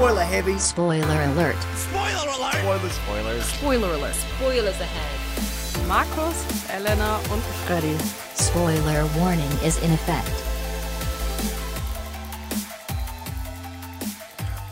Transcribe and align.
Spoiler 0.00 0.24
heavy. 0.24 0.58
Spoiler 0.58 1.06
alert. 1.06 1.56
Spoiler 1.76 2.32
alert. 2.32 2.54
Spoilers, 2.54 2.96
spoilers. 2.96 3.52
Spoiler 3.52 3.88
alert. 3.92 4.14
Spoilers 4.14 4.80
ahead. 4.80 5.86
Markus, 5.86 6.34
Elena 6.74 7.16
und 7.30 7.42
Freddy. 7.66 7.94
Spoiler 8.34 9.04
warning 9.20 9.50
is 9.62 9.76
in 9.82 9.92
effect. 9.92 10.32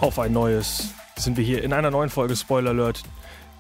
Auf 0.01 0.19
ein 0.19 0.33
neues 0.33 0.95
sind 1.17 1.37
wir 1.37 1.45
hier 1.45 1.63
in 1.63 1.75
einer 1.75 1.91
neuen 1.91 2.09
Folge 2.09 2.35
Spoiler 2.35 2.71
Alert. 2.71 3.03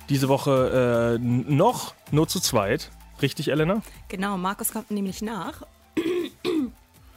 Diese 0.08 0.30
Woche 0.30 1.18
äh, 1.20 1.22
noch 1.22 1.92
nur 2.10 2.28
zu 2.28 2.40
zweit. 2.40 2.90
Richtig, 3.20 3.48
Elena? 3.48 3.82
Genau, 4.08 4.38
Markus 4.38 4.72
kommt 4.72 4.90
nämlich 4.90 5.20
nach. 5.20 5.64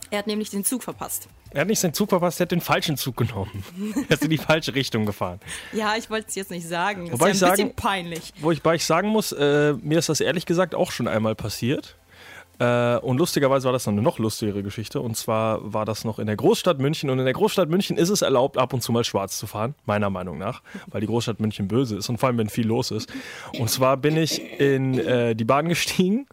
er 0.10 0.20
hat 0.20 0.28
nämlich 0.28 0.50
den 0.50 0.66
Zug 0.66 0.84
verpasst. 0.84 1.30
Er 1.54 1.62
hat 1.62 1.68
nicht 1.68 1.80
seinen 1.80 1.94
Zug 1.94 2.10
verpasst, 2.10 2.40
er 2.40 2.46
hat 2.46 2.52
den 2.52 2.62
falschen 2.62 2.96
Zug 2.98 3.18
genommen. 3.18 3.64
er 4.10 4.14
ist 4.16 4.24
in 4.24 4.30
die 4.30 4.38
falsche 4.38 4.74
Richtung 4.74 5.06
gefahren. 5.06 5.40
Ja, 5.74 5.96
ich 5.98 6.10
wollte 6.10 6.28
es 6.30 6.36
jetzt 6.36 6.52
nicht 6.52 6.68
sagen. 6.68 7.06
Das 7.10 7.14
Wobei 7.20 7.32
ist 7.32 7.42
ja 7.42 7.48
ein 7.48 7.54
ich 7.54 7.58
bisschen 7.58 7.68
sagen- 7.70 7.76
peinlich. 7.76 8.34
Wobei 8.40 8.76
ich 8.76 8.86
sagen 8.86 9.10
muss, 9.10 9.32
äh, 9.34 9.74
mir 9.82 10.00
ist 10.00 10.10
das 10.10 10.22
ehrlich 10.22 10.46
gesagt 10.46 10.76
auch 10.76 10.92
schon 10.92 11.08
einmal 11.08 11.36
passiert. 11.36 11.98
Äh, 12.60 12.98
und 12.98 13.18
lustigerweise 13.18 13.66
war 13.66 13.74
das 13.74 13.86
noch 13.86 13.92
eine 13.94 14.02
noch 14.02 14.18
lustigere 14.20 14.64
Geschichte. 14.64 15.02
Und 15.02 15.18
zwar 15.18 15.74
war 15.74 15.84
das 15.84 16.06
noch 16.06 16.20
in 16.20 16.28
der 16.28 16.36
Großstadt 16.38 16.80
München. 16.80 17.10
Und 17.10 17.20
in 17.20 17.26
der 17.26 17.34
Großstadt 17.34 17.68
München 17.70 17.98
ist 17.98 18.10
es 18.10 18.22
erlaubt, 18.22 18.58
ab 18.58 18.72
und 18.74 18.82
zu 18.82 18.92
mal 18.92 19.04
schwarz 19.04 19.38
zu 19.38 19.48
fahren, 19.48 19.76
meiner 19.86 20.10
Meinung 20.10 20.38
nach, 20.38 20.62
weil 20.88 21.02
die 21.02 21.08
Großstadt 21.08 21.40
München 21.40 21.68
böse 21.68 21.98
ist 21.98 22.08
und 22.08 22.18
vor 22.18 22.28
allem, 22.30 22.38
wenn 22.38 22.50
viel 22.50 22.68
los 22.68 22.92
ist. 22.92 23.12
Und 23.60 23.70
zwar 23.70 23.98
bin 23.98 24.16
ich 24.16 24.42
in 24.60 24.98
äh, 25.00 25.36
die 25.36 25.44
Bahn 25.46 25.68
gestiegen, 25.68 26.28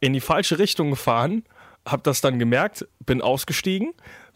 in 0.00 0.12
die 0.12 0.20
falsche 0.20 0.58
Richtung 0.58 0.90
gefahren, 0.90 1.44
habe 1.86 2.02
das 2.02 2.20
dann 2.20 2.38
gemerkt, 2.38 2.86
bin 3.06 3.22
ausgestiegen, 3.22 3.92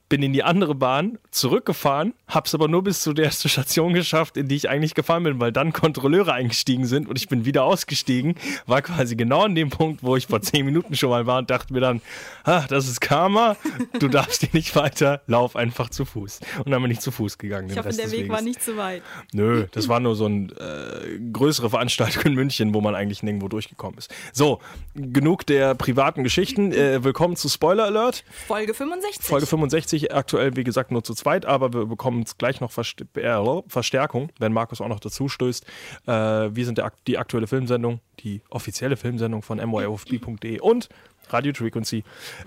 bin 0.09 0.23
in 0.23 0.33
die 0.33 0.43
andere 0.43 0.75
Bahn 0.75 1.19
zurückgefahren, 1.31 2.15
hab's 2.29 2.55
aber 2.55 2.69
nur 2.69 2.85
bis 2.85 3.03
zu 3.03 3.13
der 3.13 3.31
Station 3.31 3.93
geschafft, 3.93 4.37
in 4.37 4.49
die 4.49 4.55
ich 4.55 4.69
eigentlich 4.69 4.95
gefahren 4.95 5.25
bin, 5.25 5.41
weil 5.41 5.53
dann 5.53 5.73
Kontrolleure 5.73 6.33
eingestiegen 6.33 6.87
sind 6.87 7.09
und 7.09 7.17
ich 7.17 7.29
bin 7.29 7.45
wieder 7.45 7.65
ausgestiegen, 7.65 8.37
war 8.67 8.83
quasi 8.83 9.17
genau 9.17 9.43
an 9.43 9.55
dem 9.55 9.71
Punkt, 9.71 10.03
wo 10.03 10.17
ich 10.17 10.27
vor 10.27 10.41
zehn 10.41 10.65
Minuten 10.65 10.95
schon 10.95 11.11
mal 11.11 11.27
war 11.27 11.39
und 11.39 11.51
dachte 11.51 11.73
mir 11.73 11.81
dann, 11.81 12.01
ah, 12.45 12.65
das 12.69 12.87
ist 12.89 13.01
Karma, 13.01 13.57
du 13.99 14.09
darfst 14.09 14.41
hier 14.41 14.51
nicht 14.53 14.77
weiter, 14.77 15.23
lauf 15.27 15.57
einfach 15.57 15.91
zu 15.91 16.05
Fuß. 16.05 16.41
Und 16.65 16.71
dann 16.71 16.83
bin 16.83 16.91
ich 16.91 17.01
zu 17.01 17.11
Fuß 17.11 17.39
gegangen. 17.39 17.69
Ich 17.71 17.77
hoffe, 17.77 17.91
der 17.91 18.11
Weg 18.11 18.21
Weges. 18.21 18.31
war 18.31 18.43
nicht 18.43 18.63
zu 18.63 18.77
weit. 18.77 19.03
Nö, 19.33 19.67
das 19.73 19.89
war 19.89 20.01
nur 20.01 20.15
so 20.15 20.27
eine 20.27 20.47
äh, 20.53 21.19
größere 21.33 21.71
Veranstaltung 21.71 22.23
in 22.25 22.35
München, 22.35 22.75
wo 22.75 22.81
man 22.81 22.95
eigentlich 22.95 23.23
nirgendwo 23.23 23.49
durchgekommen 23.49 23.99
ist. 23.99 24.13
So, 24.33 24.61
genug 24.95 25.47
der 25.47 25.75
privaten 25.75 26.23
Geschichten. 26.23 26.73
Äh, 26.73 27.03
willkommen 27.03 27.37
zu 27.37 27.49
Spoiler 27.49 27.85
Alert. 27.85 28.25
Folge 28.47 28.73
65. 28.73 29.27
Folge 29.27 29.47
65, 29.47 29.96
aktuell 30.11 30.57
wie 30.57 30.65
gesagt 30.65 30.91
nur 30.91 31.05
zu 31.05 31.15
zweit, 31.15 31.47
aber 31.47 31.73
wir 31.73 31.87
bekommen 31.87 32.25
gleich 32.39 32.61
noch 32.61 32.71
äh, 32.77 33.63
Verstärkung, 33.69 34.31
wenn 34.39 34.53
Markus 34.53 34.81
auch 34.81 34.89
noch 34.89 35.01
dazu 35.01 35.29
stößt. 35.29 35.65
Äh, 36.07 36.11
wir 36.11 36.65
sind 36.65 36.79
der, 36.79 36.93
die 37.07 37.19
aktuelle 37.19 37.47
Filmsendung, 37.47 38.01
die 38.21 38.43
offizielle 38.51 38.97
Filmsendung 38.97 39.43
von 39.43 39.59
myofb.de 39.59 40.61
und 40.61 40.89
Radio 41.31 41.53
Frequency. 41.55 42.05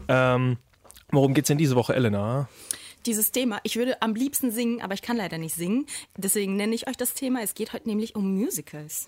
Ähm, 0.07 0.57
worum 1.11 1.33
geht's 1.33 1.47
denn 1.47 1.57
diese 1.57 1.75
Woche, 1.75 1.95
Elena? 1.95 2.47
Dieses 3.05 3.31
Thema, 3.31 3.59
ich 3.63 3.77
würde 3.77 4.01
am 4.01 4.13
liebsten 4.13 4.51
singen, 4.51 4.81
aber 4.81 4.93
ich 4.93 5.01
kann 5.01 5.17
leider 5.17 5.37
nicht 5.37 5.55
singen. 5.55 5.85
Deswegen 6.17 6.55
nenne 6.55 6.75
ich 6.75 6.87
euch 6.87 6.97
das 6.97 7.13
Thema. 7.13 7.41
Es 7.41 7.53
geht 7.53 7.73
heute 7.73 7.87
nämlich 7.87 8.15
um 8.15 8.35
Musicals. 8.35 9.07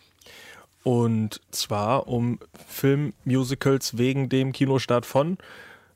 Und 0.84 1.42
zwar 1.52 2.08
um 2.08 2.40
Filmmusicals 2.68 3.98
wegen 3.98 4.30
dem 4.30 4.52
Kinostart 4.52 5.06
von 5.06 5.38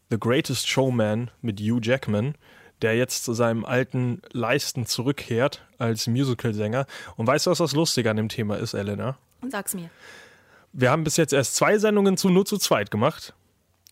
The 0.10 0.20
Greatest 0.20 0.68
Showman 0.68 1.32
mit 1.42 1.60
Hugh 1.60 1.80
Jackman, 1.82 2.36
der 2.82 2.96
jetzt 2.96 3.24
zu 3.24 3.34
seinem 3.34 3.66
alten 3.66 4.22
Leisten 4.32 4.86
zurückkehrt 4.86 5.66
als 5.78 6.08
Musicalsänger. 6.08 6.86
Und 7.16 7.28
weißt 7.28 7.48
du, 7.48 7.52
was 7.52 7.58
das 7.58 7.74
Lustige 7.74 8.10
an 8.10 8.18
dem 8.18 8.30
Thema 8.30 8.58
ist, 8.58 8.74
Elena? 8.74 9.18
Und 9.42 9.52
sag's 9.52 9.74
mir. 9.74 9.90
Wir 10.74 10.92
haben 10.92 11.04
bis 11.04 11.18
jetzt 11.18 11.34
erst 11.34 11.56
zwei 11.56 11.78
Sendungen 11.78 12.18
zu 12.18 12.30
nur 12.30 12.46
zu 12.46 12.58
zweit 12.58 12.92
gemacht. 12.92 13.34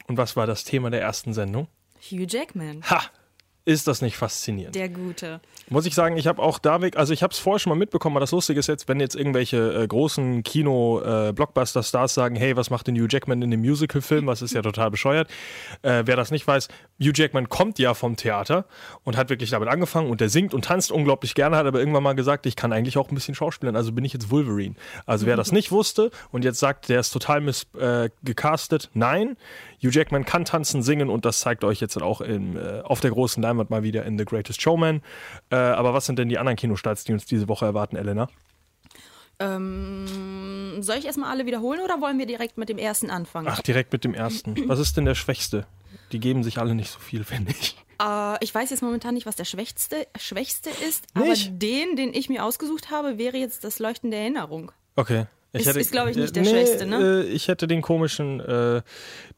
Und 0.08 0.18
was 0.18 0.36
war 0.36 0.46
das 0.46 0.64
Thema 0.66 0.90
der 0.90 1.02
ersten 1.02 1.34
Sendung? 1.34 1.68
Hugh 2.02 2.26
Jackman, 2.28 2.84
Ha! 2.90 3.02
Ist 3.66 3.88
das 3.88 4.02
nicht 4.02 4.18
faszinierend? 4.18 4.76
der 4.84 4.90
Gute. 4.90 5.40
Muss 5.70 5.86
ich 5.86 5.96
sagen, 5.96 6.18
ich 6.18 6.28
habe 6.28 6.42
auch 6.42 6.60
da 6.60 6.82
weg, 6.82 6.98
also 6.98 7.14
ich 7.14 7.24
habe 7.24 7.32
es 7.32 7.40
vorher 7.40 7.60
schon 7.60 7.70
mal 7.70 7.78
mitbekommen, 7.78 8.16
aber 8.16 8.20
das 8.22 8.32
Lustige 8.32 8.60
ist 8.60 8.68
jetzt, 8.68 8.90
wenn 8.90 9.00
jetzt 9.00 9.16
irgendwelche 9.16 9.84
äh, 9.84 9.88
großen 9.88 10.44
Kino-Blockbuster-Stars 10.44 12.14
sagen, 12.14 12.36
hey, 12.36 12.58
was 12.58 12.70
macht 12.70 12.88
denn 12.88 12.96
Hugh 12.96 13.08
Jackman 13.10 13.42
in 13.42 13.52
dem 13.52 13.62
Musical-Film, 13.62 14.28
was 14.28 14.42
ist 14.42 14.54
ja 14.54 14.62
total 14.62 14.92
bescheuert. 14.92 15.30
Äh, 15.82 16.04
wer 16.06 16.18
das 16.18 16.32
nicht 16.32 16.46
weiß, 16.46 16.68
Hugh 17.00 17.14
Jackman 17.16 17.48
kommt 17.48 17.80
ja 17.80 17.94
vom 17.94 18.18
Theater 18.18 18.66
und 19.04 19.16
hat 19.16 19.30
wirklich 19.30 19.52
damit 19.52 19.70
angefangen 19.70 20.10
und 20.10 20.20
der 20.20 20.28
singt 20.28 20.54
und 20.54 20.66
tanzt 20.66 20.92
unglaublich 20.92 21.34
gerne, 21.34 21.56
hat 21.56 21.66
aber 21.66 21.80
irgendwann 21.80 22.04
mal 22.04 22.14
gesagt, 22.14 22.46
ich 22.46 22.58
kann 22.58 22.74
eigentlich 22.74 22.98
auch 22.98 23.10
ein 23.10 23.16
bisschen 23.16 23.36
schauspielern, 23.36 23.78
also 23.78 23.94
bin 23.94 24.04
ich 24.04 24.12
jetzt 24.12 24.30
Wolverine. 24.30 24.76
Also 25.06 25.26
wer 25.26 25.38
das 25.38 25.54
nicht 25.54 25.72
wusste 25.72 26.12
und 26.32 26.44
jetzt 26.44 26.60
sagt, 26.60 26.90
der 26.90 27.00
ist 27.00 27.12
total 27.12 27.40
miss, 27.40 27.68
äh, 27.80 28.10
nein, 28.94 29.38
Hugh 29.82 29.92
Jackman 29.92 30.26
kann 30.26 30.46
tanzen, 30.46 30.82
singen 30.82 31.10
und 31.10 31.26
das 31.26 31.40
zeigt 31.40 31.64
euch 31.64 31.80
jetzt 31.80 32.02
auch 32.02 32.22
in, 32.22 32.58
äh, 32.58 32.82
auf 32.84 33.00
der 33.00 33.12
großen 33.12 33.42
Leinwand 33.42 33.53
mal 33.54 33.84
wieder 33.84 34.06
in 34.06 34.18
The 34.18 34.26
Greatest 34.26 34.62
Showman. 34.62 35.02
Äh, 35.50 35.56
aber 35.56 35.94
was 35.94 36.06
sind 36.06 36.20
denn 36.20 36.30
die 36.30 36.38
anderen 36.38 36.56
Kinostarts, 36.56 37.04
die 37.04 37.14
uns 37.14 37.26
diese 37.26 37.48
Woche 37.48 37.66
erwarten, 37.66 37.96
Elena? 37.96 38.28
Ähm, 39.40 40.82
soll 40.82 40.98
ich 40.98 41.06
erstmal 41.06 41.32
alle 41.32 41.46
wiederholen 41.46 41.82
oder 41.82 42.00
wollen 42.02 42.20
wir 42.20 42.26
direkt 42.26 42.58
mit 42.58 42.70
dem 42.70 42.78
ersten 42.78 43.10
anfangen? 43.10 43.48
Ach, 43.50 43.62
direkt 43.62 43.92
mit 43.92 44.04
dem 44.04 44.14
ersten. 44.14 44.68
Was 44.70 44.80
ist 44.80 44.96
denn 44.96 45.06
der 45.06 45.16
Schwächste? 45.16 45.66
Die 46.12 46.20
geben 46.20 46.44
sich 46.44 46.60
alle 46.60 46.76
nicht 46.76 46.92
so 46.92 47.00
viel, 47.00 47.24
finde 47.24 47.52
ich. 47.52 47.76
Äh, 48.02 48.44
ich 48.44 48.54
weiß 48.54 48.70
jetzt 48.70 48.82
momentan 48.82 49.14
nicht, 49.16 49.26
was 49.26 49.36
der 49.36 49.46
schwächste, 49.46 50.08
schwächste 50.18 50.70
ist, 50.70 51.16
Nicht? 51.16 51.48
aber 51.48 51.58
den, 51.58 51.96
den 51.96 52.14
ich 52.14 52.30
mir 52.30 52.44
ausgesucht 52.44 52.92
habe, 52.92 53.18
wäre 53.18 53.38
jetzt 53.38 53.64
das 53.64 53.80
Leuchten 53.80 54.12
der 54.12 54.22
Erinnerung. 54.22 54.72
Okay. 54.96 55.26
Ich 55.56 55.68
Ist- 55.68 55.78
ist, 55.78 55.92
glaub 55.92 56.08
ich, 56.08 56.18
nicht 56.18 56.36
der 56.36 56.42
nee, 56.44 56.50
Schwächste, 56.50 56.86
ne? 56.88 56.98
Äh, 56.98 57.28
ich 57.28 57.48
hätte 57.48 57.68
den 57.68 57.84
komischen, 57.84 58.40
äh, 58.40 58.82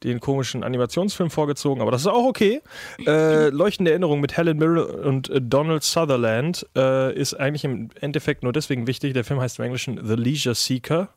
den 0.03 0.21
komischen 0.21 0.63
Animationsfilm 0.63 1.29
vorgezogen, 1.29 1.81
aber 1.81 1.91
das 1.91 2.01
ist 2.01 2.07
auch 2.07 2.25
okay. 2.25 2.61
Äh, 3.05 3.49
Leuchtende 3.49 3.91
Erinnerung 3.91 4.21
mit 4.21 4.37
Helen 4.37 4.57
Mirren 4.57 4.77
und 4.79 5.29
äh, 5.29 5.41
Donald 5.41 5.83
Sutherland 5.83 6.65
äh, 6.75 7.13
ist 7.13 7.33
eigentlich 7.33 7.65
im 7.65 7.89
Endeffekt 7.99 8.43
nur 8.43 8.53
deswegen 8.53 8.87
wichtig. 8.87 9.13
Der 9.13 9.25
Film 9.25 9.41
heißt 9.41 9.59
im 9.59 9.65
Englischen 9.65 9.99
The 10.07 10.15
Leisure 10.15 10.55
Seekers, 10.55 11.09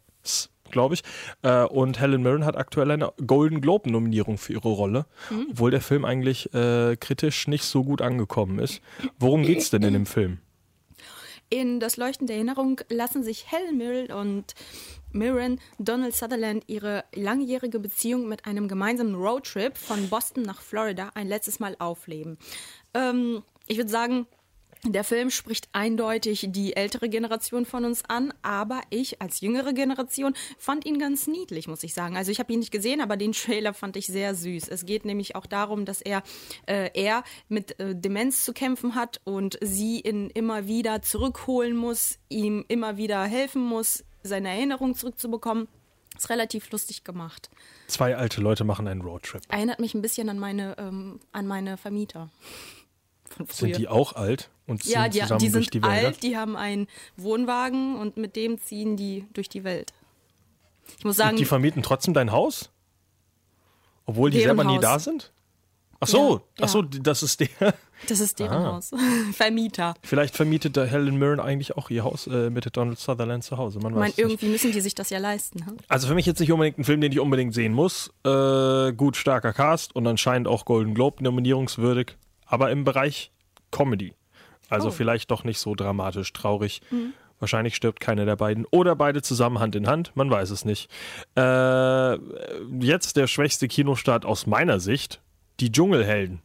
glaube 0.72 0.94
ich. 0.94 1.02
Und 1.70 2.00
Helen 2.00 2.22
Mirren 2.22 2.44
hat 2.44 2.56
aktuell 2.56 2.90
eine 2.90 3.12
Golden 3.24 3.60
Globe-Nominierung 3.60 4.36
für 4.36 4.52
ihre 4.54 4.68
Rolle, 4.68 5.06
Mhm. 5.30 5.46
obwohl 5.52 5.70
der 5.70 5.80
Film 5.80 6.04
eigentlich 6.04 6.52
äh, 6.52 6.96
kritisch 6.96 7.46
nicht 7.46 7.62
so 7.64 7.84
gut 7.84 8.02
angekommen 8.02 8.58
ist. 8.58 8.80
Worum 9.18 9.44
geht's 9.44 9.70
denn 9.70 9.82
in 9.84 9.92
dem 9.94 10.06
Film? 10.06 10.38
In 11.50 11.80
das 11.80 11.96
Leuchten 11.96 12.26
der 12.26 12.36
Erinnerung 12.36 12.80
lassen 12.90 13.22
sich 13.22 13.50
Helen 13.50 13.78
Mirren 13.78 14.12
und 14.12 14.54
Mirren 15.12 15.60
Donald 15.78 16.14
Sutherland 16.14 16.64
ihre 16.66 17.04
langjährige 17.14 17.80
Beziehung 17.80 18.28
mit 18.28 18.44
einem 18.44 18.68
gemeinsamen 18.68 19.14
Roadtrip 19.14 19.78
von 19.78 20.10
Boston 20.10 20.42
nach 20.42 20.60
Florida 20.60 21.10
ein 21.14 21.26
letztes 21.26 21.58
Mal 21.58 21.74
aufleben. 21.78 22.36
Ähm, 22.92 23.42
ich 23.66 23.78
würde 23.78 23.90
sagen, 23.90 24.26
der 24.84 25.02
Film 25.02 25.30
spricht 25.30 25.68
eindeutig 25.72 26.46
die 26.50 26.76
ältere 26.76 27.08
Generation 27.08 27.66
von 27.66 27.84
uns 27.84 28.04
an, 28.06 28.32
aber 28.42 28.80
ich 28.90 29.20
als 29.20 29.40
jüngere 29.40 29.72
Generation 29.72 30.34
fand 30.56 30.86
ihn 30.86 30.98
ganz 30.98 31.26
niedlich, 31.26 31.66
muss 31.66 31.82
ich 31.82 31.94
sagen. 31.94 32.16
Also 32.16 32.30
ich 32.30 32.38
habe 32.38 32.52
ihn 32.52 32.60
nicht 32.60 32.70
gesehen, 32.70 33.00
aber 33.00 33.16
den 33.16 33.32
Trailer 33.32 33.74
fand 33.74 33.96
ich 33.96 34.06
sehr 34.06 34.34
süß. 34.34 34.68
Es 34.68 34.86
geht 34.86 35.04
nämlich 35.04 35.34
auch 35.34 35.46
darum, 35.46 35.84
dass 35.84 36.00
er, 36.00 36.22
äh, 36.66 36.90
er 36.94 37.24
mit 37.48 37.78
äh, 37.80 37.94
Demenz 37.96 38.44
zu 38.44 38.52
kämpfen 38.52 38.94
hat 38.94 39.20
und 39.24 39.58
sie 39.60 40.00
ihn 40.00 40.30
immer 40.30 40.68
wieder 40.68 41.02
zurückholen 41.02 41.76
muss, 41.76 42.18
ihm 42.28 42.64
immer 42.68 42.96
wieder 42.96 43.24
helfen 43.24 43.62
muss, 43.62 44.04
seine 44.22 44.50
Erinnerung 44.50 44.94
zurückzubekommen. 44.94 45.68
Ist 46.16 46.30
relativ 46.30 46.70
lustig 46.70 47.04
gemacht. 47.04 47.48
Zwei 47.86 48.16
alte 48.16 48.40
Leute 48.40 48.64
machen 48.64 48.88
einen 48.88 49.02
Roadtrip. 49.02 49.42
Erinnert 49.48 49.78
mich 49.78 49.94
ein 49.94 50.02
bisschen 50.02 50.28
an 50.28 50.38
meine, 50.38 50.76
ähm, 50.78 51.20
an 51.32 51.46
meine 51.46 51.76
Vermieter. 51.76 52.30
Von 53.38 53.46
früher. 53.46 53.68
Sind 53.68 53.78
die 53.78 53.88
auch 53.88 54.12
alt 54.14 54.50
und 54.66 54.82
ziehen 54.82 54.92
Ja, 54.92 55.08
die, 55.08 55.20
zusammen 55.20 55.38
die 55.40 55.50
durch 55.50 55.64
sind 55.66 55.74
die 55.74 55.82
Wälder? 55.82 56.06
alt, 56.08 56.22
die 56.22 56.36
haben 56.36 56.56
einen 56.56 56.86
Wohnwagen 57.16 57.96
und 57.96 58.16
mit 58.18 58.36
dem 58.36 58.58
ziehen 58.60 58.96
die 58.96 59.26
durch 59.32 59.48
die 59.48 59.64
Welt. 59.64 59.92
Ich 60.98 61.04
muss 61.04 61.16
sagen, 61.16 61.30
Und 61.30 61.38
die 61.38 61.44
vermieten 61.46 61.82
trotzdem 61.82 62.12
dein 62.14 62.32
Haus? 62.32 62.70
Obwohl 64.06 64.30
die 64.30 64.40
selber 64.40 64.64
nie 64.64 64.78
da 64.78 64.98
sind? 64.98 65.32
Ach 66.00 66.06
so, 66.06 66.42
Ja, 66.58 66.64
ach 66.64 66.68
so, 66.68 66.82
ja. 66.82 66.88
das 67.02 67.24
ist 67.24 67.40
der. 67.40 67.74
das 68.08 68.20
ist 68.20 68.38
deren 68.38 68.62
Ah. 68.62 68.72
Haus. 68.76 68.90
Vermieter. 69.32 69.94
Vielleicht 70.04 70.36
vermietet 70.36 70.76
der 70.76 70.86
Helen 70.86 71.18
Mirren 71.18 71.40
eigentlich 71.40 71.76
auch 71.76 71.90
ihr 71.90 72.04
Haus 72.04 72.28
äh, 72.28 72.50
mit 72.50 72.68
Donald 72.76 72.98
Sutherland 73.00 73.42
zu 73.42 73.56
Hause. 73.58 73.80
Man 73.80 73.92
Ich 73.92 73.98
meine, 73.98 74.10
es 74.12 74.16
nicht. 74.16 74.24
irgendwie 74.24 74.46
müssen 74.46 74.70
die 74.70 74.80
sich 74.80 74.94
das 74.94 75.10
ja 75.10 75.18
leisten. 75.18 75.66
hm? 75.66 75.76
Also 75.88 76.06
für 76.06 76.14
mich 76.14 76.24
jetzt 76.24 76.38
nicht 76.38 76.52
unbedingt 76.52 76.78
ein 76.78 76.84
Film, 76.84 77.00
den 77.00 77.10
ich 77.10 77.18
unbedingt 77.18 77.52
sehen 77.52 77.72
muss. 77.72 78.10
Äh, 78.24 78.92
gut, 78.92 79.16
starker 79.16 79.52
Cast 79.52 79.94
und 79.96 80.06
anscheinend 80.06 80.46
auch 80.46 80.64
Golden 80.64 80.94
Globe 80.94 81.22
nominierungswürdig, 81.24 82.16
aber 82.46 82.70
im 82.70 82.84
Bereich 82.84 83.32
Comedy. 83.70 84.14
Also 84.68 84.88
Oh. 84.88 84.90
vielleicht 84.90 85.30
doch 85.30 85.44
nicht 85.44 85.58
so 85.58 85.74
dramatisch, 85.74 86.32
traurig. 86.32 86.80
Wahrscheinlich 87.40 87.76
stirbt 87.76 88.00
keiner 88.00 88.24
der 88.26 88.36
beiden 88.36 88.66
oder 88.70 88.96
beide 88.96 89.22
zusammen 89.22 89.60
Hand 89.60 89.76
in 89.76 89.86
Hand, 89.86 90.12
man 90.16 90.28
weiß 90.30 90.50
es 90.50 90.64
nicht. 90.64 90.90
Äh, 91.36 92.14
jetzt 92.80 93.16
der 93.16 93.26
schwächste 93.28 93.68
Kinostart 93.68 94.24
aus 94.26 94.46
meiner 94.46 94.80
Sicht, 94.80 95.20
die 95.60 95.70
Dschungelhelden. 95.72 96.40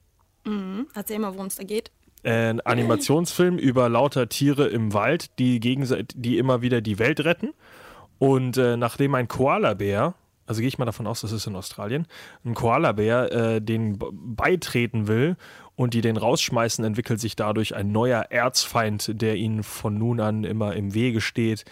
Erzähl 0.93 1.19
mal, 1.19 1.33
worum 1.33 1.47
es 1.47 1.55
da 1.55 1.63
geht. 1.63 1.91
Äh, 2.23 2.31
ein 2.49 2.61
Animationsfilm 2.61 3.57
über 3.57 3.89
lauter 3.89 4.29
Tiere 4.29 4.67
im 4.67 4.93
Wald, 4.93 5.37
die, 5.39 5.59
die 5.59 6.37
immer 6.37 6.61
wieder 6.61 6.81
die 6.81 6.99
Welt 6.99 7.21
retten. 7.25 7.53
Und 8.19 8.57
äh, 8.57 8.77
nachdem 8.77 9.15
ein 9.15 9.27
Koalabär, 9.27 10.13
also 10.45 10.59
gehe 10.59 10.67
ich 10.67 10.77
mal 10.77 10.85
davon 10.85 11.07
aus, 11.07 11.21
das 11.21 11.31
ist 11.31 11.47
in 11.47 11.55
Australien, 11.55 12.07
ein 12.45 12.53
Koalabär 12.53 13.31
äh, 13.31 13.61
den 13.61 13.97
beitreten 13.99 15.07
will 15.07 15.37
und 15.75 15.93
die 15.93 16.01
den 16.01 16.17
rausschmeißen, 16.17 16.83
entwickelt 16.83 17.19
sich 17.19 17.35
dadurch 17.35 17.75
ein 17.75 17.91
neuer 17.91 18.27
Erzfeind, 18.29 19.21
der 19.21 19.35
ihnen 19.35 19.63
von 19.63 19.97
nun 19.97 20.19
an 20.19 20.43
immer 20.43 20.75
im 20.75 20.93
Wege 20.93 21.21
steht. 21.21 21.65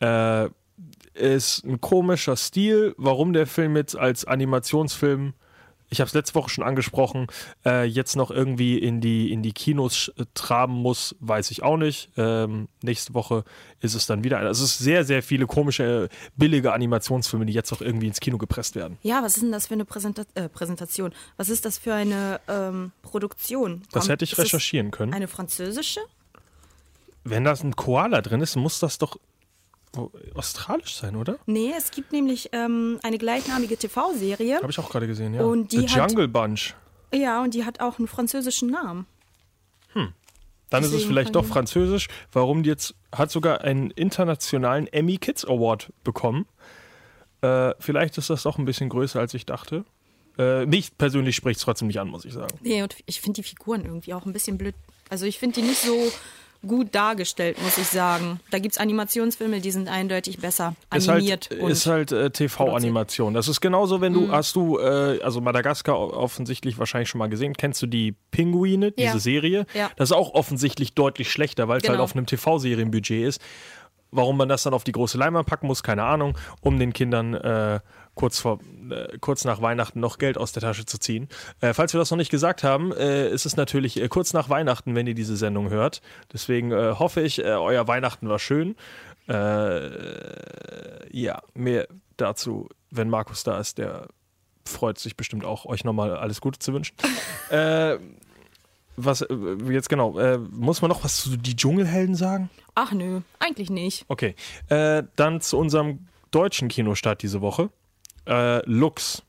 Äh, 0.00 0.48
ist 1.14 1.64
ein 1.64 1.80
komischer 1.80 2.36
Stil. 2.36 2.94
Warum 2.98 3.32
der 3.32 3.46
Film 3.46 3.76
jetzt 3.76 3.96
als 3.96 4.24
Animationsfilm, 4.24 5.32
ich 5.88 6.00
habe 6.00 6.08
es 6.08 6.14
letzte 6.14 6.34
Woche 6.34 6.50
schon 6.50 6.64
angesprochen, 6.64 7.26
äh, 7.64 7.84
jetzt 7.84 8.16
noch 8.16 8.30
irgendwie 8.30 8.78
in 8.78 9.00
die, 9.00 9.32
in 9.32 9.42
die 9.42 9.52
Kinos 9.52 10.12
äh, 10.16 10.24
traben 10.34 10.74
muss, 10.74 11.14
weiß 11.20 11.50
ich 11.50 11.62
auch 11.62 11.76
nicht. 11.76 12.10
Ähm, 12.16 12.68
nächste 12.82 13.14
Woche 13.14 13.44
ist 13.80 13.94
es 13.94 14.06
dann 14.06 14.24
wieder. 14.24 14.38
Also 14.38 14.64
es 14.64 14.72
ist 14.72 14.78
sehr, 14.78 15.04
sehr 15.04 15.22
viele 15.22 15.46
komische, 15.46 16.04
äh, 16.04 16.08
billige 16.36 16.72
Animationsfilme, 16.72 17.46
die 17.46 17.52
jetzt 17.52 17.72
auch 17.72 17.80
irgendwie 17.80 18.08
ins 18.08 18.20
Kino 18.20 18.38
gepresst 18.38 18.74
werden. 18.74 18.98
Ja, 19.02 19.22
was 19.22 19.36
ist 19.36 19.42
denn 19.42 19.52
das 19.52 19.68
für 19.68 19.74
eine 19.74 19.84
Präsenta 19.84 20.24
äh, 20.34 20.48
Präsentation? 20.48 21.12
Was 21.36 21.48
ist 21.48 21.64
das 21.64 21.78
für 21.78 21.94
eine 21.94 22.40
ähm, 22.48 22.92
Produktion? 23.02 23.82
Das 23.92 24.08
hätte 24.08 24.24
ich 24.24 24.32
ist 24.32 24.38
recherchieren 24.38 24.90
können. 24.90 25.12
Eine 25.12 25.28
französische? 25.28 26.00
Wenn 27.22 27.44
da 27.44 27.52
ein 27.54 27.74
Koala 27.74 28.22
drin 28.22 28.40
ist, 28.40 28.56
muss 28.56 28.78
das 28.78 28.98
doch 28.98 29.18
australisch 30.34 30.94
sein, 30.96 31.16
oder? 31.16 31.38
Nee, 31.46 31.72
es 31.76 31.90
gibt 31.90 32.12
nämlich 32.12 32.50
ähm, 32.52 32.98
eine 33.02 33.18
gleichnamige 33.18 33.76
TV-Serie. 33.76 34.56
Habe 34.56 34.70
ich 34.70 34.78
auch 34.78 34.90
gerade 34.90 35.06
gesehen, 35.06 35.34
ja. 35.34 35.42
Und 35.42 35.72
die 35.72 35.80
The 35.80 35.88
hat- 35.88 36.10
Jungle 36.10 36.28
Bunch. 36.28 36.74
Ja, 37.14 37.42
und 37.42 37.54
die 37.54 37.64
hat 37.64 37.80
auch 37.80 37.98
einen 37.98 38.08
französischen 38.08 38.70
Namen. 38.70 39.06
Dann 40.68 40.82
ist 40.82 40.88
es 40.88 40.94
Deswegen 40.94 41.10
vielleicht 41.10 41.34
doch 41.36 41.44
französisch. 41.44 42.08
Warum 42.32 42.64
die 42.64 42.68
jetzt 42.70 42.96
hat 43.14 43.30
sogar 43.30 43.60
einen 43.60 43.92
internationalen 43.92 44.88
Emmy 44.88 45.16
Kids 45.16 45.44
Award 45.44 45.92
bekommen. 46.02 46.44
Äh, 47.40 47.72
vielleicht 47.78 48.18
ist 48.18 48.30
das 48.30 48.42
doch 48.42 48.58
ein 48.58 48.64
bisschen 48.64 48.88
größer, 48.88 49.20
als 49.20 49.32
ich 49.34 49.46
dachte. 49.46 49.84
Äh, 50.38 50.66
mich 50.66 50.98
persönlich 50.98 51.36
spricht 51.36 51.58
es 51.60 51.64
trotzdem 51.64 51.86
nicht 51.86 52.00
an, 52.00 52.08
muss 52.08 52.24
ich 52.24 52.32
sagen. 52.32 52.58
Nee, 52.62 52.82
und 52.82 52.96
ich 53.06 53.20
finde 53.20 53.40
die 53.40 53.42
Figuren 53.48 53.84
irgendwie 53.84 54.12
auch 54.12 54.26
ein 54.26 54.32
bisschen 54.32 54.58
blöd. 54.58 54.74
Also 55.08 55.24
ich 55.24 55.38
finde 55.38 55.60
die 55.60 55.66
nicht 55.68 55.80
so 55.80 55.94
gut 56.66 56.94
dargestellt, 56.94 57.60
muss 57.62 57.78
ich 57.78 57.86
sagen. 57.88 58.40
Da 58.50 58.58
gibt 58.58 58.72
es 58.74 58.78
Animationsfilme, 58.78 59.60
die 59.60 59.70
sind 59.70 59.88
eindeutig 59.88 60.38
besser 60.38 60.74
Ist 60.94 61.08
animiert. 61.08 61.48
halt, 61.50 61.70
ist 61.70 61.86
halt 61.86 62.12
äh, 62.12 62.30
TV-Animation. 62.30 63.34
Das 63.34 63.48
ist 63.48 63.60
genauso, 63.60 64.00
wenn 64.00 64.12
du, 64.12 64.20
Mhm. 64.22 64.32
hast 64.32 64.56
du, 64.56 64.78
äh, 64.78 65.20
also 65.22 65.40
Madagaskar 65.40 65.96
offensichtlich 65.98 66.78
wahrscheinlich 66.78 67.08
schon 67.08 67.18
mal 67.18 67.28
gesehen. 67.28 67.54
Kennst 67.54 67.82
du 67.82 67.86
die 67.86 68.14
Pinguine, 68.30 68.92
diese 68.92 69.06
Ja. 69.14 69.18
Serie? 69.18 69.66
Ja. 69.74 69.90
Das 69.96 70.10
ist 70.10 70.16
auch 70.16 70.34
offensichtlich 70.34 70.94
deutlich 70.94 71.30
schlechter, 71.30 71.68
weil 71.68 71.78
es 71.78 71.84
halt 71.84 71.94
Genau. 71.94 72.04
auf 72.04 72.14
einem 72.16 72.26
TV-Serienbudget 72.26 73.26
ist. 73.26 73.40
Warum 74.12 74.36
man 74.36 74.48
das 74.48 74.62
dann 74.62 74.72
auf 74.72 74.84
die 74.84 74.92
große 74.92 75.18
Leinwand 75.18 75.46
packen 75.48 75.66
muss, 75.66 75.82
keine 75.82 76.04
Ahnung, 76.04 76.38
um 76.60 76.78
den 76.78 76.92
Kindern 76.92 77.34
äh, 77.34 77.80
kurz, 78.16 78.40
vor, 78.40 78.58
äh, 78.90 79.18
kurz 79.18 79.44
nach 79.44 79.62
Weihnachten 79.62 80.00
noch 80.00 80.18
Geld 80.18 80.36
aus 80.38 80.50
der 80.50 80.62
Tasche 80.62 80.84
zu 80.84 80.98
ziehen. 80.98 81.28
Äh, 81.60 81.72
falls 81.74 81.94
wir 81.94 82.00
das 82.00 82.10
noch 82.10 82.18
nicht 82.18 82.30
gesagt 82.30 82.64
haben, 82.64 82.90
äh, 82.92 83.30
ist 83.30 83.46
es 83.46 83.56
natürlich 83.56 84.02
äh, 84.02 84.08
kurz 84.08 84.32
nach 84.32 84.48
Weihnachten, 84.48 84.96
wenn 84.96 85.06
ihr 85.06 85.14
diese 85.14 85.36
Sendung 85.36 85.70
hört. 85.70 86.02
Deswegen 86.32 86.72
äh, 86.72 86.94
hoffe 86.98 87.20
ich, 87.20 87.38
äh, 87.38 87.52
euer 87.52 87.86
Weihnachten 87.86 88.28
war 88.28 88.40
schön. 88.40 88.74
Ja, 89.28 89.42
mehr 91.52 91.88
dazu, 92.16 92.68
wenn 92.92 93.10
Markus 93.10 93.42
da 93.42 93.58
ist, 93.58 93.78
der 93.78 94.06
freut 94.64 95.00
sich 95.00 95.16
bestimmt 95.16 95.44
auch, 95.44 95.66
euch 95.66 95.82
nochmal 95.82 96.16
alles 96.16 96.40
Gute 96.40 96.60
zu 96.60 96.72
wünschen. 96.72 96.94
was, 98.96 99.26
jetzt 99.68 99.88
genau, 99.88 100.16
äh, 100.16 100.38
muss 100.38 100.80
man 100.80 100.90
noch 100.90 101.02
was 101.02 101.22
zu 101.22 101.36
die 101.36 101.56
Dschungelhelden 101.56 102.14
sagen? 102.14 102.50
Ach 102.76 102.92
nö, 102.92 103.22
eigentlich 103.40 103.68
nicht. 103.68 104.04
Okay, 104.06 104.36
dann 104.68 105.40
zu 105.40 105.58
unserem 105.58 106.06
deutschen 106.30 106.68
Kinostart 106.68 107.20
diese 107.20 107.40
Woche. 107.40 107.70
Äh, 108.26 108.68
Lux, 108.68 109.22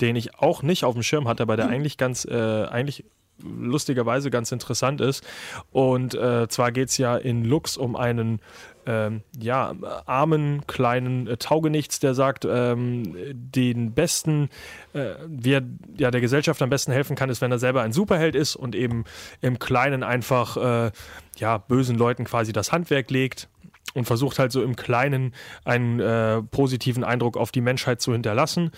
den 0.00 0.16
ich 0.16 0.34
auch 0.34 0.62
nicht 0.62 0.84
auf 0.84 0.94
dem 0.94 1.02
Schirm 1.02 1.28
hatte, 1.28 1.42
aber 1.42 1.56
der 1.56 1.68
eigentlich 1.68 1.96
ganz, 1.96 2.24
äh, 2.24 2.64
eigentlich 2.64 3.04
lustigerweise 3.42 4.30
ganz 4.30 4.52
interessant 4.52 5.00
ist. 5.00 5.24
Und 5.70 6.14
äh, 6.14 6.48
zwar 6.48 6.72
geht 6.72 6.88
es 6.88 6.98
ja 6.98 7.16
in 7.16 7.44
Lux 7.44 7.76
um 7.76 7.96
einen 7.96 8.40
ähm, 8.86 9.22
ja, 9.38 9.74
armen, 10.06 10.66
kleinen 10.66 11.26
äh, 11.26 11.36
Taugenichts, 11.36 11.98
der 11.98 12.14
sagt, 12.14 12.46
ähm, 12.48 13.14
den 13.32 13.92
besten, 13.92 14.48
äh, 14.92 15.14
wie 15.26 15.54
er 15.54 15.62
ja, 15.98 16.10
der 16.10 16.20
Gesellschaft 16.20 16.62
am 16.62 16.70
besten 16.70 16.92
helfen 16.92 17.16
kann, 17.16 17.28
ist, 17.28 17.40
wenn 17.40 17.50
er 17.50 17.58
selber 17.58 17.82
ein 17.82 17.92
Superheld 17.92 18.34
ist 18.34 18.56
und 18.56 18.74
eben 18.74 19.04
im 19.40 19.58
Kleinen 19.58 20.02
einfach 20.02 20.56
äh, 20.56 20.92
ja, 21.36 21.58
bösen 21.58 21.98
Leuten 21.98 22.24
quasi 22.24 22.52
das 22.52 22.72
Handwerk 22.72 23.10
legt 23.10 23.48
und 23.96 24.04
versucht 24.04 24.38
halt 24.38 24.52
so 24.52 24.62
im 24.62 24.76
Kleinen 24.76 25.34
einen 25.64 26.00
äh, 26.00 26.42
positiven 26.42 27.02
Eindruck 27.02 27.36
auf 27.36 27.50
die 27.50 27.60
Menschheit 27.60 28.00
zu 28.00 28.12
hinterlassen. 28.12 28.70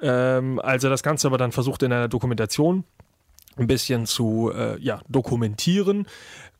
Ähm, 0.00 0.58
als 0.58 0.82
er 0.82 0.90
das 0.90 1.02
Ganze 1.02 1.26
aber 1.28 1.38
dann 1.38 1.52
versucht 1.52 1.82
in 1.82 1.92
einer 1.92 2.08
Dokumentation 2.08 2.84
ein 3.56 3.66
bisschen 3.66 4.06
zu 4.06 4.50
äh, 4.54 4.80
ja, 4.80 5.00
dokumentieren, 5.08 6.06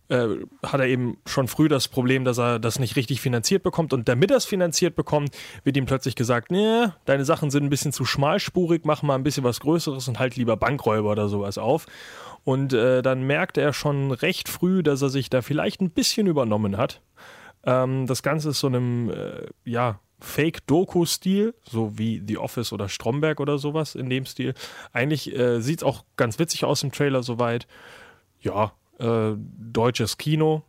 äh, 0.08 0.28
hat 0.62 0.80
er 0.80 0.86
eben 0.86 1.16
schon 1.26 1.48
früh 1.48 1.68
das 1.68 1.88
Problem, 1.88 2.24
dass 2.24 2.38
er 2.38 2.58
das 2.58 2.78
nicht 2.78 2.96
richtig 2.96 3.22
finanziert 3.22 3.62
bekommt. 3.62 3.94
Und 3.94 4.08
damit 4.08 4.30
er 4.30 4.36
es 4.36 4.44
finanziert 4.44 4.94
bekommt, 4.94 5.34
wird 5.64 5.76
ihm 5.76 5.86
plötzlich 5.86 6.16
gesagt, 6.16 6.50
nee, 6.50 6.86
deine 7.06 7.24
Sachen 7.24 7.50
sind 7.50 7.64
ein 7.64 7.70
bisschen 7.70 7.92
zu 7.92 8.04
schmalspurig, 8.04 8.82
mach 8.84 9.02
mal 9.02 9.14
ein 9.14 9.22
bisschen 9.22 9.44
was 9.44 9.60
Größeres 9.60 10.06
und 10.08 10.18
halt 10.18 10.36
lieber 10.36 10.56
Bankräuber 10.56 11.10
oder 11.10 11.28
sowas 11.28 11.56
auf. 11.56 11.86
Und 12.44 12.74
äh, 12.74 13.00
dann 13.02 13.22
merkt 13.22 13.56
er 13.56 13.72
schon 13.72 14.10
recht 14.10 14.48
früh, 14.48 14.82
dass 14.82 15.00
er 15.00 15.08
sich 15.08 15.30
da 15.30 15.40
vielleicht 15.40 15.80
ein 15.80 15.90
bisschen 15.90 16.26
übernommen 16.26 16.76
hat. 16.76 17.00
Ähm, 17.64 18.06
das 18.06 18.22
Ganze 18.22 18.50
ist 18.50 18.60
so 18.60 18.66
einem, 18.66 19.10
äh, 19.10 19.46
ja, 19.64 20.00
Fake-Doku-Stil, 20.22 21.54
so 21.64 21.98
wie 21.98 22.22
The 22.26 22.38
Office 22.38 22.72
oder 22.72 22.88
Stromberg 22.88 23.40
oder 23.40 23.58
sowas 23.58 23.94
in 23.94 24.08
dem 24.08 24.24
Stil. 24.24 24.54
Eigentlich 24.92 25.36
äh, 25.36 25.60
sieht 25.60 25.80
es 25.80 25.84
auch 25.84 26.04
ganz 26.16 26.38
witzig 26.38 26.64
aus 26.64 26.82
im 26.82 26.92
Trailer 26.92 27.22
soweit. 27.22 27.66
Ja, 28.40 28.72
äh, 28.98 29.32
deutsches 29.36 30.18
Kino. 30.18 30.62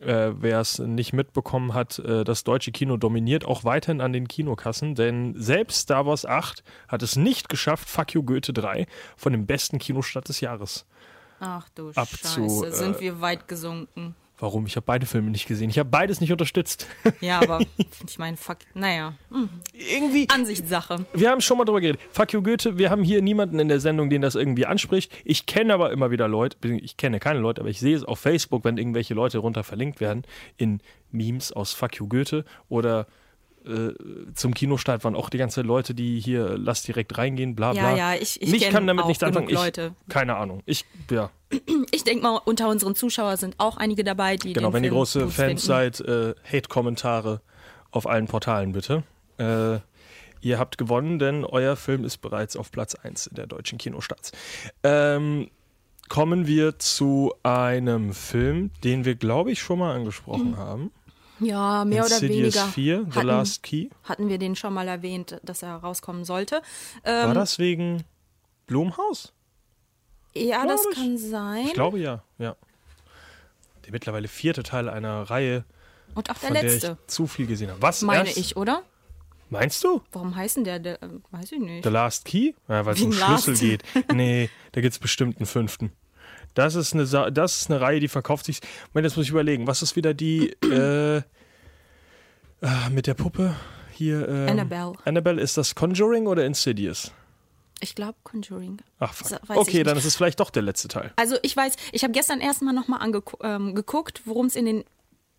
Äh, 0.00 0.32
Wer 0.36 0.60
es 0.60 0.78
nicht 0.78 1.12
mitbekommen 1.12 1.74
hat, 1.74 2.00
äh, 2.00 2.24
das 2.24 2.44
deutsche 2.44 2.72
Kino 2.72 2.96
dominiert 2.96 3.44
auch 3.44 3.64
weiterhin 3.64 4.00
an 4.00 4.12
den 4.12 4.26
Kinokassen, 4.26 4.94
denn 4.94 5.34
selbst 5.36 5.82
Star 5.82 6.06
Wars 6.06 6.26
8 6.26 6.64
hat 6.88 7.02
es 7.02 7.16
nicht 7.16 7.48
geschafft, 7.48 7.88
Fuck 7.88 8.14
You 8.14 8.22
Goethe 8.24 8.52
3 8.52 8.86
von 9.16 9.32
dem 9.32 9.46
besten 9.46 9.78
Kinostart 9.78 10.28
des 10.28 10.40
Jahres. 10.40 10.86
Ach 11.38 11.68
du 11.74 11.90
Ab 11.90 12.08
Scheiße, 12.08 12.46
zu, 12.46 12.64
äh, 12.64 12.72
sind 12.72 13.00
wir 13.00 13.20
weit 13.20 13.46
gesunken. 13.46 14.16
Warum? 14.42 14.66
Ich 14.66 14.74
habe 14.74 14.84
beide 14.84 15.06
Filme 15.06 15.30
nicht 15.30 15.46
gesehen. 15.46 15.70
Ich 15.70 15.78
habe 15.78 15.88
beides 15.88 16.20
nicht 16.20 16.32
unterstützt. 16.32 16.88
Ja, 17.20 17.40
aber 17.40 17.60
ich 18.08 18.18
meine, 18.18 18.36
fuck, 18.36 18.56
naja, 18.74 19.14
hm, 19.30 19.48
Irgendwie, 19.72 20.28
Ansichtssache. 20.28 21.06
wir 21.14 21.30
haben 21.30 21.40
schon 21.40 21.56
mal 21.56 21.64
drüber 21.64 21.80
geredet. 21.80 22.00
Fuck 22.10 22.32
you 22.32 22.42
Goethe, 22.42 22.76
wir 22.78 22.90
haben 22.90 23.04
hier 23.04 23.22
niemanden 23.22 23.60
in 23.60 23.68
der 23.68 23.78
Sendung, 23.78 24.10
den 24.10 24.22
das 24.22 24.34
irgendwie 24.34 24.66
anspricht. 24.66 25.12
Ich 25.24 25.46
kenne 25.46 25.72
aber 25.72 25.92
immer 25.92 26.10
wieder 26.10 26.26
Leute, 26.26 26.56
ich 26.68 26.96
kenne 26.96 27.20
keine 27.20 27.38
Leute, 27.38 27.60
aber 27.60 27.70
ich 27.70 27.78
sehe 27.78 27.94
es 27.94 28.02
auf 28.02 28.18
Facebook, 28.18 28.64
wenn 28.64 28.76
irgendwelche 28.78 29.14
Leute 29.14 29.38
runter 29.38 29.62
verlinkt 29.62 30.00
werden 30.00 30.24
in 30.56 30.80
Memes 31.12 31.52
aus 31.52 31.72
Fuck 31.74 31.98
you 31.98 32.08
Goethe 32.08 32.44
oder 32.68 33.06
äh, 33.66 33.94
zum 34.34 34.54
Kinostart 34.54 35.04
waren 35.04 35.14
auch 35.14 35.30
die 35.30 35.38
ganzen 35.38 35.64
Leute, 35.64 35.94
die 35.94 36.20
hier 36.20 36.56
lass 36.58 36.82
direkt 36.82 37.16
reingehen, 37.18 37.54
bla 37.54 37.72
bla. 37.72 37.96
Ja, 37.96 38.12
ja, 38.12 38.20
ich, 38.20 38.40
ich 38.40 38.60
kenn 38.60 38.72
kann 38.72 38.86
damit 38.86 39.06
nichts 39.06 39.20
genug 39.20 39.36
anfangen. 39.36 39.50
Ich, 39.50 39.56
Leute. 39.56 39.94
keine 40.08 40.36
Ahnung. 40.36 40.62
Ich, 40.66 40.84
ja, 41.10 41.30
Ich 41.90 42.04
denke 42.04 42.22
mal, 42.22 42.40
unter 42.44 42.68
unseren 42.68 42.94
Zuschauern 42.94 43.36
sind 43.36 43.54
auch 43.58 43.76
einige 43.76 44.04
dabei, 44.04 44.36
die 44.36 44.52
genau. 44.52 44.72
Wenn 44.72 44.84
ihr 44.84 44.90
große 44.90 45.28
Fans 45.28 45.34
finden. 45.34 45.58
seid, 45.58 46.00
äh, 46.00 46.34
Hate-Kommentare 46.50 47.40
auf 47.90 48.06
allen 48.06 48.26
Portalen 48.26 48.72
bitte. 48.72 49.02
Äh, 49.38 49.78
ihr 50.40 50.58
habt 50.58 50.78
gewonnen, 50.78 51.18
denn 51.18 51.44
euer 51.44 51.76
Film 51.76 52.04
ist 52.04 52.18
bereits 52.18 52.56
auf 52.56 52.70
Platz 52.70 52.94
1 52.94 53.30
der 53.32 53.46
deutschen 53.46 53.78
Kinostarts. 53.78 54.32
Ähm, 54.82 55.50
kommen 56.08 56.46
wir 56.46 56.78
zu 56.78 57.32
einem 57.42 58.12
Film, 58.12 58.70
den 58.84 59.04
wir, 59.04 59.14
glaube 59.14 59.52
ich, 59.52 59.60
schon 59.60 59.78
mal 59.78 59.94
angesprochen 59.94 60.56
haben. 60.56 60.90
Ja, 61.42 61.84
mehr 61.84 62.04
oder 62.04 62.14
Insidious 62.14 62.54
weniger 62.54 62.66
4, 62.68 63.06
The 63.10 63.16
hatten, 63.16 63.26
Last 63.26 63.62
Key. 63.62 63.88
hatten 64.04 64.28
wir 64.28 64.38
den 64.38 64.56
schon 64.56 64.72
mal 64.74 64.88
erwähnt, 64.88 65.38
dass 65.42 65.62
er 65.62 65.74
rauskommen 65.76 66.24
sollte. 66.24 66.62
War 67.04 67.28
Ähm, 67.28 67.34
das 67.34 67.58
wegen 67.58 68.04
Blumhaus? 68.66 69.32
ja, 70.34 70.66
das 70.66 70.84
ich. 70.90 70.96
kann 70.96 71.18
sein. 71.18 71.66
Ich 71.66 71.74
glaube 71.74 71.98
ja, 71.98 72.22
ja. 72.38 72.56
Der 73.84 73.92
mittlerweile 73.92 74.28
vierte 74.28 74.62
Teil 74.62 74.88
einer 74.88 75.22
Reihe, 75.22 75.64
Und 76.14 76.30
auch 76.30 76.34
der 76.38 76.46
von 76.48 76.54
der 76.54 76.62
letzte, 76.62 76.98
ich 77.00 77.06
zu 77.12 77.26
viel 77.26 77.46
gesehen 77.46 77.70
habe. 77.70 77.82
Was? 77.82 78.02
meine 78.02 78.28
erst? 78.28 78.38
ich, 78.38 78.56
oder? 78.56 78.82
Meinst 79.50 79.84
du? 79.84 80.00
Warum 80.12 80.34
heißen 80.34 80.64
der? 80.64 80.78
der 80.78 81.02
äh, 81.02 81.08
weiß 81.30 81.52
ich 81.52 81.58
nicht. 81.58 81.84
The 81.84 81.90
Last 81.90 82.24
Key? 82.24 82.52
Ja, 82.68 82.86
weil 82.86 82.94
es 82.94 83.02
um 83.02 83.12
Schlüssel 83.12 83.56
geht. 83.58 83.82
Nee, 84.14 84.48
da 84.72 84.80
gibt 84.80 84.92
es 84.94 84.98
bestimmt 84.98 85.36
einen 85.38 85.46
fünften. 85.46 85.92
Das 86.54 86.74
ist, 86.74 86.92
eine, 86.94 87.06
Sa- 87.06 87.30
das 87.30 87.62
ist 87.62 87.70
eine 87.70 87.80
Reihe, 87.80 88.00
die 88.00 88.08
verkauft 88.08 88.46
sich. 88.46 88.60
Moment, 88.92 89.06
jetzt 89.10 89.16
muss 89.16 89.24
ich 89.26 89.30
überlegen. 89.30 89.66
Was 89.66 89.82
ist 89.82 89.96
wieder 89.96 90.12
die 90.14 90.50
äh, 90.64 91.16
äh, 91.18 91.22
mit 92.90 93.06
der 93.06 93.14
Puppe? 93.14 93.54
Hier. 93.92 94.28
Ähm, 94.28 94.48
Annabelle. 94.48 94.92
Annabelle, 95.04 95.40
ist 95.40 95.56
das 95.56 95.74
Conjuring 95.74 96.26
oder 96.26 96.44
Insidious? 96.44 97.12
Ich 97.80 97.94
glaube 97.94 98.16
Conjuring. 98.22 98.78
Ach, 99.00 99.12
fuck. 99.12 99.40
Ich 99.50 99.56
Okay, 99.56 99.82
dann 99.82 99.96
ist 99.96 100.04
es 100.04 100.14
vielleicht 100.16 100.40
doch 100.40 100.50
der 100.50 100.62
letzte 100.62 100.88
Teil. 100.88 101.12
Also 101.16 101.36
ich 101.42 101.56
weiß, 101.56 101.74
ich 101.92 102.04
habe 102.04 102.12
gestern 102.12 102.40
erstmal 102.40 102.74
nochmal 102.74 103.00
ähm, 103.42 103.74
geguckt, 103.74 104.22
worum 104.24 104.46
es 104.46 104.54
in 104.54 104.66
den 104.66 104.84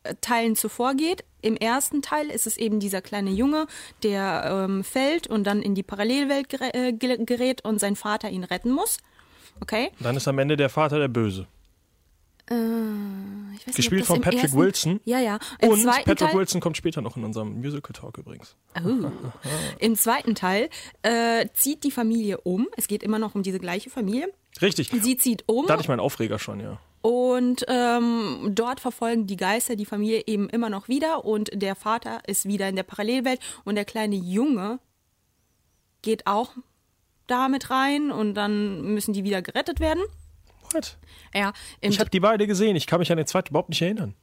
äh, 0.03 0.15
Teilen 0.19 0.55
zuvor 0.55 0.93
geht. 0.95 1.23
Im 1.41 1.55
ersten 1.55 2.01
Teil 2.01 2.29
ist 2.29 2.45
es 2.45 2.57
eben 2.57 2.79
dieser 2.81 3.01
kleine 3.01 3.31
Junge, 3.31 3.67
der 4.03 4.65
ähm, 4.67 4.83
fällt 4.83 5.27
und 5.27 5.45
dann 5.45 5.61
in 5.61 5.73
die 5.73 5.83
Parallelwelt 5.83 6.53
äh, 6.59 6.91
ge- 6.91 7.23
gerät 7.25 7.63
und 7.63 7.79
sein 7.79 7.95
Vater 7.95 8.29
ihn 8.29 8.43
retten 8.43 8.71
muss. 8.71 8.97
Okay? 9.61 9.91
Dann 9.99 10.15
ist 10.17 10.27
am 10.27 10.37
Ende 10.39 10.57
der 10.57 10.69
Vater 10.69 10.99
der 10.99 11.07
Böse. 11.07 11.47
Weiß 12.49 12.57
nicht, 13.67 13.75
Gespielt 13.75 14.05
von 14.05 14.19
Patrick 14.21 14.43
ersten- 14.43 14.57
Wilson. 14.57 14.99
Ja, 15.05 15.19
ja. 15.19 15.39
Im 15.59 15.69
Und 15.69 15.85
Patrick 15.85 16.17
Teil, 16.17 16.33
Wilson 16.35 16.59
kommt 16.59 16.75
später 16.75 17.01
noch 17.01 17.15
in 17.15 17.23
unserem 17.23 17.53
Musical 17.59 17.93
Talk 17.93 18.17
übrigens. 18.17 18.55
Oh. 18.83 19.09
Im 19.79 19.95
zweiten 19.95 20.35
Teil 20.35 20.69
äh, 21.03 21.47
zieht 21.53 21.83
die 21.85 21.91
Familie 21.91 22.41
um. 22.41 22.67
Es 22.75 22.87
geht 22.87 23.01
immer 23.01 23.17
noch 23.17 23.33
um 23.35 23.43
diese 23.43 23.59
gleiche 23.59 23.89
Familie. 23.89 24.27
Richtig. 24.61 24.89
Sie 24.91 25.15
zieht 25.17 25.43
um 25.47 25.65
Da 25.67 25.73
hatte 25.73 25.83
ich 25.83 25.87
meinen 25.87 26.01
Aufreger 26.01 26.37
schon, 26.37 26.59
ja. 26.59 26.79
und 27.01 27.65
ähm, 27.69 28.51
dort 28.53 28.79
verfolgen 28.81 29.25
die 29.25 29.37
Geister 29.37 29.75
die 29.77 29.85
Familie 29.85 30.23
eben 30.27 30.49
immer 30.49 30.69
noch 30.69 30.89
wieder 30.89 31.23
und 31.25 31.49
der 31.53 31.75
Vater 31.75 32.19
ist 32.27 32.45
wieder 32.45 32.67
in 32.69 32.75
der 32.75 32.83
Parallelwelt 32.83 33.39
und 33.63 33.75
der 33.75 33.85
kleine 33.85 34.15
Junge 34.15 34.79
geht 36.01 36.27
auch 36.27 36.51
damit 37.27 37.69
rein 37.69 38.11
und 38.11 38.33
dann 38.35 38.81
müssen 38.81 39.13
die 39.13 39.23
wieder 39.23 39.41
gerettet 39.41 39.79
werden. 39.79 40.03
What? 40.71 40.97
Ja, 41.33 41.53
Ich 41.81 41.99
habe 41.99 42.09
die 42.09 42.19
beide 42.19 42.47
gesehen. 42.47 42.75
Ich 42.75 42.87
kann 42.87 42.99
mich 42.99 43.11
an 43.11 43.17
den 43.17 43.27
zweiten 43.27 43.49
überhaupt 43.49 43.69
nicht 43.69 43.81
erinnern. 43.81 44.15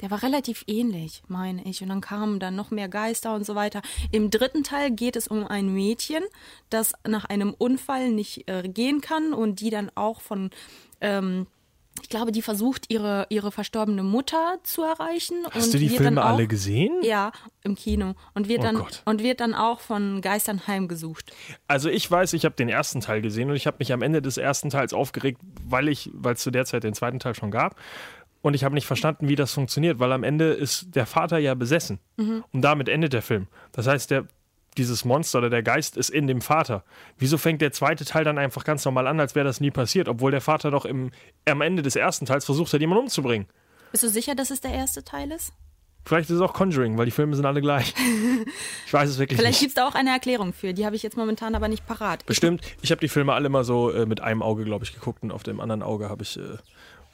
Der 0.00 0.10
war 0.10 0.22
relativ 0.22 0.64
ähnlich, 0.66 1.22
meine 1.28 1.64
ich. 1.64 1.82
Und 1.82 1.88
dann 1.88 2.00
kamen 2.00 2.40
dann 2.40 2.56
noch 2.56 2.70
mehr 2.70 2.88
Geister 2.88 3.34
und 3.34 3.46
so 3.46 3.54
weiter. 3.54 3.80
Im 4.10 4.28
dritten 4.28 4.62
Teil 4.64 4.90
geht 4.90 5.16
es 5.16 5.28
um 5.28 5.46
ein 5.46 5.72
Mädchen, 5.72 6.24
das 6.68 6.92
nach 7.06 7.24
einem 7.24 7.54
Unfall 7.56 8.10
nicht 8.10 8.48
äh, 8.48 8.68
gehen 8.68 9.00
kann 9.00 9.32
und 9.32 9.60
die 9.60 9.70
dann 9.70 9.90
auch 9.94 10.20
von, 10.20 10.50
ähm, 11.00 11.46
ich 12.04 12.10
glaube, 12.10 12.32
die 12.32 12.42
versucht, 12.42 12.92
ihre, 12.92 13.26
ihre 13.30 13.50
verstorbene 13.50 14.02
Mutter 14.02 14.58
zu 14.62 14.82
erreichen. 14.82 15.36
Hast 15.50 15.68
und 15.68 15.74
du 15.74 15.78
die 15.78 15.88
Filme 15.88 16.22
auch, 16.22 16.28
alle 16.28 16.46
gesehen? 16.46 16.92
Ja, 17.02 17.32
im 17.62 17.76
Kino. 17.76 18.14
Und 18.34 18.46
wird, 18.46 18.60
Oh 18.60 18.62
dann, 18.64 18.74
Gott. 18.76 19.00
und 19.06 19.22
wird 19.22 19.40
dann 19.40 19.54
auch 19.54 19.80
von 19.80 20.20
Geistern 20.20 20.66
heimgesucht. 20.66 21.32
Also 21.66 21.88
ich 21.88 22.08
weiß, 22.10 22.34
ich 22.34 22.44
habe 22.44 22.54
den 22.56 22.68
ersten 22.68 23.00
Teil 23.00 23.22
gesehen 23.22 23.48
und 23.48 23.56
ich 23.56 23.66
habe 23.66 23.78
mich 23.78 23.90
am 23.90 24.02
Ende 24.02 24.20
des 24.20 24.36
ersten 24.36 24.68
Teils 24.68 24.92
aufgeregt, 24.92 25.40
weil 25.66 25.88
ich, 25.88 26.10
weil 26.12 26.34
es 26.34 26.42
zu 26.42 26.50
der 26.50 26.66
Zeit 26.66 26.84
den 26.84 26.92
zweiten 26.92 27.20
Teil 27.20 27.34
schon 27.34 27.50
gab. 27.50 27.76
Und 28.42 28.52
ich 28.52 28.64
habe 28.64 28.74
nicht 28.74 28.86
verstanden, 28.86 29.26
wie 29.30 29.36
das 29.36 29.54
funktioniert, 29.54 29.98
weil 29.98 30.12
am 30.12 30.24
Ende 30.24 30.52
ist 30.52 30.94
der 30.94 31.06
Vater 31.06 31.38
ja 31.38 31.54
besessen. 31.54 32.00
Und 32.18 32.60
damit 32.60 32.90
endet 32.90 33.14
der 33.14 33.22
Film. 33.22 33.46
Das 33.72 33.86
heißt, 33.86 34.10
der, 34.10 34.26
dieses 34.76 35.04
Monster 35.04 35.38
oder 35.38 35.50
der 35.50 35.62
Geist 35.62 35.96
ist 35.96 36.10
in 36.10 36.26
dem 36.26 36.40
Vater. 36.40 36.84
Wieso 37.18 37.38
fängt 37.38 37.62
der 37.62 37.72
zweite 37.72 38.04
Teil 38.04 38.24
dann 38.24 38.38
einfach 38.38 38.64
ganz 38.64 38.84
normal 38.84 39.06
an, 39.06 39.20
als 39.20 39.34
wäre 39.34 39.44
das 39.44 39.60
nie 39.60 39.70
passiert, 39.70 40.08
obwohl 40.08 40.30
der 40.30 40.40
Vater 40.40 40.70
doch 40.70 40.84
im, 40.84 41.10
am 41.48 41.60
Ende 41.60 41.82
des 41.82 41.96
ersten 41.96 42.26
Teils 42.26 42.44
versucht 42.44 42.72
hat, 42.72 42.80
jemanden 42.80 43.04
umzubringen? 43.04 43.46
Bist 43.92 44.02
du 44.02 44.08
sicher, 44.08 44.34
dass 44.34 44.50
es 44.50 44.60
der 44.60 44.72
erste 44.72 45.04
Teil 45.04 45.30
ist? 45.30 45.52
Vielleicht 46.06 46.28
ist 46.28 46.36
es 46.36 46.42
auch 46.42 46.52
Conjuring, 46.52 46.98
weil 46.98 47.06
die 47.06 47.10
Filme 47.10 47.34
sind 47.34 47.46
alle 47.46 47.60
gleich. 47.60 47.94
Ich 48.86 48.92
weiß 48.92 49.08
es 49.08 49.18
wirklich 49.18 49.38
Vielleicht 49.38 49.54
nicht. 49.54 49.60
gibt 49.60 49.70
es 49.70 49.74
da 49.74 49.88
auch 49.88 49.94
eine 49.94 50.10
Erklärung 50.10 50.52
für. 50.52 50.74
Die 50.74 50.84
habe 50.86 50.94
ich 50.94 51.02
jetzt 51.02 51.16
momentan 51.16 51.54
aber 51.54 51.66
nicht 51.66 51.86
parat. 51.86 52.26
Bestimmt. 52.26 52.60
Ich 52.82 52.90
habe 52.90 53.00
die 53.00 53.08
Filme 53.08 53.32
alle 53.32 53.46
immer 53.46 53.64
so 53.64 53.90
äh, 53.90 54.06
mit 54.06 54.20
einem 54.20 54.42
Auge, 54.42 54.64
glaube 54.64 54.84
ich, 54.84 54.92
geguckt 54.94 55.22
und 55.22 55.32
auf 55.32 55.42
dem 55.42 55.58
anderen 55.60 55.82
Auge 55.82 56.08
habe 56.10 56.22
ich, 56.22 56.36
äh, 56.36 56.42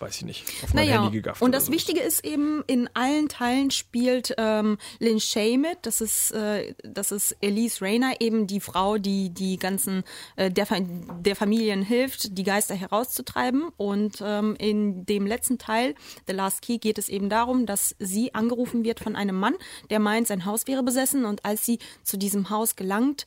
weiß 0.01 0.17
ich 0.17 0.25
nicht, 0.25 0.45
auf 0.63 0.75
mein 0.75 0.87
Naja, 0.87 1.03
Handy 1.03 1.19
gegafft. 1.19 1.43
und 1.43 1.53
das 1.53 1.67
so. 1.67 1.73
Wichtige 1.73 2.01
ist 2.01 2.25
eben, 2.25 2.65
in 2.67 2.89
allen 2.95 3.29
Teilen 3.29 3.71
spielt 3.71 4.35
ähm, 4.39 4.79
Lynn 4.99 5.21
Shay 5.21 5.57
mit. 5.57 5.79
Das 5.83 6.01
ist, 6.01 6.33
äh, 6.33 6.75
das 6.83 7.13
ist 7.13 7.37
Elise 7.41 7.83
Rayner, 7.85 8.15
eben 8.21 8.47
die 8.47 8.61
Frau, 8.61 8.99
die 8.99 9.31
die 9.31 9.59
ganzen 9.59 10.05
äh, 10.37 10.51
der, 10.51 10.67
der 10.71 11.37
Familien 11.37 11.83
hilft, 11.83 12.37
die 12.39 12.45
Geister 12.45 12.75
herauszutreiben. 12.75 13.69
Und 13.77 14.23
ähm, 14.25 14.57
in 14.59 15.05
dem 15.07 15.27
letzten 15.27 15.59
Teil, 15.59 15.95
The 16.27 16.33
Last 16.33 16.63
Key, 16.63 16.79
geht 16.79 16.99
es 16.99 17.09
eben 17.09 17.29
darum, 17.29 17.67
dass 17.67 17.95
sie 17.99 18.35
angerufen 18.35 18.85
wird 18.85 19.01
von 19.01 19.17
einem 19.17 19.39
Mann, 19.39 19.55
der 19.91 19.99
meint, 20.01 20.27
sein 20.27 20.45
Haus 20.45 20.67
wäre 20.67 20.83
besessen. 20.83 21.25
Und 21.25 21.45
als 21.45 21.67
sie 21.67 21.79
zu 22.03 22.17
diesem 22.17 22.51
Haus 22.51 22.77
gelangt, 22.77 23.27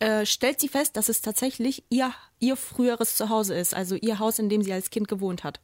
äh, 0.00 0.24
stellt 0.26 0.60
sie 0.60 0.68
fest, 0.68 0.96
dass 0.96 1.08
es 1.08 1.20
tatsächlich 1.20 1.84
ihr, 1.90 2.12
ihr 2.38 2.56
früheres 2.56 3.16
Zuhause 3.16 3.54
ist, 3.54 3.74
also 3.74 3.94
ihr 3.94 4.18
Haus, 4.18 4.38
in 4.38 4.48
dem 4.48 4.62
sie 4.62 4.72
als 4.72 4.90
Kind 4.90 5.08
gewohnt 5.08 5.44
hat. 5.44 5.60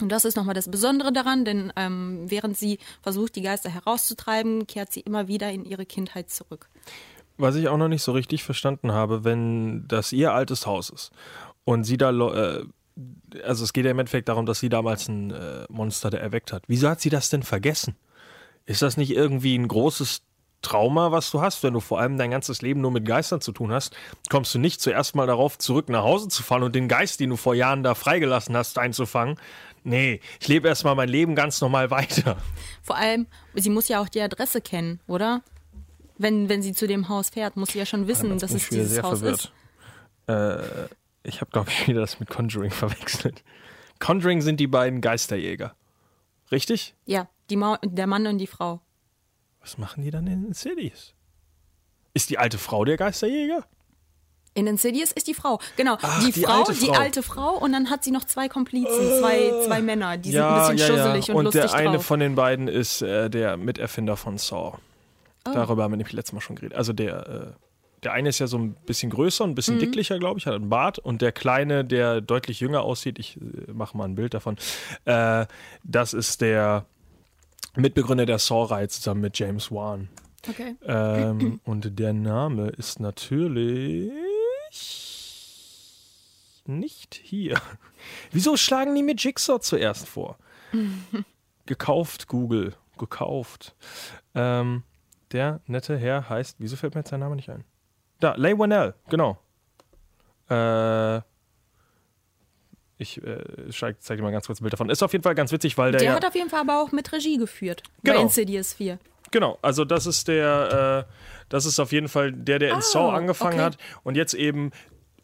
Und 0.00 0.10
das 0.10 0.24
ist 0.24 0.36
nochmal 0.36 0.54
das 0.54 0.70
Besondere 0.70 1.12
daran, 1.12 1.44
denn 1.44 1.72
ähm, 1.76 2.24
während 2.26 2.56
sie 2.56 2.78
versucht, 3.02 3.36
die 3.36 3.42
Geister 3.42 3.70
herauszutreiben, 3.70 4.66
kehrt 4.66 4.92
sie 4.92 5.00
immer 5.00 5.28
wieder 5.28 5.50
in 5.50 5.64
ihre 5.64 5.86
Kindheit 5.86 6.30
zurück. 6.30 6.68
Was 7.38 7.56
ich 7.56 7.68
auch 7.68 7.78
noch 7.78 7.88
nicht 7.88 8.02
so 8.02 8.12
richtig 8.12 8.44
verstanden 8.44 8.92
habe, 8.92 9.24
wenn 9.24 9.86
das 9.88 10.12
ihr 10.12 10.32
altes 10.32 10.66
Haus 10.66 10.90
ist 10.90 11.12
und 11.64 11.84
sie 11.84 11.96
da, 11.96 12.10
äh, 12.10 12.64
also 13.42 13.64
es 13.64 13.72
geht 13.72 13.84
ja 13.84 13.90
im 13.90 13.98
Endeffekt 13.98 14.28
darum, 14.28 14.46
dass 14.46 14.60
sie 14.60 14.68
damals 14.68 15.08
ein 15.08 15.30
äh, 15.30 15.64
Monster 15.68 16.12
erweckt 16.12 16.52
hat. 16.52 16.64
Wieso 16.66 16.88
hat 16.88 17.00
sie 17.00 17.10
das 17.10 17.30
denn 17.30 17.42
vergessen? 17.42 17.96
Ist 18.64 18.82
das 18.82 18.96
nicht 18.96 19.12
irgendwie 19.12 19.56
ein 19.56 19.68
großes 19.68 20.22
Trauma, 20.62 21.12
was 21.12 21.30
du 21.30 21.40
hast, 21.40 21.62
wenn 21.62 21.74
du 21.74 21.80
vor 21.80 22.00
allem 22.00 22.18
dein 22.18 22.30
ganzes 22.30 22.62
Leben 22.62 22.80
nur 22.80 22.90
mit 22.90 23.04
Geistern 23.04 23.40
zu 23.40 23.52
tun 23.52 23.72
hast? 23.72 23.96
Kommst 24.30 24.54
du 24.54 24.58
nicht 24.58 24.80
zuerst 24.80 25.14
mal 25.14 25.26
darauf, 25.26 25.58
zurück 25.58 25.88
nach 25.88 26.02
Hause 26.02 26.28
zu 26.28 26.42
fahren 26.42 26.62
und 26.62 26.74
den 26.74 26.88
Geist, 26.88 27.20
den 27.20 27.30
du 27.30 27.36
vor 27.36 27.54
Jahren 27.54 27.82
da 27.82 27.94
freigelassen 27.94 28.56
hast, 28.56 28.78
einzufangen? 28.78 29.38
Nee, 29.84 30.20
ich 30.40 30.48
lebe 30.48 30.66
erst 30.66 30.84
mal 30.84 30.96
mein 30.96 31.08
Leben 31.08 31.36
ganz 31.36 31.60
normal 31.60 31.90
weiter. 31.90 32.36
Vor 32.82 32.96
allem, 32.96 33.26
sie 33.54 33.70
muss 33.70 33.86
ja 33.88 34.00
auch 34.00 34.08
die 34.08 34.20
Adresse 34.20 34.60
kennen, 34.60 35.00
oder? 35.06 35.42
Wenn, 36.18 36.48
wenn 36.48 36.62
sie 36.62 36.72
zu 36.72 36.88
dem 36.88 37.08
Haus 37.08 37.30
fährt, 37.30 37.56
muss 37.56 37.68
sie 37.70 37.78
ja 37.78 37.86
schon 37.86 38.08
wissen, 38.08 38.36
dass 38.38 38.50
es 38.50 38.68
dieses 38.68 38.90
sehr 38.90 39.02
Haus 39.04 39.20
verwirrt. 39.20 39.52
ist. 40.26 40.28
Äh, 40.34 40.88
ich 41.22 41.40
habe, 41.40 41.50
glaube 41.50 41.70
ich, 41.70 41.86
wieder 41.86 42.00
das 42.00 42.18
mit 42.18 42.30
Conjuring 42.30 42.70
verwechselt. 42.72 43.44
Conjuring 44.00 44.40
sind 44.40 44.58
die 44.58 44.66
beiden 44.66 45.00
Geisterjäger. 45.00 45.74
Richtig? 46.50 46.94
Ja, 47.04 47.28
die 47.50 47.56
Mau 47.56 47.76
der 47.84 48.06
Mann 48.06 48.26
und 48.26 48.38
die 48.38 48.46
Frau. 48.46 48.80
Was 49.66 49.78
machen 49.78 50.04
die 50.04 50.12
dann 50.12 50.28
in 50.28 50.44
den 50.44 50.54
Cities? 50.54 51.12
Ist 52.14 52.30
die 52.30 52.38
alte 52.38 52.56
Frau 52.56 52.84
der 52.84 52.96
Geisterjäger? 52.96 53.64
In 54.54 54.68
Insidious 54.68 55.10
ist 55.10 55.26
die 55.26 55.34
Frau. 55.34 55.58
Genau, 55.76 55.98
Ach, 56.00 56.24
die, 56.24 56.30
die 56.30 56.42
Frau, 56.44 56.60
alte 56.60 56.72
die 56.72 56.86
Frau. 56.86 56.92
alte 56.94 57.22
Frau 57.24 57.50
und 57.58 57.72
dann 57.72 57.90
hat 57.90 58.04
sie 58.04 58.12
noch 58.12 58.24
zwei 58.24 58.48
Komplizen, 58.48 59.18
zwei, 59.18 59.50
zwei 59.66 59.82
Männer, 59.82 60.16
die 60.16 60.30
sind 60.30 60.40
ein 60.40 60.76
bisschen 60.76 60.96
schusselig 60.96 61.30
und, 61.30 61.36
Und 61.36 61.44
lustig 61.46 61.62
der 61.62 61.74
eine 61.74 61.96
drauf. 61.96 62.06
von 62.06 62.20
den 62.20 62.36
beiden 62.36 62.68
ist 62.68 63.02
äh, 63.02 63.28
der 63.28 63.56
Miterfinder 63.56 64.16
von 64.16 64.38
Saw. 64.38 64.78
Oh. 65.46 65.50
Darüber 65.52 65.82
haben 65.82 65.92
wir 65.92 65.96
nämlich 65.96 66.12
letztes 66.14 66.32
Mal 66.32 66.40
schon 66.40 66.54
geredet. 66.56 66.78
Also 66.78 66.92
der, 66.92 67.26
äh, 67.28 67.52
der 68.04 68.12
eine 68.12 68.28
ist 68.30 68.38
ja 68.38 68.46
so 68.46 68.56
ein 68.56 68.74
bisschen 68.86 69.10
größer, 69.10 69.42
ein 69.44 69.50
Mhm. 69.50 69.54
bisschen 69.56 69.78
dicklicher, 69.80 70.18
glaube 70.20 70.38
ich, 70.38 70.46
hat 70.46 70.54
einen 70.54 70.70
Bart. 70.70 70.98
Und 71.00 71.20
der 71.22 71.32
kleine, 71.32 71.84
der 71.84 72.20
deutlich 72.22 72.60
jünger 72.60 72.80
aussieht, 72.82 73.18
ich 73.18 73.36
äh, 73.36 73.72
mache 73.72 73.96
mal 73.98 74.04
ein 74.04 74.14
Bild 74.14 74.32
davon, 74.32 74.56
äh, 75.06 75.44
das 75.82 76.14
ist 76.14 76.40
der 76.40 76.86
Mitbegründer 77.76 78.26
der 78.26 78.38
Saw-Reihe 78.38 78.88
zusammen 78.88 79.20
mit 79.20 79.38
James 79.38 79.70
Wan. 79.70 80.08
okay. 80.48 80.76
Ähm, 80.84 81.60
und 81.64 81.98
der 81.98 82.12
Name 82.12 82.68
ist 82.68 83.00
natürlich 83.00 84.12
nicht 86.64 87.14
hier. 87.14 87.60
Wieso 88.32 88.56
schlagen 88.56 88.94
die 88.94 89.02
mir 89.02 89.14
Jigsaw 89.14 89.60
zuerst 89.60 90.08
vor? 90.08 90.36
gekauft, 91.66 92.28
Google. 92.28 92.74
Gekauft. 92.98 93.74
Ähm, 94.34 94.82
der 95.32 95.60
nette 95.66 95.96
Herr 95.98 96.28
heißt, 96.28 96.56
wieso 96.58 96.76
fällt 96.76 96.94
mir 96.94 97.00
jetzt 97.00 97.10
sein 97.10 97.20
Name 97.20 97.36
nicht 97.36 97.50
ein? 97.50 97.64
Da, 98.20 98.34
Leigh 98.36 98.58
Whannell, 98.58 98.94
genau. 99.08 99.38
Äh, 100.48 101.20
ich 102.98 103.22
äh, 103.22 103.38
zeig, 103.70 103.96
zeig 104.02 104.16
dir 104.18 104.22
mal 104.22 104.32
ganz 104.32 104.46
kurz 104.46 104.60
ein 104.60 104.64
Bild 104.64 104.72
davon. 104.72 104.88
Ist 104.90 105.02
auf 105.02 105.12
jeden 105.12 105.22
Fall 105.22 105.34
ganz 105.34 105.52
witzig, 105.52 105.76
weil 105.78 105.92
der, 105.92 106.00
Der 106.00 106.10
ja, 106.10 106.16
hat 106.16 106.24
auf 106.24 106.34
jeden 106.34 106.48
Fall 106.50 106.60
aber 106.60 106.80
auch 106.82 106.92
mit 106.92 107.12
Regie 107.12 107.36
geführt 107.36 107.82
Genau. 108.02 108.16
bei 108.16 108.22
Insidious 108.22 108.72
4. 108.74 108.98
Genau, 109.32 109.58
also 109.60 109.84
das 109.84 110.06
ist 110.06 110.28
der, 110.28 111.06
äh, 111.08 111.12
das 111.48 111.66
ist 111.66 111.80
auf 111.80 111.92
jeden 111.92 112.08
Fall 112.08 112.32
der, 112.32 112.58
der 112.58 112.70
in 112.70 112.76
Ah, 112.76 112.80
Saw 112.82 113.10
angefangen 113.14 113.54
okay. 113.54 113.62
hat 113.64 113.76
und 114.04 114.16
jetzt 114.16 114.34
eben 114.34 114.70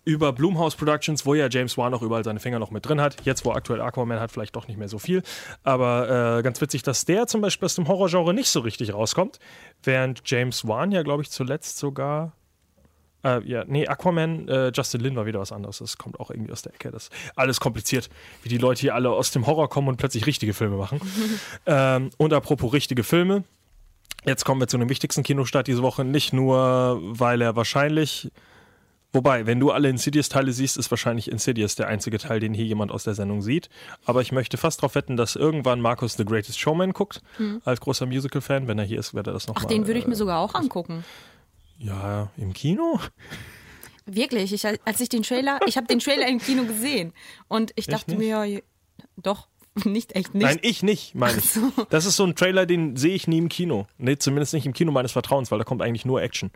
über 0.04 0.32
Blumhouse 0.32 0.74
Productions, 0.74 1.24
wo 1.24 1.34
ja 1.34 1.46
James 1.48 1.78
Wan 1.78 1.94
auch 1.94 2.02
überall 2.02 2.24
seine 2.24 2.40
Finger 2.40 2.58
noch 2.58 2.72
mit 2.72 2.84
drin 2.86 3.00
hat. 3.00 3.24
Jetzt, 3.24 3.44
wo 3.44 3.52
aktuell 3.52 3.80
Aquaman 3.80 4.18
hat, 4.18 4.32
vielleicht 4.32 4.56
doch 4.56 4.66
nicht 4.66 4.76
mehr 4.76 4.88
so 4.88 4.98
viel. 4.98 5.22
Aber 5.62 6.38
äh, 6.38 6.42
ganz 6.42 6.60
witzig, 6.60 6.82
dass 6.82 7.04
der 7.04 7.28
zum 7.28 7.40
Beispiel 7.40 7.66
aus 7.66 7.76
dem 7.76 7.86
Horrorgenre 7.86 8.34
nicht 8.34 8.48
so 8.48 8.58
richtig 8.60 8.92
rauskommt, 8.92 9.38
während 9.84 10.20
James 10.24 10.66
Wan 10.66 10.90
ja, 10.90 11.04
glaube 11.04 11.22
ich, 11.22 11.30
zuletzt 11.30 11.78
sogar 11.78 12.32
äh, 13.24 13.42
ja, 13.44 13.64
nee, 13.66 13.86
Aquaman, 13.86 14.48
äh, 14.48 14.72
Justin 14.74 15.00
Lin 15.00 15.16
war 15.16 15.26
wieder 15.26 15.40
was 15.40 15.52
anderes. 15.52 15.78
Das 15.78 15.98
kommt 15.98 16.18
auch 16.18 16.30
irgendwie 16.30 16.52
aus 16.52 16.62
der 16.62 16.74
Ecke. 16.74 16.90
Das 16.90 17.04
ist 17.04 17.12
alles 17.36 17.60
kompliziert, 17.60 18.10
wie 18.42 18.48
die 18.48 18.58
Leute 18.58 18.80
hier 18.80 18.94
alle 18.94 19.10
aus 19.10 19.30
dem 19.30 19.46
Horror 19.46 19.68
kommen 19.68 19.88
und 19.88 19.96
plötzlich 19.96 20.26
richtige 20.26 20.54
Filme 20.54 20.76
machen. 20.76 21.00
ähm, 21.66 22.10
und 22.16 22.32
apropos 22.32 22.72
richtige 22.72 23.04
Filme, 23.04 23.44
jetzt 24.24 24.44
kommen 24.44 24.60
wir 24.60 24.68
zu 24.68 24.78
dem 24.78 24.88
wichtigsten 24.88 25.22
Kinostart 25.22 25.66
diese 25.66 25.82
Woche. 25.82 26.04
Nicht 26.04 26.32
nur, 26.32 27.00
weil 27.02 27.40
er 27.40 27.56
wahrscheinlich. 27.56 28.30
Wobei, 29.14 29.44
wenn 29.44 29.60
du 29.60 29.70
alle 29.70 29.90
Insidious-Teile 29.90 30.54
siehst, 30.54 30.78
ist 30.78 30.90
wahrscheinlich 30.90 31.30
Insidious 31.30 31.74
der 31.74 31.86
einzige 31.86 32.16
Teil, 32.16 32.40
den 32.40 32.54
hier 32.54 32.64
jemand 32.64 32.90
aus 32.90 33.04
der 33.04 33.12
Sendung 33.12 33.42
sieht. 33.42 33.68
Aber 34.06 34.22
ich 34.22 34.32
möchte 34.32 34.56
fast 34.56 34.80
darauf 34.80 34.94
wetten, 34.94 35.18
dass 35.18 35.36
irgendwann 35.36 35.82
Markus 35.82 36.14
The 36.14 36.24
Greatest 36.24 36.58
Showman 36.58 36.94
guckt, 36.94 37.20
als 37.66 37.82
großer 37.82 38.06
Musical-Fan. 38.06 38.68
Wenn 38.68 38.78
er 38.78 38.86
hier 38.86 38.98
ist, 38.98 39.12
wird 39.12 39.26
er 39.26 39.34
das 39.34 39.44
Ach, 39.44 39.48
nochmal. 39.48 39.66
den 39.66 39.86
würde 39.86 39.98
ich 39.98 40.06
mir 40.06 40.14
äh, 40.14 40.16
sogar 40.16 40.38
auch 40.38 40.54
angucken. 40.54 41.04
Ja, 41.82 42.30
im 42.36 42.52
Kino? 42.52 43.00
Wirklich, 44.06 44.52
ich, 44.52 44.64
als 44.66 45.00
ich 45.00 45.08
den 45.08 45.22
Trailer, 45.22 45.58
ich 45.66 45.76
habe 45.76 45.86
den 45.88 45.98
Trailer 45.98 46.28
im 46.28 46.38
Kino 46.38 46.64
gesehen 46.64 47.12
und 47.48 47.72
ich 47.74 47.86
dachte 47.86 48.12
nicht? 48.12 48.18
mir, 48.18 48.44
ja, 48.44 48.60
doch, 49.16 49.48
nicht 49.84 50.14
echt 50.14 50.34
nicht. 50.34 50.44
Nein, 50.44 50.58
ich 50.62 50.82
nicht, 50.82 51.14
meine 51.14 51.38
ich. 51.38 51.58
Das 51.90 52.06
ist 52.06 52.16
so 52.16 52.24
ein 52.24 52.36
Trailer, 52.36 52.66
den 52.66 52.96
sehe 52.96 53.14
ich 53.14 53.26
nie 53.26 53.38
im 53.38 53.48
Kino. 53.48 53.86
Nee, 53.98 54.16
zumindest 54.16 54.54
nicht 54.54 54.66
im 54.66 54.72
Kino 54.72 54.92
meines 54.92 55.12
Vertrauens, 55.12 55.50
weil 55.50 55.58
da 55.58 55.64
kommt 55.64 55.82
eigentlich 55.82 56.04
nur 56.04 56.22
Action. 56.22 56.50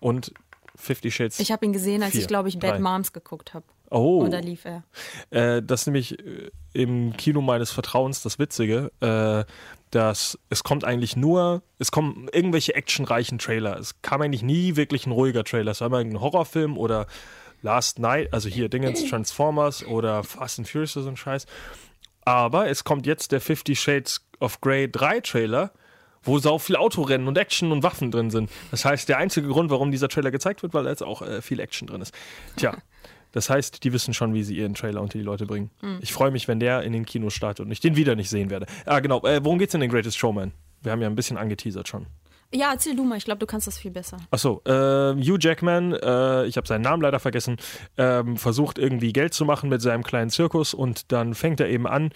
Und 0.00 0.32
Fifty 0.76 1.10
Shades. 1.10 1.40
Ich 1.40 1.50
habe 1.50 1.64
ihn 1.64 1.72
gesehen, 1.72 2.02
als 2.02 2.12
Vier, 2.12 2.22
ich, 2.22 2.28
glaube 2.28 2.48
ich, 2.48 2.58
Bad 2.58 2.72
drei. 2.72 2.78
Moms 2.80 3.12
geguckt 3.12 3.54
habe. 3.54 3.64
Oh. 3.94 4.18
Und 4.20 4.32
da 4.32 4.40
lief 4.40 4.64
er. 4.64 4.82
Äh, 5.30 5.62
das 5.62 5.82
ist 5.82 5.86
nämlich 5.86 6.18
äh, 6.18 6.50
im 6.72 7.16
Kino 7.16 7.40
meines 7.40 7.70
Vertrauens 7.70 8.22
das 8.22 8.38
Witzige, 8.38 8.90
äh, 9.00 9.44
dass 9.90 10.38
es 10.50 10.64
kommt 10.64 10.84
eigentlich 10.84 11.16
nur, 11.16 11.62
es 11.78 11.90
kommen 11.90 12.28
irgendwelche 12.32 12.74
actionreichen 12.74 13.38
Trailer. 13.38 13.78
Es 13.78 14.02
kam 14.02 14.22
eigentlich 14.22 14.42
nie 14.42 14.76
wirklich 14.76 15.06
ein 15.06 15.12
ruhiger 15.12 15.44
Trailer. 15.44 15.70
Es 15.70 15.80
war 15.80 15.86
immer 15.86 15.98
ein 15.98 16.20
Horrorfilm 16.20 16.76
oder 16.76 17.06
Last 17.62 17.98
Night, 17.98 18.32
also 18.32 18.48
hier 18.48 18.68
Dingens, 18.68 19.08
Transformers 19.08 19.86
oder 19.86 20.22
Fast 20.22 20.58
and 20.58 20.68
Furious 20.68 20.96
oder 20.96 21.04
so 21.04 21.10
ein 21.10 21.16
Scheiß. 21.16 21.46
Aber 22.24 22.68
es 22.68 22.84
kommt 22.84 23.06
jetzt 23.06 23.32
der 23.32 23.40
Fifty 23.40 23.76
Shades 23.76 24.26
of 24.40 24.60
Grey 24.60 24.90
3 24.90 25.20
Trailer, 25.20 25.72
wo 26.22 26.38
sau 26.38 26.58
viel 26.58 26.76
Autorennen 26.76 27.28
und 27.28 27.38
Action 27.38 27.70
und 27.70 27.82
Waffen 27.82 28.10
drin 28.10 28.30
sind. 28.30 28.50
Das 28.70 28.84
heißt, 28.84 29.08
der 29.08 29.18
einzige 29.18 29.48
Grund, 29.48 29.70
warum 29.70 29.90
dieser 29.90 30.08
Trailer 30.08 30.30
gezeigt 30.30 30.62
wird, 30.62 30.74
weil 30.74 30.84
da 30.84 30.90
jetzt 30.90 31.02
auch 31.02 31.22
äh, 31.22 31.42
viel 31.42 31.60
Action 31.60 31.86
drin 31.86 32.00
ist. 32.00 32.14
Tja, 32.56 32.76
das 33.34 33.50
heißt, 33.50 33.82
die 33.82 33.92
wissen 33.92 34.14
schon, 34.14 34.32
wie 34.32 34.44
sie 34.44 34.56
ihren 34.56 34.74
Trailer 34.74 35.02
unter 35.02 35.18
die 35.18 35.24
Leute 35.24 35.44
bringen. 35.44 35.70
Ich 36.00 36.12
freue 36.12 36.30
mich, 36.30 36.46
wenn 36.46 36.60
der 36.60 36.82
in 36.82 36.92
den 36.92 37.04
Kinos 37.04 37.34
startet 37.34 37.66
und 37.66 37.72
ich 37.72 37.80
den 37.80 37.96
wieder 37.96 38.14
nicht 38.14 38.30
sehen 38.30 38.48
werde. 38.48 38.66
Ah, 38.86 39.00
genau. 39.00 39.24
Äh, 39.24 39.44
worum 39.44 39.58
geht's 39.58 39.74
in 39.74 39.80
den 39.80 39.90
Greatest 39.90 40.16
Showman? 40.16 40.52
Wir 40.82 40.92
haben 40.92 41.02
ja 41.02 41.08
ein 41.08 41.16
bisschen 41.16 41.36
angeteasert 41.36 41.88
schon. 41.88 42.06
Ja, 42.52 42.70
erzähl 42.70 42.94
du 42.94 43.02
mal, 43.02 43.18
ich 43.18 43.24
glaube, 43.24 43.40
du 43.40 43.46
kannst 43.46 43.66
das 43.66 43.76
viel 43.76 43.90
besser. 43.90 44.18
Achso, 44.30 44.62
äh, 44.64 44.70
Hugh 44.70 45.38
Jackman, 45.40 45.94
äh, 45.94 46.46
ich 46.46 46.56
habe 46.56 46.68
seinen 46.68 46.82
Namen 46.82 47.02
leider 47.02 47.18
vergessen, 47.18 47.56
ähm, 47.96 48.36
versucht 48.36 48.78
irgendwie 48.78 49.12
Geld 49.12 49.34
zu 49.34 49.44
machen 49.44 49.68
mit 49.68 49.82
seinem 49.82 50.04
kleinen 50.04 50.30
Zirkus 50.30 50.72
und 50.72 51.10
dann 51.10 51.34
fängt 51.34 51.58
er 51.58 51.68
eben 51.68 51.88
an, 51.88 52.10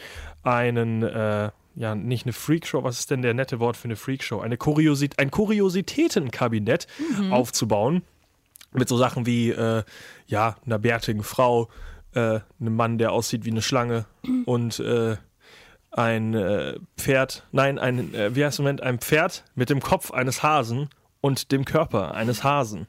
einen, 0.45 1.03
äh, 1.03 1.51
ja, 1.75 1.95
nicht 1.97 2.27
eine 2.27 2.33
Freakshow, 2.33 2.85
was 2.85 3.01
ist 3.01 3.11
denn 3.11 3.23
der 3.23 3.35
nette 3.35 3.59
Wort 3.59 3.77
für 3.77 3.87
eine 3.87 3.97
Freakshow? 3.97 4.39
Eine 4.39 4.57
Kuriosit 4.57 5.19
ein 5.19 5.33
Kuriositätenkabinett 5.33 6.87
aufzubauen 7.31 8.03
mit 8.78 8.88
so 8.88 8.97
Sachen 8.97 9.26
wie, 9.26 9.50
äh, 9.50 9.82
ja, 10.26 10.56
einer 10.64 10.78
bärtigen 10.78 11.23
Frau, 11.23 11.68
äh, 12.14 12.40
einem 12.61 12.76
Mann, 12.76 12.99
der 12.99 13.12
aussieht 13.12 13.44
wie 13.44 13.50
eine 13.50 13.62
Schlange 13.62 14.06
und 14.47 14.80
äh, 14.80 15.16
ein 15.90 16.35
äh, 16.35 16.78
Pferd, 16.97 17.47
nein, 17.52 17.78
ein, 17.78 18.14
äh, 18.14 18.35
wie 18.35 18.44
heißt 18.44 18.54
es 18.54 18.58
im 18.58 18.64
Moment, 18.64 18.82
ein 18.82 18.99
Pferd 18.99 19.44
mit 19.54 19.70
dem 19.70 19.80
Kopf 19.80 20.11
eines 20.11 20.42
Hasen 20.42 20.90
und 21.20 21.52
dem 21.52 21.64
Körper 21.64 22.14
eines 22.14 22.44
Hasen. 22.44 22.87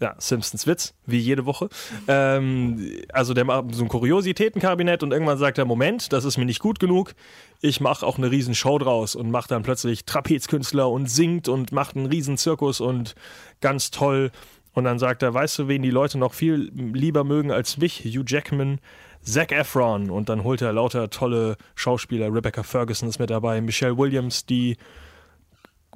Ja, 0.00 0.14
Simpsons 0.18 0.68
Witz, 0.68 0.94
wie 1.06 1.18
jede 1.18 1.44
Woche. 1.44 1.68
Ähm, 2.06 3.00
also 3.12 3.34
der 3.34 3.44
macht 3.44 3.74
so 3.74 3.82
ein 3.82 3.88
Kuriositätenkabinett 3.88 5.02
und 5.02 5.12
irgendwann 5.12 5.38
sagt 5.38 5.58
er, 5.58 5.64
Moment, 5.64 6.12
das 6.12 6.24
ist 6.24 6.38
mir 6.38 6.44
nicht 6.44 6.60
gut 6.60 6.78
genug. 6.78 7.14
Ich 7.60 7.80
mache 7.80 8.06
auch 8.06 8.16
eine 8.16 8.30
riesen 8.30 8.54
Show 8.54 8.78
draus 8.78 9.16
und 9.16 9.32
macht 9.32 9.50
dann 9.50 9.64
plötzlich 9.64 10.04
Trapezkünstler 10.04 10.88
und 10.88 11.10
singt 11.10 11.48
und 11.48 11.72
macht 11.72 11.96
einen 11.96 12.06
riesen 12.06 12.36
Zirkus 12.36 12.80
und 12.80 13.16
ganz 13.60 13.90
toll. 13.90 14.30
Und 14.72 14.84
dann 14.84 14.98
sagt 14.98 15.22
er, 15.22 15.34
weißt 15.34 15.58
du, 15.58 15.68
wen 15.68 15.82
die 15.82 15.90
Leute 15.90 16.18
noch 16.18 16.34
viel 16.34 16.70
lieber 16.74 17.24
mögen 17.24 17.50
als 17.50 17.78
mich? 17.78 18.04
Hugh 18.04 18.24
Jackman, 18.26 18.78
Zac 19.22 19.52
Efron. 19.52 20.10
Und 20.10 20.28
dann 20.28 20.44
holt 20.44 20.62
er 20.62 20.72
lauter 20.72 21.10
tolle 21.10 21.56
Schauspieler. 21.74 22.32
Rebecca 22.32 22.62
Ferguson 22.62 23.08
ist 23.08 23.18
mit 23.18 23.30
dabei, 23.30 23.60
Michelle 23.60 23.96
Williams, 23.96 24.46
die 24.46 24.76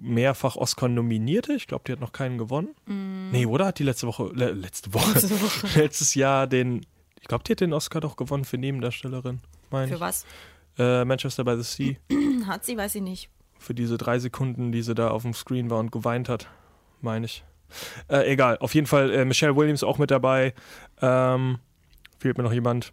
mehrfach 0.00 0.56
Oscar 0.56 0.88
nominierte. 0.88 1.52
Ich 1.54 1.66
glaube, 1.66 1.84
die 1.86 1.92
hat 1.92 2.00
noch 2.00 2.12
keinen 2.12 2.38
gewonnen. 2.38 2.70
Nee, 3.30 3.46
oder? 3.46 3.66
Hat 3.66 3.78
die 3.78 3.84
letzte 3.84 4.06
Woche, 4.06 4.30
le 4.34 4.52
letzte 4.52 4.92
Woche, 4.92 5.20
letztes 5.78 6.14
Jahr 6.14 6.46
den, 6.46 6.84
ich 7.20 7.28
glaube, 7.28 7.44
die 7.44 7.52
hat 7.52 7.60
den 7.60 7.72
Oscar 7.72 8.00
doch 8.00 8.16
gewonnen 8.16 8.44
für 8.44 8.58
Nebendarstellerin. 8.58 9.40
Meine 9.70 9.88
Für 9.88 9.94
ich. 9.94 10.00
was? 10.00 10.26
Äh, 10.78 11.04
Manchester 11.04 11.44
by 11.44 11.56
the 11.56 11.62
Sea. 11.62 11.96
Hat 12.46 12.64
sie, 12.64 12.76
weiß 12.76 12.94
ich 12.96 13.02
nicht. 13.02 13.28
Für 13.58 13.74
diese 13.74 13.96
drei 13.96 14.18
Sekunden, 14.18 14.72
die 14.72 14.82
sie 14.82 14.94
da 14.94 15.08
auf 15.10 15.22
dem 15.22 15.34
Screen 15.34 15.70
war 15.70 15.78
und 15.78 15.92
geweint 15.92 16.28
hat. 16.28 16.48
Meine 17.00 17.26
ich. 17.26 17.44
Äh, 18.08 18.32
egal, 18.32 18.58
auf 18.58 18.74
jeden 18.74 18.86
Fall 18.86 19.10
äh, 19.10 19.24
Michelle 19.24 19.56
Williams 19.56 19.82
auch 19.82 19.98
mit 19.98 20.10
dabei. 20.10 20.54
Ähm, 21.00 21.58
fehlt 22.18 22.38
mir 22.38 22.44
noch 22.44 22.52
jemand? 22.52 22.92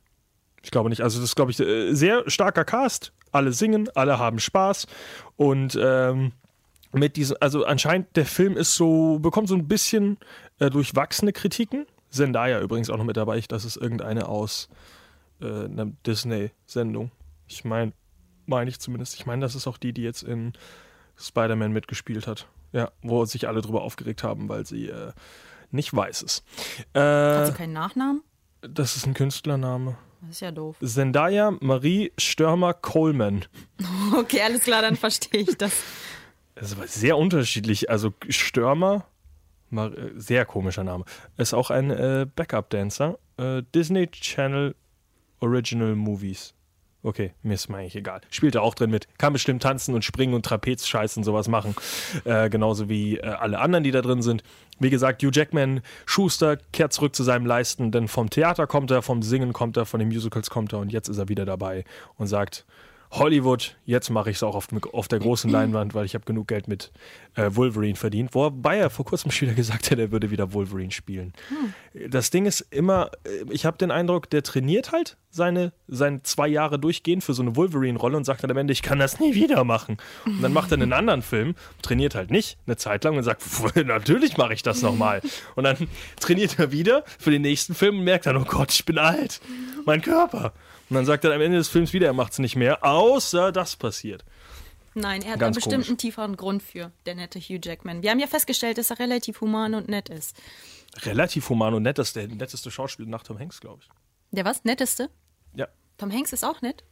Ich 0.63 0.71
glaube 0.71 0.89
nicht. 0.89 1.01
Also 1.01 1.19
das 1.19 1.29
ist, 1.29 1.35
glaube 1.35 1.51
ich, 1.51 1.59
äh, 1.59 1.93
sehr 1.93 2.23
starker 2.29 2.65
Cast. 2.65 3.13
Alle 3.31 3.53
singen, 3.53 3.89
alle 3.95 4.19
haben 4.19 4.39
Spaß. 4.39 4.87
Und 5.35 5.77
ähm, 5.81 6.31
mit 6.91 7.15
diesem, 7.15 7.37
also 7.39 7.65
anscheinend 7.65 8.15
der 8.15 8.25
Film 8.25 8.57
ist 8.57 8.75
so, 8.75 9.19
bekommt 9.19 9.47
so 9.47 9.55
ein 9.55 9.67
bisschen 9.67 10.17
äh, 10.59 10.69
durchwachsene 10.69 11.33
Kritiken. 11.33 11.85
Zendaya 12.09 12.59
übrigens 12.59 12.89
auch 12.89 12.97
noch 12.97 13.05
mit 13.05 13.17
dabei. 13.17 13.37
Ich, 13.37 13.47
das 13.47 13.65
ist 13.65 13.77
irgendeine 13.77 14.27
aus 14.27 14.69
äh, 15.41 15.45
einer 15.45 15.85
Disney-Sendung. 16.05 17.11
Ich 17.47 17.63
meine, 17.65 17.93
meine 18.45 18.69
ich 18.69 18.79
zumindest. 18.79 19.15
Ich 19.15 19.25
meine, 19.25 19.41
das 19.41 19.55
ist 19.55 19.67
auch 19.67 19.77
die, 19.77 19.93
die 19.93 20.03
jetzt 20.03 20.23
in 20.23 20.53
Spider-Man 21.19 21.71
mitgespielt 21.71 22.27
hat. 22.27 22.47
Ja, 22.71 22.91
wo 23.01 23.25
sich 23.25 23.47
alle 23.47 23.61
drüber 23.61 23.81
aufgeregt 23.81 24.23
haben, 24.23 24.47
weil 24.47 24.65
sie 24.65 24.87
äh, 24.89 25.11
nicht 25.71 25.93
weiß 25.95 26.21
ist. 26.21 26.43
Hat 26.93 27.43
Äh, 27.43 27.45
sie 27.47 27.53
keinen 27.53 27.73
Nachnamen? 27.73 28.21
das 28.61 28.95
ist 28.97 29.05
ein 29.07 29.13
Künstlername. 29.13 29.97
Das 30.21 30.31
ist 30.31 30.41
ja 30.41 30.51
doof. 30.51 30.75
Zendaya 30.83 31.51
Marie 31.61 32.11
Störmer 32.17 32.73
Coleman. 32.73 33.45
Okay, 34.17 34.41
alles 34.41 34.63
klar, 34.63 34.81
dann 34.81 34.95
verstehe 34.97 35.41
ich 35.41 35.57
das. 35.57 35.71
Das 36.55 36.71
ist 36.71 36.77
aber 36.77 36.87
sehr 36.87 37.15
unterschiedlich. 37.17 37.89
Also 37.89 38.11
Störmer, 38.27 39.05
äh, 39.71 39.89
sehr 40.15 40.45
komischer 40.45 40.83
Name, 40.83 41.05
ist 41.37 41.53
auch 41.53 41.69
ein 41.69 41.89
äh, 41.91 42.25
Backup-Dancer. 42.35 43.17
Äh, 43.37 43.63
Disney 43.73 44.07
Channel 44.07 44.75
Original 45.39 45.95
Movies. 45.95 46.53
Okay, 47.01 47.31
mir 47.43 47.53
ist 47.53 47.69
mal 47.69 47.77
eigentlich 47.77 47.95
egal. 47.95 48.19
Spielt 48.29 48.55
er 48.55 48.61
auch 48.61 48.75
drin 48.75 48.89
mit. 48.89 49.07
Kann 49.17 49.31
bestimmt 49.31 49.63
tanzen 49.63 49.95
und 49.95 50.03
springen 50.03 50.33
und 50.33 50.45
Trapezscheiß 50.45 51.15
und 51.15 51.23
sowas 51.23 51.47
machen. 51.47 51.75
Äh, 52.25 52.49
genauso 52.49 52.89
wie 52.89 53.17
äh, 53.17 53.25
alle 53.25 53.59
anderen, 53.59 53.83
die 53.83 53.91
da 53.91 54.01
drin 54.01 54.21
sind. 54.21 54.43
Wie 54.79 54.89
gesagt, 54.89 55.23
Hugh 55.23 55.31
Jackman, 55.33 55.81
Schuster, 56.05 56.57
kehrt 56.73 56.91
zurück 56.91 57.15
zu 57.15 57.23
seinem 57.23 57.45
Leisten, 57.45 57.91
denn 57.91 58.07
vom 58.07 58.29
Theater 58.29 58.67
kommt 58.67 58.91
er, 58.91 59.01
vom 59.01 59.21
Singen 59.21 59.53
kommt 59.53 59.77
er, 59.77 59.85
von 59.85 59.99
den 59.99 60.09
Musicals 60.09 60.49
kommt 60.49 60.73
er 60.73 60.79
und 60.79 60.91
jetzt 60.91 61.07
ist 61.07 61.17
er 61.17 61.29
wieder 61.29 61.45
dabei 61.45 61.85
und 62.17 62.27
sagt, 62.27 62.65
Hollywood, 63.11 63.75
jetzt 63.85 64.09
mache 64.11 64.29
ich 64.29 64.37
es 64.37 64.43
auch 64.43 64.53
auf, 64.53 64.67
auf 64.93 65.07
der 65.07 65.17
großen 65.19 65.49
Leinwand, 65.49 65.95
weil 65.95 66.05
ich 66.05 66.13
habe 66.13 66.25
genug 66.25 66.47
Geld 66.47 66.67
mit 66.67 66.91
äh, 67.35 67.49
Wolverine 67.55 67.95
verdient. 67.95 68.35
Wobei 68.35 68.77
er 68.77 68.91
vor 68.91 69.03
kurzem 69.03 69.31
schon 69.31 69.47
wieder 69.47 69.55
gesagt 69.57 69.89
hat, 69.89 69.97
er 69.97 70.11
würde 70.11 70.29
wieder 70.29 70.53
Wolverine 70.53 70.91
spielen. 70.91 71.33
Das 72.09 72.29
Ding 72.29 72.45
ist 72.45 72.61
immer, 72.69 73.09
äh, 73.25 73.51
ich 73.51 73.65
habe 73.65 73.77
den 73.77 73.89
Eindruck, 73.89 74.29
der 74.29 74.43
trainiert 74.43 74.91
halt 74.91 75.17
seine, 75.31 75.73
seine 75.87 76.21
zwei 76.21 76.47
Jahre 76.47 76.77
durchgehend 76.77 77.23
für 77.23 77.33
so 77.33 77.41
eine 77.41 77.55
Wolverine-Rolle 77.55 78.15
und 78.15 78.25
sagt 78.25 78.43
dann 78.43 78.51
am 78.51 78.57
Ende, 78.57 78.73
ich 78.73 78.83
kann 78.83 78.99
das 78.99 79.19
nie 79.19 79.33
wieder 79.33 79.63
machen. 79.63 79.97
Und 80.25 80.41
dann 80.43 80.53
macht 80.53 80.71
er 80.71 80.75
einen 80.77 80.93
anderen 80.93 81.23
Film, 81.23 81.55
trainiert 81.81 82.13
halt 82.13 82.29
nicht 82.29 82.57
eine 82.67 82.77
Zeit 82.77 83.03
lang 83.03 83.17
und 83.17 83.23
sagt, 83.23 83.41
"Pff, 83.41 83.73
natürlich 83.85 84.37
mache 84.37 84.53
ich 84.53 84.61
das 84.61 84.81
nochmal. 84.83 85.21
Und 85.55 85.63
dann 85.63 85.87
trainiert 86.19 86.59
er 86.59 86.71
wieder 86.71 87.03
für 87.17 87.31
den 87.31 87.41
nächsten 87.41 87.73
Film 87.73 87.99
und 87.99 88.03
merkt 88.03 88.25
dann, 88.25 88.37
oh 88.37 88.45
Gott, 88.45 88.71
ich 88.71 88.85
bin 88.85 88.97
alt. 88.97 89.41
Mein 89.85 90.01
Körper. 90.01 90.53
Und 90.89 90.95
dann 90.95 91.05
sagt 91.05 91.23
er 91.23 91.33
am 91.33 91.41
Ende 91.41 91.57
des 91.57 91.67
Films 91.67 91.93
wieder, 91.93 92.07
er 92.07 92.13
macht 92.13 92.33
es 92.33 92.39
nicht 92.39 92.55
mehr, 92.55 92.83
außer 92.83 93.51
das 93.51 93.75
passiert. 93.75 94.25
Nein, 94.95 95.21
er 95.21 95.33
hat 95.33 95.39
Ganz 95.39 95.55
da 95.55 95.57
bestimmt 95.59 95.73
komisch. 95.75 95.87
einen 95.89 95.97
tieferen 95.97 96.35
Grund 96.35 96.63
für, 96.63 96.91
der 97.05 97.15
nette 97.15 97.39
Hugh 97.39 97.59
Jackman. 97.63 98.01
Wir 98.01 98.09
haben 98.11 98.19
ja 98.19 98.27
festgestellt, 98.27 98.77
dass 98.77 98.89
er 98.89 98.99
relativ 98.99 99.39
human 99.41 99.75
und 99.75 99.87
nett 99.87 100.09
ist. 100.09 100.35
Relativ 101.03 101.49
human 101.49 101.73
und 101.75 101.83
nett, 101.83 101.99
das 101.99 102.07
ist 102.09 102.15
der 102.15 102.27
netteste 102.27 102.71
Schauspieler 102.71 103.07
nach 103.07 103.23
Tom 103.23 103.37
Hanks, 103.39 103.61
glaube 103.61 103.81
ich. 103.83 103.89
Der 104.31 104.45
was? 104.45 104.63
Netteste? 104.63 105.09
Ja. 105.53 105.67
Tom 105.97 106.11
Hanks 106.11 106.33
ist 106.33 106.43
auch 106.43 106.61
nett. 106.61 106.83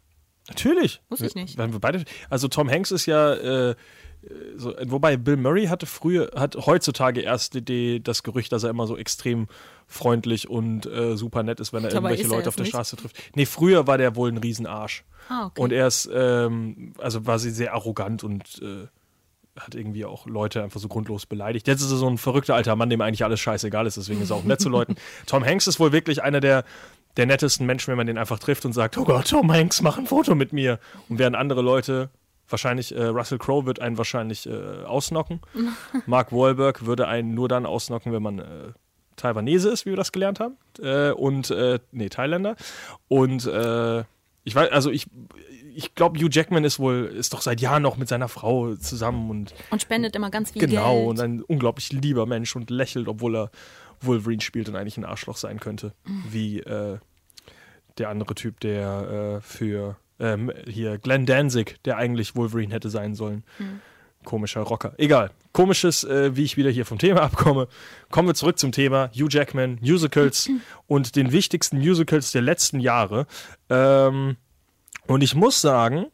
Natürlich. 0.47 1.01
Wusste 1.09 1.25
ich 1.25 1.35
nicht. 1.35 1.57
Wenn 1.57 1.73
wir 1.73 1.79
beide, 1.79 2.03
also 2.29 2.47
Tom 2.47 2.69
Hanks 2.69 2.91
ist 2.91 3.05
ja, 3.05 3.33
äh, 3.33 3.75
so, 4.55 4.73
wobei 4.85 5.17
Bill 5.17 5.37
Murray 5.37 5.67
hatte 5.67 5.85
früher, 5.85 6.31
hat 6.35 6.55
heutzutage 6.55 7.21
erst 7.21 7.53
die, 7.53 7.63
die, 7.63 8.03
das 8.03 8.23
Gerücht, 8.23 8.51
dass 8.51 8.63
er 8.63 8.69
immer 8.69 8.87
so 8.87 8.97
extrem 8.97 9.47
freundlich 9.87 10.49
und 10.49 10.85
äh, 10.85 11.15
super 11.15 11.43
nett 11.43 11.59
ist, 11.59 11.71
wenn 11.71 11.83
er 11.83 11.91
Dabei 11.91 12.11
irgendwelche 12.11 12.31
er 12.31 12.37
Leute 12.37 12.49
auf 12.49 12.55
der 12.55 12.63
nicht. 12.63 12.71
Straße 12.71 12.95
trifft. 12.97 13.15
Nee, 13.35 13.45
früher 13.45 13.87
war 13.87 13.97
der 13.97 14.15
wohl 14.15 14.31
ein 14.31 14.37
Riesenarsch. 14.37 15.05
Ah, 15.29 15.47
okay. 15.47 15.61
Und 15.61 15.71
er 15.71 15.87
ist, 15.87 16.09
ähm, 16.13 16.93
also 16.97 17.25
war 17.25 17.39
sie 17.39 17.51
sehr 17.51 17.73
arrogant 17.73 18.23
und 18.23 18.61
äh, 18.61 18.87
hat 19.59 19.75
irgendwie 19.75 20.05
auch 20.05 20.25
Leute 20.27 20.63
einfach 20.63 20.79
so 20.79 20.87
grundlos 20.87 21.25
beleidigt. 21.25 21.67
Jetzt 21.67 21.81
ist 21.81 21.91
er 21.91 21.97
so 21.97 22.07
ein 22.07 22.17
verrückter 22.17 22.55
alter 22.55 22.75
Mann, 22.75 22.89
dem 22.89 23.01
eigentlich 23.01 23.23
alles 23.23 23.39
scheißegal 23.39 23.87
ist, 23.87 23.97
deswegen 23.97 24.21
ist 24.21 24.29
er 24.29 24.37
auch 24.37 24.43
nett 24.43 24.61
zu 24.61 24.69
Leuten. 24.69 24.95
Tom 25.25 25.45
Hanks 25.45 25.67
ist 25.67 25.79
wohl 25.79 25.91
wirklich 25.91 26.23
einer 26.23 26.39
der, 26.39 26.63
der 27.17 27.25
nettesten 27.25 27.65
Menschen, 27.65 27.89
wenn 27.91 27.97
man 27.97 28.07
den 28.07 28.17
einfach 28.17 28.39
trifft 28.39 28.65
und 28.65 28.73
sagt, 28.73 28.97
oh 28.97 29.03
Gott, 29.03 29.29
Tom 29.29 29.51
Hanks, 29.51 29.81
mach 29.81 29.97
ein 29.97 30.05
Foto 30.05 30.35
mit 30.35 30.53
mir. 30.53 30.79
Und 31.09 31.19
während 31.19 31.35
andere 31.35 31.61
Leute, 31.61 32.09
wahrscheinlich, 32.47 32.95
äh, 32.95 33.05
Russell 33.05 33.39
Crowe 33.39 33.65
wird 33.65 33.79
einen 33.81 33.97
wahrscheinlich 33.97 34.47
äh, 34.47 34.83
ausnocken. 34.85 35.41
Mark 36.05 36.31
Wahlberg 36.31 36.85
würde 36.85 37.07
einen 37.07 37.33
nur 37.33 37.49
dann 37.49 37.65
ausnocken, 37.65 38.13
wenn 38.13 38.23
man 38.23 38.39
äh, 38.39 38.43
Taiwanese 39.15 39.69
ist, 39.69 39.85
wie 39.85 39.89
wir 39.89 39.97
das 39.97 40.11
gelernt 40.11 40.39
haben. 40.39 40.57
Äh, 40.79 41.11
und, 41.11 41.49
äh, 41.49 41.79
nee, 41.91 42.09
Thailänder. 42.09 42.55
Und 43.07 43.45
äh, 43.47 44.03
ich 44.43 44.55
weiß, 44.55 44.71
also 44.71 44.91
ich, 44.91 45.07
ich 45.75 45.95
glaube, 45.95 46.19
Hugh 46.19 46.29
Jackman 46.31 46.63
ist 46.63 46.79
wohl, 46.79 47.11
ist 47.17 47.33
doch 47.33 47.41
seit 47.41 47.59
Jahren 47.59 47.83
noch 47.83 47.97
mit 47.97 48.07
seiner 48.07 48.29
Frau 48.29 48.75
zusammen 48.75 49.29
und 49.29 49.53
Und 49.71 49.81
spendet 49.81 50.15
immer 50.15 50.29
ganz 50.29 50.51
viel 50.51 50.61
genau, 50.61 50.95
Geld. 50.95 51.09
und 51.09 51.19
ein 51.19 51.41
unglaublich 51.41 51.91
lieber 51.91 52.25
Mensch 52.25 52.55
und 52.55 52.69
lächelt, 52.69 53.07
obwohl 53.07 53.35
er 53.35 53.51
Wolverine 54.01 54.41
spielt 54.41 54.69
und 54.69 54.75
eigentlich 54.75 54.97
ein 54.97 55.05
Arschloch 55.05 55.37
sein 55.37 55.59
könnte. 55.59 55.93
Wie 56.29 56.59
äh, 56.59 56.97
der 57.97 58.09
andere 58.09 58.35
Typ, 58.35 58.59
der 58.59 59.37
äh, 59.37 59.41
für 59.41 59.97
ähm, 60.19 60.51
hier 60.67 60.97
Glenn 60.97 61.25
Danzig, 61.25 61.77
der 61.85 61.97
eigentlich 61.97 62.35
Wolverine 62.35 62.73
hätte 62.73 62.89
sein 62.89 63.15
sollen. 63.15 63.43
Komischer 64.23 64.61
Rocker. 64.61 64.93
Egal. 64.97 65.31
Komisches, 65.53 66.03
äh, 66.03 66.35
wie 66.35 66.43
ich 66.43 66.57
wieder 66.57 66.69
hier 66.69 66.85
vom 66.85 66.97
Thema 66.97 67.21
abkomme. 67.23 67.67
Kommen 68.09 68.27
wir 68.27 68.35
zurück 68.35 68.59
zum 68.59 68.71
Thema 68.71 69.09
Hugh 69.13 69.29
Jackman, 69.29 69.79
Musicals 69.81 70.49
und 70.87 71.15
den 71.15 71.31
wichtigsten 71.31 71.77
Musicals 71.77 72.31
der 72.31 72.41
letzten 72.41 72.79
Jahre. 72.79 73.25
Ähm, 73.69 74.37
und 75.07 75.23
ich 75.23 75.33
muss 75.33 75.61
sagen, 75.61 76.07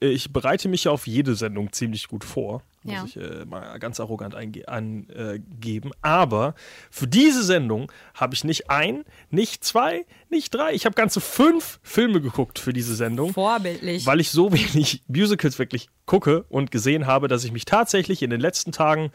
ich 0.00 0.32
bereite 0.32 0.68
mich 0.68 0.86
auf 0.88 1.06
jede 1.06 1.34
Sendung 1.34 1.72
ziemlich 1.72 2.06
gut 2.08 2.22
vor. 2.24 2.62
Muss 2.84 2.94
Ja. 2.94 3.04
ich 3.04 3.16
äh, 3.16 3.44
mal 3.44 3.78
ganz 3.78 3.98
arrogant 3.98 4.34
angeben. 4.34 5.90
Aber 6.02 6.54
für 6.90 7.06
diese 7.08 7.42
Sendung 7.42 7.90
habe 8.14 8.34
ich 8.34 8.44
nicht 8.44 8.70
ein, 8.70 9.04
nicht 9.30 9.64
zwei, 9.64 10.06
nicht 10.30 10.54
drei. 10.54 10.72
Ich 10.74 10.84
habe 10.86 10.94
ganze 10.94 11.20
fünf 11.20 11.80
Filme 11.82 12.20
geguckt 12.20 12.58
für 12.60 12.72
diese 12.72 12.94
Sendung 12.94 13.32
Vorbildlich. 13.32 14.06
weil 14.06 14.20
ich 14.20 14.30
so 14.30 14.52
wenig 14.52 15.02
Musicals 15.08 15.58
wirklich 15.58 15.88
gucke 16.06 16.44
und 16.48 16.70
gesehen 16.70 17.06
habe, 17.06 17.26
dass 17.28 17.44
ich 17.44 17.50
mich 17.52 17.64
tatsächlich 17.64 18.22
in 18.22 18.30
den 18.30 18.40
letzten 18.40 18.70
Tagen 18.72 19.10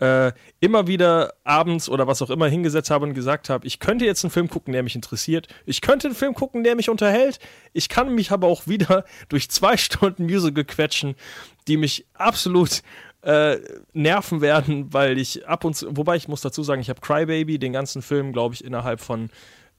äh, 0.00 0.32
immer 0.60 0.86
wieder 0.86 1.34
abends 1.44 1.88
oder 1.88 2.06
was 2.06 2.22
auch 2.22 2.30
immer 2.30 2.48
hingesetzt 2.48 2.90
habe 2.90 3.06
und 3.06 3.14
gesagt 3.14 3.50
habe, 3.50 3.66
ich 3.66 3.78
könnte 3.78 4.06
jetzt 4.06 4.24
einen 4.24 4.30
Film 4.30 4.48
gucken, 4.48 4.72
der 4.72 4.82
mich 4.82 4.94
interessiert. 4.94 5.46
Ich 5.66 5.80
könnte 5.80 6.08
einen 6.08 6.16
Film 6.16 6.34
gucken, 6.34 6.64
der 6.64 6.74
mich 6.74 6.88
unterhält. 6.88 7.38
Ich 7.72 7.88
kann 7.88 8.14
mich 8.14 8.30
aber 8.30 8.46
auch 8.46 8.66
wieder 8.66 9.04
durch 9.28 9.50
zwei 9.50 9.76
Stunden 9.76 10.24
Musical 10.24 10.64
quetschen, 10.64 11.14
die 11.68 11.76
mich 11.76 12.06
absolut 12.14 12.82
äh, 13.22 13.58
nerven 13.92 14.40
werden, 14.40 14.92
weil 14.92 15.18
ich 15.18 15.46
ab 15.46 15.64
und 15.64 15.76
zu, 15.76 15.94
wobei 15.94 16.16
ich 16.16 16.28
muss 16.28 16.40
dazu 16.40 16.62
sagen, 16.62 16.80
ich 16.80 16.88
habe 16.88 17.00
Crybaby, 17.00 17.58
den 17.58 17.74
ganzen 17.74 18.00
Film, 18.00 18.32
glaube 18.32 18.54
ich, 18.54 18.64
innerhalb 18.64 19.00
von 19.00 19.28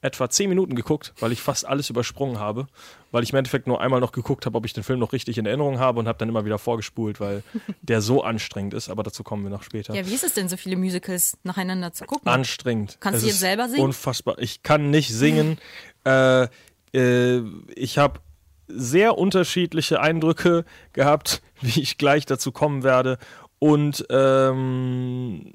etwa 0.02 0.30
10 0.30 0.50
Minuten 0.50 0.76
geguckt, 0.76 1.14
weil 1.20 1.32
ich 1.32 1.42
fast 1.42 1.66
alles 1.66 1.90
übersprungen 1.90 2.40
habe, 2.40 2.68
weil 3.12 3.24
ich 3.24 3.32
im 3.32 3.38
Endeffekt 3.38 3.68
nur 3.68 3.82
einmal 3.82 4.00
noch 4.00 4.12
geguckt 4.12 4.46
habe, 4.46 4.58
ob 4.58 4.66
ich 4.66 4.74
den 4.74 4.84
Film 4.84 5.00
noch 5.00 5.14
richtig 5.14 5.38
in 5.38 5.46
Erinnerung 5.46 5.80
habe 5.80 6.00
und 6.00 6.08
habe 6.08 6.18
dann 6.18 6.30
immer 6.30 6.44
wieder 6.44 6.58
vorgespult, 6.58 7.20
weil 7.20 7.44
der 7.82 8.02
so 8.02 8.24
anstrengend 8.24 8.74
ist, 8.74 8.90
aber 8.90 9.04
dazu 9.04 9.24
kommen 9.24 9.44
wir 9.44 9.52
noch 9.52 9.64
später. 9.64 9.94
ja, 9.94 10.06
wie 10.08 10.14
ist 10.14 10.24
es 10.24 10.34
denn, 10.34 10.50
so 10.50 10.58
viele 10.58 10.76
Musicals 10.76 11.38
nacheinander 11.44 11.94
zu 11.94 12.06
gucken? 12.06 12.28
Anstrengend. 12.28 12.98
Kannst 13.00 13.18
Es 13.18 13.24
du 13.24 13.30
jetzt 13.30 13.40
selber 13.40 13.70
singen? 13.70 13.84
Unfassbar. 13.84 14.40
Ich 14.40 14.64
kann 14.64 14.90
nicht 14.90 15.14
singen. 15.14 15.60
äh, 16.06 16.48
äh, 16.94 17.42
ich 17.76 17.98
habe 17.98 18.20
sehr 18.68 19.18
unterschiedliche 19.18 20.00
Eindrücke 20.02 20.66
gehabt, 20.94 21.42
wie 21.62 21.82
ich 21.82 21.98
gleich 21.98 22.26
dazu 22.26 22.52
kommen 22.52 22.84
werde. 22.84 23.18
Und 23.60 24.06
ähm, 24.10 25.54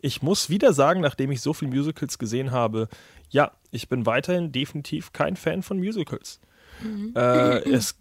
ich 0.00 0.22
muss 0.22 0.48
wieder 0.48 0.72
sagen, 0.72 1.00
nachdem 1.00 1.32
ich 1.32 1.40
so 1.40 1.52
viele 1.52 1.72
Musicals 1.72 2.18
gesehen 2.18 2.52
habe, 2.52 2.88
ja, 3.32 3.50
ich 3.72 3.88
bin 3.88 4.06
weiterhin 4.06 4.52
definitiv 4.52 5.12
kein 5.12 5.34
Fan 5.36 5.62
von 5.62 5.78
Musicals. 5.78 6.40
Mhm. 6.82 7.12
Äh, 7.16 7.58
es, 7.70 7.96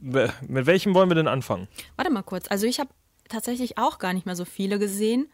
mit 0.00 0.66
welchem 0.66 0.94
wollen 0.94 1.08
wir 1.08 1.14
denn 1.14 1.28
anfangen? 1.28 1.68
Warte 1.96 2.10
mal 2.12 2.22
kurz. 2.22 2.48
Also 2.48 2.66
ich 2.66 2.80
habe 2.80 2.90
tatsächlich 3.28 3.78
auch 3.78 3.98
gar 3.98 4.12
nicht 4.12 4.26
mehr 4.26 4.36
so 4.36 4.44
viele 4.44 4.78
gesehen. 4.78 5.30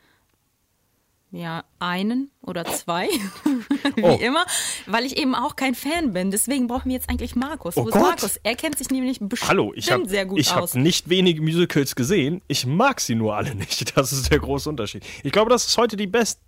Ja, 1.30 1.64
einen 1.78 2.30
oder 2.40 2.64
zwei, 2.64 3.06
wie 3.96 4.02
Oh. 4.02 4.18
immer, 4.18 4.46
weil 4.86 5.04
ich 5.04 5.18
eben 5.18 5.34
auch 5.34 5.56
kein 5.56 5.74
Fan 5.74 6.14
bin. 6.14 6.30
Deswegen 6.30 6.68
brauchen 6.68 6.86
wir 6.86 6.94
jetzt 6.94 7.10
eigentlich 7.10 7.36
Markus. 7.36 7.76
Oh 7.76 7.84
Wo 7.84 7.88
ist 7.88 7.92
Gott. 7.92 8.02
Markus? 8.02 8.36
Er 8.42 8.54
kennt 8.56 8.78
sich 8.78 8.88
nämlich 8.88 9.18
bestimmt 9.20 9.50
Hallo, 9.50 9.72
ich 9.74 9.90
habe 9.92 10.08
sehr 10.08 10.24
gut 10.24 10.38
ich 10.38 10.50
aus. 10.54 10.72
hab 10.74 10.80
nicht 10.80 11.10
wenige 11.10 11.42
Musicals 11.42 11.94
gesehen. 11.94 12.40
Ich 12.48 12.64
mag 12.64 12.98
sie 13.02 13.14
nur 13.14 13.36
alle 13.36 13.54
nicht. 13.54 13.92
Das 13.96 14.10
ist 14.12 14.30
der 14.30 14.38
große 14.38 14.70
Unterschied. 14.70 15.04
Ich 15.22 15.32
glaube, 15.32 15.50
das 15.50 15.66
ist 15.66 15.76
heute 15.76 15.98
die, 15.98 16.06
best, 16.06 16.40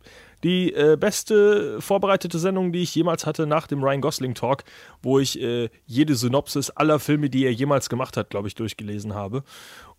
die 0.45 0.73
äh, 0.73 0.97
beste 0.99 1.81
vorbereitete 1.81 2.39
Sendung, 2.39 2.73
die 2.73 2.83
ich 2.83 2.95
jemals 2.95 3.27
hatte 3.27 3.47
nach 3.47 3.67
dem 3.67 3.83
Ryan 3.83 4.01
Gosling 4.01 4.35
Talk, 4.35 4.65
wo 5.03 5.19
ich 5.19 5.41
äh, 5.41 5.69
jede 5.87 6.15
Synopsis 6.15 6.71
aller 6.71 6.99
Filme, 6.99 7.31
die 7.31 7.45
er 7.45 7.53
jemals 7.53 7.89
gemacht 7.89 8.17
hat, 8.17 8.31
glaube 8.31 8.49
ich, 8.49 8.55
durchgelesen 8.55 9.15
habe. 9.15 9.43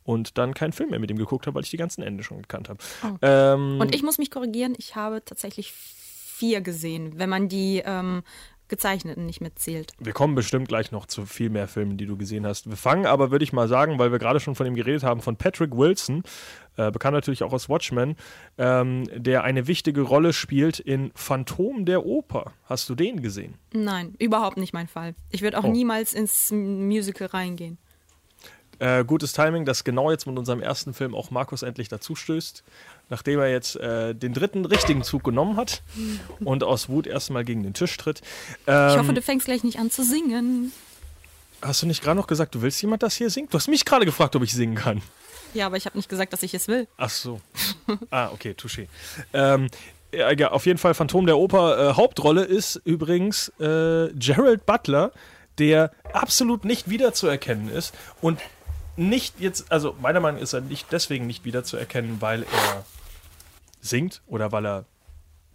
Und 0.04 0.40
dann 0.40 0.56
keinen 0.56 0.72
Film 0.74 0.90
mehr 0.90 1.00
mit 1.00 1.12
ihm 1.12 1.18
geguckt 1.18 1.46
habe, 1.46 1.56
weil 1.56 1.64
ich 1.64 1.70
die 1.70 1.78
ganzen 1.78 2.02
Ende 2.02 2.24
schon 2.24 2.42
gekannt 2.42 2.70
habe. 2.70 2.80
Ähm, 3.22 3.80
Und 3.80 3.94
ich 3.94 4.02
muss 4.02 4.18
mich 4.18 4.32
korrigieren, 4.32 4.74
ich 4.78 4.96
habe 4.96 5.24
tatsächlich 5.24 5.72
vier 5.72 6.62
gesehen, 6.62 7.20
wenn 7.20 7.30
man 7.30 7.50
die 7.50 7.84
ähm, 7.86 8.24
gezeichneten 8.72 9.28
nicht 9.28 9.40
mitzählt. 9.42 9.92
Wir 10.00 10.14
kommen 10.14 10.34
bestimmt 10.34 10.68
gleich 10.68 10.92
noch 10.92 11.06
zu 11.06 11.28
viel 11.28 11.52
mehr 11.52 11.68
Filmen, 11.68 11.98
die 11.98 12.08
du 12.08 12.18
gesehen 12.18 12.48
hast. 12.48 12.68
Wir 12.68 12.76
fangen 12.78 13.06
aber, 13.06 13.30
würde 13.30 13.44
ich 13.44 13.54
mal 13.54 13.68
sagen, 13.68 14.00
weil 14.00 14.12
wir 14.12 14.18
gerade 14.18 14.40
schon 14.40 14.56
von 14.56 14.66
ihm 14.66 14.74
geredet 14.74 15.04
haben, 15.04 15.22
von 15.22 15.36
Patrick 15.36 15.78
Wilson, 15.78 16.24
äh, 16.78 16.90
bekannt 16.90 17.14
natürlich 17.14 17.44
auch 17.44 17.54
aus 17.54 17.70
Watchmen, 17.70 18.16
ähm, 18.58 19.04
der 19.16 19.44
eine 19.44 19.68
wichtige 19.68 20.02
Rolle 20.02 20.34
spielt 20.34 20.80
in 20.80 21.12
Phantom 21.14 21.86
der 21.86 22.06
Oper. 22.06 22.54
Hast 22.66 22.90
du 22.90 22.96
den 22.96 23.22
gesehen? 23.22 23.54
Nein, 23.74 24.16
überhaupt 24.18 24.58
nicht 24.58 24.74
mein 24.74 24.88
Fall. 24.88 25.14
Ich 25.30 25.44
würde 25.44 25.60
auch 25.60 25.66
Oh. 25.66 25.72
niemals 25.72 26.14
ins 26.14 26.50
Musical 26.52 27.28
reingehen. 27.28 27.78
Äh, 28.82 29.06
gutes 29.06 29.34
Timing, 29.34 29.64
dass 29.64 29.84
genau 29.84 30.10
jetzt 30.10 30.26
mit 30.26 30.40
unserem 30.40 30.60
ersten 30.60 30.96
Film 30.96 31.14
auch 31.14 31.30
Markus 31.30 31.62
endlich 31.62 31.88
dazu 31.88 32.16
stößt, 32.16 32.64
nachdem 33.10 33.40
er 33.40 33.52
jetzt 33.52 33.76
äh, 33.76 34.16
den 34.16 34.34
dritten 34.34 34.66
richtigen 34.66 35.04
Zug 35.04 35.24
genommen 35.24 35.56
hat 35.56 35.84
und 36.44 36.64
aus 36.64 36.90
Wut 36.90 37.06
erstmal 37.06 37.46
gegen 37.46 37.62
den 37.62 37.76
Tisch 37.76 37.96
tritt. 37.98 38.22
Ähm, 38.66 38.90
Ich 38.90 38.98
hoffe, 38.98 39.14
du 39.14 39.22
fängst 39.22 39.46
gleich 39.46 39.64
nicht 39.64 39.78
an 39.78 39.92
zu 39.92 40.04
singen. 40.04 40.72
hast 41.62 41.84
du 41.84 41.86
nicht 41.86 42.02
gerade 42.02 42.18
noch 42.20 42.26
gesagt, 42.26 42.56
du 42.56 42.64
willst 42.64 42.82
jemand, 42.82 43.04
das 43.04 43.14
hier 43.16 43.30
singt? 43.30 43.54
Du 43.54 43.58
hast 43.60 43.68
mich 43.68 43.86
gerade 43.86 44.04
gefragt, 44.04 44.36
ob 44.36 44.42
ich 44.42 44.52
singen 44.52 44.74
kann. 44.74 45.04
Ja, 45.54 45.68
aber 45.68 45.78
ich 45.78 45.86
habe 45.86 45.96
nicht 45.96 46.10
gesagt, 46.10 46.34
dass 46.34 46.42
ich 46.42 46.56
es 46.56 46.68
will. 46.68 46.88
Ach 46.98 47.10
so. 47.12 47.40
Ah, 48.10 48.30
okay, 48.34 48.56
touché. 48.60 48.88
Ähm, 49.32 49.68
ja, 50.12 50.32
ja, 50.32 50.52
auf 50.52 50.66
jeden 50.66 50.80
Fall 50.80 50.96
Phantom 50.96 51.28
der 51.28 51.38
Oper. 51.38 51.90
Äh, 51.92 51.94
Hauptrolle 51.94 52.46
ist 52.46 52.82
übrigens 52.84 53.50
äh, 53.60 54.10
Gerald 54.16 54.66
Butler, 54.66 55.12
der 55.60 55.92
absolut 56.14 56.66
nicht 56.66 56.90
wiederzuerkennen 56.90 57.70
ist 57.70 57.94
und 58.22 58.40
nicht 58.98 59.40
jetzt, 59.40 59.72
also 59.72 59.96
meiner 60.02 60.20
Meinung 60.20 60.38
nach 60.38 60.44
ist 60.44 60.54
er 60.54 60.62
nicht 60.62 60.92
deswegen 60.92 61.28
nicht 61.28 61.46
wiederzuerkennen, 61.46 62.22
weil 62.22 62.44
er 62.44 62.86
singt 63.82 64.22
oder 64.28 64.52
weil 64.52 64.66
er 64.66 64.86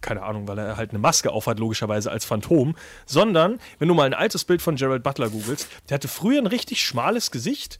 keine 0.01 0.21
Ahnung, 0.23 0.47
weil 0.47 0.59
er 0.59 0.77
halt 0.77 0.91
eine 0.91 0.99
Maske 0.99 1.31
aufhat, 1.31 1.59
logischerweise 1.59 2.11
als 2.11 2.23
Phantom, 2.23 2.75
sondern 3.05 3.59
wenn 3.79 3.87
du 3.87 3.93
mal 3.95 4.05
ein 4.05 4.13
altes 4.13 4.45
Bild 4.45 4.61
von 4.61 4.75
Gerald 4.75 5.03
Butler 5.03 5.29
googelst, 5.29 5.67
der 5.89 5.95
hatte 5.95 6.07
früher 6.07 6.39
ein 6.39 6.47
richtig 6.47 6.81
schmales 6.81 7.31
Gesicht 7.31 7.79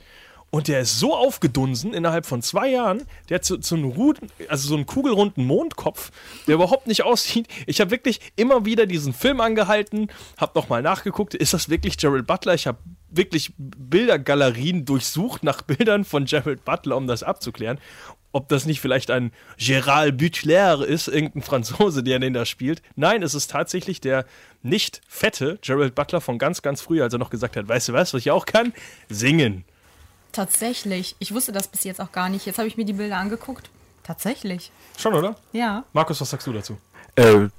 und 0.49 0.67
der 0.67 0.81
ist 0.81 0.99
so 0.99 1.15
aufgedunsen 1.15 1.93
innerhalb 1.93 2.25
von 2.25 2.41
zwei 2.41 2.69
Jahren, 2.69 3.05
der 3.29 3.35
hat 3.35 3.45
so, 3.45 3.61
so 3.61 3.75
einen 3.75 3.85
Ruden, 3.85 4.31
also 4.47 4.67
so 4.67 4.75
einen 4.75 4.85
kugelrunden 4.85 5.45
Mondkopf, 5.45 6.11
der 6.47 6.55
überhaupt 6.55 6.87
nicht 6.87 7.03
aussieht. 7.03 7.47
Ich 7.65 7.81
habe 7.81 7.91
wirklich 7.91 8.19
immer 8.35 8.65
wieder 8.65 8.85
diesen 8.85 9.13
Film 9.13 9.41
angehalten, 9.41 10.09
habe 10.37 10.57
nochmal 10.57 10.81
nachgeguckt, 10.81 11.33
ist 11.35 11.53
das 11.53 11.69
wirklich 11.69 11.97
Gerald 11.97 12.27
Butler? 12.27 12.53
Ich 12.53 12.65
habe 12.65 12.79
wirklich 13.17 13.53
Bildergalerien 13.57 14.85
durchsucht 14.85 15.43
nach 15.43 15.61
Bildern 15.63 16.05
von 16.05 16.25
Gerald 16.25 16.63
Butler, 16.63 16.97
um 16.97 17.07
das 17.07 17.23
abzuklären. 17.23 17.79
Ob 18.31 18.49
das 18.49 18.65
nicht 18.65 18.81
vielleicht 18.81 19.09
ein 19.09 19.31
Gérald 19.57 20.13
Butler 20.13 20.85
ist, 20.85 21.07
irgendein 21.07 21.41
Franzose, 21.41 22.03
der 22.03 22.19
den 22.19 22.33
da 22.33 22.45
spielt. 22.45 22.81
Nein, 22.95 23.23
es 23.23 23.33
ist 23.33 23.49
tatsächlich 23.49 23.99
der 23.99 24.25
nicht 24.61 25.01
fette 25.07 25.57
Gerald 25.61 25.95
Butler 25.95 26.21
von 26.21 26.37
ganz, 26.37 26.61
ganz 26.61 26.81
früh, 26.81 27.01
als 27.01 27.13
er 27.13 27.19
noch 27.19 27.29
gesagt 27.29 27.55
hat, 27.55 27.67
weißt 27.67 27.89
du 27.89 27.93
was, 27.93 28.13
was 28.13 28.21
ich 28.21 28.31
auch 28.31 28.45
kann? 28.45 28.73
Singen. 29.09 29.65
Tatsächlich. 30.33 31.15
Ich 31.19 31.33
wusste 31.33 31.51
das 31.51 31.67
bis 31.67 31.83
jetzt 31.83 31.99
auch 31.99 32.11
gar 32.11 32.29
nicht. 32.29 32.45
Jetzt 32.45 32.59
habe 32.59 32.67
ich 32.67 32.77
mir 32.77 32.85
die 32.85 32.93
Bilder 32.93 33.17
angeguckt. 33.17 33.69
Tatsächlich. 34.03 34.71
Schon, 34.97 35.13
oder? 35.13 35.35
Ja. 35.51 35.83
Markus, 35.93 36.21
was 36.21 36.29
sagst 36.29 36.45
du 36.47 36.53
dazu? 36.53 36.77
Äh, 37.15 37.21
ich 37.23 37.25
Hallo 37.31 37.49
bin 37.49 37.51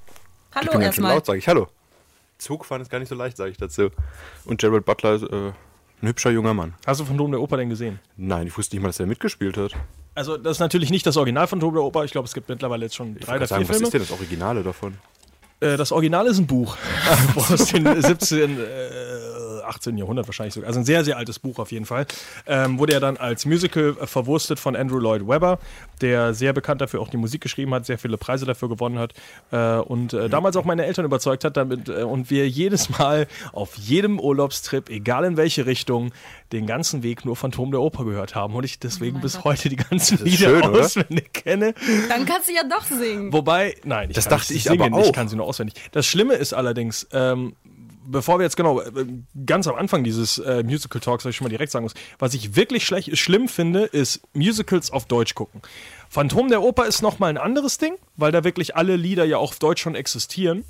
ganz 0.55 0.73
schön 0.75 0.83
erstmal. 0.83 1.15
laut, 1.15 1.27
sage 1.27 1.39
ich. 1.39 1.49
Hallo. 1.49 1.69
Zugfahren 2.39 2.83
ist 2.83 2.91
gar 2.91 2.99
nicht 2.99 3.09
so 3.09 3.15
leicht, 3.15 3.37
sage 3.37 3.51
ich 3.51 3.57
dazu. 3.57 3.91
Und 4.45 4.61
Gerald 4.61 4.85
Butler 4.85 5.15
ist 5.15 5.23
äh, 5.25 5.53
ein 6.01 6.09
hübscher 6.09 6.31
junger 6.31 6.55
Mann. 6.55 6.75
Hast 6.87 7.01
du 7.01 7.05
Phantom 7.05 7.31
der 7.33 7.41
Oper 7.41 7.57
denn 7.57 7.69
gesehen? 7.69 7.99
Nein, 8.17 8.47
ich 8.47 8.57
wusste 8.57 8.77
nicht 8.77 8.83
mal, 8.83 8.89
dass 8.91 9.01
er 9.01 9.07
mitgespielt 9.07 9.57
hat. 9.57 9.73
Also, 10.15 10.37
das 10.37 10.57
ist 10.57 10.61
natürlich 10.61 10.91
nicht 10.91 11.07
das 11.07 11.17
Original 11.17 11.47
von 11.47 11.61
Phantom 11.61 11.75
der 11.75 11.83
Oper. 11.83 12.05
Ich 12.05 12.13
glaube, 12.13 12.27
es 12.27 12.35
gibt 12.35 12.49
mittlerweile 12.49 12.85
jetzt 12.85 12.95
schon 12.97 13.17
Ich 13.19 13.25
drei 13.25 13.37
oder 13.37 13.47
sagen, 13.47 13.65
vier 13.65 13.69
was 13.71 13.77
Filme. 13.77 13.87
ist 13.87 13.93
denn 13.95 14.01
das 14.03 14.11
Originale 14.13 14.63
davon? 14.63 14.95
Äh, 15.61 15.77
das 15.77 15.91
Original 15.93 16.27
ist 16.27 16.39
ein 16.39 16.47
Buch 16.47 16.77
aus 17.37 17.67
dem 17.67 18.01
17, 18.01 18.59
äh, 18.61 18.65
18. 19.69 19.97
Jahrhundert 19.99 20.27
wahrscheinlich 20.27 20.55
sogar. 20.55 20.69
Also 20.69 20.81
ein 20.81 20.85
sehr, 20.85 21.05
sehr 21.05 21.17
altes 21.17 21.39
Buch 21.39 21.59
auf 21.59 21.73
jeden 21.73 21.85
Fall. 21.87 22.07
Ähm, 22.47 22.79
wurde 22.79 22.93
er 22.95 23.01
dann 23.01 23.17
als 23.17 23.47
Musical 23.47 23.97
äh, 24.01 24.07
verwurstet 24.07 24.59
von 24.59 24.77
Andrew 24.77 24.99
Lloyd 24.99 25.27
Webber, 25.27 25.59
der 26.01 26.35
sehr 26.35 26.53
bekannt 26.53 26.81
dafür 26.81 27.01
auch 27.01 27.09
die 27.09 27.17
Musik 27.17 27.41
geschrieben 27.41 27.75
hat, 27.75 27.87
sehr 27.87 27.99
viele 27.99 28.17
Preise 28.19 28.47
dafür 28.47 28.69
gewonnen 28.69 28.99
hat 28.99 29.15
äh, 29.51 29.79
und 29.81 30.13
äh, 30.13 30.29
damals 30.29 30.57
auch 30.57 30.65
meine 30.65 30.85
Eltern 30.87 31.05
überzeugt 31.05 31.45
hat 31.45 31.57
damit 31.57 31.89
äh, 31.89 32.03
und 32.03 32.31
wir 32.31 32.49
jedes 32.49 32.89
Mal 32.99 33.27
auf 33.53 33.77
jedem 33.77 34.19
Urlaubstrip, 34.21 34.89
egal 34.91 35.25
in 35.25 35.37
welche 35.37 35.67
Richtung, 35.67 36.13
den 36.53 36.67
ganzen 36.67 37.03
Weg 37.03 37.25
nur 37.25 37.37
Phantom 37.37 37.71
der 37.71 37.81
Oper 37.81 38.05
gehört 38.05 38.35
haben 38.35 38.55
und 38.55 38.65
ich 38.65 38.79
deswegen 38.79 39.21
bis 39.21 39.45
heute 39.45 39.69
die 39.69 39.77
ganzen 39.77 40.19
ist 40.19 40.25
Lieder 40.25 40.51
schön, 40.51 40.63
oder? 40.63 40.81
auswendig 40.81 41.33
kenne. 41.33 41.75
Dann 42.09 42.25
kannst 42.25 42.49
du 42.49 42.53
ja 42.55 42.63
doch 42.69 42.85
singen. 42.85 43.33
Wobei, 43.33 43.75
nein, 43.85 44.11
ich 44.11 44.17
Das 44.17 44.25
kann 44.27 44.39
dachte 44.39 44.53
nicht 44.53 44.65
ich 44.65 44.71
singen, 44.71 44.93
aber 44.93 45.03
ich 45.03 45.09
auch. 45.09 45.13
kann 45.13 45.29
sie 45.29 45.37
nur 45.37 45.47
auswendig. 45.47 45.75
Das 45.93 46.07
Schlimme 46.07 46.35
ist 46.35 46.53
allerdings, 46.55 47.07
ähm, 47.13 47.55
bevor 48.11 48.39
wir 48.39 48.45
jetzt 48.45 48.57
genau 48.57 48.81
äh, 48.81 49.07
ganz 49.47 49.67
am 49.67 49.77
Anfang 49.77 50.05
dieses 50.05 50.39
äh, 50.39 50.63
Musical 50.63 51.01
Talks, 51.01 51.25
was 51.25 51.31
ich 51.31 51.37
schon 51.37 51.45
mal 51.45 51.51
direkt 51.51 51.73
sagen 51.73 51.85
muss, 51.85 51.95
was 52.19 52.35
ich 52.35 52.57
wirklich 52.57 52.85
schlecht, 52.85 53.17
schlimm 53.19 53.49
finde, 53.49 53.85
ist 53.85 54.21
Musicals 54.35 54.91
auf 54.91 55.07
Deutsch 55.07 55.35
gucken. 55.35 55.63
Phantom 56.09 56.49
der 56.49 56.63
Oper 56.63 56.87
ist 56.87 57.03
nochmal 57.03 57.31
ein 57.31 57.39
anderes 57.39 57.79
Ding, 57.79 57.95
weil 58.17 58.33
da 58.33 58.45
wirklich 58.45 58.77
alle 58.77 58.97
Lieder 58.97 59.25
ja 59.25 59.37
auch 59.39 59.53
auf 59.53 59.59
Deutsch 59.59 59.83
schon 59.83 59.95
existieren. 59.95 60.65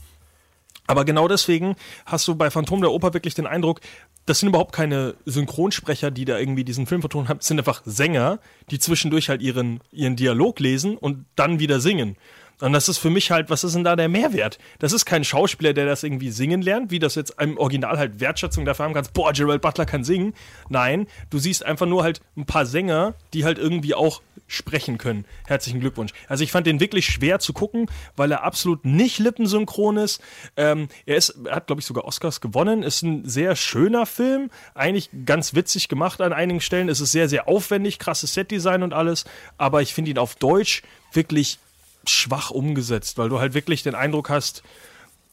Aber 0.86 1.04
genau 1.04 1.28
deswegen 1.28 1.76
hast 2.06 2.26
du 2.26 2.34
bei 2.34 2.50
Phantom 2.50 2.80
der 2.80 2.90
Oper 2.90 3.12
wirklich 3.12 3.34
den 3.34 3.46
Eindruck, 3.46 3.80
das 4.24 4.40
sind 4.40 4.48
überhaupt 4.48 4.74
keine 4.74 5.14
Synchronsprecher, 5.26 6.10
die 6.10 6.24
da 6.24 6.38
irgendwie 6.38 6.64
diesen 6.64 6.86
Film 6.86 7.02
vertonen 7.02 7.28
haben. 7.28 7.38
Es 7.40 7.46
sind 7.46 7.58
einfach 7.58 7.82
Sänger, 7.84 8.40
die 8.70 8.78
zwischendurch 8.78 9.28
halt 9.28 9.42
ihren, 9.42 9.80
ihren 9.92 10.16
Dialog 10.16 10.60
lesen 10.60 10.96
und 10.96 11.26
dann 11.36 11.60
wieder 11.60 11.80
singen. 11.80 12.16
Und 12.60 12.72
das 12.72 12.88
ist 12.88 12.98
für 12.98 13.10
mich 13.10 13.30
halt, 13.30 13.50
was 13.50 13.64
ist 13.64 13.74
denn 13.74 13.84
da 13.84 13.94
der 13.94 14.08
Mehrwert? 14.08 14.58
Das 14.78 14.92
ist 14.92 15.04
kein 15.04 15.24
Schauspieler, 15.24 15.72
der 15.72 15.86
das 15.86 16.02
irgendwie 16.02 16.30
singen 16.30 16.60
lernt, 16.60 16.90
wie 16.90 16.98
das 16.98 17.14
jetzt 17.14 17.34
im 17.40 17.56
Original 17.56 17.98
halt 17.98 18.20
Wertschätzung 18.20 18.64
dafür 18.64 18.86
haben 18.86 18.94
kannst, 18.94 19.12
boah, 19.12 19.32
Gerald 19.32 19.62
Butler 19.62 19.86
kann 19.86 20.04
singen. 20.04 20.34
Nein, 20.68 21.06
du 21.30 21.38
siehst 21.38 21.64
einfach 21.64 21.86
nur 21.86 22.02
halt 22.02 22.20
ein 22.36 22.46
paar 22.46 22.66
Sänger, 22.66 23.14
die 23.32 23.44
halt 23.44 23.58
irgendwie 23.58 23.94
auch 23.94 24.22
sprechen 24.48 24.98
können. 24.98 25.24
Herzlichen 25.46 25.78
Glückwunsch. 25.78 26.12
Also 26.26 26.42
ich 26.42 26.50
fand 26.50 26.66
den 26.66 26.80
wirklich 26.80 27.06
schwer 27.06 27.38
zu 27.38 27.52
gucken, 27.52 27.86
weil 28.16 28.32
er 28.32 28.42
absolut 28.42 28.84
nicht 28.84 29.18
lippensynchron 29.18 29.98
ist. 29.98 30.20
Ähm, 30.56 30.88
er, 31.06 31.16
ist, 31.16 31.36
er 31.44 31.56
hat, 31.56 31.66
glaube 31.66 31.80
ich, 31.80 31.86
sogar 31.86 32.06
Oscars 32.06 32.40
gewonnen. 32.40 32.82
Ist 32.82 33.02
ein 33.02 33.28
sehr 33.28 33.54
schöner 33.54 34.06
Film. 34.06 34.50
Eigentlich 34.74 35.10
ganz 35.26 35.54
witzig 35.54 35.88
gemacht 35.88 36.20
an 36.20 36.32
einigen 36.32 36.60
Stellen. 36.60 36.88
Es 36.88 37.00
ist 37.00 37.12
sehr, 37.12 37.28
sehr 37.28 37.46
aufwendig, 37.46 37.98
krasses 37.98 38.34
Setdesign 38.34 38.82
und 38.82 38.94
alles. 38.94 39.26
Aber 39.58 39.82
ich 39.82 39.92
finde 39.92 40.10
ihn 40.10 40.18
auf 40.18 40.34
Deutsch 40.34 40.82
wirklich 41.12 41.58
schwach 42.08 42.50
umgesetzt, 42.50 43.18
weil 43.18 43.28
du 43.28 43.38
halt 43.38 43.54
wirklich 43.54 43.82
den 43.82 43.94
Eindruck 43.94 44.30
hast, 44.30 44.62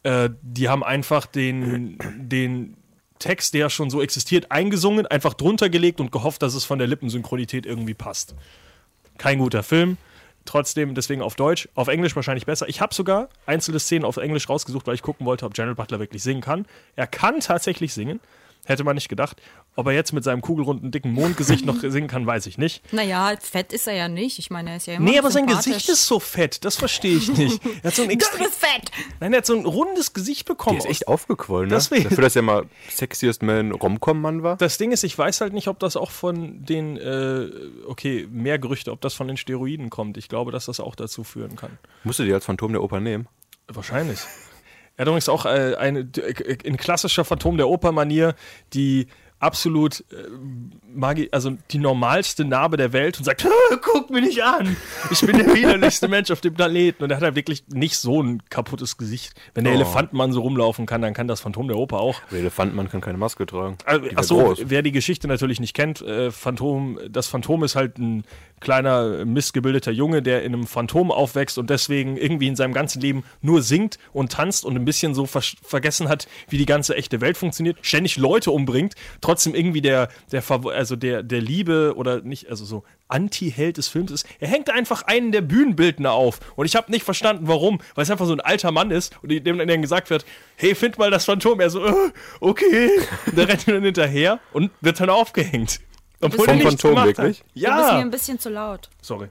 äh, 0.03 0.29
die 0.41 0.69
haben 0.69 0.83
einfach 0.83 1.25
den, 1.25 1.97
den 2.17 2.77
Text, 3.19 3.53
der 3.53 3.61
ja 3.61 3.69
schon 3.69 3.89
so 3.89 4.01
existiert, 4.01 4.51
eingesungen, 4.51 5.07
einfach 5.07 5.33
drunter 5.33 5.69
gelegt 5.69 5.99
und 5.99 6.11
gehofft, 6.11 6.41
dass 6.41 6.53
es 6.53 6.65
von 6.65 6.79
der 6.79 6.87
Lippensynchronität 6.87 7.65
irgendwie 7.65 7.93
passt. 7.93 8.35
Kein 9.17 9.39
guter 9.39 9.63
Film. 9.63 9.97
Trotzdem, 10.43 10.93
deswegen 10.93 11.23
auf 11.23 11.35
Deutsch, 11.35 11.67
auf 11.73 11.87
Englisch 11.87 12.15
wahrscheinlich 12.15 12.45
besser. 12.45 12.69
Ich 12.69 12.79
habe 12.79 12.93
sogar 12.93 13.29
einzelne 13.47 13.79
Szenen 13.79 14.05
auf 14.05 14.17
Englisch 14.17 14.47
rausgesucht, 14.47 14.85
weil 14.85 14.93
ich 14.93 15.01
gucken 15.01 15.25
wollte, 15.25 15.45
ob 15.45 15.55
General 15.55 15.73
Butler 15.73 15.99
wirklich 15.99 16.21
singen 16.21 16.41
kann. 16.41 16.67
Er 16.95 17.07
kann 17.07 17.39
tatsächlich 17.39 17.93
singen, 17.93 18.19
hätte 18.65 18.83
man 18.83 18.95
nicht 18.95 19.09
gedacht. 19.09 19.41
Ob 19.75 19.87
er 19.87 19.93
jetzt 19.93 20.11
mit 20.13 20.23
seinem 20.23 20.41
kugelrunden, 20.41 20.91
dicken 20.91 21.11
Mondgesicht 21.13 21.65
noch 21.65 21.77
singen 21.81 22.07
kann, 22.07 22.25
weiß 22.25 22.45
ich 22.47 22.57
nicht. 22.57 22.81
Naja, 22.93 23.33
fett 23.39 23.71
ist 23.73 23.87
er 23.87 23.93
ja 23.95 24.07
nicht. 24.07 24.39
Ich 24.39 24.49
meine, 24.49 24.71
er 24.71 24.75
ist 24.77 24.87
ja 24.87 24.95
immer 24.95 25.09
Nee, 25.09 25.17
aber 25.19 25.31
sein. 25.31 25.45
Gesicht 25.47 25.87
ist 25.89 26.05
so 26.07 26.19
fett, 26.19 26.65
das 26.65 26.75
verstehe 26.75 27.17
ich 27.17 27.31
nicht. 27.37 27.61
Er 27.83 27.89
hat 27.89 27.95
so 27.95 28.03
ein 28.03 28.09
Du 28.09 28.15
bist 28.15 28.55
fett! 28.55 28.91
Nein, 29.19 29.33
er 29.33 29.37
hat 29.37 29.45
so 29.45 29.55
ein 29.55 29.65
rundes 29.65 30.13
Gesicht 30.13 30.45
bekommen. 30.45 30.77
Der 30.79 30.85
ist 30.85 30.91
echt 30.91 31.07
aufgequollen, 31.07 31.69
ne? 31.69 31.75
Deswegen- 31.75 32.03
Dafür, 32.05 32.23
dass 32.23 32.35
er 32.35 32.41
mal 32.41 32.65
Sexiest 32.89 33.43
Man 33.43 33.71
Romcom-Mann 33.71 34.43
war. 34.43 34.57
Das 34.57 34.77
Ding 34.77 34.91
ist, 34.91 35.03
ich 35.03 35.17
weiß 35.17 35.41
halt 35.41 35.53
nicht, 35.53 35.67
ob 35.67 35.79
das 35.79 35.95
auch 35.97 36.11
von 36.11 36.63
den, 36.65 36.97
äh, 36.97 37.47
okay, 37.87 38.27
mehr 38.31 38.57
Gerüchte, 38.59 38.91
ob 38.91 39.01
das 39.01 39.13
von 39.13 39.27
den 39.27 39.37
Steroiden 39.37 39.89
kommt. 39.89 40.17
Ich 40.17 40.29
glaube, 40.29 40.51
dass 40.51 40.65
das 40.65 40.79
auch 40.79 40.95
dazu 40.95 41.23
führen 41.23 41.55
kann. 41.55 41.77
Musst 42.03 42.19
du 42.19 42.23
die 42.23 42.33
als 42.33 42.45
Phantom 42.45 42.71
der 42.71 42.81
Oper 42.81 42.99
nehmen? 42.99 43.27
Wahrscheinlich. 43.67 44.19
Er 44.97 45.01
hat 45.01 45.07
übrigens 45.07 45.29
auch 45.29 45.45
äh, 45.45 45.75
eine, 45.75 45.99
äh, 46.17 46.57
in 46.63 46.77
klassischer 46.77 47.25
Phantom 47.25 47.57
der 47.57 47.67
Oper-Manier 47.67 48.35
die 48.73 49.07
absolut 49.45 50.03
äh, 50.11 51.27
also 51.31 51.51
die 51.71 51.77
normalste 51.77 52.45
Narbe 52.45 52.77
der 52.77 52.93
Welt 52.93 53.17
und 53.17 53.23
sagt, 53.25 53.45
"Ah, 53.45 53.75
guck 53.81 54.09
mich 54.09 54.23
nicht 54.23 54.43
an, 54.43 54.75
ich 55.11 55.21
bin 55.21 55.37
der 55.37 55.53
widerlichste 55.53 56.07
Mensch 56.07 56.31
auf 56.31 56.41
dem 56.41 56.53
Planeten. 56.53 57.03
Und 57.03 57.11
er 57.11 57.17
hat 57.17 57.23
halt 57.23 57.35
wirklich 57.35 57.63
nicht 57.67 57.97
so 57.97 58.21
ein 58.23 58.41
kaputtes 58.49 58.97
Gesicht. 58.97 59.33
Wenn 59.53 59.65
der 59.65 59.73
Oh. 59.73 59.77
Elefantenmann 59.77 60.31
so 60.31 60.41
rumlaufen 60.41 60.85
kann, 60.85 61.01
dann 61.01 61.13
kann 61.13 61.27
das 61.27 61.41
Phantom 61.41 61.67
der 61.67 61.77
Oper 61.77 61.99
auch. 61.99 62.21
Der 62.31 62.39
Elefantmann 62.39 62.89
kann 62.89 63.01
keine 63.01 63.17
Maske 63.17 63.45
tragen. 63.45 63.77
Also, 63.85 64.01
Die 64.03 64.11
wär 64.11 64.17
ach 64.19 64.23
so, 64.23 64.37
groß. 64.39 64.59
wer 64.67 64.81
die 64.81 64.91
Geschichte 64.91 65.27
natürlich 65.27 65.59
nicht 65.59 65.73
kennt, 65.73 66.01
äh, 66.01 66.31
Phantom, 66.31 66.97
das 67.09 67.27
Phantom 67.27 67.63
ist 67.63 67.75
halt 67.75 67.97
ein 67.97 68.23
kleiner, 68.61 69.25
missgebildeter 69.25 69.91
Junge, 69.91 70.21
der 70.21 70.43
in 70.43 70.53
einem 70.53 70.65
Phantom 70.65 71.11
aufwächst 71.11 71.57
und 71.57 71.69
deswegen 71.69 72.15
irgendwie 72.17 72.47
in 72.47 72.55
seinem 72.55 72.73
ganzen 72.73 73.01
Leben 73.01 73.23
nur 73.41 73.61
singt 73.61 73.99
und 74.13 74.31
tanzt 74.31 74.63
und 74.63 74.75
ein 74.77 74.85
bisschen 74.85 75.13
so 75.13 75.25
ver 75.25 75.41
vergessen 75.61 76.07
hat, 76.07 76.27
wie 76.49 76.57
die 76.57 76.65
ganze 76.65 76.95
echte 76.95 77.19
Welt 77.21 77.37
funktioniert, 77.37 77.77
ständig 77.81 78.15
Leute 78.17 78.51
umbringt, 78.51 78.95
trotzdem 79.21 79.34
irgendwie 79.43 79.81
der, 79.81 80.09
der, 80.31 80.43
also 80.73 80.95
der, 80.95 81.23
der 81.23 81.41
Liebe 81.41 81.93
oder 81.95 82.21
nicht, 82.21 82.49
also 82.49 82.63
so 82.65 82.83
Anti-Held 83.07 83.77
des 83.77 83.87
Films 83.87 84.11
ist. 84.11 84.27
Er 84.39 84.47
hängt 84.47 84.69
einfach 84.69 85.03
einen 85.03 85.31
der 85.31 85.41
Bühnenbildner 85.41 86.11
auf 86.11 86.39
und 86.55 86.65
ich 86.65 86.75
habe 86.75 86.91
nicht 86.91 87.03
verstanden, 87.03 87.47
warum, 87.47 87.79
weil 87.95 88.03
es 88.03 88.09
einfach 88.11 88.25
so 88.25 88.33
ein 88.33 88.41
alter 88.41 88.71
Mann 88.71 88.91
ist 88.91 89.17
und 89.21 89.29
dem 89.29 89.57
dann 89.57 89.81
gesagt 89.81 90.09
wird, 90.09 90.25
hey, 90.55 90.73
find 90.75 90.97
mal 90.97 91.11
das 91.11 91.25
Phantom. 91.25 91.59
Er 91.59 91.69
so, 91.69 91.85
äh, 91.85 91.93
okay. 92.39 92.89
Und 93.25 93.37
der 93.37 93.47
rennt 93.47 93.67
dann 93.67 93.83
hinterher 93.83 94.39
und 94.53 94.71
wird 94.81 94.99
dann 94.99 95.09
aufgehängt. 95.09 95.81
Obwohl 96.21 96.45
Vom 96.45 96.61
Phantom, 96.61 96.95
wirklich? 96.95 97.17
Hat. 97.17 97.45
Du 97.45 97.53
bist 97.53 97.55
mir 97.55 97.61
Ja. 97.61 97.97
ein 97.99 98.11
bisschen 98.11 98.39
zu 98.39 98.49
laut. 98.49 98.89
Sorry. 99.01 99.27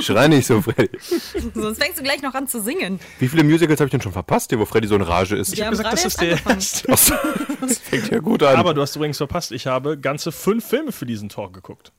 Schrei 0.00 0.28
nicht 0.28 0.46
so, 0.46 0.62
Freddy. 0.62 0.90
Sonst 1.54 1.82
fängst 1.82 1.98
du 1.98 2.02
gleich 2.02 2.22
noch 2.22 2.34
an 2.34 2.46
zu 2.48 2.60
singen. 2.60 3.00
Wie 3.18 3.28
viele 3.28 3.44
Musicals 3.44 3.80
habe 3.80 3.88
ich 3.88 3.92
denn 3.92 4.00
schon 4.00 4.12
verpasst, 4.12 4.50
hier, 4.50 4.58
wo 4.58 4.64
Freddy 4.64 4.88
so 4.88 4.96
in 4.96 5.02
Rage 5.02 5.36
ist? 5.36 5.52
Ich 5.52 5.60
habe 5.60 5.70
gesagt, 5.70 5.92
das 5.92 6.04
ist 6.04 6.20
der 6.20 6.32
angefangen. 6.32 6.58
erste. 6.58 7.18
Das 7.60 7.78
fängt 7.78 8.10
ja 8.10 8.18
gut 8.18 8.42
an. 8.42 8.56
Aber 8.56 8.74
du 8.74 8.80
hast 8.80 8.94
übrigens 8.96 9.16
verpasst, 9.16 9.52
ich 9.52 9.66
habe 9.66 9.98
ganze 9.98 10.32
fünf 10.32 10.66
Filme 10.66 10.92
für 10.92 11.06
diesen 11.06 11.28
Talk 11.28 11.52
geguckt. 11.52 11.92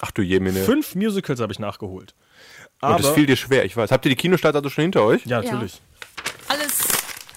Ach 0.00 0.10
du 0.10 0.22
Jemine. 0.22 0.60
Fünf 0.60 0.94
Musicals 0.94 1.40
habe 1.40 1.52
ich 1.52 1.58
nachgeholt. 1.58 2.14
Und 2.80 2.88
Aber, 2.88 2.98
das 2.98 3.10
fiel 3.10 3.26
dir 3.26 3.36
schwer, 3.36 3.64
ich 3.64 3.76
weiß. 3.76 3.90
Habt 3.90 4.04
ihr 4.04 4.10
die 4.10 4.16
Kinostarts 4.16 4.56
also 4.56 4.68
schon 4.68 4.82
hinter 4.82 5.02
euch? 5.02 5.24
ja, 5.24 5.40
natürlich. 5.40 5.80
Alles. 6.48 6.78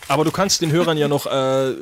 Aber 0.09 0.23
du 0.23 0.31
kannst 0.31 0.61
den 0.61 0.71
Hörern 0.71 0.97
ja 0.97 1.07
noch 1.07 1.25
äh, 1.25 1.69
äh, 1.69 1.75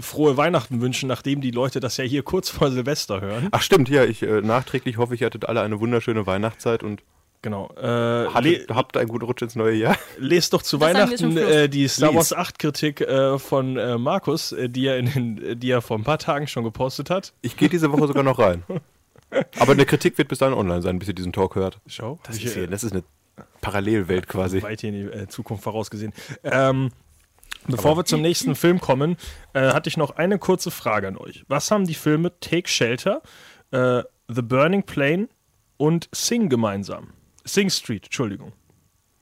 frohe 0.00 0.36
Weihnachten 0.36 0.80
wünschen, 0.80 1.08
nachdem 1.08 1.40
die 1.40 1.50
Leute 1.50 1.80
das 1.80 1.96
ja 1.96 2.04
hier 2.04 2.22
kurz 2.22 2.50
vor 2.50 2.70
Silvester 2.70 3.20
hören. 3.20 3.48
Ach 3.50 3.62
stimmt, 3.62 3.88
ja, 3.88 4.04
ich 4.04 4.22
äh, 4.22 4.42
nachträglich 4.42 4.98
hoffe, 4.98 5.14
ich 5.14 5.22
hattet 5.22 5.46
alle 5.46 5.62
eine 5.62 5.80
wunderschöne 5.80 6.26
Weihnachtszeit 6.26 6.82
und 6.82 7.02
Genau. 7.42 7.68
Äh, 7.76 8.28
hattet, 8.28 8.68
le 8.68 8.74
habt 8.76 8.96
einen 8.96 9.08
guten 9.08 9.24
Rutsch 9.24 9.42
ins 9.42 9.56
neue 9.56 9.74
Jahr. 9.74 9.96
lest 10.18 10.52
doch 10.52 10.62
zu 10.62 10.78
Das 10.78 10.88
Weihnachten 10.94 11.36
äh, 11.36 11.68
die 11.68 11.88
Star. 11.88 12.14
Wars 12.14 12.32
8 12.32 12.58
Kritik 12.58 13.00
äh, 13.00 13.38
von 13.38 13.76
äh, 13.76 13.98
Markus, 13.98 14.52
äh, 14.52 14.68
die, 14.68 14.86
er 14.86 14.96
in 14.98 15.06
den, 15.12 15.58
die 15.60 15.70
er 15.70 15.82
vor 15.82 15.98
ein 15.98 16.04
paar 16.04 16.18
Tagen 16.18 16.46
schon 16.46 16.62
gepostet 16.62 17.10
hat. 17.10 17.34
Ich 17.42 17.56
gehe 17.56 17.68
diese 17.68 17.90
Woche 17.92 18.06
sogar 18.06 18.22
noch 18.22 18.38
rein. 18.38 18.62
Aber 19.58 19.72
eine 19.72 19.86
Kritik 19.86 20.18
wird 20.18 20.28
bis 20.28 20.38
dahin 20.38 20.54
online 20.54 20.82
sein, 20.82 20.98
bis 20.98 21.08
ihr 21.08 21.14
diesen 21.14 21.32
Talk 21.32 21.56
hört. 21.56 21.80
Schau, 21.86 22.20
Das 22.22 22.36
ich, 22.36 22.44
ist, 22.44 22.54
hier, 22.54 22.64
äh, 22.64 22.68
das 22.68 22.84
ist 22.84 22.92
eine 22.92 23.02
Parallelwelt 23.60 24.28
quasi. 24.28 24.62
weit 24.62 24.80
hier 24.82 24.90
in 24.90 24.94
die 24.94 25.12
äh, 25.12 25.26
Zukunft 25.26 25.64
vorausgesehen. 25.64 26.12
Ähm, 26.44 26.90
bevor 27.66 27.96
wir 27.96 28.04
zum 28.04 28.20
nächsten 28.20 28.54
Film 28.54 28.80
kommen, 28.80 29.16
äh, 29.54 29.72
hatte 29.72 29.88
ich 29.88 29.96
noch 29.96 30.16
eine 30.16 30.38
kurze 30.38 30.70
Frage 30.70 31.08
an 31.08 31.16
euch. 31.16 31.44
Was 31.48 31.70
haben 31.70 31.86
die 31.86 31.94
Filme 31.94 32.38
Take 32.40 32.68
Shelter, 32.68 33.22
äh, 33.72 34.02
The 34.28 34.42
Burning 34.42 34.84
Plane 34.84 35.28
und 35.76 36.08
Sing 36.12 36.48
gemeinsam? 36.48 37.14
Sing 37.44 37.70
Street, 37.70 38.04
Entschuldigung. 38.06 38.52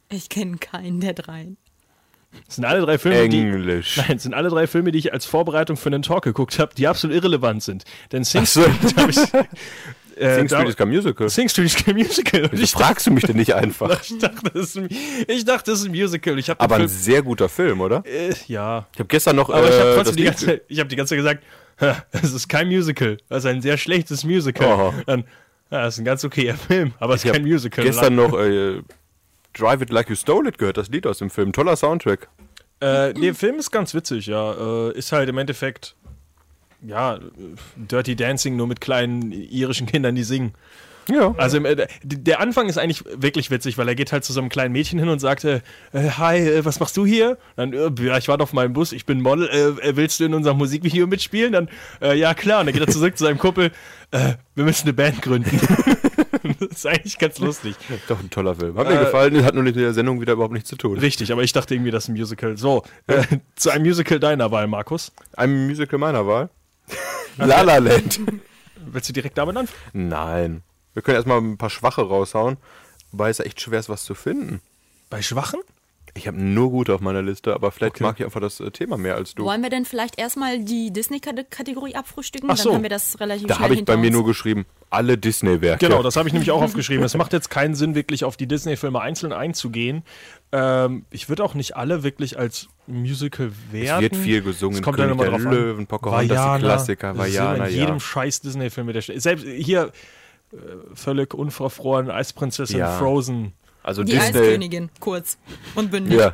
Ich 0.09 0.29
kenne 0.29 0.57
keinen 0.59 1.01
der 1.01 1.15
dreien. 1.15 1.57
Das 2.47 2.57
sind 2.57 2.65
alle 2.65 2.81
drei 2.81 2.97
Filme, 2.99 3.29
die, 3.29 3.39
Englisch. 3.41 3.97
Nein, 3.97 4.17
es 4.17 4.23
sind 4.23 4.35
alle 4.35 4.51
drei 4.51 4.67
Filme, 4.69 4.93
die 4.93 4.99
ich 5.01 5.13
als 5.13 5.27
Vorbereitung 5.27 5.77
für 5.77 5.89
einen 5.89 6.03
Talk 6.03 6.23
geguckt 6.25 6.59
habe, 6.61 6.73
die 6.77 6.87
absolut 6.87 7.17
irrelevant 7.17 7.63
sind. 7.63 7.85
Denn 8.13 8.23
Sing 8.25 8.47
so. 8.47 8.63
Street 8.63 8.97
habe 8.97 9.11
ich. 9.11 9.19
Äh, 10.17 10.35
Sing 10.35 10.49
da- 10.49 10.57
Street 10.59 10.69
ist 10.69 10.77
kein 10.77 10.89
Musical. 10.91 11.29
Sing 11.31 11.49
Street 11.49 11.65
ist 11.67 11.83
kein 11.83 11.95
Musical. 11.97 12.43
Und 12.43 12.53
Wieso 12.53 12.65
ich, 12.65 12.73
fragst 12.73 13.07
du 13.07 13.11
mich 13.11 13.25
denn 13.25 13.37
nicht 13.37 13.55
einfach? 13.55 14.03
ich, 14.03 14.19
dachte, 14.19 14.51
das 14.53 14.63
ist 14.65 14.77
ein, 14.77 14.89
ich 15.27 15.47
dachte, 15.47 15.71
das 15.71 15.81
ist 15.81 15.87
ein 15.87 15.93
Musical. 15.93 16.39
Ich 16.39 16.51
habe 16.51 16.61
Aber 16.61 16.75
ein 16.75 16.81
Film, 16.81 16.89
sehr 16.91 17.23
guter 17.23 17.49
Film, 17.49 17.81
oder? 17.81 18.03
äh, 18.05 18.35
ja. 18.47 18.87
Ich 18.93 18.99
habe 18.99 19.09
gestern 19.09 19.37
noch. 19.37 19.49
Aber 19.49 19.67
ich 19.67 19.73
habe 19.81 19.93
äh, 19.93 19.95
trotzdem 19.95 20.05
das 20.05 20.17
die 20.17 20.25
ganze, 20.25 20.47
Zeit- 20.47 20.63
ich 20.69 20.79
habe 20.79 20.89
die 20.91 20.97
ganze 20.97 21.11
Zeit 21.15 21.19
gesagt, 21.21 21.45
"Ha, 21.81 22.05
es 22.13 22.35
ist 22.35 22.49
kein 22.51 22.69
Musical. 22.69 23.17
Das 23.31 23.45
ist 23.45 23.51
ein 23.51 23.63
sehr 23.63 23.79
schlechtes 23.79 24.23
Musical. 24.25 24.69
Aha. 24.69 24.95
Dann, 25.07 25.25
ja, 25.71 25.83
das 25.83 25.95
ist 25.95 26.01
ein 26.01 26.05
ganz 26.05 26.25
okayer 26.25 26.57
Film, 26.57 26.93
aber 26.99 27.15
es 27.15 27.25
ist 27.25 27.33
kein 27.33 27.43
Musical. 27.43 27.85
gestern 27.85 28.15
noch 28.15 28.39
äh, 28.39 28.83
Drive 29.53 29.83
It 29.83 29.91
Like 29.91 30.09
You 30.09 30.17
Stole 30.17 30.49
It 30.49 30.59
gehört, 30.59 30.77
das 30.77 30.89
Lied 30.89 31.07
aus 31.07 31.19
dem 31.19 31.31
Film. 31.31 31.53
Toller 31.53 31.77
Soundtrack. 31.77 32.29
Äh, 32.81 33.13
der 33.15 33.35
Film 33.35 33.57
ist 33.57 33.71
ganz 33.71 33.95
witzig, 33.95 34.27
ja. 34.27 34.53
Äh, 34.89 34.93
ist 34.97 35.13
halt 35.13 35.29
im 35.29 35.39
Endeffekt, 35.39 35.97
ja, 36.83 37.17
äh, 37.17 37.21
Dirty 37.77 38.17
Dancing 38.17 38.57
nur 38.57 38.67
mit 38.67 38.81
kleinen 38.81 39.33
irischen 39.33 39.87
Kindern, 39.87 40.15
die 40.15 40.25
singen. 40.25 40.55
Ja. 41.11 41.35
Also 41.37 41.57
im, 41.57 41.65
äh, 41.65 41.87
der 42.03 42.41
Anfang 42.41 42.69
ist 42.69 42.79
eigentlich 42.79 43.05
wirklich 43.15 43.51
witzig, 43.51 43.79
weil 43.79 43.89
er 43.89 43.95
geht 43.95 44.13
halt 44.13 44.25
zu 44.25 44.33
so 44.33 44.41
einem 44.41 44.49
kleinen 44.49 44.73
Mädchen 44.73 44.99
hin 44.99 45.09
und 45.09 45.19
sagt, 45.19 45.45
äh, 45.45 45.61
äh, 45.93 46.11
hi, 46.19 46.39
äh, 46.39 46.65
was 46.65 46.81
machst 46.81 46.97
du 46.97 47.05
hier? 47.07 47.39
Dann, 47.57 47.73
äh, 47.73 47.91
ja, 48.01 48.19
ich 48.19 48.29
warte 48.29 48.43
auf 48.43 48.53
meinem 48.53 48.73
Bus, 48.73 48.93
ich 48.93 49.07
bin 49.07 49.21
Model, 49.21 49.49
äh, 49.49 49.97
willst 49.97 50.21
du 50.21 50.25
in 50.25 50.35
unserem 50.35 50.59
Musikvideo 50.59 51.07
mitspielen? 51.07 51.53
Dann, 51.53 51.69
äh, 52.01 52.17
ja 52.17 52.35
klar. 52.35 52.61
Und 52.61 52.67
dann 52.67 52.75
geht 52.75 52.87
er 52.87 52.93
zurück 52.93 53.17
zu 53.17 53.25
seinem 53.25 53.39
Kumpel, 53.39 53.73
äh, 54.11 54.35
wir 54.55 54.65
müssen 54.65 54.85
eine 54.85 54.93
Band 54.93 55.23
gründen. 55.23 55.59
das 56.61 56.69
ist 56.71 56.87
eigentlich 56.87 57.19
ganz 57.19 57.39
lustig. 57.39 57.77
Doch 58.09 58.21
ein 58.21 58.31
toller 58.31 58.55
Film. 58.55 58.77
Hat 58.77 58.89
mir 58.89 58.99
gefallen, 58.99 59.45
hat 59.45 59.55
nur 59.55 59.63
mit 59.63 59.77
der 59.77 59.95
Sendung 59.95 60.21
wieder 60.21 60.35
überhaupt 60.35 60.55
nichts 60.55 60.69
zu 60.69 60.77
tun. 60.77 60.99
Richtig, 60.99 61.33
aber 61.33 61.43
ich 61.43 61.53
dachte 61.53 61.75
irgendwie, 61.75 61.91
das 61.91 62.05
ist 62.05 62.09
ein 62.09 62.15
Musical. 62.17 62.57
So, 62.57 62.83
äh, 63.07 63.23
zu 63.57 63.71
einem 63.71 63.85
Musical 63.85 64.19
deiner 64.19 64.51
Wahl, 64.51 64.67
Markus. 64.67 65.13
Ein 65.37 65.67
Musical 65.67 65.99
meiner 65.99 66.27
Wahl. 66.27 66.51
La 67.37 67.63
La 67.63 67.79
Land. 67.79 68.21
Willst 68.77 69.09
du 69.09 69.13
direkt 69.13 69.39
damit 69.39 69.57
anfangen? 69.57 70.09
Nein. 70.09 70.63
Wir 71.01 71.03
können 71.03 71.15
erstmal 71.17 71.39
ein 71.41 71.57
paar 71.57 71.71
Schwache 71.71 72.03
raushauen. 72.03 72.59
Wobei 73.11 73.31
es 73.31 73.41
echt 73.41 73.59
schwer 73.59 73.81
ist, 73.81 73.89
was 73.89 74.05
zu 74.05 74.15
finden. 74.15 74.61
Bei 75.09 75.23
Schwachen? 75.23 75.59
Ich 76.13 76.27
habe 76.29 76.37
nur 76.39 76.69
gute 76.71 76.93
auf 76.93 77.01
meiner 77.01 77.23
Liste, 77.23 77.55
aber 77.55 77.71
vielleicht 77.71 77.95
Okay. 77.95 78.05
mag 78.05 78.21
ich 78.21 78.27
einfach 78.27 78.41
das 78.43 78.61
äh, 78.61 78.71
Thema 78.71 78.99
mehr 78.99 79.15
als 79.15 79.35
du. 79.35 79.45
Wollen 79.45 79.63
wir 79.63 79.71
denn 79.71 79.87
vielleicht 79.87 80.19
erstmal 80.21 80.59
die 80.63 80.93
Disney-Kategorie 80.93 81.95
abfrühstücken? 81.95 82.51
Ach 82.51 82.57
so. 82.59 82.65
Dann 82.65 82.75
haben 82.75 82.83
wir 82.83 82.91
das 82.91 83.19
relativ 83.19 83.47
Da 83.47 83.61
habe 83.61 83.73
ich 83.73 83.85
bei 83.87 83.93
hinter 83.95 83.97
mir 83.97 84.09
uns. 84.09 84.13
nur 84.17 84.27
geschrieben, 84.27 84.67
alle 84.91 85.17
Disney-Werke. 85.17 85.87
Genau, 85.87 86.03
das 86.03 86.17
habe 86.17 86.29
ich 86.29 86.35
nämlich 86.35 86.51
auch 86.51 86.61
aufgeschrieben. 86.61 87.03
Es 87.03 87.17
macht 87.17 87.33
jetzt 87.33 87.49
keinen 87.49 87.75
Sinn, 87.75 87.95
wirklich 87.95 88.25
auf 88.25 88.37
die 88.37 88.47
Disney-Filme 88.47 89.01
einzeln 89.01 89.33
einzugehen. 89.33 90.03
Ähm, 90.53 91.07
ich 91.11 91.31
würde 91.31 91.45
auch 91.45 91.55
nicht 91.55 91.77
alle 91.77 92.03
wirklich 92.03 92.39
als 92.39 92.69
Musical 92.87 93.53
werten. 93.71 94.03
wird 94.03 94.17
viel 94.17 94.43
gesungen, 94.43 94.77
Es 94.81 94.83
kommt 94.83 94.99
dann 94.99 95.09
König 95.17 95.23
immer 95.27 95.31
der 95.31 95.39
drauf 95.39 95.47
an. 95.47 95.59
Löwen, 95.59 95.87
Pocahontas, 95.87 96.25
die 96.25 96.31
Vajana, 96.35 96.59
Klassiker, 96.59 97.15
das 97.15 97.27
ist 97.29 97.35
Vajana, 97.35 97.55
immer 97.55 97.69
in 97.69 97.75
ja. 97.75 97.81
jedem 97.81 98.01
scheiß 98.01 98.41
Disney-Film 98.43 98.87
mit 98.89 98.97
der 98.97 99.01
Stimme. 99.03 99.21
Selbst 99.21 99.47
hier 99.47 99.93
völlig 100.95 101.35
unverfroren, 101.35 102.11
Eisprinzessin, 102.11 102.79
Ja. 102.79 102.99
Frozen. 102.99 103.53
Also 103.83 104.03
Die 104.05 104.13
Disney. 104.13 104.39
Eiskönigin, 104.41 104.91
kurz 105.01 105.39
und 105.75 105.91
bündig. 105.91 106.19
Ja. 106.19 106.33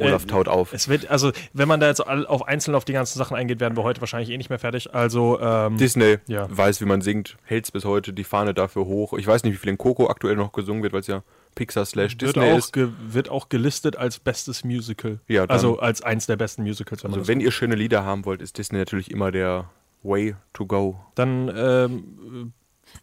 Olaf 0.00 0.24
Äh, 0.24 0.26
taut 0.28 0.46
auf. 0.46 0.72
Es 0.72 0.88
wird, 0.88 1.10
also, 1.10 1.32
wenn 1.52 1.66
man 1.66 1.80
da 1.80 1.88
jetzt 1.88 2.06
all- 2.06 2.24
auf 2.26 2.46
einzeln 2.46 2.76
auf 2.76 2.84
die 2.84 2.92
ganzen 2.92 3.18
Sachen 3.18 3.36
eingeht, 3.36 3.58
werden 3.58 3.76
wir 3.76 3.82
heute 3.82 4.00
wahrscheinlich 4.00 4.30
eh 4.30 4.36
nicht 4.36 4.48
mehr 4.48 4.60
fertig. 4.60 4.94
Also, 4.94 5.40
ähm, 5.40 5.76
Disney 5.76 6.18
Ja. 6.28 6.46
weiß, 6.48 6.80
wie 6.80 6.84
man 6.84 7.00
singt, 7.02 7.36
hält 7.44 7.72
bis 7.72 7.84
heute 7.84 8.12
die 8.12 8.22
Fahne 8.22 8.54
dafür 8.54 8.84
hoch. 8.84 9.14
Ich 9.14 9.26
weiß 9.26 9.42
nicht, 9.42 9.54
wie 9.54 9.56
viel 9.56 9.70
in 9.70 9.78
Coco 9.78 10.08
aktuell 10.08 10.36
noch 10.36 10.52
gesungen 10.52 10.84
wird, 10.84 10.92
weil 10.92 11.00
es 11.00 11.08
ja 11.08 11.24
Pixar 11.56 11.84
slash 11.84 12.12
wird 12.12 12.36
Disney 12.36 12.52
auch, 12.52 12.58
ist. 12.58 12.72
ge, 12.72 12.90
wird 13.08 13.28
auch 13.28 13.48
gelistet 13.48 13.96
als 13.96 14.20
bestes 14.20 14.62
Musical. 14.62 15.18
Ja, 15.26 15.46
dann- 15.48 15.50
also 15.56 15.80
als 15.80 16.00
eins 16.02 16.26
der 16.26 16.36
besten 16.36 16.62
Musicals. 16.62 17.02
Wenn 17.02 17.14
Also 17.14 17.26
wenn 17.26 17.40
ihr 17.40 17.50
schöne 17.50 17.74
Lieder 17.74 18.04
haben 18.04 18.24
wollt, 18.24 18.40
ist 18.40 18.56
Disney 18.58 18.78
natürlich 18.78 19.10
immer 19.10 19.32
der 19.32 19.68
Way 20.04 20.36
to 20.52 20.64
go. 20.66 21.00
Dann 21.16 21.50
ähm, 21.56 22.52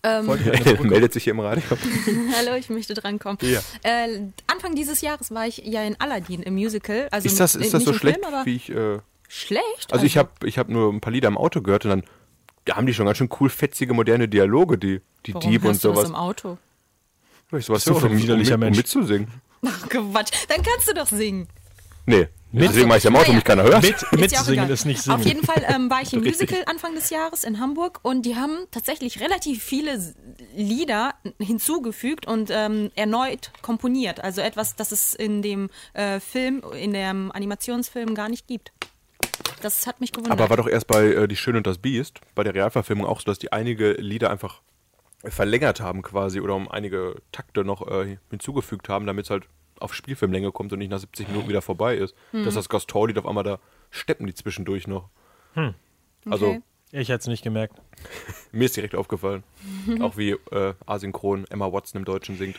Ähm, 0.03 0.25
Meldet 0.83 1.13
sich 1.13 1.23
hier 1.23 1.31
im 1.31 1.39
Radio. 1.39 1.63
Hallo, 2.37 2.55
ich 2.55 2.69
möchte 2.69 2.93
drankommen. 2.93 3.37
Ja. 3.41 3.59
Äh, 3.83 4.21
Anfang 4.47 4.75
dieses 4.75 5.01
Jahres 5.01 5.31
war 5.31 5.47
ich 5.47 5.57
ja 5.57 5.83
in 5.83 5.99
Aladdin 5.99 6.43
im 6.43 6.53
Musical. 6.53 7.07
Also 7.11 7.27
Ist 7.27 7.39
das, 7.39 7.55
ist 7.55 7.73
das 7.73 7.83
so 7.83 7.93
schlecht, 7.93 8.19
Film, 8.23 8.45
wie 8.45 8.55
ich... 8.55 8.69
Äh, 8.69 8.99
schlecht? 9.27 9.91
also 9.91 10.05
ich 10.05 10.17
habe 10.17 10.29
ich 10.45 10.57
hab 10.59 10.69
nur 10.69 10.93
ein 10.93 11.01
paar 11.01 11.11
Lieder 11.11 11.27
im 11.27 11.37
Auto 11.37 11.61
gehört 11.61 11.85
und 11.85 11.89
dann 11.89 12.03
da 12.65 12.75
haben 12.75 12.87
die 12.87 12.93
schon 12.93 13.05
ganz 13.05 13.17
schön 13.17 13.29
cool 13.39 13.49
fetzige, 13.49 13.93
moderne 13.93 14.27
Dialoge, 14.27 14.77
die, 14.77 15.01
die 15.25 15.33
Warum 15.33 15.51
Dieb 15.51 15.61
und 15.61 15.67
hörst 15.69 15.83
du 15.83 15.89
das 15.89 15.97
sowas. 15.97 16.09
im 16.09 16.15
Auto? 16.15 16.57
Weil 17.51 17.59
ich 17.59 17.65
sowas 17.67 17.83
Bist 17.85 17.95
du 17.95 17.99
für 17.99 18.07
ein 18.07 18.17
widerlicher 18.17 18.55
um, 18.55 18.61
Mensch? 18.61 18.77
um 18.77 18.79
mitzusingen. 18.79 19.27
Ach 19.65 19.89
Quatsch, 19.89 20.31
dann 20.47 20.63
kannst 20.63 20.87
du 20.89 20.93
doch 20.93 21.07
singen. 21.07 21.47
Nee, 22.07 22.27
Mit- 22.55 22.69
deswegen 22.69 22.87
mache 22.87 22.97
ich 22.99 23.05
im 23.05 23.15
Auto, 23.15 23.23
Naja. 23.25 23.35
mich 23.35 23.43
keiner 23.43 23.63
hört. 23.63 23.81
mit, 23.83 24.01
ja 24.01 24.07
mitsingen 24.19 24.69
ist 24.69 24.85
nicht 24.85 25.01
singen. 25.01 25.15
Auf 25.19 25.25
jeden 25.25 25.43
Fall 25.45 25.63
ähm, 25.67 25.89
war 25.89 26.01
ich 26.01 26.13
im. 26.13 26.23
Musical 26.23 26.63
Anfang 26.65 26.95
des 26.95 27.09
Jahres 27.09 27.43
in 27.43 27.59
Hamburg 27.59 27.99
und 28.03 28.23
die 28.25 28.35
haben 28.35 28.65
tatsächlich 28.71 29.19
relativ 29.21 29.63
viele 29.63 30.15
Lieder 30.55 31.13
hinzugefügt 31.39 32.25
und 32.27 32.49
ähm, 32.51 32.91
erneut 32.95 33.51
komponiert. 33.61 34.23
Also 34.23 34.41
etwas, 34.41 34.75
das 34.75 34.91
es 34.91 35.13
in 35.13 35.41
dem 35.41 35.69
äh, 35.93 36.19
Film, 36.19 36.63
in 36.79 36.93
dem 36.93 37.31
Animationsfilm 37.31 38.15
gar 38.15 38.29
nicht 38.29 38.47
gibt. 38.47 38.71
Das 39.61 39.87
hat 39.87 39.99
mich 40.01 40.11
gewundert. 40.11 40.31
Aber 40.39 40.49
war 40.49 40.57
doch 40.57 40.67
erst 40.67 40.87
bei 40.87 41.05
äh, 41.05 41.27
Die 41.27 41.35
Schöne 41.35 41.57
und 41.57 41.67
das 41.67 41.77
Biest, 41.77 42.19
bei 42.35 42.43
der 42.43 42.53
Realverfilmung 42.53 43.05
auch 43.05 43.19
so, 43.19 43.25
dass 43.25 43.39
die 43.39 43.51
einige 43.51 43.93
Lieder 43.93 44.29
einfach 44.29 44.61
verlängert 45.23 45.79
haben 45.81 46.01
quasi 46.03 46.39
oder 46.39 46.55
um 46.55 46.69
einige 46.69 47.15
Takte 47.31 47.63
noch 47.63 47.87
äh, 47.87 48.17
hinzugefügt 48.29 48.89
haben, 48.89 49.07
damit 49.07 49.25
es 49.25 49.29
halt 49.31 49.45
auf 49.79 49.93
Spielfilmlänge 49.93 50.51
kommt 50.51 50.71
und 50.73 50.79
nicht 50.79 50.89
nach 50.91 50.99
70 50.99 51.27
Minuten 51.29 51.49
wieder 51.49 51.61
vorbei 51.61 51.95
ist. 51.95 52.15
Hm. 52.31 52.45
Dass 52.45 52.53
das 52.55 52.69
Gaston-Lied 52.69 53.17
auf 53.17 53.25
einmal 53.25 53.43
da 53.43 53.59
steppen 53.91 54.27
die 54.27 54.33
zwischendurch 54.33 54.87
noch. 54.87 55.09
Also 56.29 56.47
Okay. 56.47 56.61
ich 56.91 57.09
hätte 57.09 57.19
es 57.21 57.27
nicht 57.27 57.43
gemerkt. 57.43 57.79
mir 58.51 58.65
ist 58.65 58.75
direkt 58.75 58.95
aufgefallen. 58.95 59.43
auch 60.01 60.17
wie 60.17 60.31
äh, 60.31 60.73
asynchron 60.85 61.45
Emma 61.49 61.71
Watson 61.71 61.99
im 61.99 62.05
Deutschen 62.05 62.37
singt. 62.37 62.57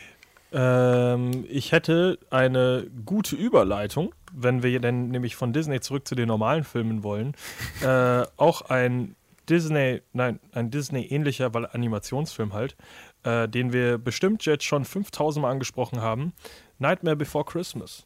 Ähm, 0.53 1.45
ich 1.49 1.73
hätte 1.73 2.19
eine 2.29 2.87
gute 3.05 3.35
Überleitung, 3.35 4.15
wenn 4.31 4.63
wir 4.63 4.79
denn 4.79 5.09
nämlich 5.09 5.35
von 5.35 5.51
Disney 5.51 5.81
zurück 5.81 6.07
zu 6.07 6.15
den 6.15 6.27
normalen 6.27 6.63
Filmen 6.63 7.03
wollen. 7.03 7.35
äh, 7.83 8.23
auch 8.37 8.61
ein 8.61 9.15
Disney, 9.49 10.01
nein, 10.13 10.39
ein 10.53 10.71
Disney-ähnlicher, 10.71 11.53
weil 11.53 11.65
Animationsfilm 11.65 12.53
halt, 12.53 12.75
äh, 13.23 13.47
den 13.47 13.71
wir 13.71 13.97
bestimmt 13.97 14.45
jetzt 14.45 14.63
schon 14.65 14.83
5000 14.85 15.41
Mal 15.41 15.51
angesprochen 15.51 16.01
haben. 16.01 16.33
Nightmare 16.79 17.15
Before 17.15 17.45
Christmas. 17.45 18.05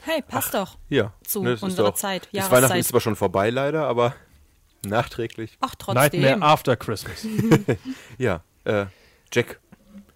Hey, 0.00 0.22
passt 0.22 0.54
doch. 0.54 0.76
Ja. 0.88 1.12
Zu 1.24 1.42
ne, 1.42 1.56
unserer 1.60 1.88
doch- 1.90 1.94
Zeit, 1.94 2.28
Das. 2.32 2.50
Weihnachten 2.50 2.76
ist 2.78 2.88
zwar 2.88 3.00
schon 3.00 3.16
vorbei 3.16 3.50
leider, 3.50 3.86
aber 3.86 4.14
nachträglich. 4.86 5.56
Ach, 5.60 5.74
trotzdem. 5.78 6.20
Nightmare 6.22 6.42
After 6.42 6.76
Christmas. 6.76 7.26
Ja, 8.18 8.42
äh, 8.64 8.86
Jack. 9.32 9.60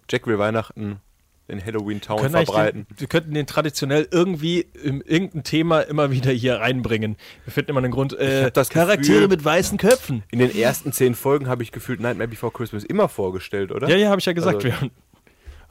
Jack 0.09 0.25
will 0.27 0.39
Weihnachten 0.39 1.01
in 1.47 1.63
Halloween 1.65 1.99
Town 2.01 2.19
eigentlich 2.19 2.45
verbreiten. 2.47 2.85
Den, 2.89 2.99
wir 2.99 3.07
könnten 3.07 3.33
den 3.33 3.47
traditionell 3.47 4.07
irgendwie 4.11 4.59
in 4.61 5.01
irgendein 5.01 5.43
Thema 5.43 5.81
immer 5.81 6.11
wieder 6.11 6.31
hier 6.31 6.59
reinbringen. 6.59 7.17
Wir 7.45 7.51
finden 7.53 7.71
immer 7.71 7.79
einen 7.79 7.91
Grund. 7.91 8.13
Äh, 8.13 8.51
Charaktere 8.51 8.97
Gefühl- 8.97 9.27
mit 9.27 9.43
weißen 9.43 9.77
Köpfen. 9.79 10.23
In 10.31 10.39
den 10.39 10.55
ersten 10.55 10.91
zehn 10.93 11.15
Folgen 11.15 11.47
habe 11.47 11.63
ich 11.63 11.71
gefühlt 11.71 11.99
Nightmare 11.99 12.27
Before 12.27 12.51
Christmas 12.51 12.83
immer 12.83 13.09
vorgestellt, 13.09 13.71
oder? 13.71 13.89
Ja, 13.89 13.95
ja, 13.97 14.09
habe 14.09 14.19
ich 14.19 14.25
ja 14.25 14.33
gesagt. 14.33 14.57
Also, 14.57 14.67
wir 14.67 14.79
haben 14.79 14.91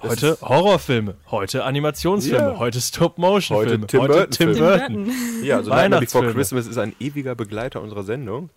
heute 0.02 0.38
Horrorfilme, 0.40 1.14
heute 1.30 1.64
Animationsfilme, 1.64 2.38
Ja. 2.52 2.58
heute 2.58 2.80
Stop-Motion-Filme, 2.80 3.72
Heute 3.82 3.86
Tim 3.86 4.00
heute 4.00 4.12
Burton 4.12 4.30
Tim. 4.30 4.58
Burton. 4.58 5.12
Ja, 5.42 5.56
also 5.58 5.70
Nightmare 5.70 6.02
Before. 6.02 6.32
Christmas 6.32 6.66
ist 6.66 6.78
ein 6.78 6.94
ewiger 7.00 7.34
Begleiter 7.34 7.80
unserer 7.82 8.02
Sendung. 8.04 8.50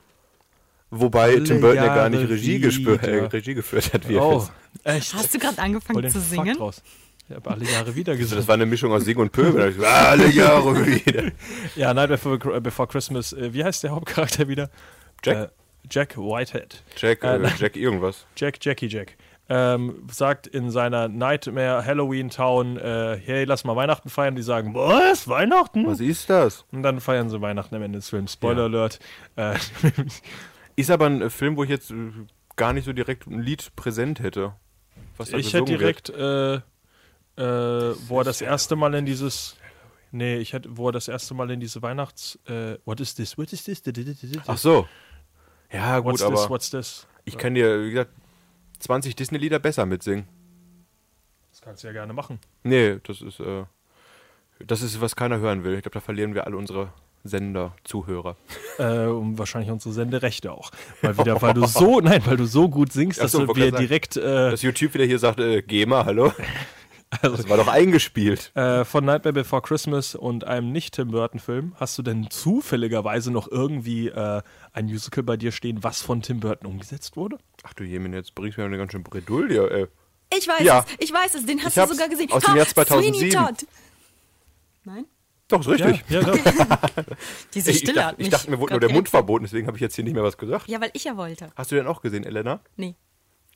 Wobei 0.90 1.30
Alle 1.36 1.44
Tim 1.44 1.62
Burton 1.62 1.78
ja 1.84 1.96
gar 1.96 2.10
nicht 2.10 2.20
Jahre 2.22 2.34
Regie, 2.34 2.60
gespür, 2.60 3.02
äh. 3.02 3.26
Regie 3.26 3.54
geführt 3.54 3.94
hat, 3.94 4.10
wie 4.10 4.16
er 4.16 4.24
Oh, 4.26 4.40
fest. 4.40 4.52
echt? 4.84 5.14
Hast 5.14 5.34
du 5.34 5.40
gerade 5.40 5.58
angefangen 5.60 6.10
zu 6.10 6.20
singen? 6.20 6.58
draus. 6.58 6.82
Ich 7.30 7.36
habe 7.36 7.50
alle 7.50 7.64
Jahre 7.64 7.96
wieder 7.96 8.12
Also 8.12 8.20
gesungen. 8.24 8.42
das 8.42 8.48
war 8.50 8.56
eine 8.56 8.66
Mischung 8.66 8.92
aus 8.92 9.06
Sing 9.06 9.16
und 9.18 9.32
Pöbel. 9.32 9.72
So, 9.72 9.86
Alle 9.86 10.30
Jahre 10.30 10.86
wieder. 10.86 11.32
Ja, 11.78 11.94
Nightmare 11.94 12.18
Before, 12.38 12.60
Before 12.62 12.88
Christmas. 12.90 13.32
Äh, 13.32 13.54
wie 13.54 13.64
heißt 13.64 13.84
der 13.84 13.92
Hauptcharakter 13.92 14.50
wieder? 14.50 14.70
Jack? 15.24 15.38
Äh, 15.38 15.48
Jack 15.90 16.18
Whitehead. 16.18 16.84
Jack, 16.98 17.24
Äh, 17.24 17.38
äh. 17.38 17.50
Jack 17.58 17.78
irgendwas. 17.78 18.26
Jack, 18.36 18.58
Jackie 18.62 18.88
Jack. 18.88 19.16
Ähm, 19.54 20.08
sagt 20.10 20.48
in 20.48 20.72
seiner 20.72 21.10
Nightmare 21.10 21.86
Halloween 21.86 22.30
Town, 22.30 22.78
äh, 22.78 23.20
hey, 23.22 23.44
lass 23.44 23.66
mal 23.66 23.76
Weihnachten 23.76 24.08
feiern. 24.10 24.38
Die 24.38 24.44
sagen, 24.44 24.74
was? 24.74 25.28
Weihnachten? 25.28 25.86
Was 25.86 26.00
ist 26.00 26.30
das? 26.30 26.64
Und 26.72 26.84
dann 26.84 27.02
feiern 27.02 27.30
sie 27.30 27.42
Weihnachten 27.42 27.76
am 27.76 27.82
Ende 27.82 27.98
des 28.00 28.08
Films. 28.08 28.32
Spoiler 28.32 28.62
Ja. 28.62 28.66
Alert. 28.68 29.00
Äh, 29.36 29.56
Ist 30.78 30.90
aber 30.90 31.08
ein 31.08 31.22
äh, 31.22 31.30
Film, 31.30 31.58
wo 31.58 31.66
ich 31.66 31.70
jetzt 31.70 31.92
äh, 31.92 32.12
gar 32.56 32.72
nicht 32.72 32.86
so 32.86 32.94
direkt 32.94 33.28
ein 33.28 33.42
Lied 33.42 33.76
präsent 33.76 34.22
hätte. 34.22 34.54
Was 35.18 35.34
ich 35.34 35.54
hätte 35.54 35.66
direkt, 35.66 36.10
äh, 36.10 36.56
äh, 36.56 36.62
wo 37.36 38.20
er 38.20 38.24
das 38.24 38.40
erste 38.40 38.78
Mal 38.78 38.94
in 38.94 39.06
dieses. 39.06 39.58
Nee, 40.12 40.38
ich 40.38 40.54
hätte, 40.54 40.78
wo 40.78 40.88
er 40.88 40.92
das 40.94 41.10
erste 41.10 41.34
Mal 41.34 41.52
in 41.52 41.60
diese 41.60 41.82
Weihnachts. 41.82 42.40
Äh, 42.48 42.78
what 42.86 43.02
is 43.02 43.16
this? 43.16 43.38
What 43.38 43.52
is 43.52 43.66
this? 43.66 43.82
Ach 44.48 44.58
so. 44.58 44.88
Ja, 45.74 46.00
gut, 46.00 46.14
What's 46.14 46.22
aber 46.24 46.36
this? 46.36 46.50
What's 46.50 46.70
this? 46.70 47.08
ich 47.26 47.38
kann 47.38 47.54
dir, 47.54 47.84
wie 47.84 47.90
gesagt, 47.90 48.12
20 48.82 49.16
Disney-Lieder 49.16 49.60
besser 49.60 49.86
mitsingen. 49.86 50.28
Das 51.52 51.62
kannst 51.62 51.84
du 51.84 51.88
ja 51.88 51.94
gerne 51.94 52.14
machen. 52.14 52.40
Nee, 52.64 52.98
das 53.04 53.22
ist, 53.22 53.40
äh, 53.40 53.66
das 54.66 54.82
ist, 54.82 55.02
was 55.02 55.16
keiner 55.16 55.40
hören 55.40 55.64
will. 55.64 55.76
Ich 55.76 55.82
glaube, 55.82 55.94
da 55.94 56.00
verlieren 56.00 56.34
wir 56.34 56.46
alle 56.46 56.58
unsere 56.58 56.94
Sender, 57.24 57.76
Zuhörer. 57.84 58.36
Äh, 58.80 59.06
und 59.06 59.38
wahrscheinlich 59.38 59.70
unsere 59.70 59.94
Senderechte 59.94 60.52
auch. 60.52 60.72
Mal 61.02 61.18
wieder, 61.18 61.42
weil 61.42 61.54
du 61.54 61.66
so, 61.68 62.00
nein, 62.00 62.22
weil 62.26 62.38
du 62.38 62.46
so 62.46 62.70
gut 62.70 62.92
singst, 62.92 63.22
dass 63.22 63.32
so, 63.32 63.42
du 63.42 63.48
wollte 63.50 63.62
wir 63.62 63.72
direkt 63.72 64.18
äh, 64.18 64.52
Dass 64.52 64.62
YouTube 64.62 64.94
wieder 64.94 65.06
hier 65.06 65.20
sagt, 65.20 65.40
äh, 65.40 65.62
geh 65.62 65.86
mal, 65.86 66.16
hallo. 67.22 67.36
Das 67.36 67.50
war 67.50 67.58
doch 67.58 67.68
eingespielt. 67.68 68.52
äh, 68.56 68.86
von 68.86 69.06
Nightmare 69.06 69.34
Before 69.34 69.62
Christmas 69.62 70.16
und 70.16 70.44
einem 70.46 70.72
nicht 70.72 70.94
Tim 70.96 71.10
Burton 71.12 71.40
Film, 71.40 71.74
hast 71.80 71.98
du 71.98 72.04
denn 72.04 72.30
zufälligerweise 72.30 73.32
noch 73.32 73.50
irgendwie 73.50 74.08
äh, 74.10 74.42
ein 74.74 74.86
Musical 74.86 75.24
bei 75.24 75.38
dir 75.38 75.52
stehen, 75.52 75.84
was 75.84 76.02
von 76.02 76.22
Tim 76.22 76.40
Burton 76.40 76.68
umgesetzt 76.68 77.16
wurde? 77.18 77.38
Ach 77.64 77.74
du 77.74 77.84
Jemin, 77.84 78.14
jetzt 78.14 78.36
bringst 78.36 78.58
du 78.58 78.62
mir 78.62 78.68
eine 78.68 78.78
ganz 78.78 78.92
schön 78.92 79.04
Bredouille. 79.04 79.70
Äh. 79.70 79.88
Ich 80.38 80.48
weiß 80.48 80.62
Ja. 80.64 80.86
es, 80.88 80.96
ich 81.00 81.14
weiß 81.14 81.36
es, 81.36 81.46
den 81.46 81.64
hast 81.64 81.76
Ich 81.78 81.84
du 81.84 81.90
sogar 81.94 82.08
gesehen. 82.10 82.32
aus 82.32 82.44
dem 82.44 82.56
Jahr 82.56 82.68
2007. 82.68 83.14
Sweeney 83.32 83.46
Todd. 83.48 83.68
Nein? 84.86 85.06
Doch, 85.50 85.60
ist 85.60 85.68
richtig. 85.68 86.04
Ja, 86.08 86.22
ja, 86.22 86.28
doch. 86.32 86.38
Diese 87.54 87.72
Ich, 87.72 87.80
Stille 87.80 87.94
dachte, 87.96 88.08
hat 88.08 88.18
mich 88.18 88.28
ich 88.28 88.32
dachte, 88.32 88.50
mir 88.50 88.58
wurde 88.60 88.74
nur 88.74 88.80
der 88.80 88.92
Mund 88.94 89.10
verboten, 89.10 89.44
deswegen 89.44 89.68
habe 89.68 89.76
ich 89.76 89.82
jetzt 89.82 89.96
hier 89.96 90.06
nicht 90.06 90.14
mehr 90.14 90.24
was 90.24 90.38
gesagt. 90.38 90.70
Ja, 90.70 90.80
weil 90.80 90.92
ich 90.94 91.04
ja 91.04 91.18
wollte. 91.18 91.50
Hast 91.56 91.72
du 91.72 91.76
den 91.76 91.88
auch 91.88 92.02
gesehen, 92.02 92.24
Elena? 92.24 92.62
Nee. 92.78 92.96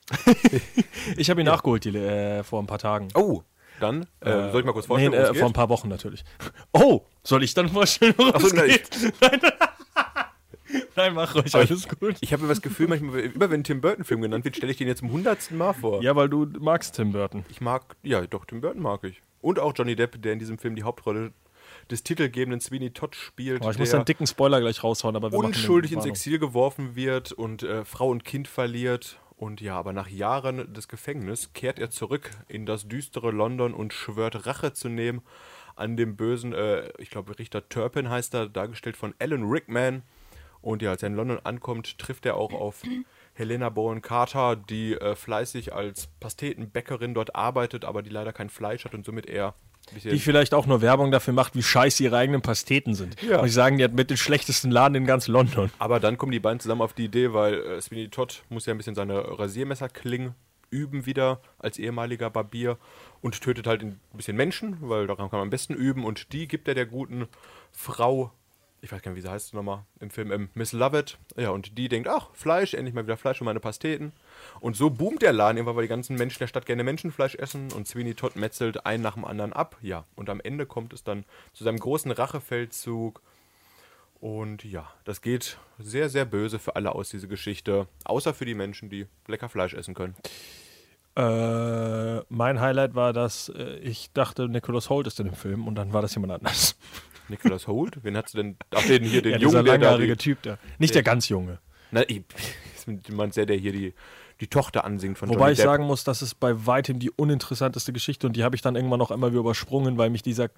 Ich 1.18 1.30
habe 1.30 1.42
ihn 1.42 1.46
nachgeholt 1.46 1.84
die, 1.86 1.96
äh, 1.96 2.44
vor 2.44 2.62
ein 2.62 2.68
paar 2.68 2.80
Tagen. 2.80 3.10
Oh, 3.14 3.44
dann 3.80 4.08
äh, 4.22 4.52
soll 4.52 4.62
ich 4.62 4.66
mal 4.66 4.72
kurz 4.72 4.86
vorstellen, 4.86 5.12
nee, 5.12 5.18
äh, 5.18 5.34
vor 5.34 5.48
ein 5.48 5.54
paar 5.54 5.70
Wochen 5.70 5.90
natürlich. 5.90 6.24
Oh, 6.72 7.02
soll 7.24 7.44
ich 7.44 7.54
dann 7.54 7.70
vorstellen, 7.70 8.14
worum 8.18 8.34
Ach 8.36 8.40
so, 8.42 8.48
es 8.48 8.54
nein, 8.54 8.68
geht? 8.70 9.14
Nein, 10.96 11.14
mach 11.14 11.36
ruhig, 11.36 11.54
Aber 11.54 11.64
alles 11.68 11.88
gut. 11.88 12.18
Ich 12.22 12.34
habe 12.34 12.48
das 12.48 12.62
Gefühl, 12.62 12.88
manchmal, 12.88 13.20
immer 13.20 13.50
wenn 13.50 13.62
ein 13.62 13.64
Tim 13.64 13.82
Burton-Film 13.82 14.22
genannt 14.22 14.46
wird, 14.46 14.58
stelle 14.58 14.72
ich 14.72 14.78
den 14.78 14.88
jetzt 14.88 15.00
zum 15.00 15.12
hundertsten 15.12 15.58
Mal 15.58 15.74
vor. 15.74 16.02
Ja, 16.02 16.16
weil 16.16 16.28
du 16.30 16.48
magst 16.60 16.96
Tim 16.96 17.12
Burton. 17.12 17.46
Ich 17.50 17.62
mag, 17.62 17.96
ja, 18.04 18.26
doch, 18.26 18.46
Tim 18.46 18.62
Burton 18.62 18.82
mag 18.82 19.04
ich. 19.04 19.22
Und 19.42 19.60
auch 19.60 19.74
Johnny 19.76 19.96
Depp, 19.96 20.22
der 20.22 20.34
in 20.34 20.40
diesem 20.40 20.58
Film 20.58 20.76
die 20.76 20.84
Hauptrolle 20.84 21.32
des 21.92 22.04
titelgebenden 22.04 22.62
Sweeney 22.62 22.92
Todd 22.92 23.16
spielt, 23.16 23.62
Oh, 23.64 23.70
ich 23.70 23.78
muss 23.78 23.94
einen 23.94 24.06
dicken 24.06 24.26
Spoiler 24.28 24.60
gleich 24.60 24.84
raushauen, 24.84 25.16
aber 25.16 25.32
wir 25.32 25.38
unschuldig 25.38 25.92
ins. 25.92 26.06
Exil 26.06 26.40
geworfen 26.40 26.96
wird 26.96 27.32
und 27.32 27.64
äh, 27.64 27.86
Frau 27.86 28.10
und 28.10 28.24
Kind 28.24 28.48
verliert 28.48 29.20
Und 29.38 29.60
ja, 29.60 29.78
aber 29.78 29.92
nach 29.92 30.08
Jahren 30.08 30.74
des 30.74 30.88
Gefängnisses 30.88 31.52
kehrt 31.54 31.78
er 31.78 31.90
zurück 31.90 32.32
in 32.48 32.66
das 32.66 32.88
düstere 32.88 33.32
London 33.32 33.74
und 33.74 33.94
schwört 33.94 34.46
Rache 34.46 34.72
zu 34.74 34.88
nehmen 34.88 35.22
an 35.76 35.98
dem 35.98 36.16
bösen, 36.16 36.54
äh, 36.54 36.92
ich 36.98 37.10
glaube 37.10 37.38
Richter 37.38 37.68
Turpin 37.68 38.10
heißt 38.10 38.34
er, 38.34 38.48
dargestellt 38.48 38.98
von 38.98 39.14
Alan 39.20 39.44
Rickman. 39.44 40.04
Und 40.62 40.82
ja, 40.82 40.92
als 40.92 41.04
er 41.04 41.08
in 41.08 41.16
London 41.16 41.40
ankommt, 41.44 42.00
trifft 42.00 42.26
er 42.26 42.38
auch 42.38 42.54
auf 42.54 42.82
Helena 43.34 43.70
Bowen 43.70 44.02
Carter, 44.02 44.56
die 44.56 44.94
äh, 44.94 45.16
fleißig 45.16 45.74
als 45.74 46.08
Pastetenbäckerin 46.20 47.14
dort 47.14 47.36
arbeitet, 47.36 47.86
aber 47.86 48.02
die 48.02 48.10
leider 48.10 48.34
kein 48.34 48.50
Fleisch 48.50 48.86
hat 48.86 48.94
und 48.94 49.06
somit 49.06 49.26
eher 49.26 49.54
Die 49.92 50.20
vielleicht 50.20 50.54
auch 50.54 50.66
nur 50.66 50.82
Werbung 50.82 51.12
dafür 51.12 51.34
macht, 51.34 51.56
wie 51.56 51.64
scheiße 51.64 52.04
ihre 52.04 52.18
eigenen 52.18 52.42
Pasteten 52.42 52.96
sind. 52.96 53.22
Ja. 53.22 53.40
Und 53.40 53.48
ich 53.48 53.54
sagen, 53.54 53.78
die 53.78 53.84
hat 53.84 53.94
mit 53.94 54.10
den 54.10 54.18
schlechtesten 54.18 54.72
Laden 54.72 54.96
in 54.96 55.06
ganz 55.06 55.28
London. 55.28 55.72
Aber 55.80 56.00
dann 56.00 56.18
kommen 56.18 56.32
die 56.32 56.40
beiden 56.40 56.60
zusammen 56.60 56.82
auf 56.82 56.94
die 56.94 57.06
Idee, 57.06 57.34
weil 57.34 57.54
äh, 57.56 57.82
Sweeney 57.82 58.10
Todd 58.10 58.44
muss 58.50 58.66
ja 58.66 58.74
ein 58.74 58.78
bisschen 58.78 58.96
seine 58.96 59.40
Rasiermesserklingen 59.40 60.36
üben 60.70 61.06
wieder 61.06 61.40
als 61.60 61.80
ehemaliger 61.80 62.30
Barbier 62.30 62.78
und 63.22 63.40
tötet 63.42 63.68
halt 63.68 63.82
ein 63.82 64.00
bisschen 64.14 64.36
Menschen, 64.36 64.78
weil 64.82 65.08
daran 65.08 65.30
kann 65.30 65.40
man 65.40 65.48
am 65.48 65.50
besten 65.50 65.74
üben 65.74 66.04
und 66.04 66.34
die 66.34 66.48
gibt 66.48 66.68
er 66.68 66.76
der 66.76 66.86
guten 66.86 67.28
Frau, 67.72 68.32
ich 68.86 68.92
weiß 68.92 69.02
gar 69.02 69.12
nicht, 69.12 69.18
wie 69.18 69.28
sie 69.28 69.32
heißt 69.32 69.56
nochmal 69.56 69.84
im 70.00 70.12
Film, 70.12 70.32
ähm, 70.32 70.50
Miss 70.54 70.72
Lovett. 70.72 71.18
Ja, 71.36 71.50
und 71.50 71.76
die 71.78 71.90
denkt, 71.90 72.08
ach, 72.08 72.30
Fleisch, 72.34 72.76
endlich 72.76 72.94
mal 72.94 73.04
wieder 73.04 73.18
Fleisch 73.18 73.42
und 73.42 73.46
meine 73.46 73.60
Pasteten. 73.60 74.14
Und 74.60 74.76
so 74.76 74.92
boomt 74.92 75.24
der 75.24 75.34
Laden 75.34 75.58
irgendwann, 75.58 75.76
weil 75.76 75.86
die 75.86 75.90
ganzen 75.90 76.16
Menschen 76.16 76.40
der 76.40 76.48
Stadt 76.48 76.68
gerne 76.68 76.84
Menschenfleisch 76.84 77.34
essen 77.36 77.72
und 77.74 77.88
Sweeney 77.88 78.14
Todd 78.14 78.36
metzelt 78.36 78.86
einen 78.86 79.02
nach 79.02 79.16
dem 79.16 79.26
anderen 79.26 79.54
ab. 79.54 79.76
Ja, 79.82 80.06
und 80.16 80.30
am 80.30 80.40
Ende 80.40 80.68
kommt 80.68 80.94
es 80.94 81.04
dann 81.04 81.26
zu 81.54 81.64
seinem 81.64 81.80
großen 81.80 82.12
Rachefeldzug 82.12 83.22
und 84.22 84.64
ja, 84.64 84.92
das 85.04 85.22
geht 85.22 85.58
sehr, 85.80 86.10
sehr 86.10 86.26
böse 86.26 86.60
für 86.60 86.76
alle 86.76 86.94
aus, 86.94 87.10
diese 87.10 87.28
Geschichte. 87.28 87.88
Außer 88.06 88.36
für 88.36 88.46
die 88.46 88.56
Menschen, 88.56 88.90
die 88.90 89.08
lecker 89.28 89.50
Fleisch 89.50 89.74
essen 89.74 89.96
können. 89.96 90.16
Äh, 91.16 92.20
mein 92.28 92.60
Highlight 92.60 92.94
war, 92.94 93.14
dass 93.14 93.50
äh, 93.50 93.78
ich 93.78 94.12
dachte, 94.12 94.50
Nicholas 94.50 94.90
Holt 94.90 95.08
ist 95.08 95.20
in 95.20 95.28
dem 95.28 95.36
Film 95.36 95.68
und 95.68 95.76
dann 95.76 95.94
war 95.94 96.02
das 96.02 96.14
jemand 96.16 96.34
anders. 96.34 96.78
Nicholas 97.30 97.68
Holt? 97.68 98.04
Wen 98.04 98.18
hast 98.18 98.34
du 98.34 98.38
denn? 98.38 98.58
Ach, 98.72 98.86
den 98.86 99.04
hier, 99.04 99.22
den 99.22 99.34
ja, 99.34 99.38
dieser 99.38 99.52
Jungen, 99.52 99.66
der 99.66 99.78
da. 99.78 99.86
langhaarige 99.86 100.18
Typ 100.18 100.42
da. 100.42 100.58
Nicht 100.78 100.94
der 100.94 101.04
ganz 101.04 101.30
junge. 101.30 101.60
na, 101.92 102.04
ich, 102.08 102.24
jemand 103.08 103.36
der, 103.36 103.46
der 103.46 103.58
hier 103.58 103.72
die, 103.72 103.94
die 104.42 104.48
Tochter 104.48 104.84
ansingt 104.84 105.18
von 105.18 105.30
Wobei 105.30 105.40
Johnny 105.40 105.52
ich 105.54 105.58
Depp. 105.60 105.66
sagen 105.66 105.86
muss, 105.86 106.04
das 106.04 106.22
ist 106.22 106.40
bei 106.42 106.66
weitem 106.66 107.00
die 107.00 107.10
uninteressanteste 107.10 107.94
Geschichte 107.94 108.28
und 108.28 108.36
die 108.36 108.44
habe 108.44 108.56
ich 108.56 108.62
dann 108.62 108.76
irgendwann 108.76 109.00
noch 109.00 109.12
einmal 109.12 109.32
wieder 109.32 109.40
übersprungen, 109.40 109.98
weil 109.98 110.10
mich 110.10 110.24
dieser 110.24 110.50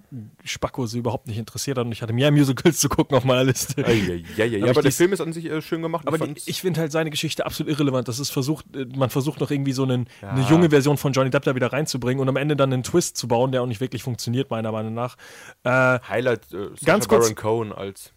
Spacko 0.44 0.86
so 0.86 0.98
überhaupt 0.98 1.28
nicht 1.28 1.38
interessiert 1.38 1.78
hat 1.78 1.86
und 1.86 1.92
ich 1.92 2.02
hatte 2.02 2.12
mehr 2.12 2.30
Musicals 2.32 2.80
zu 2.80 2.88
gucken 2.88 3.16
auf 3.16 3.24
meiner 3.24 3.44
Liste. 3.44 3.80
Ja, 3.82 3.88
ja, 3.88 4.44
ja, 4.44 4.58
Aber 4.62 4.70
aber 4.70 4.78
ich 4.80 4.82
der 4.82 4.92
Film 4.92 5.12
ist 5.12 5.20
an 5.20 5.32
sich 5.32 5.44
äh, 5.46 5.62
schön 5.62 5.82
gemacht. 5.82 6.06
Aber 6.08 6.18
fand's- 6.18 6.48
ich 6.48 6.60
finde 6.60 6.80
halt 6.80 6.90
seine 6.92 7.10
Geschichte 7.10 7.46
absolut 7.46 7.72
irrelevant. 7.72 8.08
Das 8.08 8.18
ist 8.18 8.30
versucht, 8.30 8.64
äh, 8.74 8.86
man 8.96 9.10
versucht 9.10 9.40
noch 9.40 9.50
irgendwie 9.50 9.72
so 9.72 9.84
einen, 9.84 10.08
Ja. 10.22 10.30
eine 10.30 10.42
junge 10.48 10.70
Version 10.70 10.96
von 10.96 11.12
Johnny 11.12 11.30
Depp 11.30 11.44
da 11.44 11.54
wieder 11.54 11.72
reinzubringen 11.72 12.20
und 12.20 12.28
am 12.28 12.36
Ende 12.36 12.56
dann 12.56 12.72
einen 12.72 12.82
Twist 12.82 13.16
zu 13.16 13.28
bauen, 13.28 13.52
der 13.52 13.62
auch 13.62 13.66
nicht 13.66 13.80
wirklich 13.80 14.02
funktioniert, 14.02 14.50
meiner 14.50 14.72
Meinung 14.72 14.94
nach. 14.94 15.16
Äh, 15.64 15.70
Highlight 16.08 16.52
äh, 16.52 16.56
Sacha 16.70 16.84
Ganz 16.84 17.06
kurz- 17.08 17.20
Baron 17.32 17.34
Cohen 17.36 17.72
als 17.72 18.12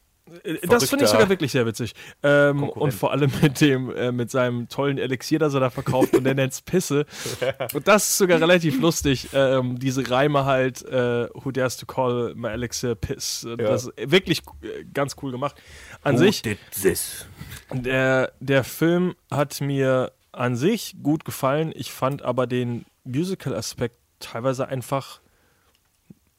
Das 0.68 0.90
finde 0.90 1.06
ich 1.06 1.12
sogar 1.12 1.30
wirklich 1.30 1.52
sehr 1.52 1.66
witzig. 1.66 1.94
Ähm, 2.24 2.64
und 2.64 2.94
vor 2.94 3.12
allem 3.12 3.32
mit 3.42 3.62
dem, 3.62 3.94
äh, 3.96 4.12
mit 4.12 4.32
seinem 4.32 4.68
tollen 4.70 4.98
Elixier, 4.98 5.40
das 5.40 5.54
er 5.54 5.60
da 5.60 5.70
verkauft 5.70 6.16
und 6.16 6.24
der 6.24 6.36
nennt's 6.36 6.62
Pisse. 6.62 7.06
Und 7.74 7.88
das 7.88 8.10
ist 8.10 8.18
sogar 8.18 8.40
relativ 8.40 8.80
lustig. 8.80 9.30
Ähm, 9.34 9.80
diese 9.80 10.10
Reime 10.10 10.46
halt, 10.46 10.84
äh, 10.84 11.30
who 11.34 11.52
dares 11.52 11.78
to 11.78 11.86
call 11.86 12.34
my 12.36 12.50
Elixir 12.50 12.96
Piss. 12.96 13.44
Äh, 13.44 13.58
Das 13.58 13.86
ist 13.86 14.12
wirklich 14.12 14.42
äh, 14.62 14.84
ganz 14.94 15.16
cool 15.22 15.32
gemacht. 15.32 15.56
An 16.04 16.18
sich, 16.18 16.42
did 16.42 16.58
this? 16.82 17.26
der, 17.74 18.32
der 18.40 18.64
Film 18.64 19.16
hat 19.30 19.62
mir 19.62 20.12
an 20.32 20.56
sich 20.56 20.96
gut 21.02 21.26
gefallen. 21.26 21.72
Ich 21.76 21.92
fand 21.92 22.22
aber 22.22 22.48
den 22.48 22.86
Musical-Aspekt 23.04 23.96
teilweise 24.20 24.68
einfach 24.68 25.21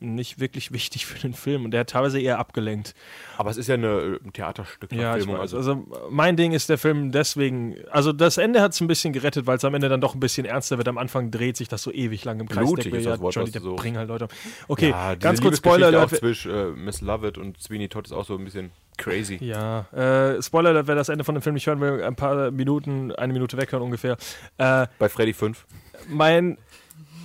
nicht 0.02 0.40
wirklich 0.40 0.72
wichtig 0.72 1.06
für 1.06 1.18
den 1.18 1.32
Film 1.34 1.64
und 1.64 1.70
der 1.70 1.80
hat 1.80 1.90
teilweise 1.90 2.20
eher 2.20 2.38
abgelenkt. 2.38 2.94
Aber 3.38 3.50
es 3.50 3.56
ist 3.56 3.68
ja 3.68 3.74
eine 3.74 4.18
äh, 4.24 4.30
Theaterstück. 4.32 4.92
Ja, 4.92 5.12
Verfilmung, 5.12 5.38
weiß. 5.38 5.54
Also 5.54 5.86
mein 6.10 6.36
Ding 6.36 6.52
ist 6.52 6.68
der 6.68 6.78
Film 6.78 7.12
deswegen, 7.12 7.76
also 7.90 8.12
das 8.12 8.36
Ende 8.38 8.60
hat 8.60 8.72
es 8.72 8.80
ein 8.80 8.86
bisschen 8.86 9.12
gerettet, 9.12 9.46
weil 9.46 9.56
es 9.56 9.64
am 9.64 9.74
Ende 9.74 9.88
dann 9.88 10.00
doch 10.00 10.14
ein 10.14 10.20
bisschen 10.20 10.44
ernster 10.46 10.76
wird. 10.78 10.88
Am 10.88 10.98
Anfang 10.98 11.30
dreht 11.30 11.56
sich 11.56 11.68
das 11.68 11.82
so 11.82 11.92
ewig 11.92 12.24
lang 12.24 12.40
im 12.40 12.48
Kreis. 12.48 12.64
Blutig 12.66 12.92
ist 12.92 13.06
das 13.06 13.20
Wort, 13.20 13.34
Johnny 13.34 13.54
was 13.54 13.62
so- 13.62 13.76
bringen 13.76 13.96
halt 13.98 14.08
Leute. 14.08 14.28
Okay, 14.68 14.90
ja, 14.90 15.14
ganz 15.14 15.40
kurz 15.40 15.58
Spoiler 15.58 15.86
Spoiler 15.88 15.98
auch 15.98 16.08
Alert. 16.08 16.18
zwischen 16.20 16.50
äh, 16.52 16.64
Miss 16.70 17.00
Lovett 17.00 17.38
und 17.38 17.60
Sweeney 17.60 17.88
Todd 17.88 18.06
ist 18.06 18.12
auch 18.12 18.24
so 18.24 18.36
ein 18.36 18.44
bisschen 18.44 18.70
crazy. 18.98 19.38
Ja, 19.42 19.86
äh, 19.92 20.42
Spoiler 20.42 20.70
Alert, 20.70 20.86
wer 20.86 20.94
das 20.94 21.08
Ende 21.08 21.24
von 21.24 21.34
dem 21.34 21.42
Film 21.42 21.54
nicht 21.54 21.66
hören 21.66 21.80
will, 21.80 22.02
ein 22.04 22.14
paar 22.16 22.50
Minuten, 22.50 23.12
eine 23.12 23.32
Minute 23.32 23.56
weghören 23.56 23.82
ungefähr. 23.84 24.16
Äh, 24.58 24.86
Bei 24.98 25.08
Freddy 25.08 25.32
5. 25.32 25.64
mein 26.08 26.58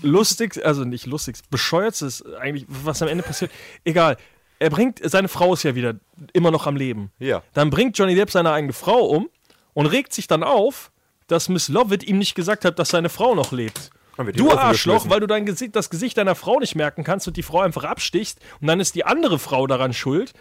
lustig, 0.02 0.64
also 0.66 0.84
nicht 0.84 1.06
lustig, 1.06 1.38
bescheuertes 1.50 2.24
eigentlich, 2.40 2.66
was 2.68 3.02
am 3.02 3.08
Ende 3.08 3.24
passiert, 3.24 3.52
egal. 3.84 4.18
Er 4.60 4.70
bringt, 4.70 5.00
seine 5.04 5.28
Frau 5.28 5.54
ist 5.54 5.64
ja 5.64 5.76
wieder 5.76 5.96
immer 6.34 6.50
noch 6.50 6.66
am 6.66 6.76
Leben. 6.76 7.12
Ja. 7.20 7.44
Dann 7.54 7.70
bringt 7.70 7.98
Johnny 7.98 8.16
Depp 8.16 8.32
seine 8.32 8.52
eigene 8.52 8.74
Frau 8.74 9.06
um 9.06 9.30
und 9.74 9.86
regt 9.86 10.14
sich 10.14 10.28
dann 10.28 10.44
auf, 10.44 10.92
dass 11.28 11.50
Miss 11.50 11.68
Lovett 11.68 12.04
ihm 12.04 12.18
nicht 12.18 12.34
gesagt 12.34 12.66
hat, 12.66 12.80
dass 12.80 12.90
seine 12.90 13.10
Frau 13.10 13.36
noch 13.36 13.52
lebt. 13.52 13.92
Du 14.34 14.52
Arschloch, 14.52 15.10
weil 15.10 15.20
du 15.20 15.28
dein 15.28 15.46
Gesicht, 15.46 15.76
das 15.76 15.92
Gesicht 15.92 16.18
deiner 16.18 16.34
Frau 16.34 16.60
nicht 16.60 16.76
merken 16.76 17.04
kannst 17.04 17.28
und 17.28 17.38
die 17.38 17.44
Frau 17.44 17.62
einfach 17.62 17.84
abstichst 17.84 18.40
und 18.60 18.68
dann 18.68 18.80
ist 18.80 18.96
die 18.96 19.06
andere 19.06 19.38
Frau 19.38 19.68
daran 19.68 19.94
schuld. 19.94 20.34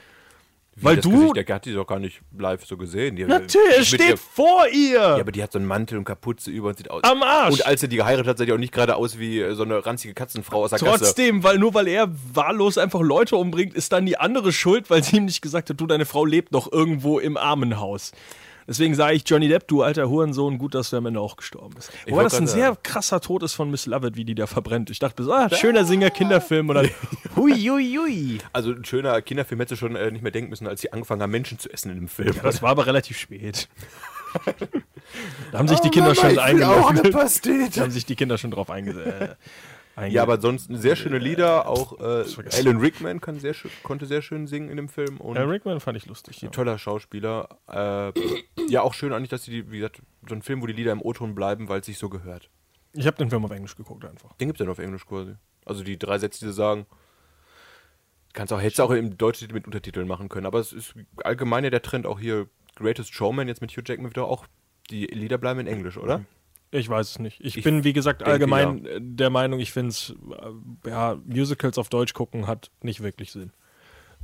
Wie, 0.78 0.84
weil 0.84 0.96
du- 0.98 1.10
Gesicht, 1.10 1.48
der 1.48 1.54
hat 1.54 1.64
die 1.64 1.72
doch 1.72 1.86
gar 1.86 1.98
nicht 1.98 2.20
live 2.38 2.64
so 2.66 2.76
gesehen. 2.76 3.16
Die, 3.16 3.24
Natürlich, 3.24 3.76
er 3.78 3.84
steht 3.84 4.00
ihr- 4.10 4.16
vor 4.18 4.66
ihr. 4.70 4.98
Ja, 5.00 5.14
aber 5.20 5.32
die 5.32 5.42
hat 5.42 5.50
so 5.52 5.58
einen 5.58 5.66
Mantel 5.66 5.96
und 5.96 6.04
Kapuze 6.04 6.50
über 6.50 6.68
und 6.68 6.76
sieht 6.76 6.90
aus. 6.90 7.02
Am 7.02 7.22
Arsch. 7.22 7.52
Und 7.54 7.66
als 7.66 7.82
er 7.82 7.88
die 7.88 7.96
geheiratet 7.96 8.26
hat, 8.28 8.36
sah 8.38 8.44
die 8.44 8.52
auch 8.52 8.58
nicht 8.58 8.72
gerade 8.74 8.94
aus 8.96 9.18
wie 9.18 9.40
äh, 9.40 9.54
so 9.54 9.62
eine 9.62 9.84
ranzige 9.86 10.12
Katzenfrau 10.12 10.64
aus 10.64 10.70
der 10.70 10.78
Gasse. 10.78 10.98
Trotzdem, 11.04 11.42
weil 11.42 11.58
nur 11.58 11.72
weil 11.72 11.88
er 11.88 12.08
wahllos 12.34 12.76
einfach 12.76 13.00
Leute 13.00 13.36
umbringt, 13.36 13.72
ist 13.74 13.90
dann 13.92 14.04
die 14.04 14.18
andere 14.18 14.52
schuld, 14.52 14.90
weil 14.90 15.02
sie 15.02 15.16
ihm 15.16 15.24
nicht 15.24 15.40
gesagt 15.40 15.70
hat, 15.70 15.80
du, 15.80 15.86
deine 15.86 16.04
Frau 16.04 16.26
lebt 16.26 16.52
noch 16.52 16.70
irgendwo 16.70 17.18
im 17.18 17.36
Armenhaus. 17.38 18.12
Deswegen 18.68 18.94
sage 18.94 19.14
ich, 19.14 19.22
Johnny 19.26 19.48
Depp, 19.48 19.68
du 19.68 19.82
alter 19.82 20.08
Hurensohn, 20.08 20.58
gut, 20.58 20.74
dass 20.74 20.90
du 20.90 20.96
am 20.96 21.06
Ende 21.06 21.20
auch 21.20 21.36
gestorben 21.36 21.74
bist. 21.74 21.92
Wobei 22.06 22.24
das 22.24 22.34
ein 22.34 22.46
sehr 22.46 22.76
krasser 22.82 23.20
Tod 23.20 23.42
ist 23.42 23.54
von 23.54 23.70
Miss 23.70 23.86
Lovett, 23.86 24.16
wie 24.16 24.24
die 24.24 24.34
da 24.34 24.46
verbrennt. 24.46 24.90
Ich 24.90 24.98
dachte, 24.98 25.22
so, 25.22 25.32
ah, 25.32 25.48
schöner 25.50 25.84
Singer-Kinderfilm 25.84 26.68
und 26.68 26.74
dann 26.74 26.90
hui, 27.36 27.52
hui, 27.52 27.96
hui. 27.96 28.38
Also 28.52 28.72
ein 28.72 28.84
schöner 28.84 29.22
Kinderfilm 29.22 29.60
hätte 29.60 29.76
schon 29.76 29.94
äh, 29.94 30.10
nicht 30.10 30.22
mehr 30.22 30.32
denken 30.32 30.50
müssen, 30.50 30.66
als 30.66 30.80
sie 30.80 30.92
angefangen 30.92 31.22
haben, 31.22 31.30
Menschen 31.30 31.58
zu 31.58 31.72
essen 31.72 31.90
in 31.90 31.96
dem 31.96 32.08
Film. 32.08 32.34
Das 32.42 32.62
war 32.62 32.70
aber 32.70 32.86
relativ 32.86 33.18
spät. 33.18 33.68
da 35.52 35.58
haben 35.58 35.68
sich 35.68 35.80
die 35.80 35.90
Kinder 35.90 36.14
schon 36.14 36.38
eingeloggt. 36.38 37.14
Da 37.14 37.82
haben 37.82 37.90
sich 37.90 38.06
die 38.06 38.16
Kinder 38.16 38.36
schon 38.38 38.50
drauf 38.50 38.70
einge 38.70 39.36
einge 39.96 40.14
Ja, 40.14 40.22
aber 40.22 40.40
sonst 40.40 40.68
sehr 40.70 40.96
schöne 40.96 41.18
Lieder. 41.18 41.68
Auch 41.68 41.98
äh, 42.00 42.24
Alan 42.52 42.78
Rickman 42.78 43.20
sehr 43.38 43.54
konnte 43.82 44.06
sehr 44.06 44.22
schön 44.22 44.46
singen 44.46 44.68
in 44.68 44.76
dem 44.76 44.88
Film. 44.88 45.18
Und 45.18 45.36
Äh, 45.36 45.40
Rickman 45.42 45.80
fand 45.80 45.96
ich 45.96 46.06
lustig. 46.06 46.40
Ja. 46.42 46.50
toller 46.50 46.78
Schauspieler. 46.78 47.58
Äh, 47.68 48.12
ja, 48.68 48.82
auch 48.82 48.94
schön 48.94 49.12
eigentlich, 49.12 49.30
dass 49.30 49.44
sie, 49.44 49.50
die, 49.50 49.70
wie 49.70 49.78
gesagt, 49.78 50.02
so 50.28 50.34
ein 50.34 50.42
Film, 50.42 50.62
wo 50.62 50.66
die 50.66 50.72
Lieder 50.72 50.92
im 50.92 51.02
O-Ton 51.02 51.34
bleiben, 51.34 51.68
weil 51.68 51.80
es 51.80 51.86
sich 51.86 51.98
so 51.98 52.08
gehört. 52.08 52.50
Ich 52.92 53.06
habe 53.06 53.16
den 53.16 53.30
Film 53.30 53.44
auf 53.44 53.50
Englisch 53.50 53.76
geguckt 53.76 54.04
einfach. 54.04 54.32
Den 54.34 54.48
gibt 54.48 54.58
es 54.58 54.60
ja 54.60 54.66
nur 54.66 54.72
auf 54.72 54.78
Englisch 54.78 55.06
quasi. 55.06 55.34
Also 55.64 55.82
die 55.82 55.98
drei 55.98 56.18
Sätze, 56.18 56.40
die 56.40 56.46
sie 56.46 56.52
sagen. 56.52 56.86
Kannst 58.32 58.52
auch, 58.52 58.60
hättest 58.60 58.78
du 58.78 58.82
auch 58.84 58.90
im 58.90 59.16
Deutschen 59.16 59.52
mit 59.52 59.66
Untertiteln 59.66 60.06
machen 60.06 60.28
können. 60.28 60.46
Aber 60.46 60.60
es 60.60 60.72
ist 60.72 60.94
allgemein 61.24 61.64
ja 61.64 61.70
der 61.70 61.82
Trend 61.82 62.06
auch 62.06 62.20
hier 62.20 62.48
Greatest 62.74 63.14
Showman 63.14 63.48
jetzt 63.48 63.60
mit 63.62 63.70
Hugh 63.72 63.82
Jackman 63.84 64.10
wieder 64.10 64.26
auch. 64.26 64.46
Die 64.90 65.06
Lieder 65.06 65.38
bleiben 65.38 65.60
in 65.60 65.66
Englisch, 65.66 65.96
oder? 65.96 66.24
Ich 66.70 66.88
weiß 66.88 67.10
es 67.10 67.18
nicht. 67.18 67.40
Ich, 67.40 67.56
Ich 67.56 67.64
bin, 67.64 67.84
wie 67.84 67.92
gesagt, 67.92 68.22
allgemein 68.24 68.84
äh, 68.86 68.98
der 69.00 69.30
Meinung, 69.30 69.60
ich 69.60 69.72
finde 69.72 69.90
es, 69.90 70.14
äh, 70.84 70.88
ja, 70.90 71.16
Musicals 71.24 71.78
auf 71.78 71.88
Deutsch 71.88 72.12
gucken 72.12 72.46
hat 72.46 72.70
nicht 72.82 73.02
wirklich 73.02 73.32
Sinn. 73.32 73.52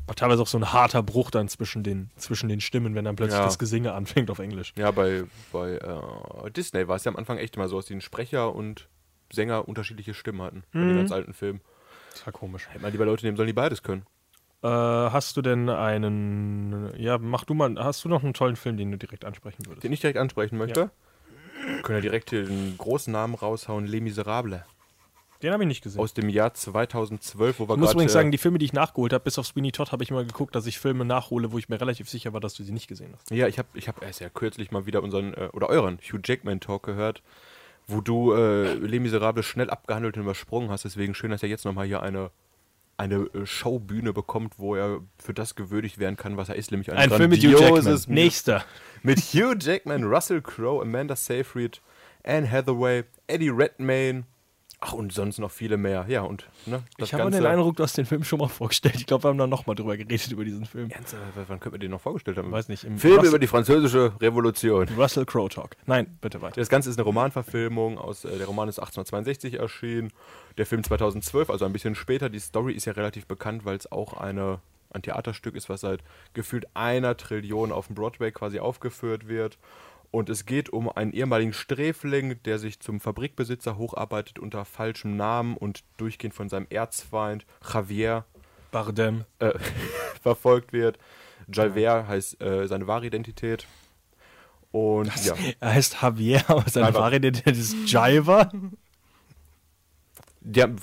War 0.06 0.16
teilweise 0.16 0.42
auch 0.42 0.48
so 0.48 0.58
ein 0.58 0.72
harter 0.72 1.02
Bruch 1.02 1.30
dann 1.30 1.48
zwischen 1.48 1.84
den, 1.84 2.10
zwischen 2.16 2.48
den 2.48 2.60
Stimmen, 2.60 2.94
wenn 2.96 3.04
dann 3.04 3.14
plötzlich 3.14 3.38
Ja. 3.38 3.44
das 3.44 3.58
Gesinge 3.58 3.92
anfängt 3.94 4.30
auf 4.30 4.40
Englisch. 4.40 4.72
Ja, 4.76 4.90
bei, 4.90 5.24
bei 5.52 5.74
äh, 5.76 6.50
Disney 6.50 6.88
war 6.88 6.96
es 6.96 7.04
ja 7.04 7.10
am 7.12 7.16
Anfang 7.16 7.38
echt 7.38 7.54
immer 7.56 7.68
so, 7.68 7.76
dass 7.76 7.86
die 7.86 7.94
einen 7.94 8.00
Sprecher 8.00 8.52
und 8.54 8.88
Sänger 9.32 9.68
unterschiedliche 9.68 10.12
Stimmen 10.12 10.42
hatten. 10.42 10.64
Bei 10.72 10.80
Mhm. 10.80 10.88
den 10.88 10.96
ganz 10.96 11.12
alten 11.12 11.32
Filmen. 11.32 11.60
Das 12.12 12.26
war 12.26 12.32
komisch. 12.32 12.68
Hätte 12.68 12.80
man 12.82 12.90
lieber 12.92 13.06
Leute 13.06 13.24
nehmen 13.24 13.36
sollen, 13.36 13.46
die 13.46 13.52
beides 13.52 13.82
können. 13.84 14.04
Äh, 14.62 14.68
hast 14.68 15.36
du 15.36 15.42
denn 15.42 15.68
einen, 15.68 16.92
ja, 17.00 17.18
mach 17.18 17.44
du 17.44 17.54
mal, 17.54 17.74
hast 17.78 18.04
du 18.04 18.08
noch 18.08 18.22
einen 18.24 18.34
tollen 18.34 18.56
Film, 18.56 18.76
den 18.76 18.90
du 18.90 18.98
direkt 18.98 19.24
ansprechen 19.24 19.64
würdest? 19.66 19.84
Den 19.84 19.92
ich 19.92 20.00
direkt 20.00 20.18
ansprechen 20.18 20.58
möchte. 20.58 20.90
Können 21.82 21.96
wir 21.96 22.00
direkt 22.02 22.30
hier 22.30 22.44
den 22.44 22.76
großen 22.78 23.12
Namen 23.12 23.34
raushauen: 23.34 23.86
Les 23.86 24.00
Miserables. 24.00 24.62
Den 25.42 25.52
habe 25.52 25.64
ich 25.64 25.68
nicht 25.68 25.82
gesehen. 25.82 26.00
Aus 26.00 26.14
dem 26.14 26.28
Jahr 26.28 26.54
2012, 26.54 27.58
wo 27.58 27.68
wir 27.68 27.74
ich 27.74 27.78
muss 27.80 27.88
gerade, 27.88 27.96
übrigens 27.96 28.12
äh, 28.12 28.14
sagen, 28.14 28.30
die 28.30 28.38
Filme, 28.38 28.58
die 28.58 28.64
ich 28.64 28.72
nachgeholt 28.72 29.12
habe, 29.12 29.24
bis 29.24 29.38
auf 29.38 29.46
Sweeney 29.46 29.72
Todd, 29.72 29.90
habe 29.90 30.04
ich 30.04 30.10
immer 30.10 30.24
geguckt, 30.24 30.54
dass 30.54 30.66
ich 30.66 30.78
Filme 30.78 31.04
nachhole, 31.04 31.50
wo 31.50 31.58
ich 31.58 31.68
mir 31.68 31.80
relativ 31.80 32.08
sicher 32.08 32.32
war, 32.32 32.40
dass 32.40 32.54
du 32.54 32.62
sie 32.62 32.70
nicht 32.72 32.86
gesehen 32.86 33.12
hast. 33.16 33.30
Ja, 33.32 33.48
ich 33.48 33.58
habe 33.58 33.68
ich 33.74 33.88
hab 33.88 34.02
erst 34.02 34.20
ja 34.20 34.28
kürzlich 34.28 34.70
mal 34.70 34.86
wieder 34.86 35.02
unseren, 35.02 35.34
äh, 35.34 35.48
oder 35.52 35.68
euren 35.68 35.98
Hugh 35.98 36.20
Jackman 36.24 36.60
Talk 36.60 36.84
gehört, 36.84 37.22
wo 37.88 38.00
du 38.00 38.32
äh, 38.34 38.74
Les 38.74 39.00
Miserables 39.00 39.44
schnell 39.44 39.68
abgehandelt 39.68 40.16
und 40.16 40.22
übersprungen 40.22 40.70
hast. 40.70 40.84
Deswegen 40.84 41.14
schön, 41.14 41.32
dass 41.32 41.42
er 41.42 41.48
jetzt 41.48 41.64
nochmal 41.64 41.86
hier 41.86 42.02
eine, 42.04 42.30
eine 42.96 43.16
äh, 43.34 43.46
Showbühne 43.46 44.12
bekommt, 44.12 44.58
wo 44.58 44.74
er 44.74 45.00
für 45.18 45.34
das 45.34 45.54
gewürdigt 45.54 45.98
werden 45.98 46.16
kann, 46.16 46.36
was 46.36 46.48
er 46.48 46.56
ist, 46.56 46.70
nämlich 46.70 46.90
ein, 46.90 46.98
Ein 46.98 47.10
Film 47.10 47.30
mit 47.30 47.42
Hugh 47.42 47.58
Jackman. 47.58 48.00
Nächster. 48.08 48.64
Mit 49.02 49.18
Hugh 49.18 49.56
Jackman, 49.58 50.04
Russell 50.04 50.40
Crowe, 50.40 50.82
Amanda 50.82 51.16
Seyfried, 51.16 51.80
Anne 52.24 52.50
Hathaway, 52.50 53.04
Eddie 53.26 53.50
Redmayne, 53.50 54.24
ach 54.84 54.92
und 54.94 55.12
sonst 55.12 55.38
noch 55.38 55.52
viele 55.52 55.76
mehr. 55.76 56.04
Ja, 56.08 56.22
und 56.22 56.48
ne, 56.66 56.82
Ich 56.98 57.14
habe 57.14 57.30
den 57.30 57.46
Eindruck, 57.46 57.76
du 57.76 57.84
hast 57.84 57.96
den 57.96 58.04
Film 58.04 58.24
schon 58.24 58.40
mal 58.40 58.48
vorgestellt. 58.48 58.96
Ich 58.96 59.06
glaube, 59.06 59.24
wir 59.24 59.28
haben 59.28 59.38
da 59.38 59.46
nochmal 59.46 59.76
drüber 59.76 59.96
geredet, 59.96 60.30
über 60.32 60.44
diesen 60.44 60.64
Film. 60.66 60.90
Ernst, 60.90 61.14
äh, 61.14 61.18
wann 61.46 61.60
könnten 61.60 61.76
wir 61.76 61.78
den 61.78 61.92
noch 61.92 62.00
vorgestellt 62.00 62.36
haben? 62.36 62.50
Weiß 62.50 62.68
nicht, 62.68 62.82
im 62.84 62.98
Film 62.98 63.14
Russell- 63.14 63.28
über 63.28 63.38
die 63.38 63.46
französische 63.46 64.12
Revolution. 64.20 64.88
Russell 64.98 65.24
Crowe 65.24 65.48
Talk. 65.48 65.76
Nein, 65.86 66.18
bitte 66.20 66.42
weiter. 66.42 66.56
Das 66.60 66.68
Ganze 66.68 66.90
ist 66.90 66.96
eine 66.98 67.04
Romanverfilmung. 67.04 67.96
Aus, 67.98 68.24
äh, 68.24 68.36
der 68.38 68.46
Roman 68.48 68.68
ist 68.68 68.80
1862 68.80 69.54
erschienen. 69.60 70.12
Der 70.58 70.66
Film 70.66 70.82
2012, 70.82 71.48
also 71.48 71.64
ein 71.64 71.72
bisschen 71.72 71.94
später. 71.94 72.28
Die 72.28 72.40
Story 72.40 72.72
ist 72.72 72.84
ja 72.86 72.92
relativ 72.92 73.26
bekannt, 73.26 73.64
weil 73.64 73.76
es 73.76 73.90
auch 73.92 74.14
eine, 74.14 74.58
ein 74.90 75.02
Theaterstück 75.02 75.54
ist, 75.54 75.68
was 75.68 75.80
seit 75.82 76.00
gefühlt 76.34 76.66
einer 76.74 77.16
Trillion 77.16 77.70
auf 77.72 77.86
dem 77.86 77.94
Broadway 77.94 78.32
quasi 78.32 78.58
aufgeführt 78.58 79.28
wird. 79.28 79.58
Und 80.12 80.28
es 80.28 80.44
geht 80.44 80.68
um 80.68 80.90
einen 80.90 81.12
ehemaligen 81.12 81.54
Sträfling, 81.54 82.40
der 82.42 82.58
sich 82.58 82.80
zum 82.80 83.00
Fabrikbesitzer 83.00 83.78
hocharbeitet 83.78 84.38
unter 84.38 84.66
falschem 84.66 85.16
Namen 85.16 85.56
und 85.56 85.84
durchgehend 85.96 86.34
von 86.34 86.50
seinem 86.50 86.66
Erzfeind 86.68 87.46
Javier 87.72 88.26
Bardem. 88.70 89.24
äh, 89.38 89.52
verfolgt 90.22 90.74
wird. 90.74 90.98
Jalvert 91.50 92.06
heißt 92.08 92.42
äh, 92.42 92.68
seine 92.68 92.86
wahre 92.86 93.06
Identität. 93.06 93.66
Und 94.70 95.10
ja. 95.24 95.34
Er 95.60 95.74
heißt 95.74 96.02
Javier, 96.02 96.44
aber 96.46 96.68
seine 96.68 96.88
Jiver. 96.88 96.98
wahre 96.98 97.16
Identität 97.16 97.56
ist 97.56 97.74
Jiver. 97.86 98.50
Haben 98.52 98.76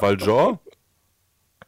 Valjean 0.01 0.59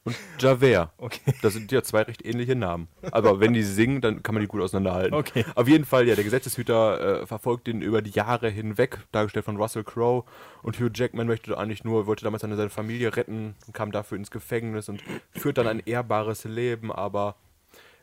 und 0.04 0.16
Javert. 0.39 0.91
Okay. 0.97 1.34
Das 1.41 1.54
sind 1.54 1.72
ja 1.72 1.84
zwei 1.84 2.02
recht 2.02 2.26
ähnliche 2.26 2.56
Namen. 2.56 2.88
Aber 3.12 3.39
wenn 3.39 3.54
die 3.54 3.62
singen, 3.62 4.02
dann 4.02 4.24
kann 4.24 4.34
man 4.34 4.41
die 4.41 4.47
gut 4.47 4.62
auseinanderhalten. 4.62 5.14
Okay. 5.14 5.45
Auf 5.56 5.68
jeden 5.68 5.86
Fall, 5.86 6.08
ja, 6.08 6.16
der 6.16 6.24
Gesetzeshüter 6.24 7.22
äh, 7.22 7.28
verfolgt 7.28 7.68
ihn 7.68 7.82
über 7.82 8.02
die 8.02 8.10
Jahre 8.10 8.49
hinweg, 8.49 8.99
dargestellt 9.12 9.45
von 9.45 9.58
Russell 9.58 9.84
Crowe. 9.84 10.24
Und 10.64 10.80
Hugh 10.80 10.89
Jackman 10.93 11.28
möchte 11.28 11.56
eigentlich 11.58 11.84
nur, 11.84 12.08
wollte 12.08 12.24
damals 12.24 12.41
seine, 12.41 12.56
seine 12.56 12.72
Familie 12.72 13.16
retten 13.16 13.56
und 13.68 13.74
kam 13.74 13.91
dafür 13.91 14.18
ins 14.18 14.32
Gefängnis 14.32 14.89
und 14.89 15.04
führt 15.32 15.58
dann 15.58 15.68
ein 15.68 15.82
ehrbares 15.86 16.45
Leben, 16.45 16.91
aber 16.91 17.36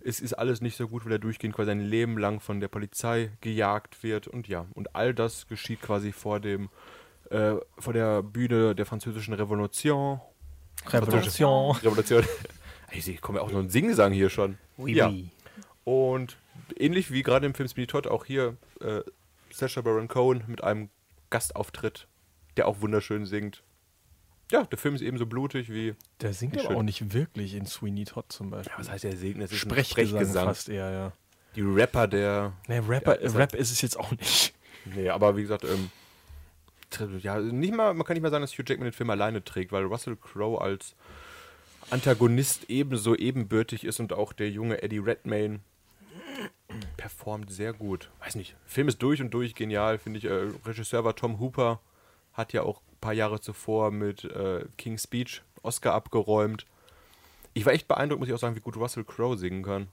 es 0.00 0.20
ist 0.20 0.34
alles 0.34 0.60
nicht 0.60 0.76
so 0.76 0.86
gut, 0.86 1.04
weil 1.04 1.12
er 1.12 1.18
durchgehend 1.18 1.56
quasi 1.56 1.66
sein 1.66 1.80
Leben 1.80 2.18
lang 2.18 2.38
von 2.38 2.60
der 2.60 2.68
Polizei 2.68 3.32
gejagt 3.40 4.02
wird. 4.04 4.28
Und 4.28 4.46
ja, 4.46 4.66
und 4.74 4.94
all 4.94 5.14
das 5.14 5.48
geschieht 5.48 5.82
quasi 5.82 6.12
vor 6.12 6.38
dem 6.38 6.68
äh, 7.30 7.56
vor 7.78 7.92
der 7.92 8.22
Bühne 8.22 8.74
der 8.74 8.86
französischen 8.86 9.34
Revolution. 9.34 10.20
Revolution. 10.92 11.76
Revolution. 11.76 12.24
Ey, 12.90 12.98
ich 12.98 13.20
komme 13.20 13.38
ja 13.38 13.44
auch 13.44 13.50
so 13.50 13.58
ein 13.58 13.68
Singsang 13.68 14.12
hier 14.12 14.30
schon. 14.30 14.58
Oui, 14.76 14.94
ja. 14.94 15.08
oui. 15.08 15.28
Und 15.84 16.36
ähnlich 16.76 17.10
wie 17.10 17.22
gerade 17.22 17.46
im 17.46 17.54
Film 17.54 17.68
Speedy 17.68 17.86
Todd 17.86 18.06
auch 18.06 18.24
hier 18.24 18.56
äh, 18.80 19.00
Sacha 19.50 19.80
Baron 19.80 20.08
Cohen 20.08 20.44
mit 20.46 20.62
einem 20.62 20.88
Gastauftritt, 21.30 22.06
der 22.56 22.66
auch 22.68 22.80
wunderschön 22.80 23.26
singt. 23.26 23.62
Ja, 24.50 24.64
der 24.64 24.78
Film 24.78 24.94
ist 24.94 25.02
ebenso 25.02 25.26
blutig 25.26 25.68
wie. 25.70 25.94
Der 26.22 26.32
singt 26.32 26.54
Wie 26.54 26.60
aber 26.60 26.68
schön. 26.68 26.76
auch 26.78 26.82
nicht 26.82 27.12
wirklich 27.12 27.54
in 27.54 27.66
Sweeney 27.66 28.04
Todd 28.04 28.26
zum 28.30 28.48
Beispiel. 28.50 28.72
Was 28.78 28.90
heißt 28.90 29.04
er 29.04 29.14
singt? 29.16 29.42
Das 29.42 29.52
ist 29.52 29.56
ein 29.66 29.70
Sprechgesang 29.70 30.06
Sprechgesang. 30.08 30.46
fast 30.46 30.68
eher, 30.70 30.90
ja. 30.90 31.12
Die 31.54 31.60
Rapper 31.62 32.06
der. 32.06 32.52
Nee, 32.66 32.78
Rapper, 32.78 33.20
Ja, 33.20 33.26
ist 33.26 33.36
Rap 33.36 33.54
ist 33.54 33.70
es 33.70 33.82
jetzt 33.82 33.98
auch 33.98 34.10
nicht. 34.12 34.54
Nee, 34.86 35.10
aber 35.10 35.36
wie 35.36 35.42
gesagt, 35.42 35.64
ähm, 35.64 35.90
ja, 37.20 37.38
nicht 37.38 37.74
mal, 37.74 37.94
man 37.94 38.06
kann 38.06 38.14
nicht 38.14 38.22
mal 38.22 38.30
sagen, 38.30 38.42
dass 38.42 38.52
Hugh 38.52 38.64
Jackman 38.66 38.86
den 38.86 38.92
Film 38.92 39.10
alleine 39.10 39.44
trägt, 39.44 39.72
weil 39.72 39.84
Russell 39.84 40.16
Crowe 40.16 40.60
als 40.60 40.94
Antagonist 41.90 42.68
ebenso 42.68 43.14
ebenbürtig 43.14 43.84
ist 43.84 44.00
und 44.00 44.12
auch 44.12 44.32
der 44.32 44.50
junge 44.50 44.82
Eddie 44.82 44.98
Redmayne 44.98 45.60
performt 46.96 47.50
sehr 47.50 47.72
gut. 47.72 48.10
Weiß 48.20 48.34
nicht, 48.34 48.56
Film 48.66 48.88
ist 48.88 49.02
durch 49.02 49.20
und 49.20 49.32
durch 49.32 49.54
genial, 49.54 49.98
finde 49.98 50.18
ich. 50.18 50.24
Äh, 50.24 50.50
Regisseur 50.66 51.04
war 51.04 51.16
Tom 51.16 51.40
Hooper, 51.40 51.80
hat 52.32 52.52
ja 52.52 52.62
auch 52.62 52.82
ein 52.92 52.98
paar 53.00 53.14
Jahre 53.14 53.40
zuvor 53.40 53.90
mit 53.90 54.24
äh, 54.24 54.64
King's 54.76 55.04
Speech 55.04 55.42
Oscar 55.62 55.94
abgeräumt. 55.94 56.66
Ich 57.54 57.66
war 57.66 57.72
echt 57.72 57.88
beeindruckt, 57.88 58.20
muss 58.20 58.28
ich 58.28 58.34
auch 58.34 58.38
sagen, 58.38 58.56
wie 58.56 58.60
gut 58.60 58.76
Russell 58.76 59.04
Crowe 59.04 59.36
singen 59.36 59.62
kann. 59.62 59.88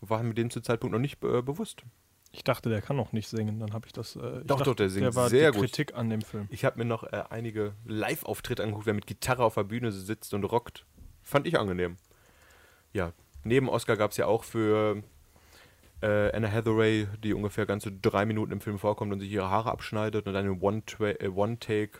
War 0.00 0.22
mir 0.22 0.34
dem 0.34 0.50
zu 0.50 0.60
Zeitpunkt 0.60 0.92
noch 0.92 1.00
nicht 1.00 1.22
äh, 1.24 1.42
bewusst. 1.42 1.82
Ich 2.30 2.44
dachte, 2.44 2.68
der 2.68 2.82
kann 2.82 2.96
noch 2.96 3.12
nicht 3.12 3.28
singen. 3.28 3.58
Dann 3.58 3.72
habe 3.72 3.86
ich 3.86 3.92
das. 3.92 4.16
Äh, 4.16 4.18
ich 4.18 4.46
Doch, 4.46 4.56
dachte, 4.58 4.64
doch, 4.64 4.74
der 4.74 4.90
singt 4.90 5.04
der 5.04 5.14
war 5.14 5.28
sehr 5.28 5.50
die 5.50 5.58
gut. 5.58 5.66
Kritik 5.66 5.94
an 5.94 6.10
dem 6.10 6.22
Film. 6.22 6.46
Ich 6.50 6.64
habe 6.64 6.78
mir 6.78 6.84
noch 6.84 7.04
äh, 7.04 7.24
einige 7.30 7.74
Live-Auftritte 7.86 8.62
angeguckt, 8.62 8.86
wer 8.86 8.94
mit 8.94 9.06
Gitarre 9.06 9.44
auf 9.44 9.54
der 9.54 9.64
Bühne 9.64 9.92
sitzt 9.92 10.34
und 10.34 10.44
rockt. 10.44 10.84
Fand 11.22 11.46
ich 11.46 11.58
angenehm. 11.58 11.96
Ja, 12.92 13.12
neben 13.44 13.68
Oscar 13.68 13.96
gab 13.96 14.10
es 14.10 14.16
ja 14.18 14.26
auch 14.26 14.44
für 14.44 15.02
äh, 16.00 16.34
Anna 16.34 16.50
Hathaway, 16.50 17.08
die 17.22 17.34
ungefähr 17.34 17.66
ganze 17.66 17.92
drei 17.92 18.24
Minuten 18.24 18.52
im 18.52 18.60
Film 18.60 18.78
vorkommt 18.78 19.12
und 19.12 19.20
sich 19.20 19.30
ihre 19.30 19.50
Haare 19.50 19.70
abschneidet 19.70 20.26
und 20.26 20.34
dann 20.34 20.46
in 20.46 20.60
äh, 21.00 21.28
One-Take 21.28 21.98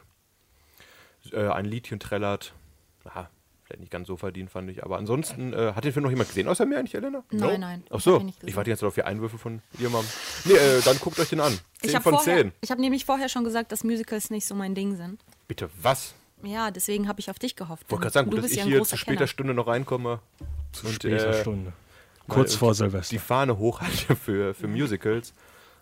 äh, 1.33 1.49
ein 1.49 1.64
Liedchen 1.64 2.01
trällert. 2.01 2.55
Aha, 3.05 3.31
vielleicht 3.69 3.81
nicht 3.81 3.93
ganz 3.93 4.09
so 4.09 4.16
verdient, 4.16 4.51
fand 4.51 4.71
ich. 4.71 4.83
Aber 4.83 4.97
ansonsten, 4.97 5.53
äh, 5.53 5.73
hat 5.75 5.85
den 5.85 5.93
Film 5.93 6.05
noch 6.05 6.11
jemand 6.11 6.31
gesehen 6.31 6.49
außer 6.49 6.64
mir 6.64 6.79
eigentlich, 6.79 6.95
Elena? 6.95 7.23
Nein, 7.31 7.61
nein, 7.61 7.85
Ach 7.91 8.01
so, 8.01 8.19
gesehen. 8.19 8.35
ich 8.47 8.57
warte 8.57 8.71
jetzt 8.71 8.81
noch 8.81 8.89
auf 8.89 8.95
die 8.95 9.03
Einwürfe 9.03 9.39
von 9.39 9.61
ihr 9.79 9.91
Mom. 9.91 10.05
Nee, 10.47 10.55
äh, 10.55 10.81
dann 10.83 10.99
guckt 10.99 11.21
euch 11.21 11.29
den 11.29 11.41
an. 11.41 11.53
10 11.53 11.91
Ich 11.91 11.95
habe 11.95 12.03
von 12.03 12.14
vorher, 12.14 12.37
10. 12.39 12.53
ich 12.62 12.71
hab 12.71 12.79
nämlich 12.79 13.05
vorher 13.05 13.29
schon 13.29 13.45
gesagt, 13.45 13.71
dass 13.71 13.85
Musicals 13.85 14.31
nicht 14.31 14.47
so 14.47 14.55
mein 14.55 14.75
Ding 14.75 14.97
sind. 14.97 15.23
Bitte, 15.47 15.69
was? 15.83 16.14
Ja, 16.43 16.71
deswegen 16.71 17.09
habe 17.09 17.21
ich 17.21 17.31
auf 17.31 17.39
dich 17.39 17.57
gehofft. 17.57 17.85
Ich 17.87 17.91
wollte 17.91 18.03
gerade 18.03 18.14
sagen, 18.14 18.31
du 18.31 18.37
gut, 18.37 18.45
dass 18.45 18.51
bist 18.51 18.59
ich 18.59 18.64
hier 18.64 18.83
zu 18.85 18.97
später 18.97 19.16
Kenner. 19.16 19.27
Stunde 19.27 19.55
noch 19.55 19.66
reinkomme. 19.66 20.21
Zu 20.73 20.87
und, 20.87 20.95
später 20.95 21.29
äh, 21.29 21.41
Stunde. 21.41 21.73
Kurz 22.27 22.55
vor 22.55 22.73
die 22.73 22.79
Silvester. 22.79 23.19
Fahne 23.19 23.59
hochhalte 23.59 24.16
für, 24.16 24.55
für 24.55 24.69
Musicals 24.69 25.35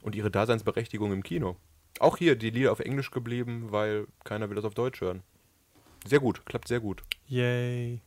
und 0.02 0.14
ihre 0.14 0.30
Daseinsberechtigung 0.30 1.12
im 1.12 1.22
Kino. 1.22 1.56
Auch 1.98 2.16
hier 2.16 2.36
die 2.36 2.50
Lieder 2.50 2.72
auf 2.72 2.80
Englisch 2.80 3.10
geblieben, 3.10 3.68
weil 3.70 4.06
keiner 4.24 4.48
will 4.48 4.56
das 4.56 4.64
auf 4.64 4.74
Deutsch 4.74 5.00
hören. 5.00 5.22
Sehr 6.08 6.20
gut, 6.20 6.44
klappt 6.46 6.68
sehr 6.68 6.80
gut. 6.80 7.02
Yay. 7.26 8.00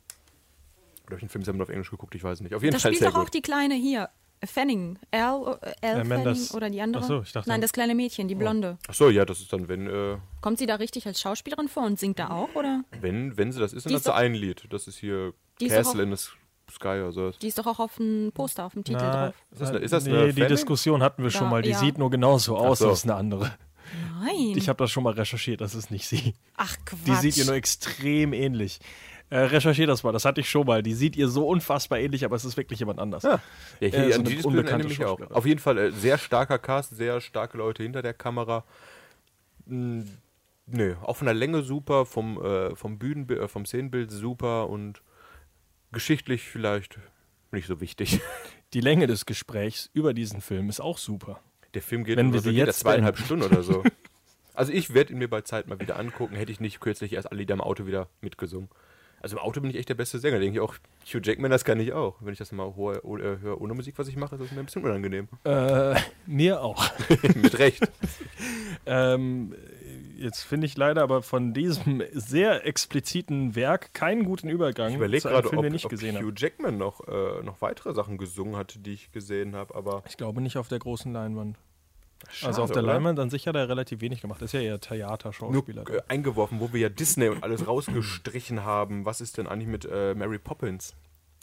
Oder 1.06 1.12
habe 1.12 1.18
ich 1.18 1.24
einen 1.24 1.30
Film 1.30 1.44
selber 1.44 1.64
auf 1.64 1.70
Englisch 1.70 1.90
geguckt? 1.92 2.14
Ich 2.16 2.24
weiß 2.24 2.42
nicht. 2.42 2.54
Auf 2.54 2.62
jeden 2.64 2.74
Da 2.74 2.80
Fall 2.80 2.92
spielt 2.92 3.02
sehr 3.04 3.12
doch 3.12 3.26
auch 3.26 3.30
die 3.30 3.42
Kleine 3.42 3.76
hier. 3.76 4.10
Fanning. 4.46 4.98
Al, 5.12 5.60
äh, 5.82 5.88
Al 5.88 6.06
Fanning 6.06 6.48
oder 6.54 6.70
die 6.70 6.80
andere? 6.82 7.04
Ach 7.04 7.08
so, 7.08 7.22
ich 7.24 7.32
dachte- 7.34 7.50
Nein, 7.50 7.60
das 7.60 7.74
kleine 7.74 7.94
Mädchen, 7.94 8.30
die 8.30 8.36
Blonde. 8.36 8.78
Achso, 8.88 9.10
ja, 9.10 9.26
das 9.26 9.42
ist 9.42 9.52
dann, 9.52 9.68
wenn, 9.68 9.88
äh, 9.88 10.18
Kommt 10.40 10.60
sie 10.60 10.66
da 10.66 10.76
richtig 10.76 11.06
als 11.08 11.20
Schauspielerin 11.20 11.68
vor 11.68 11.84
und 11.84 12.00
singt 12.00 12.20
da 12.20 12.30
auch, 12.30 12.56
oder? 12.56 12.86
wenn, 13.02 13.36
wenn 13.38 13.52
sie 13.52 13.60
das 13.60 13.74
ist, 13.74 13.86
dann 13.86 13.90
Die 13.90 13.96
hat 13.96 14.00
ist 14.02 14.06
sie 14.06 14.14
ein 14.14 14.34
Lied. 14.34 14.64
Das 14.70 14.88
ist 14.88 14.98
hier 14.98 15.34
Die 15.60 15.66
ist 15.66 15.72
doch 15.74 15.78
Castle 15.84 16.04
auch- 16.04 16.06
in 16.08 16.16
the 16.16 16.24
Sky 16.72 16.88
oder 17.02 17.12
so. 17.12 17.32
Die 17.32 17.48
ist 17.50 17.58
doch 17.58 17.66
auch 17.68 17.80
auf 17.80 17.98
dem 17.98 18.32
Poster, 18.34 18.64
auf 18.66 18.74
dem 18.74 18.86
Titel 18.86 19.00
Na, 19.02 19.26
drauf. 19.26 19.36
Ist 19.52 19.60
das 19.62 19.70
eine- 19.72 19.80
ist 19.80 19.92
das 19.92 20.06
nee, 20.06 20.16
eine 20.18 20.34
die? 20.34 20.48
Diskussion 20.48 21.02
hatten 21.04 21.22
wir 21.24 21.32
schon 21.32 21.46
Da, 21.46 21.50
mal. 21.50 21.62
Die 21.62 21.72
ja. 21.72 21.78
sieht 21.80 21.98
nur 21.98 22.10
genauso 22.10 22.56
aus, 22.56 22.80
so. 22.80 22.88
das 22.90 23.00
ist 23.00 23.04
eine 23.06 23.16
andere. 23.16 23.52
Nein. 24.22 24.54
Ich 24.56 24.70
habe 24.70 24.78
das 24.78 24.92
schon 24.92 25.04
mal 25.04 25.14
recherchiert, 25.14 25.62
das 25.62 25.76
ist 25.76 25.92
nicht 25.92 26.08
sie. 26.08 26.34
Ach, 26.56 26.76
Quatsch. 26.86 27.00
Die 27.08 27.16
sieht 27.16 27.38
ihr 27.38 27.46
nur 27.46 27.56
extrem 27.56 28.34
ähnlich. 28.34 28.80
Äh, 29.32 29.38
recherchiert 29.40 29.90
das 29.90 30.04
mal, 30.04 30.12
das 30.12 30.26
hatte 30.26 30.42
ich 30.42 30.50
schon 30.50 30.66
mal. 30.66 30.82
Die 30.82 30.94
sieht 30.94 31.16
ihr 31.16 31.28
so 31.28 31.48
unfassbar 31.48 32.00
ähnlich, 32.00 32.26
aber 32.26 32.36
es 32.36 32.46
ist 32.46 32.58
wirklich 32.58 32.80
jemand 32.80 33.00
anders. 33.00 33.24
Ja, 33.24 33.40
ja 33.80 33.88
Äh, 33.88 33.92
hier, 33.92 34.00
so 34.00 34.06
an 34.06 34.14
eine 34.14 34.24
die 34.24 34.36
Diskussion 34.36 34.58
unbekannte 34.58 34.88
mich 34.88 35.06
auch. 35.06 35.20
Auf 35.32 35.46
jeden 35.46 35.60
Fall 35.60 35.78
äh, 35.78 35.92
sehr 35.92 36.18
starker 36.18 36.58
Cast, 36.58 36.96
sehr 36.96 37.22
starke 37.22 37.58
Leute 37.58 37.84
hinter 37.84 38.02
der 38.02 38.14
Kamera. 38.14 38.64
Mm, 39.66 40.02
Nö, 40.72 40.96
auch 41.02 41.18
von 41.18 41.26
der 41.26 41.34
Länge 41.34 41.64
super, 41.64 42.06
vom, 42.06 42.44
äh, 42.44 42.76
vom 42.76 43.00
Bühnenbild, 43.00 43.40
äh, 43.40 43.48
vom 43.48 43.66
Szenenbild 43.66 44.12
super 44.12 44.70
und 44.70 45.02
geschichtlich 45.92 46.44
vielleicht 46.44 47.00
nicht 47.52 47.68
so 47.68 47.82
wichtig. 47.82 48.22
Die 48.74 48.82
Länge 48.82 49.08
des 49.08 49.26
Gesprächs 49.26 49.90
über 49.94 50.14
diesen 50.14 50.42
Film 50.42 50.70
ist 50.70 50.80
auch 50.80 51.00
super. 51.00 51.40
Der 51.74 51.82
Film 51.82 52.04
geht 52.04 52.18
Wenn 52.18 52.34
wir 52.34 52.42
sie 52.42 52.52
jetzt 52.52 52.80
zweieinhalb. 52.80 53.18
Stunden 53.18 53.46
oder 53.46 53.64
so. 53.64 53.84
Also 54.56 54.74
ich 54.74 54.94
werde 54.94 55.14
ihn 55.14 55.20
mir 55.20 55.30
bei 55.30 55.40
Zeit 55.40 55.68
mal 55.70 55.80
wieder 55.80 55.98
angucken. 55.98 56.36
Hätte 56.36 56.52
ich 56.52 56.60
nicht 56.60 56.82
kürzlich 56.82 57.14
erst 57.14 57.32
alle 57.32 57.40
Lieder 57.40 57.54
im 57.54 57.62
Auto 57.62 57.86
wieder 57.88 58.10
mitgesungen. 58.20 58.68
Also 59.22 59.38
im 59.38 59.42
Auto 59.42 59.62
bin 59.62 59.70
ich 59.70 59.78
echt 59.78 59.88
der 59.88 59.96
beste 59.96 60.20
Sänger. 60.20 60.38
Denke 60.40 60.56
ich 60.56 60.60
auch, 60.60 60.76
Hugh 61.06 61.22
Jackman, 61.24 61.50
das 61.50 61.64
kann 61.64 61.80
ich 61.80 61.94
auch. 61.94 62.18
Wenn 62.20 62.34
ich 62.34 62.40
das 62.40 62.52
mal 62.52 62.76
hohe- 62.76 63.00
oh- 63.06 63.18
äh, 63.18 63.40
höre 63.40 63.62
ohne 63.62 63.74
Musik, 63.74 63.94
was 63.98 64.10
ich 64.10 64.18
mache, 64.18 64.36
ist 64.36 64.42
das 64.42 64.52
mir 64.52 64.60
ein 64.60 64.66
bisschen 64.66 64.84
unangenehm. 64.84 65.30
Äh, 65.46 65.96
mir 66.26 66.62
auch. 66.62 66.92
Mit 67.36 67.58
Recht. 67.60 67.90
Ähm, 68.86 69.54
jetzt 70.20 70.42
finde 70.42 70.68
ich 70.68 70.78
leider 70.78 71.02
aber 71.02 71.22
von 71.22 71.54
diesem 71.54 72.04
sehr 72.12 72.66
expliziten 72.66 73.56
Werk 73.56 73.94
keinen 73.94 74.26
guten 74.26 74.50
Übergang 74.50 74.90
Ich 74.90 74.96
überlege 74.96 75.28
gerade, 75.28 75.48
ob, 75.48 75.58
ob 75.58 75.90
gesehen 75.90 76.18
Hugh 76.18 76.28
habe. 76.28 76.34
Jackman 76.38 76.78
noch, 76.78 77.08
äh, 77.08 77.44
noch 77.44 77.62
weitere 77.62 77.94
Sachen 77.94 78.18
gesungen 78.18 78.56
hat, 78.56 78.78
die 78.86 78.94
ich 78.94 79.12
gesehen 79.12 79.56
habe, 79.56 79.76
aber 79.76 80.04
Ich 80.08 80.18
glaube 80.18 80.42
nicht 80.42 80.58
auf 80.58 80.68
der 80.68 80.80
großen 80.80 81.12
Leinwand. 81.12 81.58
schade, 82.30 82.48
also 82.50 82.64
auf 82.64 82.72
der 82.72 82.84
oder? 82.84 82.94
Leinwand 82.94 83.18
dann 83.18 83.30
sicher 83.30 83.50
hat 83.50 83.56
er 83.56 83.70
relativ 83.70 84.02
wenig 84.02 84.22
gemacht. 84.22 84.42
Das 84.42 84.48
ist 84.50 84.54
ja 84.54 84.62
eher 84.62 84.72
nur 84.74 84.82
Theaterschauspieler. 84.82 85.90
äh, 85.90 86.02
eingeworfen, 86.08 86.60
wo 86.60 86.72
wir 86.74 86.80
ja 86.80 86.90
Disney 86.90 87.30
und 87.30 87.44
alles 87.44 87.68
rausgestrichen 87.68 88.64
haben. 88.64 89.06
Was 89.06 89.22
ist 89.22 89.38
denn 89.38 89.48
eigentlich 89.48 89.68
mit 89.68 89.88
äh, 89.92 90.14
Mary 90.16 90.40
Poppins? 90.40 90.96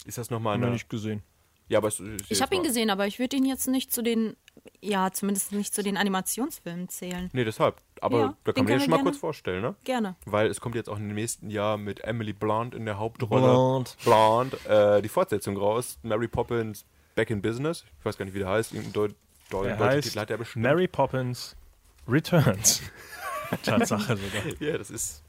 Ist 0.04 0.18
das 0.18 0.30
nochmal 0.30 0.54
Haben 0.54 0.64
eine... 0.64 0.72
nicht 0.72 0.88
gesehen. 0.90 1.22
Ja, 1.68 1.78
aber 1.78 1.88
es, 1.88 1.98
Ich 2.00 2.28
jetzt 2.30 2.40
habe 2.42 2.54
ihn 2.54 2.62
gesehen, 2.62 2.90
aber 2.90 3.06
ich 3.06 3.18
würde 3.18 3.36
ihn 3.36 3.44
jetzt 3.44 3.66
nicht 3.66 3.92
zu 3.92 4.02
den, 4.02 4.36
ja, 4.80 5.10
zumindest 5.10 5.52
nicht 5.52 5.74
zu 5.74 5.82
den 5.82 5.96
Animationsfilmen 5.96 6.88
zählen. 6.88 7.28
Nee, 7.32 7.44
deshalb. 7.44 7.80
Aber 8.00 8.18
Ja, 8.18 8.36
da 8.44 8.52
den 8.52 8.54
kann 8.54 8.64
man 8.64 8.66
den 8.66 8.78
wir 8.78 8.80
schon 8.84 8.90
mal 8.90 9.02
kurz 9.02 9.16
vorstellen, 9.16 9.62
ne? 9.62 9.74
Gerne. 9.84 10.14
Weil 10.26 10.48
es 10.48 10.60
kommt 10.60 10.74
jetzt 10.76 10.88
auch 10.88 10.98
im 10.98 11.08
nächsten 11.08 11.50
Jahr 11.50 11.76
mit 11.76 12.04
Emily 12.04 12.32
Blunt 12.32 12.74
in 12.74 12.84
der 12.84 12.98
Hauptrolle. 12.98 13.42
Blunt. 13.42 13.96
Blunt, 14.04 14.66
äh, 14.66 15.02
die 15.02 15.08
Fortsetzung 15.08 15.56
raus. 15.56 15.98
Mary 16.02 16.28
Poppins 16.28 16.84
Back 17.16 17.30
in 17.30 17.42
Business. 17.42 17.84
Ich 17.98 18.04
weiß 18.04 18.16
gar 18.18 18.24
nicht, 18.26 18.34
wie 18.34 18.40
der 18.40 18.48
heißt. 18.48 18.72
Irgendein 18.72 18.92
Deu 18.92 19.08
Deu 19.50 19.64
Er 19.64 19.76
deutscher 19.76 19.90
heißt 19.96 20.08
Titel 20.08 20.20
hat 20.20 20.30
er 20.30 20.38
bestimmt. 20.38 20.62
Mary 20.64 20.86
Poppins 20.88 21.56
Returns. 22.06 22.82
Tatsache 23.62 24.16
sogar. 24.16 24.60
Ja, 24.60 24.76
das 24.78 24.90
ist. 24.90 25.22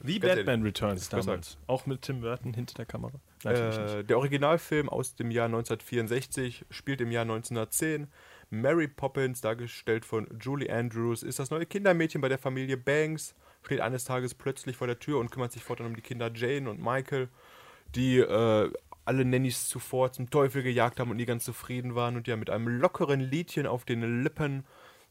Wie 0.00 0.18
Batman 0.18 0.62
Returns 0.62 1.08
besser. 1.08 1.26
damals. 1.26 1.56
Auch 1.66 1.86
mit 1.86 2.02
Tim 2.02 2.20
Burton 2.20 2.54
hinter 2.54 2.74
der 2.74 2.86
Kamera. 2.86 3.12
Äh, 3.44 4.04
der 4.04 4.18
Originalfilm 4.18 4.88
aus 4.88 5.14
dem 5.14 5.30
Jahr 5.30 5.46
1964 5.46 6.66
spielt 6.70 7.00
im 7.00 7.10
Jahr 7.10 7.22
1910. 7.22 8.08
Mary 8.50 8.88
Poppins, 8.88 9.40
dargestellt 9.40 10.04
von 10.04 10.26
Julie 10.40 10.72
Andrews, 10.72 11.22
ist 11.22 11.38
das 11.38 11.50
neue 11.50 11.66
Kindermädchen 11.66 12.20
bei 12.20 12.28
der 12.28 12.38
Familie 12.38 12.76
Banks, 12.76 13.34
steht 13.62 13.80
eines 13.80 14.04
Tages 14.04 14.34
plötzlich 14.34 14.76
vor 14.76 14.88
der 14.88 14.98
Tür 14.98 15.18
und 15.18 15.30
kümmert 15.30 15.52
sich 15.52 15.62
fortan 15.62 15.86
um 15.86 15.94
die 15.94 16.02
Kinder 16.02 16.30
Jane 16.34 16.68
und 16.68 16.82
Michael, 16.82 17.28
die 17.94 18.18
äh, 18.18 18.72
alle 19.04 19.24
Nannies 19.24 19.68
zuvor 19.68 20.12
zum 20.12 20.30
Teufel 20.30 20.62
gejagt 20.62 21.00
haben 21.00 21.10
und 21.10 21.16
nie 21.16 21.26
ganz 21.26 21.44
zufrieden 21.44 21.94
waren 21.94 22.16
und 22.16 22.26
ja 22.28 22.36
mit 22.36 22.50
einem 22.50 22.68
lockeren 22.68 23.20
Liedchen 23.20 23.66
auf 23.66 23.84
den 23.84 24.22
Lippen 24.22 24.64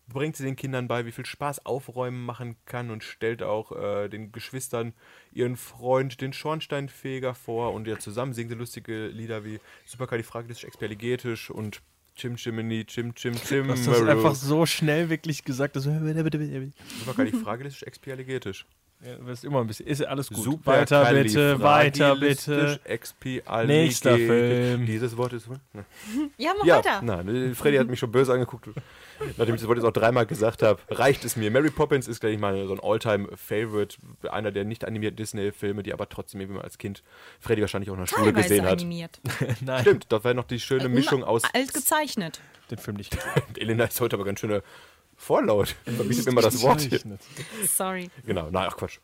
bringt 0.10 0.36
sie 0.36 0.44
den 0.44 0.56
Kindern 0.56 0.88
bei, 0.88 1.06
wie 1.06 1.12
viel 1.12 1.26
Spaß 1.26 1.66
Aufräumen 1.66 2.26
machen 2.26 2.56
kann 2.66 2.90
und 2.90 3.04
stellt 3.04 3.44
auch 3.44 3.72
äh, 3.72 4.10
den 4.10 4.32
Geschwistern 4.32 4.94
ihren 5.32 5.56
Freund, 5.56 6.22
den 6.22 6.34
Schornsteinfeger, 6.34 7.36
vor 7.36 7.74
und 7.74 7.88
ja 7.88 7.98
zusammen 8.00 8.34
singen 8.34 8.50
sie 8.50 8.56
lustige 8.56 9.08
Lieder 9.08 9.46
wie 9.46 9.60
Superkalifragilisticexpialigetisch 9.86 11.50
und 11.50 11.82
Chim 12.16 12.36
Chimney, 12.36 12.86
Chim 12.86 13.16
Chim 13.16 13.36
Chim. 13.48 13.68
Das 13.68 13.88
einfach 13.88 14.36
so 14.36 14.66
schnell 14.66 15.10
wirklich 15.10 15.46
gesagt. 15.46 15.76
Dass, 15.76 15.86
ja, 19.06 19.16
du 19.16 19.26
wirst 19.26 19.44
immer 19.46 19.62
ein 19.62 19.68
bisschen. 19.68 19.88
Ist 19.88 20.06
alles 20.06 20.30
gut. 20.30 20.66
weiter 20.66 21.12
bitte, 21.14 21.62
weiter 21.62 22.16
bitte. 22.16 22.80
Expialigetisch. 22.84 23.68
Nächster 23.68 24.16
Film. 24.18 24.86
Dieses 24.86 25.16
Wort 25.18 25.34
ist. 25.34 25.48
Ne. 25.50 25.60
Ja, 26.38 26.52
mach 26.58 26.66
Ja, 26.66 26.78
weiter. 26.78 27.02
nein, 27.02 27.56
Freddy 27.56 27.78
hat 27.78 27.88
mich 27.88 28.00
schon 28.00 28.12
böse 28.12 28.34
angeguckt. 28.34 28.68
Nachdem 29.38 29.56
ich 29.56 29.62
das 29.62 29.68
Wort 29.68 29.78
jetzt 29.78 29.86
auch 29.86 29.92
dreimal 29.92 30.26
gesagt 30.26 30.64
habe, 30.64 30.80
reicht 30.90 31.26
es 31.26 31.36
mir. 31.36 31.52
Mary 31.52 31.70
Poppins 31.72 32.08
ist, 32.08 32.22
glaube 32.22 32.34
ich, 32.34 32.40
mal 32.40 32.68
so 32.68 32.74
ein 32.74 32.80
Alltime-Favorite. 32.82 33.98
Einer 34.32 34.52
der 34.52 34.64
nicht 34.64 34.86
animierten 34.86 35.18
Disney-Filme, 35.18 35.84
die 35.84 35.92
aber 35.94 36.08
trotzdem 36.08 36.40
irgendwie 36.42 36.58
mal 36.60 36.64
als 36.64 36.78
Kind 36.78 37.04
Freddy 37.40 37.62
wahrscheinlich 37.62 37.90
auch 37.90 37.96
in 37.96 38.00
der 38.02 38.08
Schule 38.08 38.26
Teilweise 38.34 38.48
gesehen 38.50 38.66
hat. 38.66 38.74
animiert. 38.74 39.20
Nein, 39.62 39.82
Stimmt, 39.82 40.06
das 40.10 40.24
wäre 40.24 40.36
noch 40.36 40.46
die 40.46 40.60
schöne 40.60 40.88
Mischung 40.90 41.24
aus. 41.24 41.44
Alt 41.54 41.74
gezeichnet. 41.74 42.40
den 42.72 42.78
Film 42.78 42.96
nicht. 42.98 43.18
Elena 43.58 43.86
ist 43.86 44.00
heute 44.00 44.16
aber 44.16 44.24
ganz 44.26 44.40
schöne 44.40 44.64
Vorlaut. 45.20 45.76
Vergisst 45.84 46.26
immer 46.28 46.42
das 46.42 46.62
Wort 46.62 46.80
hier. 46.80 47.02
Sorry. 47.68 48.10
Genau, 48.26 48.48
na, 48.50 48.68
ach 48.68 48.78
Quatsch. 48.78 49.00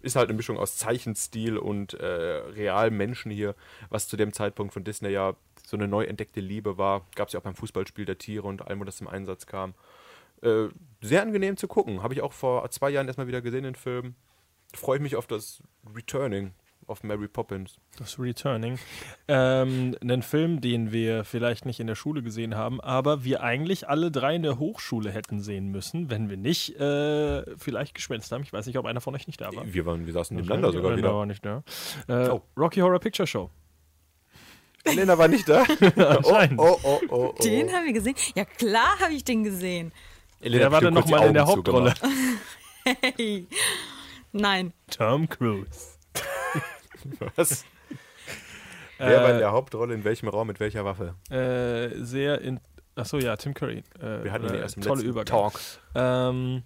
Ist 0.00 0.16
halt 0.16 0.30
eine 0.30 0.36
Mischung 0.36 0.56
aus 0.56 0.78
Zeichenstil 0.78 1.58
und 1.58 1.92
äh, 1.92 2.06
realen 2.06 2.96
Menschen 2.96 3.30
hier, 3.30 3.54
was 3.90 4.08
zu 4.08 4.16
dem 4.16 4.32
Zeitpunkt 4.32 4.72
von 4.72 4.82
Disney 4.82 5.10
ja 5.10 5.36
so 5.66 5.76
eine 5.76 5.86
neu 5.86 6.04
entdeckte 6.04 6.40
Liebe 6.40 6.78
war. 6.78 7.06
Gab 7.14 7.28
es 7.28 7.34
ja 7.34 7.40
auch 7.40 7.44
beim 7.44 7.54
Fußballspiel 7.54 8.06
der 8.06 8.16
Tiere 8.16 8.46
und 8.46 8.66
allem, 8.66 8.80
wo 8.80 8.84
das 8.84 8.96
zum 8.96 9.08
Einsatz 9.08 9.46
kam. 9.46 9.74
Äh, 10.40 10.68
sehr 11.02 11.20
angenehm 11.20 11.58
zu 11.58 11.68
gucken. 11.68 12.02
Habe 12.02 12.14
ich 12.14 12.22
auch 12.22 12.32
vor 12.32 12.68
zwei 12.70 12.88
Jahren 12.88 13.06
erstmal 13.06 13.26
wieder 13.26 13.42
gesehen, 13.42 13.64
den 13.64 13.74
Film. 13.74 14.14
Freue 14.74 14.96
ich 14.96 15.02
mich 15.02 15.16
auf 15.16 15.26
das 15.26 15.62
Returning 15.94 16.54
of 16.88 17.02
Mary 17.02 17.28
Poppins. 17.28 17.76
Das 17.98 18.18
Returning. 18.18 18.78
Ähm, 19.28 19.96
einen 20.00 20.22
Film, 20.22 20.60
den 20.60 20.92
wir 20.92 21.24
vielleicht 21.24 21.66
nicht 21.66 21.80
in 21.80 21.86
der 21.86 21.94
Schule 21.94 22.22
gesehen 22.22 22.54
haben, 22.54 22.80
aber 22.80 23.24
wir 23.24 23.42
eigentlich 23.42 23.88
alle 23.88 24.10
drei 24.10 24.34
in 24.36 24.42
der 24.42 24.58
Hochschule 24.58 25.10
hätten 25.10 25.40
sehen 25.40 25.68
müssen, 25.68 26.10
wenn 26.10 26.28
wir 26.30 26.36
nicht 26.36 26.78
äh, 26.80 27.44
vielleicht 27.56 27.94
geschwänzt 27.94 28.32
haben. 28.32 28.42
Ich 28.42 28.52
weiß 28.52 28.66
nicht, 28.66 28.78
ob 28.78 28.86
einer 28.86 29.00
von 29.00 29.14
euch 29.14 29.26
nicht 29.26 29.40
da 29.40 29.54
war. 29.54 29.64
Wir, 29.72 29.86
waren, 29.86 30.06
wir 30.06 30.12
saßen 30.12 30.36
nebeneinander 30.36 30.72
sogar 30.72 30.92
Elena 30.92 31.08
wieder. 31.08 31.16
war 31.16 31.26
nicht 31.26 31.44
da. 31.44 31.62
Äh, 32.08 32.28
Oh. 32.30 32.42
Rocky 32.56 32.80
Horror 32.80 32.98
Picture 32.98 33.26
Show. 33.26 33.50
Elena 34.84 35.16
war 35.18 35.28
nicht 35.28 35.48
da. 35.48 35.64
oh, 36.24 36.46
oh, 36.56 36.78
oh, 36.82 37.00
oh, 37.08 37.34
oh. 37.38 37.42
Den 37.42 37.72
haben 37.72 37.84
wir 37.86 37.92
gesehen? 37.92 38.14
Ja, 38.34 38.44
klar 38.44 38.98
habe 39.00 39.12
ich 39.12 39.24
den 39.24 39.44
gesehen. 39.44 39.92
Elena 40.40 40.64
Der 40.64 40.72
war 40.72 40.80
dann 40.80 40.94
nochmal 40.94 41.26
in 41.28 41.34
der 41.34 41.46
Hauptrolle. 41.46 41.94
Hey. 43.02 43.46
Nein. 44.32 44.72
Tom 44.90 45.28
Cruise. 45.28 45.97
Was? 47.36 47.64
Wer 48.98 49.22
war 49.22 49.30
in 49.30 49.38
der 49.38 49.52
Hauptrolle, 49.52 49.94
in 49.94 50.02
welchem 50.04 50.28
Raum, 50.28 50.48
mit 50.48 50.58
welcher 50.60 50.84
Waffe? 50.84 51.14
äh, 51.30 51.88
sehr 52.04 52.40
in. 52.40 52.60
Achso, 52.96 53.18
ja, 53.18 53.36
Tim 53.36 53.54
Curry. 53.54 53.84
Äh, 54.00 54.24
Wir 54.24 54.32
hatten 54.32 54.46
ihn 54.48 54.54
äh, 54.54 54.58
erst 54.58 54.76
im 54.76 54.82
tolle 54.82 54.96
letzten 54.96 55.10
Übergang. 55.10 55.52
Talk. 55.52 55.60
Ähm, 55.94 56.64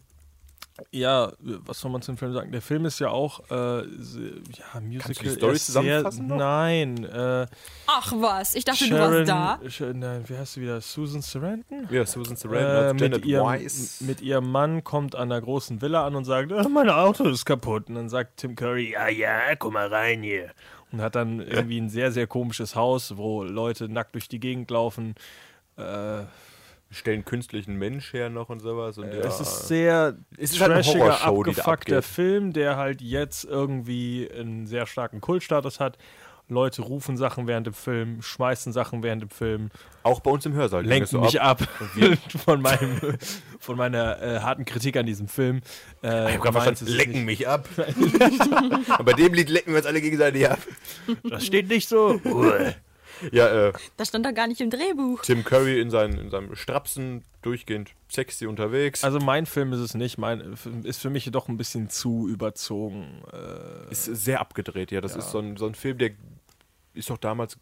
ja, 0.91 1.33
was 1.41 1.80
soll 1.80 1.91
man 1.91 2.03
zum 2.03 2.16
Film 2.16 2.33
sagen? 2.33 2.51
Der 2.53 2.62
Film 2.62 2.85
ist 2.85 2.99
ja 2.99 3.09
auch 3.09 3.41
äh, 3.51 3.55
ja, 3.55 4.80
Musical. 4.80 5.14
die 5.22 5.28
Story 5.30 5.53
er 5.53 5.53
ist 5.55 5.66
sehr- 5.66 5.83
zusammenfassen 5.83 6.26
noch? 6.26 6.37
Nein, 6.37 7.05
äh, 7.05 7.47
Ach 7.87 8.12
was, 8.16 8.55
ich 8.55 8.64
dachte, 8.64 8.85
Sharon, 8.85 9.24
du 9.24 9.33
warst 9.33 9.80
da. 9.80 9.93
Nein, 9.93 10.24
wie 10.28 10.37
heißt 10.37 10.55
sie 10.55 10.62
wieder? 10.62 10.80
Susan 10.80 11.22
Sarandon? 11.22 11.89
Ja, 11.91 12.05
Susan 12.07 12.35
Äh, 12.35 12.39
Sarandon, 12.39 12.95
mit, 12.95 13.01
Janet 13.03 13.24
ihrem, 13.26 13.47
Weiss. 13.47 14.01
mit 14.01 14.20
ihrem 14.20 14.51
Mann 14.51 14.83
kommt 14.85 15.14
an 15.14 15.30
einer 15.30 15.41
großen 15.41 15.80
Villa 15.83 16.07
an 16.07 16.14
und 16.16 16.24
sagt, 16.24 16.53
"Ah, 16.53 16.68
mein 16.68 16.91
Auto 16.91 17.24
ist 17.28 17.45
kaputt. 17.45 17.89
Und 17.89 17.95
dann 17.95 18.09
sagt 18.09 18.39
Tim 18.39 18.57
Curry, 18.57 18.93
ja, 18.93 19.09
ja, 19.09 19.55
komm 19.57 19.74
mal 19.74 19.89
rein 19.89 20.22
hier. 20.22 20.51
Und 20.91 21.01
hat 21.01 21.14
dann 21.14 21.41
irgendwie 21.41 21.80
ein 21.80 21.89
sehr, 21.89 22.12
sehr 22.12 22.26
komisches 22.26 22.76
Haus, 22.76 23.16
wo 23.16 23.43
Leute 23.45 23.89
nackt 23.89 24.14
durch 24.14 24.28
die 24.28 24.41
Gegend 24.41 24.70
laufen. 24.70 25.14
Äh, 25.76 26.24
stellen 26.93 27.24
künstlichen 27.24 27.74
Mensch 27.76 28.12
her 28.12 28.28
noch 28.30 28.49
und 28.49 28.61
sowas. 28.61 28.99
Und 28.99 29.09
ja, 29.12 29.20
Es 29.20 29.40
ist 29.40 29.68
sehr 29.68 30.16
Es 30.36 30.53
ist 30.53 30.61
halt 30.61 30.72
trashiger, 30.72 31.07
da 31.07 31.14
abgefuckter 31.24 31.97
abgeht. 31.97 32.05
Film, 32.05 32.53
der 32.53 32.76
halt 32.76 33.01
jetzt 33.01 33.45
irgendwie 33.45 34.30
einen 34.30 34.66
sehr 34.66 34.86
starken 34.86 35.20
Kultstatus 35.20 35.80
hat. 35.80 35.99
Leute 36.49 36.82
rufen 36.82 37.16
Sachen 37.16 37.47
während 37.47 37.66
dem 37.66 37.72
Film, 37.72 38.20
schmeißen 38.20 38.72
Sachen 38.72 39.03
während 39.03 39.22
dem 39.22 39.30
Film, 39.30 39.70
auch 40.03 40.20
bei 40.20 40.30
uns 40.30 40.45
im 40.45 40.53
Hörsaal. 40.53 40.84
lenken 40.84 41.20
mich 41.20 41.40
ab. 41.40 41.62
von, 42.45 42.61
meinem, 42.61 43.16
von 43.59 43.76
meiner 43.76 44.20
äh, 44.20 44.40
harten 44.40 44.64
Kritik 44.64 44.97
an 44.97 45.07
diesem 45.07 45.28
Film. 45.28 45.62
Äh, 46.03 46.34
Ich 46.34 46.40
hab 46.43 46.53
meins 46.53 46.80
verstanden, 46.80 46.93
lecken 46.93 47.24
mich 47.24 47.49
ab. 47.49 47.68
Und 48.99 49.05
bei 49.05 49.12
dem 49.14 49.32
Lied 49.32 49.49
lecken 49.49 49.70
wir 49.72 49.78
uns 49.78 49.86
alle 49.86 50.01
gegenseitig 50.03 50.51
ab. 50.51 50.59
Das 51.24 51.47
steht 51.47 51.68
nicht 51.68 51.88
so. 51.88 52.20
Ja, 53.31 53.68
äh, 53.68 53.73
Das 53.97 54.09
stand 54.09 54.27
da 54.27 54.33
gar 54.33 54.47
nicht 54.47 54.61
im 54.61 54.70
Drehbuch. 54.70 55.23
Tim 55.23 55.45
Curry 55.45 55.81
in, 55.81 55.91
seinen, 55.91 56.18
in 56.18 56.31
seinem 56.31 56.55
Strapsen 56.57 57.23
durchgehend 57.43 57.91
sexy 58.09 58.47
unterwegs. 58.47 59.05
Also 59.05 59.18
mein 59.20 59.47
Film 59.47 59.73
ist 59.73 59.81
es 59.81 59.95
nicht. 59.95 60.18
Mein 60.18 60.57
ist 60.85 61.01
für 61.01 61.11
mich 61.11 61.31
doch 61.31 61.49
ein 61.49 61.57
bisschen 61.57 61.89
zu 61.91 62.29
überzogen. 62.29 63.23
Äh, 63.33 63.91
ist 63.93 64.05
sehr 64.05 64.41
abgedreht, 64.41 64.91
ja. 64.91 65.01
Das 65.01 65.14
ist 65.16 65.31
so 65.31 65.39
ein, 65.39 65.57
so 65.57 65.66
ein 65.66 65.75
Film, 65.75 65.99
der 65.99 66.11
ist 66.95 67.11
doch 67.11 67.18
damals 67.18 67.59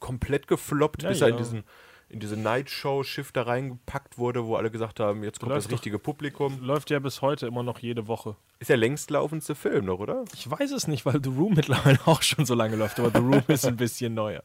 komplett 0.00 0.46
gefloppt, 0.46 1.02
Ja, 1.02 1.08
bis 1.10 1.20
er 1.20 1.28
ja. 1.28 1.34
in 1.34 1.38
diesen 1.38 1.64
in 2.12 2.20
diese 2.20 2.36
Nightshow-Schiff 2.36 3.32
da 3.32 3.42
reingepackt 3.42 4.18
wurde, 4.18 4.44
wo 4.46 4.56
alle 4.56 4.70
gesagt 4.70 5.00
haben, 5.00 5.24
jetzt 5.24 5.40
kommt 5.40 5.50
Läuft 5.50 5.64
das 5.64 5.68
doch- 5.68 5.72
richtige 5.72 5.98
Publikum. 5.98 6.60
läuft 6.60 6.90
ja 6.90 6.98
bis 6.98 7.22
heute 7.22 7.46
immer 7.46 7.62
noch 7.62 7.78
jede 7.78 8.06
Woche. 8.06 8.36
Ist 8.58 8.70
der 8.70 8.76
längst 8.76 9.10
laufendste 9.10 9.54
Film 9.54 9.86
noch, 9.86 9.98
oder? 9.98 10.24
Ich 10.34 10.48
weiß 10.48 10.70
es 10.72 10.86
nicht, 10.86 11.04
weil 11.06 11.20
The 11.22 11.30
Room 11.30 11.54
mittlerweile 11.56 11.98
auch 12.06 12.22
schon 12.22 12.44
so 12.44 12.54
lange 12.54 12.76
läuft, 12.76 13.00
aber 13.00 13.10
The 13.10 13.18
Room 13.24 13.42
ist 13.48 13.64
ein 13.66 13.76
bisschen 13.76 14.14
neuer. 14.14 14.42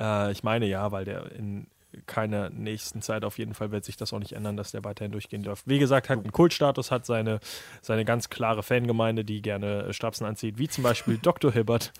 Äh, 0.00 0.30
ich 0.32 0.42
meine 0.44 0.66
ja, 0.66 0.90
weil 0.92 1.04
der 1.04 1.32
in 1.32 1.66
keiner 2.06 2.50
nächsten 2.50 3.00
Zeit 3.02 3.24
auf 3.24 3.38
jeden 3.38 3.54
Fall 3.54 3.70
wird 3.70 3.84
sich 3.84 3.96
das 3.96 4.12
auch 4.12 4.18
nicht 4.18 4.32
ändern, 4.32 4.56
dass 4.56 4.72
der 4.72 4.84
weiterhin 4.84 5.12
durchgehen 5.12 5.42
darf. 5.42 5.62
Wie 5.66 5.78
gesagt, 5.78 6.08
hat 6.08 6.18
einen 6.18 6.32
Kultstatus, 6.32 6.90
hat 6.90 7.06
seine, 7.06 7.40
seine 7.80 8.04
ganz 8.04 8.28
klare 8.28 8.62
Fangemeinde, 8.62 9.24
die 9.24 9.40
gerne 9.40 9.84
äh, 9.84 9.92
Strapsen 9.92 10.26
anzieht, 10.26 10.58
wie 10.58 10.68
zum 10.68 10.84
Beispiel 10.84 11.18
Dr. 11.22 11.52
Hibbert 11.52 11.92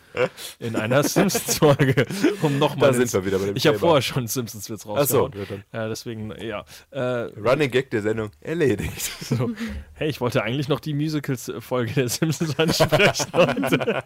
in 0.59 0.76
einer 0.76 1.03
Simpsons-Folge. 1.03 2.07
Um 2.43 2.59
nochmal 2.59 2.93
Da 2.93 2.99
sind 2.99 3.12
wir 3.12 3.24
wieder 3.24 3.39
bei 3.39 3.47
dem 3.47 3.57
Ich 3.57 3.66
habe 3.66 3.78
vorher 3.78 4.03
schon 4.03 4.26
Simpsons-Witz 4.26 4.86
rausgehauen. 4.86 5.32
ja, 5.34 5.45
dann. 5.45 5.64
Ja, 5.72 5.89
deswegen, 5.89 6.34
ja. 6.41 6.64
Äh, 6.91 7.01
Running 7.01 7.70
Gag 7.70 7.91
der 7.91 8.03
Sendung 8.03 8.30
erledigt. 8.41 9.01
so. 9.20 9.51
Hey, 9.95 10.11
ich 10.11 10.20
wollte 10.20 10.43
eigentlich 10.43 10.68
noch 10.68 10.80
die 10.80 10.95
Musicals-Folge 10.95 11.93
der 11.95 12.09
Simpsons 12.09 12.59
ansprechen 12.59 13.26
heute. 13.32 14.05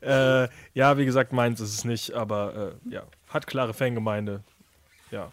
äh, 0.00 0.48
ja, 0.74 0.98
wie 0.98 1.04
gesagt, 1.04 1.32
meins 1.32 1.60
ist 1.60 1.74
es 1.74 1.84
nicht, 1.84 2.14
aber 2.14 2.74
äh, 2.86 2.94
ja, 2.94 3.02
hat 3.30 3.46
klare 3.46 3.72
Fangemeinde. 3.74 4.42
Ja. 5.10 5.32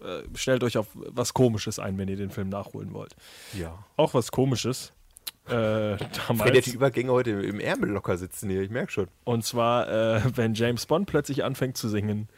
Äh, 0.00 0.22
stellt 0.34 0.62
euch 0.64 0.76
auf 0.78 0.86
was 0.94 1.32
Komisches 1.34 1.78
ein, 1.78 1.96
wenn 1.98 2.08
ihr 2.08 2.16
den 2.16 2.30
Film 2.30 2.48
nachholen 2.48 2.92
wollt. 2.92 3.14
Ja. 3.54 3.78
Auch 3.96 4.14
was 4.14 4.30
Komisches. 4.32 4.92
Äh, 5.46 5.50
Freddy 5.50 6.04
hat 6.04 6.14
die 6.14 6.18
damals. 6.28 6.66
Übergänge 6.68 7.10
heute 7.12 7.30
im- 7.30 7.40
im 7.42 7.60
Ärmel 7.60 7.88
locker 7.90 8.18
sitzen 8.18 8.50
hier, 8.50 8.60
ich 8.60 8.70
merke 8.70 8.92
schon. 8.92 9.08
Und 9.24 9.44
zwar, 9.44 9.88
äh, 9.88 10.20
wenn 10.36 10.52
James 10.54 10.84
Bond 10.86 11.06
plötzlich 11.06 11.42
anfängt 11.42 11.76
zu 11.78 11.88
singen. 11.88 12.28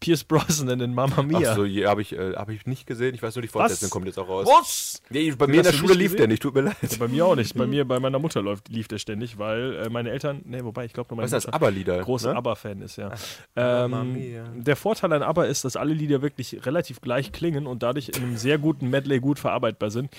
Pierce 0.00 0.24
Brosnan 0.24 0.80
in 0.80 0.94
Mamma 0.94 1.22
Mia. 1.22 1.50
Achso, 1.50 1.64
ja, 1.64 1.88
habe 1.88 2.02
ich, 2.02 2.12
äh, 2.12 2.34
hab 2.34 2.48
ich 2.50 2.66
nicht 2.66 2.86
gesehen. 2.86 3.14
Ich 3.14 3.22
weiß 3.22 3.34
nur, 3.34 3.42
die 3.42 3.48
Fortsetzung 3.48 3.90
kommt 3.90 4.06
jetzt 4.06 4.18
auch 4.18 4.28
raus. 4.28 4.46
Was? 4.46 5.02
Nee, 5.10 5.30
bei 5.32 5.46
mir 5.46 5.58
in 5.58 5.62
der 5.62 5.72
Schule 5.72 5.94
lief 5.94 6.12
gesehen? 6.12 6.18
der 6.18 6.28
nicht, 6.28 6.42
tut 6.42 6.54
mir 6.54 6.62
leid. 6.62 6.98
Bei 6.98 7.08
mir 7.08 7.26
auch 7.26 7.36
nicht. 7.36 7.54
Bei 7.54 7.66
mir, 7.66 7.86
bei 7.86 7.98
meiner 8.00 8.18
Mutter 8.18 8.42
läuft, 8.42 8.68
lief 8.68 8.88
der 8.88 8.98
ständig, 8.98 9.38
weil 9.38 9.76
äh, 9.86 9.88
meine 9.88 10.10
Eltern, 10.10 10.42
nee, 10.44 10.62
wobei, 10.62 10.84
ich 10.84 10.92
glaube 10.92 11.08
nur 11.10 11.16
meine 11.16 11.30
Was? 11.30 11.46
Mutter 11.46 11.54
ABBA-Lieder, 11.54 12.00
großer 12.00 12.32
ne? 12.32 12.38
ABBA-Fan 12.38 12.82
ist, 12.82 12.96
ja. 12.96 13.12
Mamma 13.54 14.02
Ähm, 14.02 14.62
der 14.64 14.76
Vorteil 14.76 15.12
an 15.12 15.22
ABBA 15.22 15.44
ist, 15.44 15.64
dass 15.64 15.76
alle 15.76 15.94
Lieder 15.94 16.22
wirklich 16.22 16.64
relativ 16.66 17.00
gleich 17.00 17.32
klingen 17.32 17.66
und 17.66 17.82
dadurch 17.82 18.10
in 18.10 18.22
einem 18.22 18.36
sehr 18.36 18.58
guten 18.58 18.90
Medley 18.90 19.20
gut 19.20 19.38
verarbeitbar 19.38 19.90
sind. 19.90 20.10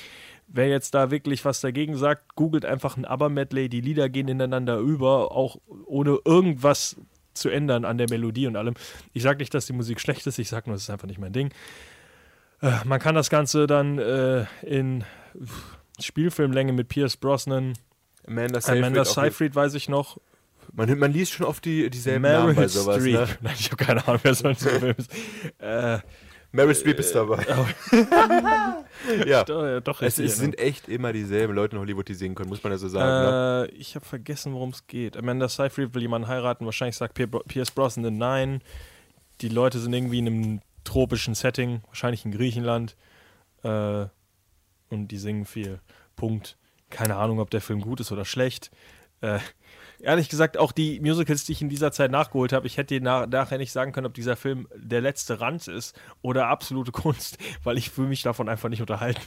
Wer 0.47 0.69
jetzt 0.69 0.93
da 0.93 1.11
wirklich 1.11 1.43
was 1.43 1.59
dagegen 1.59 1.97
sagt, 1.97 2.35
googelt 2.35 2.65
einfach 2.65 2.95
ein 2.95 3.05
ABBA-Medley, 3.05 3.67
die 3.67 3.81
Lieder 3.81 4.07
gehen 4.07 4.29
ineinander 4.29 4.77
über, 4.77 5.31
auch 5.33 5.57
ohne 5.85 6.19
irgendwas 6.23 6.95
zu 7.39 7.49
ändern 7.49 7.85
an 7.85 7.97
der 7.97 8.07
Melodie 8.09 8.47
und 8.47 8.55
allem. 8.55 8.73
Ich 9.13 9.23
sage 9.23 9.39
nicht, 9.39 9.53
dass 9.53 9.65
die 9.65 9.73
Musik 9.73 9.99
schlecht 9.99 10.25
ist, 10.27 10.39
ich 10.39 10.49
sage 10.49 10.69
nur, 10.69 10.75
es 10.75 10.83
ist 10.83 10.89
einfach 10.89 11.07
nicht 11.07 11.19
mein 11.19 11.33
Ding. 11.33 11.51
Äh, 12.61 12.71
man 12.85 12.99
kann 12.99 13.15
das 13.15 13.29
Ganze 13.29 13.67
dann 13.67 13.99
äh, 13.99 14.45
in 14.63 15.03
Spielfilmlänge 15.99 16.73
mit 16.73 16.89
Pierce 16.89 17.17
Brosnan, 17.17 17.73
Amanda 18.27 18.61
Seyfried. 18.61 18.83
Amanda 18.83 19.05
Seyfried 19.05 19.55
weiß 19.55 19.73
ich 19.75 19.89
noch, 19.89 20.17
Man, 20.73 20.97
man 20.99 21.11
liest 21.11 21.33
schon 21.33 21.45
oft 21.45 21.63
die, 21.65 21.89
dieselben 21.89 22.23
Namen 22.23 22.47
bei 22.47 22.53
Meryl 22.53 22.69
sowas. 22.69 23.03
Ne? 23.03 23.27
Nein, 23.41 23.55
ich 23.57 23.71
habe 23.71 23.83
keine 23.83 24.07
Ahnung, 24.07 24.19
wer 24.23 24.33
so 24.33 24.47
ein 24.47 24.55
Film 24.55 24.95
ist. 24.97 25.11
Äh, 25.59 25.99
Meryl 26.51 26.75
Streep 26.75 26.99
ist 26.99 27.13
dabei. 27.13 27.45
ja. 29.25 29.43
doch, 29.43 29.63
ja, 29.63 29.79
doch 29.79 30.01
Es, 30.01 30.17
es 30.17 30.37
sind 30.37 30.57
echt 30.59 30.87
immer 30.87 31.13
dieselben 31.13 31.53
Leute 31.53 31.75
in 31.75 31.81
Hollywood, 31.81 32.07
die 32.07 32.13
singen 32.13 32.35
können, 32.35 32.49
muss 32.49 32.63
man 32.63 32.71
ja 32.71 32.77
so 32.77 32.87
sagen. 32.87 33.07
ne? 33.07 33.67
Äh, 33.71 33.75
ich 33.75 33.95
habe 33.95 34.05
vergessen, 34.05 34.53
worum 34.53 34.69
es 34.69 34.87
geht. 34.87 35.17
Amanda 35.17 35.49
Seyfried 35.49 35.93
will 35.93 36.01
jemanden 36.01 36.27
heiraten. 36.27 36.65
Wahrscheinlich 36.65 36.95
sagt 36.95 37.13
Pier- 37.15 37.27
Pierce 37.27 37.71
Brosnan 37.71 38.17
nein. 38.17 38.61
Die 39.41 39.49
Leute 39.49 39.79
sind 39.79 39.93
irgendwie 39.93 40.19
in 40.19 40.27
einem 40.27 40.61
tropischen 40.83 41.35
Setting, 41.35 41.81
wahrscheinlich 41.87 42.25
in 42.25 42.31
Griechenland. 42.31 42.95
Äh, 43.63 44.05
und 44.89 45.09
die 45.09 45.17
singen 45.17 45.45
viel. 45.45 45.79
Punkt. 46.15 46.57
Keine 46.89 47.17
Ahnung, 47.17 47.39
ob 47.39 47.49
der 47.49 47.61
Film 47.61 47.81
gut 47.81 47.99
ist 47.99 48.11
oder 48.11 48.23
schlecht. 48.25 48.71
Äh, 49.21 49.39
ehrlich 49.99 50.29
gesagt, 50.29 50.57
auch 50.57 50.71
die 50.71 50.99
Musicals, 50.99 51.45
die 51.45 51.53
ich 51.53 51.61
in 51.61 51.69
dieser 51.69 51.91
Zeit 51.91 52.11
nachgeholt 52.11 52.53
habe, 52.53 52.67
ich 52.67 52.77
hätte 52.77 52.95
dir 52.95 53.01
nach, 53.01 53.27
nachher 53.27 53.57
nicht 53.57 53.71
sagen 53.71 53.91
können, 53.91 54.07
ob 54.07 54.13
dieser 54.13 54.35
Film 54.35 54.67
der 54.75 55.01
letzte 55.01 55.39
Rand 55.39 55.67
ist 55.67 55.99
oder 56.21 56.47
absolute 56.47 56.91
Kunst, 56.97 57.37
weil 57.63 57.77
ich 57.77 57.89
fühle 57.89 58.09
mich 58.09 58.23
davon 58.23 58.49
einfach 58.49 58.69
nicht 58.69 58.81
unterhalten. 58.81 59.21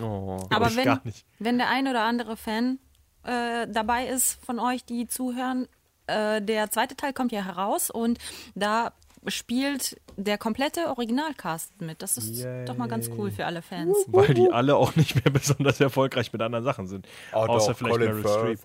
Oh. 0.00 0.46
Aber 0.50 0.68
ich 0.68 0.76
wenn, 0.76 0.84
gar 0.84 1.00
nicht. 1.04 1.24
wenn 1.38 1.58
der 1.58 1.68
ein 1.68 1.88
oder 1.88 2.02
andere 2.02 2.36
Fan 2.36 2.78
äh, 3.24 3.66
dabei 3.68 4.06
ist 4.06 4.44
von 4.44 4.58
euch, 4.58 4.84
die 4.84 5.06
zuhören, 5.06 5.68
äh, 6.06 6.42
der 6.42 6.70
zweite 6.70 6.96
Teil 6.96 7.12
kommt 7.12 7.32
ja 7.32 7.44
heraus 7.44 7.90
und 7.90 8.18
da 8.54 8.92
spielt 9.26 10.00
der 10.16 10.38
komplette 10.38 10.88
Originalcast 10.88 11.80
mit. 11.80 12.02
Das 12.02 12.18
ist 12.18 12.46
doch 12.66 12.76
mal 12.76 12.88
ganz 12.88 13.08
cool 13.16 13.30
für 13.30 13.46
alle 13.46 13.62
Fans. 13.62 13.96
Weil 14.08 14.34
die 14.34 14.50
alle 14.50 14.76
auch 14.76 14.96
nicht 14.96 15.14
mehr 15.14 15.32
besonders 15.32 15.80
erfolgreich 15.80 16.32
mit 16.32 16.42
anderen 16.42 16.64
Sachen 16.64 16.86
sind. 16.86 17.06
Oh, 17.32 17.38
Außer 17.38 17.72
doch, 17.72 17.78
vielleicht 17.78 17.94
Colin 17.94 18.08
Meryl 18.08 18.22
Firth. 18.22 18.60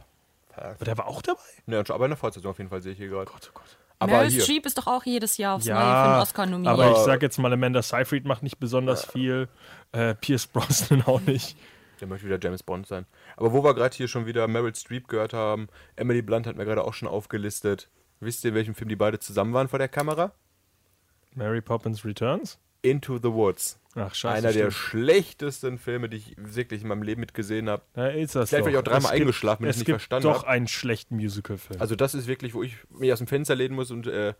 Streep. 0.60 0.76
Aber 0.76 0.86
der 0.86 0.97
war 0.97 1.07
auch 1.07 1.22
dabei? 1.22 1.39
Ja, 1.68 1.80
aber 1.80 2.05
in 2.05 2.12
der 2.12 2.18
Fortsetzung 2.18 2.51
auf 2.51 2.57
jeden 2.57 2.70
Fall 2.70 2.82
sehe 2.82 2.91
ich 2.93 2.97
hier 2.97 3.07
gerade. 3.10 3.26
Gott, 3.26 3.49
oh 3.53 3.60
Gott. 3.60 3.78
Aber 4.01 4.14
Meryl 4.14 4.30
hier, 4.30 4.41
Streep 4.43 4.66
ist 4.66 4.78
doch 4.78 4.88
auch 4.88 5.03
jedes 5.05 5.36
Jahr 5.38 5.55
aufs 5.55 5.66
Neue 5.66 5.76
für 5.76 5.82
Ja, 5.82 6.14
den 6.16 6.22
Oscar 6.22 6.45
nominiert. 6.45 6.74
aber 6.74 6.84
ich 6.86 6.95
Aber- 6.95 7.03
sag 7.03 7.22
jetzt 7.22 7.38
mal, 7.38 7.51
Amanda 7.51 7.82
Seyfried 7.82 8.26
macht 8.26 8.43
nicht 8.43 8.57
besonders 8.60 9.05
viel. 9.05 9.49
Äh, 9.91 10.16
Pierce 10.16 10.47
Brosnan 10.47 11.03
auch 11.05 11.20
nicht. 11.22 11.57
der 11.99 12.07
möchte 12.07 12.26
wieder 12.26 12.39
James 12.41 12.64
Bond 12.64 12.88
sein. 12.88 13.05
Aber 13.36 13.51
wo 13.51 13.62
wir 13.62 13.74
gerade 13.76 13.93
hier 13.93 14.07
schon 14.07 14.26
wieder 14.26 14.47
Meryl 14.47 14.74
Streep 14.74 15.10
gehört 15.10 15.34
haben, 15.34 15.68
Emily 15.97 16.22
Blunt 16.22 16.47
hat 16.47 16.55
mir 16.55 16.64
gerade 16.64 16.86
auch 16.86 16.93
schon 16.93 17.10
aufgelistet. 17.10 17.89
Wisst 18.22 18.43
ihr, 18.45 18.49
in 18.51 18.55
welchem 18.55 18.74
Film 18.76 18.88
die 18.88 18.95
beide 18.95 19.20
zusammen 19.20 19.53
waren 19.53 19.68
vor 19.68 19.80
der 19.80 19.89
Kamera? 19.89 20.32
Mary 21.36 21.62
Poppins 21.62 22.05
Returns? 22.05 22.57
Into 22.82 23.17
the 23.17 23.32
Woods. 23.34 23.80
Ach, 23.95 24.13
scheiße. 24.13 24.38
Einer 24.38 24.53
der 24.53 24.71
stimmt. 24.71 24.73
schlechtesten 24.73 25.77
Filme, 25.80 26.07
die 26.09 26.17
ich 26.17 26.36
wirklich 26.38 26.82
in 26.84 26.88
meinem 26.88 27.01
Leben 27.03 27.19
mitgesehen 27.21 27.69
habe. 27.69 27.82
Na, 27.95 28.07
ist 28.09 28.36
das 28.36 28.49
Vielleicht 28.49 28.65
doch. 28.65 28.71
ich 28.71 28.77
auch 28.77 28.84
dreimal 28.84 28.99
Es 29.01 29.09
gibt- 29.11 29.21
eingeschlafen, 29.21 29.63
wenn 29.63 29.69
es 29.69 29.75
ich's 29.75 29.80
nicht 29.82 29.88
gibt 29.88 30.01
verstanden 30.01 30.27
doch 30.27 30.43
hab. 30.43 30.49
einen 30.49 30.67
schlechten 30.67 31.15
Musical-Film. 31.15 31.82
Also 31.82 31.95
das 31.95 32.13
ist 32.13 32.27
wirklich, 32.27 32.53
wo 32.53 32.63
ich 32.63 32.77
mich 32.89 33.11
aus 33.11 33.17
dem 33.17 33.27
Fenster 33.27 33.55
lehnen 33.55 33.75
muss 33.75 33.91
und 33.91 34.07
äh, 34.07 34.34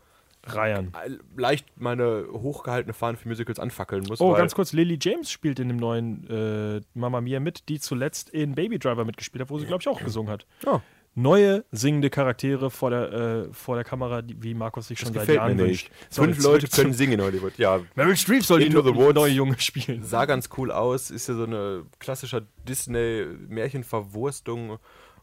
Reihen. 0.46 0.92
leicht 1.36 1.66
meine 1.76 2.26
hochgehaltene 2.32 2.94
Fahne 2.94 3.18
für 3.18 3.28
Musicals 3.28 3.58
anfackeln 3.58 4.04
muss. 4.08 4.22
Oh, 4.22 4.32
ganz 4.32 4.54
kurz, 4.54 4.72
Lily 4.72 4.98
James 4.98 5.30
spielt 5.30 5.58
in 5.58 5.68
dem 5.68 5.76
neuen 5.76 6.26
äh, 6.30 6.80
Mamma 6.94 7.20
Mia 7.20 7.40
mit, 7.40 7.68
die 7.68 7.78
zuletzt 7.78 8.30
in 8.30 8.54
Baby 8.54 8.78
Driver 8.78 9.04
mitgespielt 9.04 9.42
hat, 9.42 9.50
wo 9.50 9.58
sie, 9.58 9.66
glaube 9.66 9.82
ich, 9.82 9.88
auch 9.88 10.02
gesungen 10.02 10.30
hat. 10.32 10.46
Oh. 10.64 10.80
Neue 11.16 11.64
singende 11.72 12.08
Charaktere 12.08 12.70
vor 12.70 12.90
der, 12.90 13.12
äh, 13.12 13.48
vor 13.52 13.74
der 13.74 13.84
Kamera, 13.84 14.22
die, 14.22 14.40
wie 14.42 14.54
Markus 14.54 14.86
sich 14.88 14.98
schon 15.00 15.12
Das 15.12 15.26
seit 15.26 15.36
Jahren 15.36 15.58
wünscht. 15.58 15.90
Fünf 16.08 16.40
Leute 16.42 16.68
können 16.68 16.92
singen 16.92 17.14
in 17.14 17.20
Hollywood. 17.22 17.58
Ja, 17.58 17.80
Meryl 17.96 18.16
Streep 18.16 18.44
soll 18.44 18.60
die 18.60 18.66
Into 18.66 18.80
the 18.82 18.92
no- 18.92 19.12
neue 19.12 19.32
Junge 19.32 19.58
spielen. 19.58 20.04
sah 20.04 20.24
ganz 20.24 20.48
cool 20.56 20.70
aus. 20.70 21.10
Ist 21.10 21.28
ja 21.28 21.34
so 21.34 21.42
eine 21.44 21.84
klassische 21.98 22.46
Disney-Märchenverwurstung, 23.50 24.78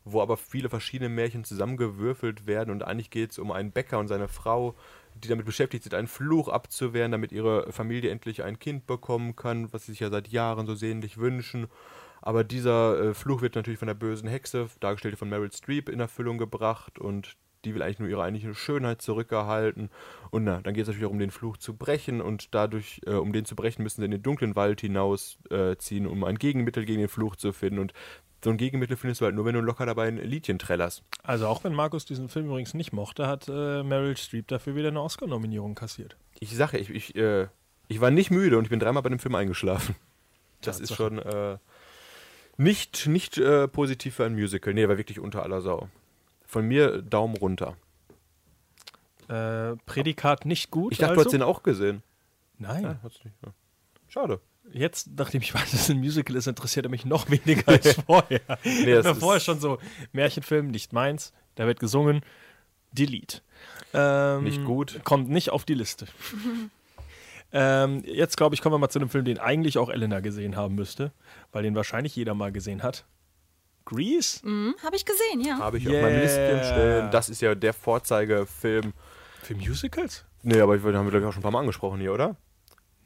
wo 0.06 0.22
aber 0.22 0.38
viele 0.38 0.70
verschiedene 0.70 1.10
Märchen 1.10 1.44
zusammengewürfelt 1.44 2.48
werden. 2.48 2.72
Und 2.72 2.84
eigentlich 2.84 3.10
geht 3.10 3.32
es 3.32 3.40
um 3.40 3.52
einen 3.52 3.72
Bäcker 3.72 4.00
und 4.00 4.08
seine 4.08 4.28
Frau, 4.28 4.76
die 5.16 5.28
damit 5.28 5.46
beschäftigt 5.46 5.84
sind, 5.84 5.94
einen 5.94 6.08
Fluch 6.08 6.48
abzuwehren, 6.48 7.12
damit 7.12 7.32
ihre 7.32 7.72
Familie 7.72 8.12
endlich 8.12 8.44
ein 8.44 8.60
Kind 8.60 8.88
bekommen 8.88 9.36
kann, 9.36 9.72
was 9.74 9.86
sie 9.86 9.94
sich 9.94 10.02
ja 10.02 10.10
seit 10.10 10.28
Jahren 10.30 10.68
so 10.68 10.76
sehnlich 10.76 11.18
wünschen. 11.18 11.68
Aber 12.28 12.43
dieser 12.43 12.99
äh, 12.99 13.13
Fluch 13.13 13.41
wird 13.41 13.55
natürlich 13.55 13.80
von 13.80 13.88
der 13.88 13.95
bösen 13.95 14.28
Hexe, 14.28 14.67
dargestellt 14.82 15.17
von 15.17 15.30
Meryl 15.30 15.49
Streep, 15.49 15.88
in 15.88 16.01
Erfüllung 16.01 16.38
gebracht 16.38 16.99
und 16.99 17.38
die 17.63 17.73
will 17.73 17.82
eigentlich 17.82 17.99
nur 17.99 18.09
ihre 18.09 18.21
eigentliche 18.21 18.53
Schönheit 18.53 19.01
zurückerhalten. 19.01 19.89
Und 20.30 20.43
na, 20.43 20.59
dann 20.59 20.73
geht 20.73 20.82
es 20.82 20.88
natürlich 20.89 21.07
auch 21.07 21.11
um 21.11 21.19
den 21.19 21.32
Fluch 21.32 21.55
zu 21.55 21.78
brechen 21.78 22.19
und 22.19 22.53
dadurch, 22.53 22.99
äh, 23.05 23.13
um 23.13 23.32
den 23.32 23.45
zu 23.45 23.55
brechen, 23.55 23.82
müssen 23.82 24.01
sie 24.01 24.05
in 24.05 24.11
den 24.11 24.23
dunklen 24.23 24.57
Wald 24.57 24.82
hinausziehen, 24.82 25.71
äh, 25.71 25.78
ziehen, 25.78 26.05
um 26.05 26.25
ein 26.25 26.38
Gegenmittel 26.38 26.84
gegen 26.84 26.99
den 26.99 27.07
Fluch 27.07 27.38
zu 27.38 27.53
finden. 27.53 27.80
Und 27.80 27.93
so 28.43 28.49
ein 28.49 28.57
Gegenmittel 28.57 28.97
findest 28.97 29.21
du 29.21 29.25
halt 29.25 29.34
nur, 29.34 29.45
wenn 29.45 29.55
du 29.55 29.61
locker 29.61 29.86
dabei 29.86 30.09
ein 30.09 30.17
Liedchen 30.17 30.59
trällerst. 30.59 31.03
Also 31.23 31.47
auch 31.47 31.63
wenn 31.63 31.73
Markus 31.73 32.03
diesen 32.03 32.28
Film 32.28 32.47
übrigens 32.47 32.73
nicht 32.73 32.91
mochte, 32.91 33.28
hat 33.28 33.47
äh, 33.47 33.84
Meryl 33.84 34.17
Streep 34.17 34.49
dafür 34.49 34.75
wieder 34.75 34.89
eine 34.89 35.01
Oscar-Nominierung 35.01 35.75
kassiert. 35.75 36.17
Ich 36.41 36.53
sage, 36.53 36.78
ich, 36.78 36.89
ich, 36.89 37.15
äh, 37.15 37.47
ich 37.88 38.01
war 38.01 38.11
nicht 38.11 38.32
müde 38.32 38.57
und 38.57 38.65
ich 38.65 38.69
bin 38.69 38.82
dreimal 38.82 39.03
bei 39.03 39.09
dem 39.11 39.19
Film 39.19 39.36
eingeschlafen. 39.36 39.95
Das 40.59 40.82
ist 40.82 40.89
Tatsache. 40.89 41.09
schon 41.09 41.19
äh, 41.19 41.57
nicht, 42.58 43.08
nicht 43.08 43.38
äh, 43.38 43.68
positiv 43.68 44.16
für 44.16 44.26
ein 44.26 44.34
Musical. 44.34 44.74
Nee, 44.74 44.88
war 44.88 44.97
wirklich 44.97 45.20
unter 45.20 45.43
aller 45.43 45.62
Sau. 45.62 45.89
Von 46.45 46.68
mir 46.68 47.01
Daumen 47.01 47.36
runter. 47.38 47.78
Äh, 49.28 49.76
Prädikat 49.86 50.45
nicht 50.45 50.72
gut. 50.72 50.93
Ich 50.93 50.99
dachte, 50.99 51.12
also? 51.12 51.22
du 51.24 51.26
hast 51.28 51.34
den 51.34 51.41
auch 51.43 51.64
gesehen. 51.64 52.01
Nein. 52.58 52.84
Ja, 52.84 52.99
nicht. 53.03 53.26
Ja. 53.45 53.53
Schade. 54.08 54.39
Jetzt, 54.74 55.10
nachdem 55.18 55.41
ich 55.41 55.53
weiß, 55.53 55.72
dass 55.72 55.82
es 55.82 55.89
ein 55.89 55.97
Musical 55.99 56.36
ist, 56.36 56.47
interessiert 56.47 56.86
er 56.86 56.89
mich 56.89 57.05
noch 57.05 57.30
weniger 57.30 57.68
als 57.70 57.93
vorher. 58.05 58.41
Nee, 58.64 58.86
das 58.95 59.05
ist- 59.05 59.20
vorher 59.20 59.39
schon 59.39 59.60
so, 59.60 59.78
Märchenfilm, 60.12 60.68
nicht 60.68 60.91
meins, 60.93 61.34
da 61.55 61.68
wird 61.68 61.80
gesungen, 61.80 62.22
Delete. 62.91 63.41
Ähm, 63.93 64.43
Nicht 64.43 64.64
gut. 64.66 65.01
Kommt 65.03 65.30
nicht 65.30 65.49
auf 65.51 65.64
die 65.66 65.74
Liste. 65.74 66.08
ähm, 67.52 68.04
jetzt, 68.06 68.38
glaube 68.38 68.56
ich, 68.56 68.62
kommen 68.62 68.74
wir 68.76 68.80
mal 68.80 68.89
zu 68.89 69.00
einem 69.00 69.10
Film, 69.10 69.26
den 69.26 69.39
eigentlich 69.39 69.78
auch 69.78 69.89
Elena 69.89 70.20
gesehen 70.20 70.56
haben 70.56 70.76
müsste, 70.76 71.12
weil 71.52 71.64
den 71.64 71.76
wahrscheinlich 71.76 72.16
jeder 72.16 72.34
mal 72.34 72.52
gesehen 72.52 72.84
hat. 72.84 73.06
Grease? 73.86 74.41
Hm, 74.43 74.76
Habe 74.84 74.95
ich 74.98 75.06
gesehen, 75.06 75.41
ja. 75.41 75.58
Habe 75.60 75.78
ich 75.78 75.88
auf 75.88 75.93
meinem 75.93 76.12
Yeah. 76.12 76.22
Listchen 76.22 76.64
stehen. 76.64 77.12
Das 77.12 77.30
ist 77.30 77.41
ja 77.41 77.56
der 77.56 77.74
Vorzeigefilm. 77.74 78.93
Für 79.43 79.56
Musicals? 79.56 80.26
Nee, 80.43 80.60
aber 80.60 80.76
ich, 80.76 80.82
den 80.84 80.95
haben 80.95 81.06
wir, 81.06 81.12
glaube 81.12 81.24
ich, 81.26 81.30
auch 81.30 81.34
schon 81.34 81.39
ein 81.39 81.43
paar 81.43 81.52
Mal 81.52 81.60
angesprochen 81.62 82.00
hier, 82.02 82.14
oder? 82.14 82.36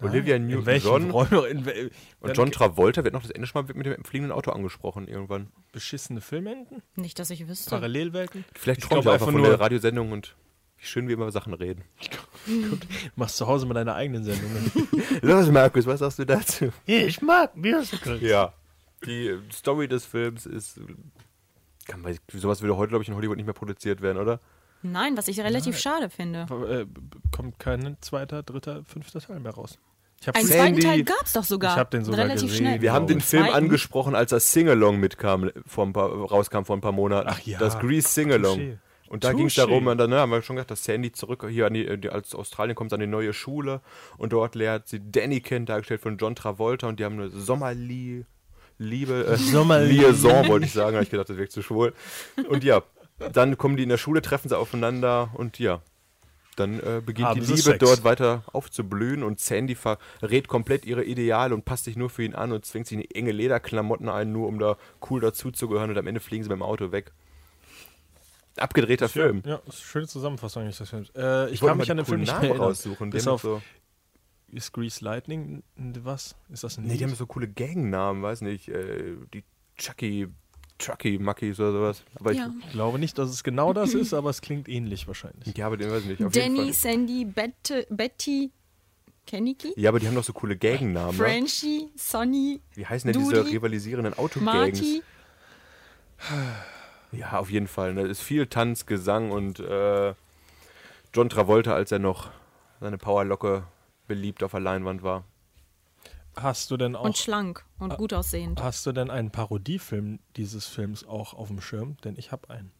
Olivia 0.01 0.35
In 0.35 0.47
Newton-John 0.47 1.11
und 1.11 2.35
John 2.35 2.51
Travolta 2.51 3.03
wird 3.03 3.13
noch 3.13 3.21
das 3.21 3.29
Ende 3.29 3.45
schon 3.45 3.63
mal 3.67 3.73
mit 3.75 3.85
dem 3.85 4.03
fliegenden 4.03 4.31
Auto 4.35 4.49
angesprochen 4.49 5.07
irgendwann. 5.07 5.51
Beschissene 5.71 6.21
Filmenden? 6.21 6.81
Nicht, 6.95 7.19
dass 7.19 7.29
ich 7.29 7.47
wüsste. 7.47 7.69
Parallelwelten? 7.69 8.43
Vielleicht 8.55 8.79
Ich 8.81 8.89
träumt 8.89 9.05
er 9.05 9.13
einfach 9.13 9.27
einfach 9.27 9.33
von 9.33 9.41
nur- 9.41 9.49
der 9.51 9.59
Radiosendung 9.59 10.11
und 10.11 10.35
wie 10.81 10.85
schön 10.85 11.07
wir 11.07 11.13
über 11.13 11.31
Sachen 11.31 11.53
reden. 11.53 11.83
Du 12.47 12.75
machst 13.15 13.37
zu 13.37 13.45
Hause 13.45 13.67
mit 13.67 13.77
deiner 13.77 13.93
eigenen 13.93 14.23
Sendung. 14.23 14.49
Los, 15.21 15.47
Markus, 15.51 15.85
was 15.85 15.99
sagst 15.99 16.17
du 16.17 16.25
dazu? 16.25 16.71
ich 16.87 17.21
mag 17.21 17.55
Musicals. 17.55 18.19
Ja. 18.19 18.53
Die 19.05 19.37
Story 19.53 19.87
des 19.87 20.05
Films 20.05 20.47
ist. 20.47 20.79
Kann 21.87 22.01
man, 22.01 22.17
sowas 22.33 22.61
würde 22.63 22.77
heute, 22.77 22.89
glaube 22.89 23.03
ich, 23.03 23.09
in 23.09 23.15
Hollywood 23.15 23.37
nicht 23.37 23.45
mehr 23.45 23.53
produziert 23.53 24.01
werden, 24.01 24.17
oder? 24.17 24.39
Nein, 24.81 25.15
was 25.17 25.27
ich 25.27 25.39
relativ 25.39 25.77
schade 25.77 26.09
finde. 26.09 26.47
Äh, 26.67 26.87
kommt 27.31 27.59
kein 27.59 27.95
zweiter, 28.01 28.41
dritter, 28.41 28.83
fünfter 28.85 29.21
Teil 29.21 29.39
mehr 29.39 29.53
raus. 29.53 29.77
Ich 30.19 30.27
habe 30.27 30.39
Einen 30.39 30.47
Sandy- 30.47 30.81
zweiten 30.81 30.87
Teil 30.87 31.03
gab 31.03 31.23
es 31.25 31.33
doch 31.33 31.43
sogar. 31.43 31.73
Ich 31.73 31.79
hab 31.79 31.91
den 31.91 32.03
sogar 32.05 32.21
relativ 32.21 32.49
gesehen. 32.49 32.57
schnell. 32.65 32.81
Wir 32.81 32.91
haben 32.93 33.05
den 33.05 33.19
Den 33.19 33.21
Film 33.23 33.43
zweiten? 33.43 33.55
angesprochen, 33.55 34.15
als 34.15 34.31
das 34.31 34.51
Singalong 34.51 34.99
mitkam, 34.99 35.51
vor 35.67 35.85
ein 35.85 35.93
paar, 35.93 36.09
rauskam 36.09 36.63
vor 36.63 36.75
ein 36.75 36.81
paar 36.81 36.91
Monaten. 36.91 37.27
Ach 37.31 37.39
ja. 37.41 37.59
Das 37.59 37.77
Grease 37.77 38.07
Singalong. 38.09 38.79
Und 39.11 39.25
da 39.25 39.33
ging 39.33 39.47
es 39.47 39.55
darum, 39.55 39.87
und 39.87 39.97
dann 39.97 40.09
ne, 40.09 40.19
haben 40.19 40.31
wir 40.31 40.41
schon 40.41 40.55
gesagt, 40.55 40.71
dass 40.71 40.85
Sandy 40.85 41.11
zurück 41.11 41.45
hier 41.49 41.65
an 41.65 41.73
die, 41.73 42.09
als 42.09 42.33
Australien 42.33 42.75
kommt, 42.75 42.93
an 42.93 43.01
die 43.01 43.07
neue 43.07 43.33
Schule 43.33 43.81
und 44.17 44.31
dort 44.31 44.55
lernt 44.55 44.87
sie 44.87 45.01
Danny 45.03 45.41
kennen, 45.41 45.65
dargestellt 45.65 45.99
von 45.99 46.15
John 46.17 46.33
Travolta 46.33 46.87
und 46.87 46.97
die 46.97 47.03
haben 47.03 47.19
eine 47.19 47.29
Sommerlie 47.29 48.23
Liebe, 48.77 49.25
äh, 49.27 49.83
Liaison, 49.83 50.47
wollte 50.47 50.65
ich 50.65 50.71
sagen, 50.71 50.95
habe 50.95 51.03
ich 51.03 51.09
gedacht, 51.09 51.29
das 51.29 51.35
wirkt 51.35 51.51
zu 51.51 51.61
schwul. 51.61 51.93
Und 52.47 52.63
ja, 52.63 52.83
dann 53.33 53.57
kommen 53.57 53.75
die 53.75 53.83
in 53.83 53.89
der 53.89 53.97
Schule, 53.97 54.21
treffen 54.21 54.47
sie 54.47 54.57
aufeinander 54.57 55.31
und 55.33 55.59
ja, 55.59 55.81
dann 56.55 56.79
äh, 56.79 57.01
beginnt 57.05 57.27
Haben 57.27 57.41
die 57.41 57.47
Liebe 57.47 57.61
Sex. 57.61 57.79
dort 57.79 58.05
weiter 58.05 58.43
aufzublühen 58.53 59.23
und 59.23 59.41
Sandy 59.41 59.75
verrät 59.75 60.47
komplett 60.47 60.85
ihre 60.85 61.03
Ideale 61.03 61.53
und 61.53 61.65
passt 61.65 61.83
sich 61.83 61.97
nur 61.97 62.09
für 62.09 62.23
ihn 62.23 62.33
an 62.33 62.53
und 62.53 62.65
zwingt 62.65 62.87
sich 62.87 62.97
in 62.97 63.11
enge 63.11 63.33
Lederklamotten 63.33 64.07
ein, 64.07 64.31
nur 64.31 64.47
um 64.47 64.57
da 64.57 64.77
cool 65.09 65.19
dazuzugehören 65.19 65.89
und 65.89 65.97
am 65.97 66.07
Ende 66.07 66.21
fliegen 66.21 66.45
sie 66.45 66.49
mit 66.49 66.57
dem 66.57 66.63
Auto 66.63 66.93
weg. 66.93 67.11
Abgedrehter 68.61 69.09
Film. 69.09 69.41
Ja, 69.45 69.61
das 69.65 69.75
ist 69.75 69.81
eine 69.81 69.87
schöne 69.87 70.07
Zusammenfassung 70.07 70.63
eigentlich 70.63 70.77
des 70.77 70.89
Films. 70.89 71.09
Äh, 71.15 71.49
ich, 71.49 71.61
wollte 71.61 71.71
kann 71.71 71.77
mich 71.77 71.91
an 71.91 71.97
den 71.97 72.05
Film 72.05 72.21
nicht 72.21 72.41
mehr 72.41 72.57
raussuchen. 72.57 73.09
Bis 73.09 73.27
auf 73.27 73.41
so, 73.41 73.61
ist 74.51 74.71
Grease 74.73 75.03
Lightning 75.03 75.63
was? 75.75 76.35
Ist 76.49 76.63
das 76.63 76.77
ein 76.77 76.85
nee, 76.85 76.97
die 76.97 77.03
haben 77.03 77.15
so 77.15 77.25
coole 77.25 77.47
Gangnamen, 77.47 78.21
weiß 78.21 78.41
nicht, 78.41 78.69
äh, 78.69 79.15
die 79.33 79.43
Chucky, 79.77 80.27
Chucky 80.77 81.17
Muckies 81.17 81.59
oder 81.59 81.71
sowas. 81.71 82.03
Aber 82.19 82.33
Ja. 82.33 82.51
Ich 82.65 82.71
glaube 82.71 82.99
nicht, 82.99 83.17
dass 83.17 83.29
es 83.29 83.43
genau 83.43 83.73
das 83.73 83.93
ist, 83.93 84.13
aber 84.13 84.29
es 84.29 84.41
klingt 84.41 84.67
ähnlich 84.67 85.07
wahrscheinlich. 85.07 85.47
ich, 85.47 85.57
ja, 85.57 85.67
aber 85.67 85.77
den 85.77 85.89
weiß 85.91 86.03
ich 86.03 86.09
nicht. 86.09 86.23
Auf 86.23 86.35
jeden 86.35 86.55
Danny, 86.55 86.73
Fall. 86.73 86.91
Sandy, 86.91 87.25
Bette, 87.25 87.87
Betty, 87.89 88.51
Keniki, 89.25 89.73
Ja, 89.77 89.89
aber 89.89 89.99
die 89.99 90.07
haben 90.07 90.15
doch 90.15 90.23
so 90.23 90.33
coole 90.33 90.57
Gaggennamen. 90.57 91.15
Ne? 91.17 91.23
Frenchie, 91.23 91.89
Sonny, 91.95 92.59
Wie 92.73 92.85
heißen 92.85 93.11
denn 93.11 93.21
diese 93.21 93.35
Dudi, 93.35 93.55
rivalisierenden 93.55 94.13
Autogangs? 94.15 94.81
Marty. 94.81 95.03
Ja, 97.11 97.39
auf 97.39 97.49
jeden 97.51 97.67
Fall. 97.67 97.93
Ne? 97.93 98.01
Es 98.03 98.11
ist 98.19 98.21
viel 98.21 98.47
Tanz, 98.47 98.85
Gesang 98.85 99.31
und 99.31 99.59
äh, 99.59 100.13
John 101.13 101.29
Travolta, 101.29 101.73
als 101.73 101.91
er 101.91 101.99
noch 101.99 102.29
seine 102.79 102.97
Powerlocke 102.97 103.63
beliebt 104.07 104.43
auf 104.43 104.51
der 104.51 104.59
Leinwand 104.61 105.03
war. 105.03 105.23
Hast 106.35 106.71
du 106.71 106.77
denn 106.77 106.95
auch 106.95 107.03
Und 107.03 107.17
schlank 107.17 107.65
Ah. 107.79 107.83
und 107.85 107.97
gut 107.97 108.13
aussehend. 108.13 108.61
Hast 108.63 108.85
du 108.85 108.91
denn 108.93 109.09
einen 109.09 109.31
Parodiefilm 109.31 110.19
dieses 110.37 110.65
Films 110.67 111.05
auch 111.05 111.33
auf 111.33 111.49
dem 111.49 111.59
Schirm? 111.61 111.97
Denn 112.03 112.15
ich 112.17 112.31
habe 112.31 112.49
einen. 112.49 112.71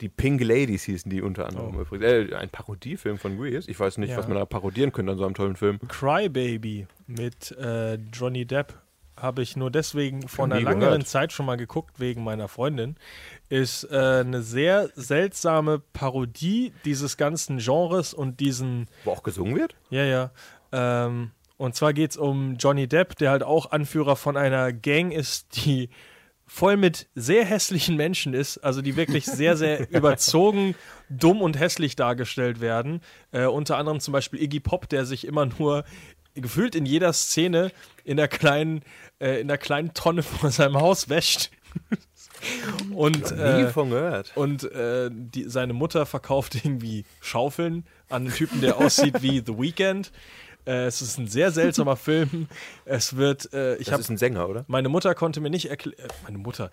Die 0.00 0.08
Pink 0.08 0.40
Ladies 0.42 0.84
hießen 0.84 1.10
die 1.10 1.20
unter 1.20 1.46
anderem 1.46 1.78
übrigens. 1.78 2.04
Äh, 2.30 2.34
ein 2.34 2.48
Parodiefilm 2.48 3.18
von 3.18 3.36
Grease. 3.38 3.70
Ich 3.70 3.78
weiß 3.78 3.98
nicht, 3.98 4.10
Ja. 4.10 4.16
was 4.16 4.26
man 4.28 4.38
da 4.38 4.46
parodieren 4.46 4.92
könnte 4.92 5.12
an 5.12 5.18
so 5.18 5.24
einem 5.26 5.34
tollen 5.34 5.56
Film. 5.56 5.78
Crybaby 5.88 6.86
mit 7.06 7.50
äh, 7.52 7.94
Johnny 8.12 8.46
Depp 8.46 8.74
habe 9.18 9.42
ich 9.42 9.56
nur 9.56 9.70
deswegen 9.70 10.28
vor 10.28 10.44
einer 10.46 10.60
gehört. 10.62 11.06
Zeit 11.06 11.32
schon 11.32 11.46
mal 11.46 11.56
geguckt, 11.56 12.00
wegen 12.00 12.22
meiner 12.24 12.48
Freundin. 12.48 12.96
Ist 13.48 13.84
äh, 13.84 13.96
eine 13.96 14.42
sehr 14.42 14.90
seltsame 14.94 15.78
Parodie 15.78 16.72
dieses 16.84 17.16
ganzen 17.16 17.58
Genres 17.58 18.12
und 18.12 18.40
diesen 18.40 18.88
Wo 19.04 19.12
auch 19.12 19.22
gesungen 19.22 19.56
wird? 19.56 19.76
Ja, 19.90 20.04
ja. 20.04 20.30
Ähm, 20.72 21.30
und 21.56 21.74
zwar 21.74 21.92
geht 21.92 22.10
es 22.10 22.16
um 22.16 22.56
Johnny 22.56 22.86
Depp, 22.86 23.16
der 23.16 23.30
halt 23.30 23.42
auch 23.42 23.70
Anführer 23.70 24.16
von 24.16 24.36
einer 24.36 24.72
Gang 24.72 25.12
ist, 25.12 25.64
die 25.64 25.88
voll 26.46 26.76
mit 26.76 27.08
sehr 27.14 27.44
hässlichen 27.44 27.96
Menschen 27.96 28.34
ist, 28.34 28.58
also 28.58 28.82
die 28.82 28.96
wirklich 28.96 29.26
sehr, 29.26 29.56
sehr 29.56 29.90
überzogen, 29.90 30.74
dumm 31.08 31.42
und 31.42 31.58
hässlich 31.58 31.96
dargestellt 31.96 32.60
werden. 32.60 33.00
Äh, 33.32 33.46
unter 33.46 33.78
anderem 33.78 34.00
zum 34.00 34.12
Beispiel 34.12 34.42
Iggy 34.42 34.60
Pop, 34.60 34.88
der 34.88 35.06
sich 35.06 35.26
immer 35.26 35.46
nur 35.46 35.84
gefühlt 36.34 36.74
in 36.74 36.86
jeder 36.86 37.12
Szene 37.12 37.72
in 38.04 38.16
der 38.16 38.28
kleinen, 38.28 38.82
äh, 39.18 39.40
in 39.40 39.48
der 39.48 39.58
kleinen 39.58 39.94
Tonne 39.94 40.22
vor 40.22 40.50
seinem 40.50 40.76
Haus 40.76 41.08
wäscht. 41.08 41.50
und 42.94 43.32
äh, 43.32 43.70
und 44.34 44.64
äh, 44.72 45.10
die, 45.12 45.44
seine 45.48 45.72
Mutter 45.72 46.06
verkauft 46.06 46.54
irgendwie 46.54 47.04
Schaufeln 47.20 47.84
an 48.08 48.22
einen 48.26 48.34
Typen, 48.34 48.60
der 48.60 48.78
aussieht 48.78 49.22
wie 49.22 49.42
The 49.44 49.58
Weeknd. 49.58 50.12
Äh, 50.66 50.86
es 50.86 51.00
ist 51.00 51.18
ein 51.18 51.28
sehr 51.28 51.50
seltsamer 51.50 51.96
Film. 51.96 52.48
Es 52.84 53.16
wird, 53.16 53.52
äh, 53.52 53.76
ich 53.76 53.84
Das 53.86 53.92
habe 53.92 54.02
ist 54.02 54.10
ein 54.10 54.16
Sänger, 54.18 54.48
oder? 54.48 54.64
meine 54.68 54.88
Mutter 54.88 55.14
konnte 55.14 55.40
mir 55.40 55.50
nicht 55.50 55.70
erklären. 55.70 55.96
Äh, 55.98 56.08
meine 56.24 56.38
Mutter. 56.38 56.70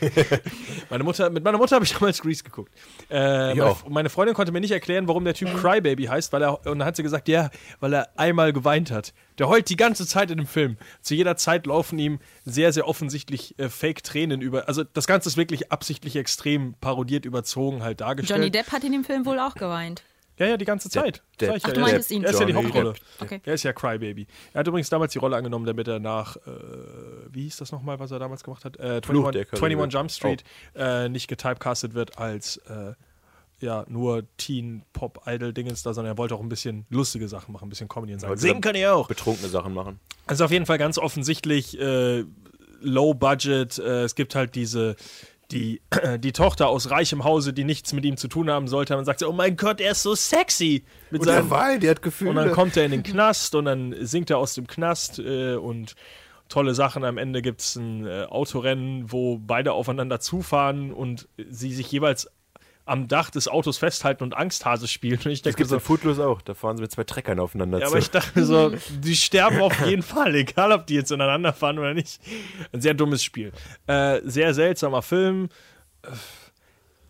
meine 0.90 1.04
Mutter. 1.04 1.30
Mit 1.30 1.44
meiner 1.44 1.58
Mutter 1.58 1.76
habe 1.76 1.84
ich 1.84 1.92
damals 1.92 2.20
Grease 2.20 2.42
geguckt. 2.42 2.72
Äh, 3.10 3.52
Ich 3.52 3.58
meine, 3.58 3.64
auch. 3.70 3.88
meine 3.88 4.10
Freundin 4.10 4.34
konnte 4.34 4.52
mir 4.52 4.60
nicht 4.60 4.70
erklären, 4.72 5.08
warum 5.08 5.24
der 5.24 5.34
Typ 5.34 5.48
Crybaby 5.60 6.04
heißt, 6.06 6.32
weil 6.32 6.42
er 6.42 6.58
und 6.66 6.78
dann 6.78 6.84
hat 6.84 6.96
sie 6.96 7.02
gesagt, 7.02 7.28
ja, 7.28 7.50
weil 7.80 7.94
er 7.94 8.08
einmal 8.18 8.52
geweint 8.52 8.90
hat. 8.90 9.12
Der 9.38 9.48
heult 9.48 9.68
die 9.70 9.76
ganze 9.76 10.06
Zeit 10.06 10.30
in 10.30 10.36
dem 10.38 10.46
Film. 10.46 10.76
Zu 11.00 11.14
jeder 11.14 11.36
Zeit 11.36 11.66
laufen 11.66 11.98
ihm 11.98 12.18
sehr, 12.44 12.72
sehr 12.72 12.86
offensichtlich 12.86 13.58
äh, 13.58 13.68
Fake-Tränen 13.68 14.40
über. 14.42 14.68
Also 14.68 14.84
das 14.84 15.06
Ganze 15.06 15.28
ist 15.28 15.36
wirklich 15.36 15.72
absichtlich 15.72 16.16
extrem 16.16 16.74
parodiert, 16.80 17.24
überzogen 17.24 17.82
halt 17.82 18.00
dargestellt. 18.00 18.38
Johnny 18.38 18.50
Depp 18.50 18.70
hat 18.72 18.84
in 18.84 18.92
dem 18.92 19.04
Film 19.04 19.24
wohl 19.26 19.38
auch 19.38 19.54
geweint. 19.54 20.02
Ja, 20.40 20.46
ja, 20.46 20.56
die 20.56 20.64
ganze 20.64 20.88
Zeit. 20.88 21.22
Sag 21.38 21.56
ich 21.56 21.64
Ach, 21.64 21.68
ja, 21.68 21.74
du 21.74 21.80
er- 21.80 21.86
meintest 21.86 22.10
ihn. 22.10 22.24
Er 22.24 22.30
ist 22.30 22.40
ja 22.40 22.46
die 22.46 22.54
Hauptrolle. 22.54 22.94
Okay. 23.20 23.40
Er 23.44 23.54
ist 23.54 23.62
ja 23.62 23.74
Crybaby. 23.74 24.26
Er 24.54 24.60
hat 24.60 24.66
übrigens 24.66 24.88
damals 24.88 25.12
die 25.12 25.18
Rolle 25.18 25.36
angenommen, 25.36 25.66
damit 25.66 25.86
er 25.86 26.00
nach, 26.00 26.36
äh, 26.36 26.40
wie 27.30 27.42
hieß 27.42 27.58
das 27.58 27.72
nochmal, 27.72 27.98
was 28.00 28.10
er 28.10 28.18
damals 28.18 28.42
gemacht 28.42 28.64
hat? 28.64 28.78
Äh, 28.78 29.02
Fluch 29.02 29.26
21, 29.28 29.32
der 29.32 29.44
Karibik. 29.44 29.62
21 29.78 29.92
Jump 29.92 30.10
Street 30.10 30.44
äh, 30.74 31.08
nicht 31.10 31.28
getypecastet 31.28 31.92
wird 31.92 32.18
als 32.18 32.56
äh, 32.68 32.94
ja, 33.60 33.84
nur 33.88 34.24
Teen-Pop-Idol-Dingens 34.38 35.82
da, 35.82 35.92
sondern 35.92 36.14
er 36.14 36.18
wollte 36.18 36.34
auch 36.34 36.40
ein 36.40 36.48
bisschen 36.48 36.86
lustige 36.88 37.28
Sachen 37.28 37.52
machen, 37.52 37.66
ein 37.66 37.68
bisschen 37.68 37.88
Comedy 37.88 38.14
und 38.14 38.20
sagen. 38.20 38.36
Singen 38.38 38.62
kann 38.62 38.74
er 38.74 38.94
auch. 38.96 39.08
Betrunkene 39.08 39.48
Sachen 39.50 39.74
machen. 39.74 40.00
Also 40.26 40.44
auf 40.46 40.50
jeden 40.50 40.64
Fall 40.64 40.78
ganz 40.78 40.96
offensichtlich 40.96 41.78
äh, 41.78 42.24
Low 42.80 43.12
Budget. 43.12 43.78
Äh, 43.78 44.04
es 44.04 44.14
gibt 44.14 44.34
halt 44.34 44.54
diese 44.54 44.96
die, 45.52 45.80
die 46.18 46.32
Tochter 46.32 46.68
aus 46.68 46.90
reichem 46.90 47.24
Hause, 47.24 47.52
die 47.52 47.64
nichts 47.64 47.92
mit 47.92 48.04
ihm 48.04 48.16
zu 48.16 48.28
tun 48.28 48.50
haben 48.50 48.68
sollte. 48.68 48.96
Und 48.96 49.04
sagt 49.04 49.20
sie, 49.20 49.28
oh 49.28 49.32
mein 49.32 49.56
Gott, 49.56 49.80
er 49.80 49.92
ist 49.92 50.02
so 50.02 50.14
sexy. 50.14 50.84
Mit 51.10 51.24
seinem, 51.24 51.50
Wein, 51.50 51.80
der 51.80 51.90
hat 51.90 52.02
Gefühle. 52.02 52.30
und 52.30 52.36
dann 52.36 52.52
kommt 52.52 52.76
er 52.76 52.84
in 52.84 52.92
den 52.92 53.02
Knast 53.02 53.54
und 53.54 53.64
dann 53.64 53.94
singt 54.00 54.30
er 54.30 54.38
aus 54.38 54.54
dem 54.54 54.66
Knast 54.66 55.18
äh, 55.18 55.54
und 55.54 55.94
tolle 56.48 56.74
Sachen. 56.74 57.04
Am 57.04 57.18
Ende 57.18 57.42
gibt 57.42 57.60
es 57.60 57.76
ein 57.76 58.06
äh, 58.06 58.24
Autorennen, 58.24 59.10
wo 59.10 59.38
beide 59.38 59.72
aufeinander 59.72 60.20
zufahren 60.20 60.92
und 60.92 61.28
sie 61.48 61.72
sich 61.72 61.90
jeweils 61.90 62.30
am 62.84 63.08
Dach 63.08 63.30
des 63.30 63.46
Autos 63.48 63.78
festhalten 63.78 64.24
und 64.24 64.36
Angsthase 64.36 64.88
spielen. 64.88 65.20
Und 65.24 65.30
ich 65.30 65.42
das 65.42 65.54
denke 65.54 65.58
gibt 65.58 65.66
es 65.66 65.70
so, 65.70 65.78
Footloose 65.78 66.26
auch. 66.26 66.42
Da 66.42 66.54
fahren 66.54 66.76
sie 66.76 66.82
mit 66.82 66.90
zwei 66.90 67.04
Treckern 67.04 67.38
aufeinander 67.38 67.78
ja, 67.78 67.86
zu. 67.86 67.92
aber 67.92 67.98
ich 67.98 68.10
dachte 68.10 68.44
so, 68.44 68.72
die 68.90 69.16
sterben 69.16 69.60
auf 69.60 69.86
jeden 69.86 70.02
Fall, 70.02 70.34
egal 70.34 70.72
ob 70.72 70.86
die 70.86 70.94
jetzt 70.94 71.12
ineinander 71.12 71.52
fahren 71.52 71.78
oder 71.78 71.94
nicht. 71.94 72.20
Ein 72.72 72.80
sehr 72.80 72.94
dummes 72.94 73.22
Spiel. 73.22 73.52
Äh, 73.86 74.20
sehr 74.24 74.54
seltsamer 74.54 75.02
Film. 75.02 75.48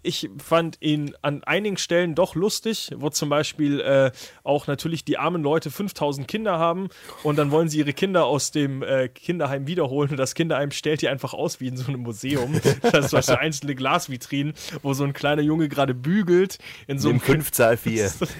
Ich 0.02 0.30
fand 0.38 0.78
ihn 0.80 1.14
an 1.22 1.44
einigen 1.44 1.76
Stellen 1.76 2.14
doch 2.14 2.34
lustig, 2.34 2.90
wo 2.96 3.10
zum 3.10 3.28
Beispiel 3.28 3.80
äh, 3.80 4.10
auch 4.44 4.66
natürlich 4.66 5.04
die 5.04 5.18
armen 5.18 5.42
Leute 5.42 5.70
5000 5.70 6.26
Kinder 6.26 6.58
haben 6.58 6.88
und 7.22 7.36
dann 7.36 7.50
wollen 7.50 7.68
sie 7.68 7.78
ihre 7.78 7.92
Kinder 7.92 8.24
aus 8.24 8.50
dem 8.50 8.82
äh, 8.82 9.08
Kinderheim 9.08 9.66
wiederholen 9.66 10.10
und 10.10 10.16
das 10.16 10.34
Kinderheim 10.34 10.70
stellt 10.70 11.02
die 11.02 11.08
einfach 11.08 11.34
aus 11.34 11.60
wie 11.60 11.68
in 11.68 11.76
so 11.76 11.86
einem 11.88 12.00
Museum. 12.00 12.60
Das 12.92 13.12
ist 13.12 13.26
so 13.26 13.34
einzelne 13.34 13.74
Glasvitrinen, 13.74 14.54
wo 14.82 14.94
so 14.94 15.04
ein 15.04 15.12
kleiner 15.12 15.42
Junge 15.42 15.68
gerade 15.68 15.94
bügelt 15.94 16.58
in 16.86 16.98
so 16.98 17.10
einem 17.10 17.20
5 17.20 17.52
Zahl 17.52 17.76
4. 17.76 18.04
das 18.04 18.30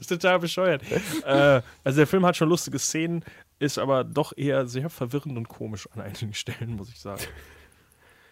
ist 0.00 0.08
total 0.08 0.38
bescheuert. 0.38 0.82
äh, 1.24 1.62
also 1.82 1.96
der 1.96 2.06
Film 2.06 2.24
hat 2.26 2.36
schon 2.36 2.48
lustige 2.48 2.78
Szenen, 2.78 3.24
ist 3.58 3.78
aber 3.78 4.04
doch 4.04 4.32
eher 4.36 4.66
sehr 4.66 4.90
verwirrend 4.90 5.36
und 5.36 5.48
komisch 5.48 5.88
an 5.92 6.02
einigen 6.02 6.34
Stellen, 6.34 6.76
muss 6.76 6.90
ich 6.90 7.00
sagen. 7.00 7.22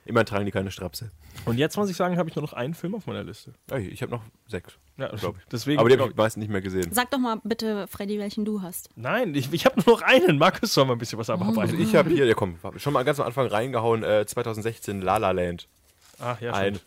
Immer 0.06 0.24
tragen 0.24 0.44
die 0.44 0.50
keine 0.50 0.70
Strapse. 0.70 1.10
Und 1.46 1.56
jetzt 1.58 1.76
muss 1.78 1.88
ich 1.88 1.96
sagen, 1.96 2.18
habe 2.18 2.28
ich 2.28 2.36
nur 2.36 2.42
noch 2.42 2.52
einen 2.52 2.74
Film 2.74 2.94
auf 2.94 3.06
meiner 3.06 3.24
Liste. 3.24 3.54
Ey, 3.70 3.88
ich 3.88 4.02
habe 4.02 4.12
noch 4.12 4.22
sechs. 4.46 4.74
Ja, 4.98 5.08
glaub 5.08 5.36
ich. 5.38 5.44
deswegen. 5.50 5.78
Aber 5.80 5.88
die 5.88 5.98
habe 5.98 6.10
ich 6.10 6.16
meistens 6.16 6.40
nicht 6.42 6.50
mehr 6.50 6.60
gesehen. 6.60 6.92
Sag 6.92 7.10
doch 7.10 7.18
mal 7.18 7.40
bitte, 7.42 7.86
Freddy, 7.88 8.18
welchen 8.18 8.44
du 8.44 8.60
hast. 8.62 8.90
nein, 8.96 9.34
ich, 9.34 9.52
ich 9.52 9.64
habe 9.64 9.80
nur 9.80 9.96
noch 9.96 10.02
einen. 10.02 10.36
Markus 10.38 10.74
soll 10.74 10.84
mal 10.84 10.92
ein 10.92 10.98
bisschen 10.98 11.18
was 11.18 11.30
Also 11.30 11.42
abarbeiten. 11.42 11.80
ich 11.80 11.94
habe 11.96 12.10
hier, 12.10 12.26
ja 12.26 12.34
komm, 12.34 12.58
schon 12.76 12.92
mal 12.92 13.02
ganz 13.04 13.18
am 13.18 13.26
Anfang 13.26 13.46
reingehauen, 13.46 14.02
äh, 14.02 14.26
2016 14.26 15.00
La 15.00 15.16
La 15.16 15.30
Land. 15.30 15.68
Ach 16.20 16.40
ja, 16.40 16.52
Ein, 16.52 16.74
stimmt. 16.76 16.86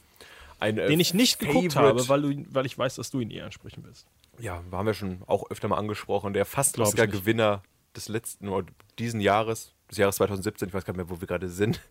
ein, 0.59 0.77
äh, 0.77 0.87
Den 0.87 0.99
ich 0.99 1.13
nicht 1.13 1.39
geguckt 1.39 1.73
Favorite. 1.73 1.99
habe, 1.99 2.09
weil, 2.09 2.21
du, 2.21 2.45
weil 2.53 2.65
ich 2.65 2.77
weiß, 2.77 2.95
dass 2.95 3.09
du 3.11 3.19
ihn 3.19 3.31
eher 3.31 3.45
ansprechen 3.45 3.83
willst. 3.85 4.05
Ja, 4.39 4.61
haben 4.71 4.85
wir 4.85 4.93
schon 4.93 5.23
auch 5.25 5.49
öfter 5.49 5.67
mal 5.67 5.77
angesprochen. 5.77 6.33
Der 6.33 6.45
fast 6.45 6.75
Glaub 6.75 6.87
ich 6.87 6.93
Oscar-Gewinner 6.93 7.63
des 7.95 8.07
letzten, 8.09 8.47
oder 8.47 8.67
diesen 8.99 9.19
Jahres, 9.19 9.73
des 9.89 9.97
Jahres 9.97 10.15
2017, 10.17 10.67
ich 10.67 10.73
weiß 10.73 10.85
gar 10.85 10.93
nicht 10.93 10.97
mehr, 10.97 11.09
wo 11.09 11.21
wir 11.21 11.27
gerade 11.27 11.49
sind. 11.49 11.81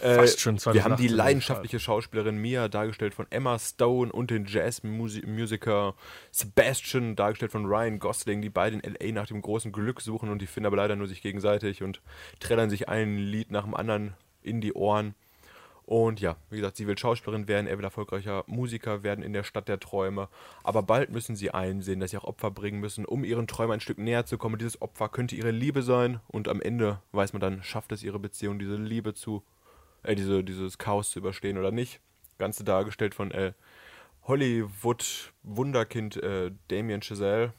Fast 0.00 0.40
schon 0.40 0.56
Wir 0.56 0.84
haben 0.84 0.96
die 0.96 1.08
2018 1.08 1.16
leidenschaftliche 1.16 1.80
Schauspielerin 1.80 2.36
Mia, 2.36 2.68
dargestellt 2.68 3.14
von 3.14 3.26
Emma 3.30 3.58
Stone 3.58 4.12
und 4.12 4.30
den 4.30 4.44
Jazz-Musiker 4.46 5.94
Sebastian, 6.30 7.16
dargestellt 7.16 7.52
von 7.52 7.66
Ryan 7.66 7.98
Gosling, 7.98 8.42
die 8.42 8.50
beide 8.50 8.76
in 8.76 8.84
L.A. 8.84 9.12
nach 9.12 9.26
dem 9.26 9.42
großen 9.42 9.72
Glück 9.72 10.00
suchen 10.00 10.28
und 10.28 10.42
die 10.42 10.46
finden 10.46 10.66
aber 10.66 10.76
leider 10.76 10.96
nur 10.96 11.08
sich 11.08 11.22
gegenseitig 11.22 11.82
und 11.82 12.00
trällern 12.38 12.70
sich 12.70 12.88
ein 12.88 13.18
Lied 13.18 13.50
nach 13.50 13.64
dem 13.64 13.74
anderen 13.74 14.14
in 14.42 14.60
die 14.60 14.74
Ohren. 14.74 15.14
Und 15.86 16.20
ja, 16.20 16.36
wie 16.48 16.56
gesagt, 16.56 16.76
sie 16.76 16.86
will 16.86 16.96
Schauspielerin 16.96 17.46
werden, 17.46 17.66
er 17.66 17.76
will 17.76 17.84
erfolgreicher 17.84 18.44
Musiker 18.46 19.02
werden 19.02 19.22
in 19.22 19.34
der 19.34 19.42
Stadt 19.42 19.68
der 19.68 19.80
Träume. 19.80 20.28
Aber 20.62 20.82
bald 20.82 21.10
müssen 21.10 21.36
sie 21.36 21.50
einsehen, 21.50 22.00
dass 22.00 22.10
sie 22.10 22.16
auch 22.16 22.24
Opfer 22.24 22.50
bringen 22.50 22.80
müssen, 22.80 23.04
um 23.04 23.22
ihren 23.22 23.46
Träumen 23.46 23.74
ein 23.74 23.80
Stück 23.80 23.98
näher 23.98 24.24
zu 24.24 24.38
kommen. 24.38 24.56
Dieses 24.56 24.80
Opfer 24.80 25.10
könnte 25.10 25.36
ihre 25.36 25.50
Liebe 25.50 25.82
sein. 25.82 26.20
Und 26.28 26.48
am 26.48 26.62
Ende 26.62 27.02
weiß 27.12 27.34
man 27.34 27.40
dann, 27.40 27.62
schafft 27.62 27.92
es 27.92 28.02
ihre 28.02 28.18
Beziehung, 28.18 28.58
diese 28.58 28.76
Liebe 28.76 29.12
zu, 29.12 29.42
äh, 30.04 30.14
diese, 30.14 30.42
dieses 30.42 30.78
Chaos 30.78 31.10
zu 31.10 31.18
überstehen 31.18 31.58
oder 31.58 31.70
nicht. 31.70 32.00
Ganze 32.38 32.64
dargestellt 32.64 33.14
von 33.14 33.30
äh, 33.30 33.52
Hollywood-Wunderkind 34.22 36.16
äh, 36.16 36.50
Damien 36.68 37.02
Chazelle, 37.02 37.52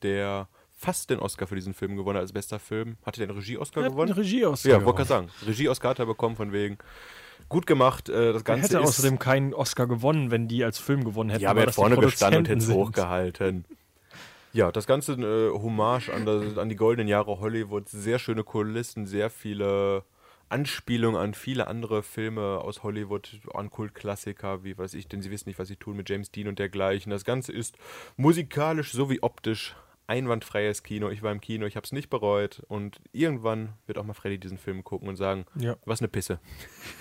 der 0.00 0.48
fast 0.70 1.10
den 1.10 1.18
Oscar 1.18 1.46
für 1.46 1.54
diesen 1.54 1.74
Film 1.74 1.96
gewonnen 1.96 2.16
hat 2.16 2.22
als 2.22 2.32
bester 2.32 2.58
Film. 2.58 2.96
Hatte 3.04 3.22
einen 3.22 3.30
Regie-Oscar 3.36 3.82
gewonnen? 3.82 4.12
Regie-Oscar 4.12 4.70
Ja, 4.70 4.84
wollte 4.84 4.96
gerade 4.96 5.08
sagen. 5.08 5.30
Regie-Oscar 5.46 5.90
hat 5.90 5.98
er 5.98 6.06
bekommen, 6.06 6.34
von 6.34 6.52
wegen. 6.52 6.78
Gut 7.52 7.66
gemacht. 7.66 8.08
Äh, 8.08 8.32
das 8.32 8.42
Er 8.42 8.44
Ganze 8.44 8.64
hätte 8.64 8.78
ist. 8.78 8.88
außerdem 8.88 9.18
keinen 9.18 9.54
Oscar 9.54 9.86
gewonnen, 9.86 10.30
wenn 10.30 10.48
die 10.48 10.64
als 10.64 10.78
Film 10.78 11.04
gewonnen 11.04 11.30
hätten. 11.30 11.42
ja, 11.42 11.50
aber 11.50 11.60
er 11.60 11.66
hat 11.68 11.74
vorne 11.74 11.96
gestanden 11.96 12.40
und 12.40 12.48
hätte 12.48 12.58
es 12.58 12.70
hochgehalten. 12.70 13.64
Ja, 14.54 14.72
das 14.72 14.86
Ganze 14.86 15.12
äh, 15.12 15.50
Hommage 15.50 16.10
an, 16.10 16.26
das, 16.26 16.58
an 16.58 16.68
die 16.68 16.76
goldenen 16.76 17.08
Jahre 17.08 17.40
Hollywood. 17.40 17.88
Sehr 17.88 18.18
schöne 18.18 18.42
Kulissen, 18.44 19.06
sehr 19.06 19.30
viele 19.30 20.04
Anspielungen 20.48 21.18
an 21.20 21.32
viele 21.32 21.66
andere 21.66 22.02
Filme 22.02 22.58
aus 22.60 22.82
Hollywood, 22.82 23.40
an 23.54 23.70
Kultklassiker, 23.70 24.64
wie 24.64 24.76
weiß 24.76 24.92
ich, 24.94 25.08
denn 25.08 25.22
sie 25.22 25.30
wissen 25.30 25.48
nicht, 25.48 25.58
was 25.58 25.68
sie 25.68 25.76
tun 25.76 25.96
mit 25.96 26.10
James 26.10 26.30
Dean 26.30 26.48
und 26.48 26.58
dergleichen. 26.58 27.10
Das 27.10 27.24
Ganze 27.24 27.52
ist 27.52 27.76
musikalisch 28.16 28.92
sowie 28.92 29.20
optisch 29.22 29.74
einwandfreies 30.06 30.82
Kino. 30.82 31.08
Ich 31.10 31.22
war 31.22 31.32
im 31.32 31.40
Kino, 31.40 31.64
ich 31.66 31.76
habe 31.76 31.84
es 31.84 31.92
nicht 31.92 32.10
bereut 32.10 32.62
und 32.68 33.00
irgendwann 33.12 33.70
wird 33.86 33.98
auch 33.98 34.04
mal 34.04 34.14
Freddy 34.14 34.38
diesen 34.38 34.58
Film 34.58 34.84
gucken 34.84 35.08
und 35.08 35.16
sagen, 35.16 35.46
Ja. 35.58 35.76
was 35.84 36.00
eine 36.00 36.08
Pisse. 36.08 36.38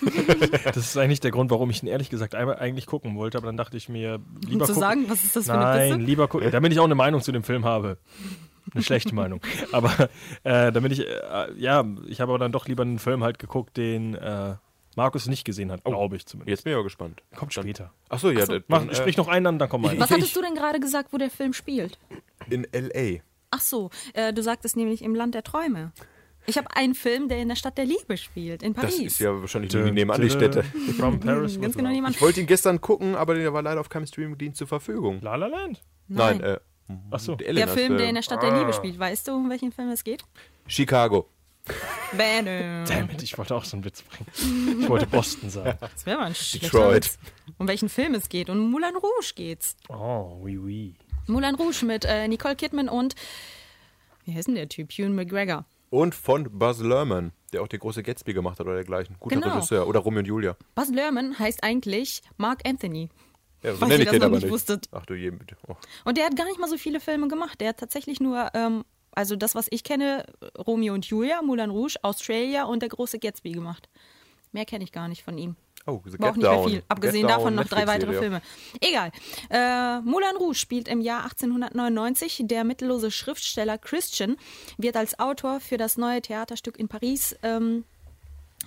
Das 0.66 0.78
ist 0.78 0.98
eigentlich 0.98 1.20
der 1.20 1.32
Grund, 1.32 1.52
warum 1.52 1.70
ich 1.70 1.82
ihn 1.84 1.88
ehrlich 1.88 2.10
gesagt 2.10 2.36
einmal 2.36 2.58
eigentlich 2.58 2.86
gucken 2.86 3.16
wollte, 3.16 3.38
aber 3.38 3.48
dann 3.48 3.58
dachte 3.58 3.78
ich 3.78 3.90
mir, 3.90 4.20
lieber 4.46 4.62
Um 4.64 4.68
zu 4.68 4.74
gucken. 4.74 4.80
sagen, 4.80 5.06
was 5.08 5.24
ist 5.24 5.36
das 5.36 5.46
für 5.48 5.54
eine 5.54 5.62
Nein, 5.64 5.90
Pisse? 5.98 6.02
lieber 6.06 6.28
gucken, 6.28 6.52
damit 6.52 6.72
ich 6.72 6.80
auch 6.80 6.86
eine 6.86 6.96
Meinung 6.96 7.22
zu 7.22 7.32
dem 7.32 7.44
Film 7.44 7.66
habe. 7.66 7.98
Eine 8.74 8.84
schlechte 8.84 9.14
Meinung. 9.16 9.42
Aber 9.72 10.10
äh, 10.44 10.72
damit 10.72 10.92
ich, 10.94 11.06
äh, 11.08 11.52
ja, 11.58 11.84
ich 12.08 12.22
habe 12.22 12.32
aber 12.32 12.40
dann 12.40 12.52
doch 12.52 12.68
lieber 12.68 12.84
einen 12.84 13.00
Film 13.00 13.24
halt 13.24 13.40
geguckt, 13.40 13.76
den 13.76 14.14
äh, 14.14 14.56
Markus 14.96 15.28
nicht 15.28 15.46
gesehen 15.46 15.72
hat, 15.72 15.84
glaube 15.84 16.16
ich 16.16 16.26
zumindest. 16.26 16.50
Jetzt 16.50 16.64
bin 16.64 16.72
ich 16.72 16.76
aber 16.76 16.84
gespannt. 16.84 17.24
Kommt 17.36 17.54
später. 17.54 17.94
Achso, 18.10 18.30
ja, 18.30 18.46
dann, 18.46 18.64
Mach, 18.68 18.86
äh, 18.88 18.96
sprich 18.96 19.18
noch 19.18 19.28
einen 19.28 19.48
an, 19.48 19.60
dann 19.60 19.70
kommt 19.70 19.86
meiner. 19.86 20.00
Was 20.00 20.12
hattest 20.12 20.36
du 20.36 20.42
denn 20.42 20.56
gerade 20.56 20.80
gesagt, 20.80 21.14
wo 21.14 21.18
der 21.18 21.30
Film 21.30 21.54
spielt? 21.54 21.98
in 22.50 22.66
L.A. 22.74 23.22
Ach 23.52 23.62
so, 23.62 23.90
äh, 24.14 24.34
du 24.34 24.42
sagtest 24.44 24.76
nämlich 24.76 25.02
im 25.02 25.16
Land 25.16 25.36
der 25.36 25.44
Träume. 25.44 25.92
Ich 26.48 26.58
habe 26.58 26.76
einen 26.76 26.96
Film, 26.96 27.28
der 27.30 27.38
in 27.40 27.50
der 27.50 27.56
Stadt 27.56 27.78
der 27.78 27.86
Liebe 27.86 28.18
spielt, 28.18 28.64
in 28.64 28.74
Paris. 28.74 28.96
Das 28.96 29.06
ist 29.06 29.20
ja 29.20 29.40
wahrscheinlich 29.40 29.74
irgendwie 29.74 29.94
nebenan 29.94 30.22
die 30.22 30.30
Städte. 30.32 30.64
From 30.98 31.20
Paris. 31.20 31.58
Ganz 31.62 31.76
genau. 31.78 31.92
Ich 32.10 32.22
wollte 32.22 32.42
ihn 32.42 32.48
gestern 32.48 32.82
gucken, 32.82 33.16
aber 33.16 33.36
der 33.36 33.54
war 33.54 33.62
leider 33.62 33.80
auf 33.80 33.90
keinem 33.90 34.08
Streamingdienst 34.08 34.58
zur 34.58 34.68
Verfügung. 34.68 35.22
La 35.22 35.36
La 35.36 35.46
Land. 35.48 35.84
Nein, 36.08 36.40
Nein. 36.40 36.56
äh, 36.56 36.60
Ach 37.12 37.20
so. 37.20 37.36
der, 37.36 37.68
Film, 37.68 37.98
der 37.98 38.10
in 38.10 38.16
der 38.16 38.22
Stadt 38.24 38.42
der 38.42 38.52
Ah. 38.52 38.60
Liebe 38.60 38.74
spielt. 38.74 38.98
Weißt 38.98 39.28
du, 39.28 39.34
um 39.34 39.50
welchen 39.50 39.72
Film 39.72 39.90
es 39.90 40.04
geht? 40.04 40.24
Chicago. 40.66 41.28
Bäh, 42.14 42.42
Damn 42.88 43.10
it, 43.12 43.24
ich 43.24 43.38
wollte 43.38 43.56
auch 43.56 43.64
so 43.64 43.78
einen 43.78 43.86
Witz 43.86 44.02
bringen. 44.02 44.82
Ich 44.82 44.90
wollte 44.90 45.08
Boston 45.08 45.50
sagen. 45.50 45.78
Das 45.80 46.06
wäre 46.06 46.18
mal 46.20 46.26
ein 46.28 46.36
Detroit. 46.54 47.06
Witz. 47.06 47.20
Um 47.58 47.68
welchen 47.68 47.90
Film 47.90 48.16
es 48.16 48.30
geht. 48.30 48.50
Und 48.50 48.60
Moulin 48.72 48.96
Rouge 48.96 49.34
geht's. 49.36 49.76
Oh, 49.90 50.38
oui, 50.42 50.58
oui. 50.58 50.96
Moulin 51.28 51.56
Rouge 51.56 51.86
mit 51.86 52.06
äh, 52.06 52.28
Nicole 52.28 52.56
Kidman 52.56 52.90
und 52.90 53.16
wie 54.26 54.34
heißt 54.36 54.48
denn 54.48 54.56
der 54.56 54.70
Typ? 54.70 54.98
Ewan 54.98 55.16
McGregor. 55.16 55.66
Und 55.90 56.16
von 56.16 56.48
Buzz 56.58 56.80
Lerman, 56.80 57.32
der 57.52 57.62
auch 57.62 57.68
der 57.68 57.80
große 57.80 58.02
Gatsby 58.04 58.34
gemacht 58.34 58.60
hat 58.60 58.66
oder 58.66 58.76
dergleichen. 58.76 59.16
Guter 59.20 59.36
Genau. 59.42 59.56
Regisseur. 59.56 59.88
Oder 59.88 60.00
Romeo 60.00 60.20
und 60.20 60.26
Julia. 60.26 60.56
Buzz 60.76 60.90
Lerman 60.90 61.38
heißt 61.38 61.64
eigentlich 61.64 62.22
Mark 62.38 62.60
Anthony. 62.66 63.10
Ja, 63.64 63.76
so 63.76 63.86
nenne 63.86 64.04
ich 64.04 64.10
den 64.10 64.24
aber 64.24 64.36
nicht 64.36 64.44
nicht. 64.44 64.52
wusstet. 64.52 64.88
Ach 64.92 65.06
du 65.06 65.14
je, 65.14 65.30
bitte. 65.32 65.56
Oh. 65.68 65.76
Und 66.06 66.18
der 66.18 66.26
hat 66.26 66.36
gar 66.36 66.46
nicht 66.46 66.60
mal 66.60 66.68
so 66.70 66.78
viele 66.78 67.00
Filme 67.00 67.28
gemacht. 67.28 67.60
Der 67.62 67.70
hat 67.70 67.78
tatsächlich 67.78 68.20
nur, 68.20 68.50
ähm, 68.56 68.84
also 69.14 69.36
das, 69.36 69.56
was 69.56 69.68
ich 69.70 69.84
kenne, 69.84 70.26
Romeo 70.58 70.94
und 70.94 71.06
Julia, 71.06 71.42
Moulin 71.42 71.70
Rouge, 71.70 71.96
Australia 72.02 72.64
und 72.66 72.82
der 72.82 72.90
große 72.90 73.20
Gatsby 73.20 73.52
gemacht. 73.52 73.90
Mehr 74.52 74.66
kenne 74.66 74.84
ich 74.84 74.92
gar 74.92 75.08
nicht 75.08 75.24
von 75.24 75.38
ihm. 75.38 75.56
Oh, 75.88 76.02
The 76.06 76.20
War 76.20 76.30
auch 76.30 76.34
Get 76.34 76.38
nicht 76.38 76.44
mehr 76.44 76.52
Down. 76.52 76.70
viel. 76.70 76.84
Abgesehen 76.88 77.22
Get 77.28 77.32
davon 77.32 77.56
Down, 77.56 77.64
noch 77.64 77.70
drei 77.70 77.88
weitere. 77.88 78.14
Filme. 78.14 78.42
Egal. 78.80 79.12
Äh, 79.50 80.00
Moulin 80.02 80.36
Rouge 80.38 80.56
spielt 80.56 80.88
im 80.88 81.02
Jahr 81.02 81.24
1899. 81.24 82.44
Der 82.46 82.64
mittellose 82.64 83.10
Schriftsteller 83.12 83.78
Christian 83.78 84.38
wird 84.78 84.96
als 84.96 85.18
Autor 85.20 85.60
für 85.60 85.78
das 85.78 85.98
neue 85.98 86.22
Theaterstück 86.22 86.78
in 86.78 86.88
Paris 86.88 87.36
ähm, 87.42 87.86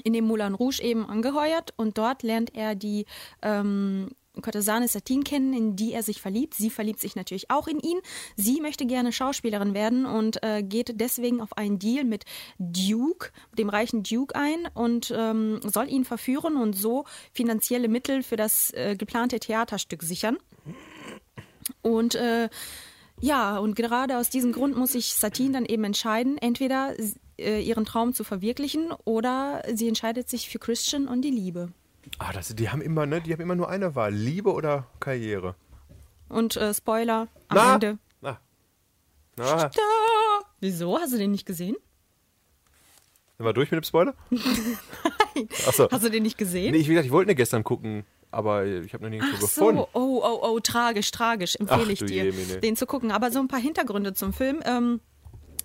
in 0.03 0.13
dem 0.13 0.25
Moulin 0.25 0.55
Rouge 0.55 0.83
eben 0.83 1.09
angeheuert 1.09 1.73
und 1.77 1.99
dort 1.99 2.25
lernt 2.25 2.55
er 2.57 2.75
die 2.75 3.07
ähm, 3.43 4.11
Courtesane 4.43 4.89
Satine 4.89 5.23
kennen, 5.23 5.53
in 5.53 5.77
die 5.77 5.93
er 5.93 6.03
sich 6.03 6.21
verliebt. 6.21 6.55
Sie 6.55 6.71
verliebt 6.71 7.01
sich 7.01 7.17
natürlich 7.17 7.51
auch 7.51 7.69
in 7.69 7.79
ihn. 7.81 8.01
Sie 8.37 8.61
möchte 8.61 8.87
gerne 8.87 9.13
Schauspielerin 9.13 9.75
werden 9.75 10.07
und 10.07 10.43
äh, 10.43 10.63
geht 10.63 11.01
deswegen 11.01 11.41
auf 11.41 11.57
einen 11.57 11.79
Deal 11.79 12.05
mit 12.05 12.25
Duke, 12.59 13.31
dem 13.57 13.69
reichen 13.69 14.03
Duke 14.03 14.35
ein 14.35 14.69
und 14.75 15.13
ähm, 15.17 15.61
soll 15.63 15.89
ihn 15.89 16.05
verführen 16.05 16.57
und 16.57 16.75
so 16.75 17.05
finanzielle 17.33 17.89
Mittel 17.89 18.23
für 18.23 18.37
das 18.37 18.73
äh, 18.73 18.97
geplante 18.97 19.39
Theaterstück 19.39 20.03
sichern. 20.03 20.39
Und 21.83 22.15
äh, 22.15 22.49
ja, 23.21 23.59
und 23.59 23.77
gerade 23.77 24.19
aus 24.19 24.31
diesem 24.31 24.53
Grund 24.53 24.77
muss 24.77 24.93
sich 24.93 25.15
Satine 25.15 25.53
dann 25.53 25.67
eben 25.67 25.85
entscheiden, 25.85 26.37
entweder 26.39 26.95
äh, 27.39 27.63
ihren 27.63 27.85
Traum 27.85 28.15
zu 28.15 28.25
verwirklichen 28.25 28.93
oder 29.05 29.63
sie 29.73 29.89
entscheidet 29.89 30.29
sich 30.29 30.49
für 30.49 30.59
Christian 30.59 31.09
und 31.09 31.23
die 31.23 31.31
Liebe. 31.31 31.73
Ah, 32.19 32.33
das, 32.33 32.55
die 32.55 32.69
haben 32.71 32.81
immer, 32.83 33.07
ne? 33.07 33.21
Die 33.21 33.33
haben 33.33 33.41
immer 33.41 33.55
nur 33.55 33.69
eine 33.69 33.95
Wahl. 33.95 34.13
Liebe 34.15 34.53
oder 34.53 34.87
Karriere. 35.01 35.55
Und 36.29 36.57
äh, 36.57 36.73
Spoiler 36.75 37.29
am 37.49 37.57
Na? 37.57 37.75
Ende. 37.75 37.99
Na. 38.21 38.41
Na, 39.37 39.69
Da. 39.69 39.81
Wieso? 40.61 40.99
Hast 40.99 41.13
du 41.13 41.19
den 41.19 41.31
nicht 41.33 41.47
gesehen? 41.47 41.77
sind 43.37 43.47
wir 43.47 43.53
durch 43.53 43.71
mit 43.71 43.83
dem 43.83 43.85
Spoiler? 43.87 44.15
Achso. 45.67 45.89
Hast 45.91 46.05
du 46.05 46.11
den 46.11 46.23
nicht 46.23 46.39
gesehen? 46.39 46.73
Nee, 46.73 46.79
ich, 46.79 46.87
wie 46.89 46.91
gesagt, 46.93 47.07
ich 47.07 47.13
wollte 47.13 47.33
ihn 47.33 47.37
gestern 47.37 47.65
gucken, 47.65 48.05
aber 48.31 48.65
ich 48.65 48.95
habe 48.95 49.03
noch 49.05 49.11
nirgendwo 49.11 49.35
Ach 49.37 49.41
gefunden. 49.41 49.79
so, 49.79 49.89
oh, 49.93 50.21
oh, 50.25 50.39
oh, 50.43 50.61
tragisch, 50.61 51.11
tragisch, 51.11 51.57
empfehle 51.57 51.83
Ach, 51.87 51.89
ich 51.91 51.99
dir, 51.99 52.25
Jemine. 52.27 52.59
den 52.61 52.77
zu 52.77 52.87
gucken. 52.87 53.11
Aber 53.11 53.31
so 53.33 53.41
ein 53.41 53.49
paar 53.49 53.61
Hintergründe 53.61 54.15
zum 54.15 54.33
Film. 54.33 54.61
Ähm, 54.65 55.01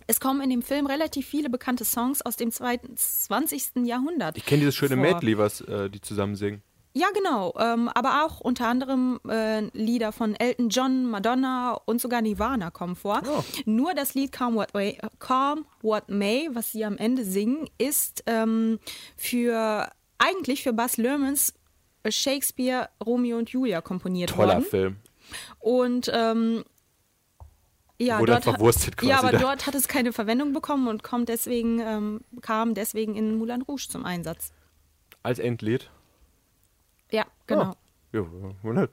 es 0.09 0.19
kommen 0.19 0.41
in 0.41 0.49
dem 0.49 0.63
Film 0.63 0.87
relativ 0.87 1.27
viele 1.27 1.51
bekannte 1.51 1.85
Songs 1.85 2.23
aus 2.23 2.35
dem 2.35 2.51
20. 2.51 3.85
Jahrhundert. 3.85 4.37
Ich 4.37 4.45
kenne 4.45 4.61
dieses 4.61 4.75
schöne 4.75 4.95
vor. 4.95 5.03
Medley, 5.03 5.37
was 5.37 5.61
äh, 5.61 5.87
die 5.87 6.01
zusammen 6.01 6.35
singen. 6.35 6.63
Ja, 6.93 7.09
genau. 7.13 7.53
Ähm, 7.59 7.89
aber 7.89 8.25
auch 8.25 8.39
unter 8.39 8.67
anderem 8.67 9.19
äh, 9.29 9.61
Lieder 9.77 10.11
von 10.11 10.33
Elton 10.33 10.69
John, 10.69 11.05
Madonna 11.05 11.73
und 11.85 12.01
sogar 12.01 12.23
Nirvana 12.23 12.71
kommen 12.71 12.95
vor. 12.95 13.21
Oh. 13.23 13.43
Nur 13.65 13.93
das 13.93 14.15
Lied 14.15 14.31
Calm 14.31 14.55
What, 14.55 14.73
May, 14.73 14.97
Calm 15.19 15.65
What 15.83 16.09
May, 16.09 16.49
was 16.53 16.71
sie 16.71 16.85
am 16.85 16.97
Ende 16.97 17.23
singen, 17.23 17.69
ist 17.77 18.23
ähm, 18.25 18.79
für 19.15 19.91
eigentlich 20.17 20.63
für 20.63 20.73
Buzz 20.73 20.97
Lermans 20.97 21.53
Shakespeare 22.09 22.89
Romeo 23.05 23.37
und 23.37 23.51
Julia 23.51 23.81
komponiert 23.81 24.31
Toller 24.31 24.55
worden. 24.55 24.65
Film. 24.65 24.95
Und 25.59 26.09
ähm, 26.11 26.63
ja, 27.99 28.19
Wurde 28.19 28.31
dort, 28.33 28.43
verwurstet 28.45 28.97
quasi 28.97 29.09
ja, 29.11 29.19
aber 29.19 29.31
da. 29.31 29.39
dort 29.39 29.67
hat 29.67 29.75
es 29.75 29.87
keine 29.87 30.13
Verwendung 30.13 30.53
bekommen 30.53 30.87
und 30.87 31.03
kommt 31.03 31.29
deswegen, 31.29 31.79
ähm, 31.79 32.21
kam 32.41 32.73
deswegen 32.73 33.15
in 33.15 33.37
Moulin 33.37 33.61
Rouge 33.61 33.87
zum 33.89 34.05
Einsatz. 34.05 34.53
Als 35.21 35.37
Endlied. 35.39 35.89
Ja, 37.11 37.25
genau. 37.45 37.75
Ja, 38.13 38.25
wundert. 38.63 38.91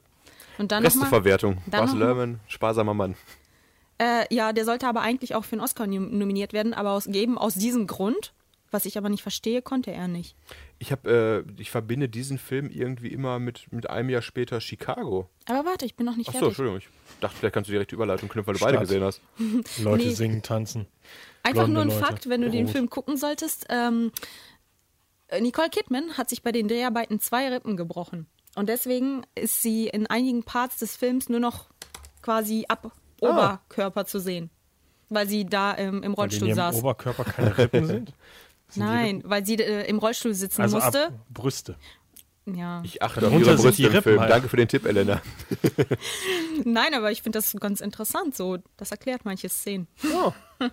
Und 0.58 0.72
dann 0.72 0.82
Resteverwertung. 0.82 1.58
Bas 1.66 1.94
Lerman, 1.94 2.40
sparsamer 2.48 2.94
Mann. 2.94 3.14
Äh, 3.98 4.32
ja, 4.34 4.52
der 4.52 4.64
sollte 4.64 4.88
aber 4.88 5.00
eigentlich 5.02 5.34
auch 5.34 5.44
für 5.44 5.52
einen 5.52 5.62
Oscar 5.62 5.86
nom- 5.86 6.18
nominiert 6.18 6.52
werden, 6.52 6.74
aber 6.74 6.90
aus, 6.92 7.06
eben 7.06 7.38
aus 7.38 7.54
diesem 7.54 7.86
Grund, 7.86 8.32
was 8.76 8.84
ich 8.84 8.98
aber 8.98 9.08
nicht 9.08 9.22
verstehe, 9.22 9.62
konnte 9.62 9.90
er 9.90 10.06
nicht. 10.06 10.36
Ich 10.78 10.92
habe, 10.92 11.44
äh, 11.58 11.60
ich 11.60 11.70
verbinde 11.70 12.08
diesen 12.10 12.36
Film 12.36 12.68
irgendwie 12.70 13.08
immer 13.08 13.38
mit, 13.38 13.72
mit 13.72 13.88
einem 13.88 14.10
Jahr 14.10 14.20
später 14.20 14.60
Chicago. 14.60 15.30
Aber 15.46 15.64
warte, 15.64 15.86
ich 15.86 15.96
bin 15.96 16.04
noch 16.04 16.16
nicht 16.16 16.28
Achso, 16.28 16.38
fertig. 16.40 16.58
Entschuldigung. 16.58 16.78
Ich 16.80 17.20
dachte, 17.20 17.36
vielleicht 17.38 17.54
kannst 17.54 17.68
du 17.68 17.72
direkt 17.72 17.92
Überleitung 17.92 18.28
knüpfen, 18.28 18.46
weil 18.48 18.54
du 18.58 18.60
beide 18.64 18.76
Stadt. 18.76 18.88
gesehen 18.88 19.02
hast. 19.02 19.20
Leute 19.82 20.04
Nee. 20.04 20.10
singen, 20.14 20.42
tanzen. 20.42 20.86
Einfach 21.42 21.64
Blonde 21.64 21.72
nur 21.72 21.82
ein 21.84 21.88
Leute. 21.88 22.00
Fakt, 22.04 22.28
wenn 22.28 22.42
du 22.42 22.50
den 22.50 22.66
Rot. 22.66 22.72
Film 22.72 22.90
gucken 22.90 23.16
solltest. 23.16 23.66
Ähm, 23.70 24.12
äh, 25.28 25.40
Nicole 25.40 25.70
Kidman 25.70 26.18
hat 26.18 26.28
sich 26.28 26.42
bei 26.42 26.52
den 26.52 26.68
Dreharbeiten 26.68 27.18
zwei 27.20 27.48
Rippen 27.48 27.76
gebrochen. 27.76 28.26
Und 28.54 28.68
deswegen 28.68 29.22
ist 29.34 29.62
sie 29.62 29.88
in 29.88 30.06
einigen 30.06 30.42
Parts 30.44 30.78
des 30.78 30.96
Films 30.96 31.28
nur 31.28 31.40
noch 31.40 31.68
quasi 32.22 32.64
ab 32.68 32.92
Ah. 33.22 33.30
Oberkörper 33.30 34.04
zu 34.04 34.18
sehen. 34.20 34.50
Weil 35.08 35.26
sie 35.28 35.46
da 35.46 35.76
ähm, 35.78 36.02
im 36.02 36.02
Weil 36.02 36.04
in 36.04 36.12
Rollstuhl 36.14 36.48
ihrem 36.48 36.56
saß. 36.56 36.76
Oberkörper 36.80 37.24
keine 37.24 37.56
Rippen 37.56 37.86
sind. 37.86 38.12
Sind 38.68 38.84
Nein, 38.84 39.22
weil 39.24 39.44
sie 39.46 39.54
äh, 39.56 39.86
im 39.88 39.98
Rollstuhl 39.98 40.34
sitzen 40.34 40.62
Also 40.62 40.78
musste. 40.78 41.06
ab 41.06 41.12
Brüste. 41.30 41.76
Ja. 42.46 42.80
Ich 42.84 43.02
achte 43.02 43.26
auf 43.26 43.32
ihre 43.32 43.56
Brüste 43.56 43.86
im 43.88 44.02
Film. 44.02 44.20
halt. 44.20 44.30
Danke 44.30 44.48
für 44.48 44.56
den 44.56 44.68
Tipp, 44.68 44.86
Elena. 44.86 45.20
Nein, 46.64 46.94
aber 46.94 47.10
ich 47.10 47.22
finde 47.22 47.38
das 47.38 47.52
ganz 47.58 47.80
interessant. 47.80 48.36
So, 48.36 48.58
das 48.76 48.90
erklärt 48.92 49.24
manche 49.24 49.48
Szenen. 49.48 49.88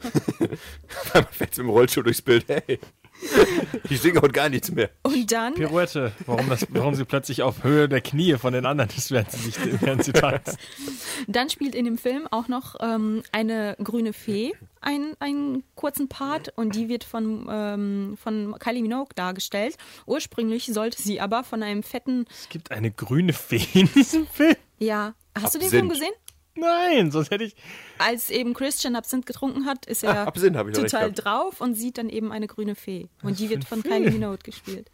Fällt's 1.32 1.58
im 1.58 1.70
Rollstuhl 1.70 2.04
durchs 2.04 2.22
Bild. 2.22 2.46
Hey. 2.48 2.80
Ich 3.90 4.02
singe 4.02 4.22
heute 4.22 4.34
gar 4.34 4.50
nichts 4.50 4.72
mehr. 4.72 4.90
Und 5.04 5.32
dann 5.32 5.56
Pirouette. 5.56 6.12
Warum, 6.26 6.50
das, 6.50 6.66
warum 6.70 6.96
sie 6.96 7.06
plötzlich 7.06 7.42
auf 7.42 7.64
Höhe 7.64 7.90
der 7.90 8.02
Knie 8.02 8.36
von 8.38 8.54
den 8.54 8.66
anderen 8.66 8.90
ist, 8.96 9.12
während 9.12 9.32
sie, 9.32 9.40
sich, 9.40 9.56
während 9.82 10.04
sie 10.04 10.14
tanzt. 10.14 10.58
Dann 11.28 11.50
spielt 11.50 11.76
in 11.76 11.86
dem 11.86 11.98
Film 11.98 12.28
auch 12.32 12.48
noch 12.48 12.76
ähm, 12.82 13.24
eine 13.32 13.76
grüne 13.84 14.14
Fee 14.14 14.54
einen, 14.82 15.16
einen 15.20 15.64
kurzen 15.76 16.08
Part 16.08 16.54
und 16.58 16.76
die 16.76 16.90
wird 16.90 17.04
von, 17.04 17.48
ähm, 17.50 18.18
von 18.22 18.56
Kylie 18.60 18.82
Minogue 18.82 19.14
dargestellt. 19.16 19.78
Ursprünglich 20.06 20.66
sollte 20.66 21.02
sie 21.02 21.20
aber 21.20 21.44
von 21.44 21.64
einem 21.64 21.84
fetten, 21.84 22.26
Es 22.30 22.50
gibt 22.50 22.72
eine 22.72 22.92
grüne 22.92 23.34
Fee 23.34 23.66
in 23.74 23.90
diesem 23.94 24.28
Film. 24.28 24.56
ja, 24.80 25.14
hast 25.36 25.56
du 25.56 25.60
den 25.60 25.68
Absinth. 25.68 25.72
Film 25.72 25.90
gesehen? 25.90 26.14
Nein, 26.56 27.12
sonst 27.12 27.32
hätte 27.32 27.44
ich. 27.44 27.56
Als 27.98 28.30
eben 28.30 28.54
Christian 28.54 28.96
Absinth 28.96 29.26
getrunken 29.26 29.66
hat, 29.66 29.86
ist 29.86 30.04
er 30.04 30.20
Ah, 30.20 30.24
Absinth 30.26 30.56
total 30.76 31.12
drauf 31.12 31.62
und 31.62 31.74
sieht 31.76 31.98
dann 31.98 32.10
eben 32.10 32.32
eine 32.32 32.48
grüne 32.48 32.76
Fee. 32.76 33.08
Und 33.24 33.40
die 33.40 33.50
wird 33.50 33.66
von 33.66 33.82
Kylie 33.82 34.04
Film? 34.04 34.14
Minogue 34.14 34.40
gespielt. 34.44 34.92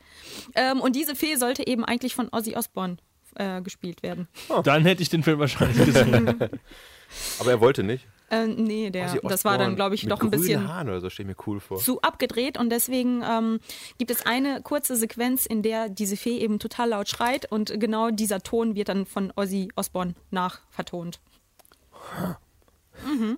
Ähm, 0.55 0.79
und 0.79 0.95
diese 0.95 1.15
Fee 1.15 1.35
sollte 1.35 1.67
eben 1.67 1.83
eigentlich 1.83 2.15
von 2.15 2.29
Ozzy 2.31 2.55
Osbourne 2.55 2.97
äh, 3.35 3.61
gespielt 3.61 4.03
werden. 4.03 4.27
Dann 4.63 4.83
hätte 4.83 5.01
ich 5.01 5.09
den 5.09 5.23
Film 5.23 5.39
wahrscheinlich 5.39 5.85
gesehen. 5.85 6.27
Aber 7.39 7.49
er 7.51 7.59
wollte 7.59 7.83
nicht. 7.83 8.07
Äh, 8.29 8.45
nee, 8.47 8.89
der, 8.91 9.07
Ozzy 9.07 9.19
das 9.27 9.43
war 9.43 9.57
dann, 9.57 9.75
glaube 9.75 9.95
ich, 9.95 10.05
doch 10.07 10.21
ein 10.21 10.29
bisschen 10.29 10.67
Haaren 10.67 10.87
oder 10.89 11.01
so 11.01 11.09
stelle 11.09 11.29
mir 11.29 11.35
cool 11.47 11.59
vor. 11.59 11.77
zu 11.79 12.01
abgedreht 12.01 12.57
und 12.59 12.69
deswegen 12.69 13.23
ähm, 13.27 13.59
gibt 13.97 14.11
es 14.11 14.25
eine 14.25 14.61
kurze 14.61 14.95
Sequenz, 14.95 15.45
in 15.47 15.63
der 15.63 15.89
diese 15.89 16.15
Fee 16.15 16.37
eben 16.37 16.59
total 16.59 16.89
laut 16.89 17.09
schreit 17.09 17.51
und 17.51 17.79
genau 17.79 18.11
dieser 18.11 18.41
Ton 18.41 18.75
wird 18.75 18.89
dann 18.89 19.05
von 19.07 19.33
Ozzy 19.35 19.69
Osbourne 19.75 20.13
nachvertont. 20.29 21.19
Mhm. 23.05 23.37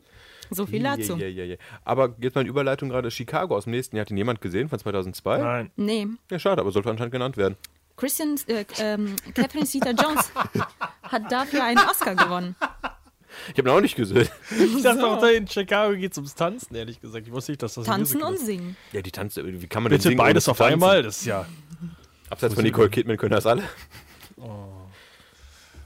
So 0.50 0.66
viel 0.66 0.84
dazu. 0.84 1.16
Ja, 1.18 1.28
ja, 1.28 1.46
ja. 1.46 1.56
Aber 1.86 2.16
jetzt 2.20 2.36
mal 2.36 2.42
eine 2.42 2.50
Überleitung 2.50 2.90
gerade. 2.90 3.10
Chicago 3.10 3.56
aus 3.56 3.64
dem 3.66 3.72
nächsten 3.72 3.96
Jahr. 3.96 4.02
Hat 4.06 4.12
ihn 4.12 4.18
jemand 4.18 4.42
gesehen 4.42 4.68
von 4.70 4.80
2002? 4.80 5.38
Nein. 5.38 5.72
Nee, 5.78 6.08
Ja, 6.30 6.40
schade, 6.40 6.60
aber 6.62 6.72
sollte 6.72 6.90
anscheinend 6.90 7.14
genannt 7.14 7.38
werden. 7.38 7.56
Christian, 7.96 8.36
äh, 8.48 8.66
ähm, 8.80 9.16
Catherine 9.36 9.66
Zeta-Jones 9.66 10.32
hat 11.04 11.32
dafür 11.32 11.64
einen 11.64 11.80
Oscar 11.80 12.16
gewonnen. 12.16 12.56
Ich 13.54 13.58
habe 13.60 13.70
ihn 13.70 13.76
auch 13.76 13.80
nicht 13.82 13.96
gesehen. 13.96 14.28
Ich 14.76 14.84
dachte 14.84 15.06
auch, 15.08 15.24
in 15.24 15.48
Chicago 15.48 15.96
geht 15.96 16.12
es 16.12 16.18
ums 16.18 16.36
Tanzen, 16.36 16.76
ehrlich 16.76 17.00
gesagt. 17.00 17.28
Ich 17.28 17.32
wusste 17.32 17.54
nicht, 17.54 17.64
dass 17.64 17.76
das 17.76 17.86
Tanzen 17.86 18.22
und 18.22 18.34
ist. 18.34 18.46
singen. 18.46 18.76
Ja, 18.92 19.02
die 19.02 19.12
tanzt, 19.12 19.38
wie 19.38 19.68
kann 19.68 19.84
man 19.84 19.90
Bitte 19.92 20.04
denn 20.04 20.10
singen? 20.12 20.18
beides 20.18 20.48
ohne 20.48 20.52
auf 20.52 20.58
tanzen? 20.58 20.74
einmal, 20.74 21.04
das 21.04 21.20
ist 21.20 21.26
ja. 21.28 21.46
Abseits 22.30 22.56
von 22.56 22.64
Nicole 22.64 22.90
Kidman 22.90 23.16
können 23.18 23.32
das 23.32 23.46
alle. 23.46 23.64
Ich 24.36 24.44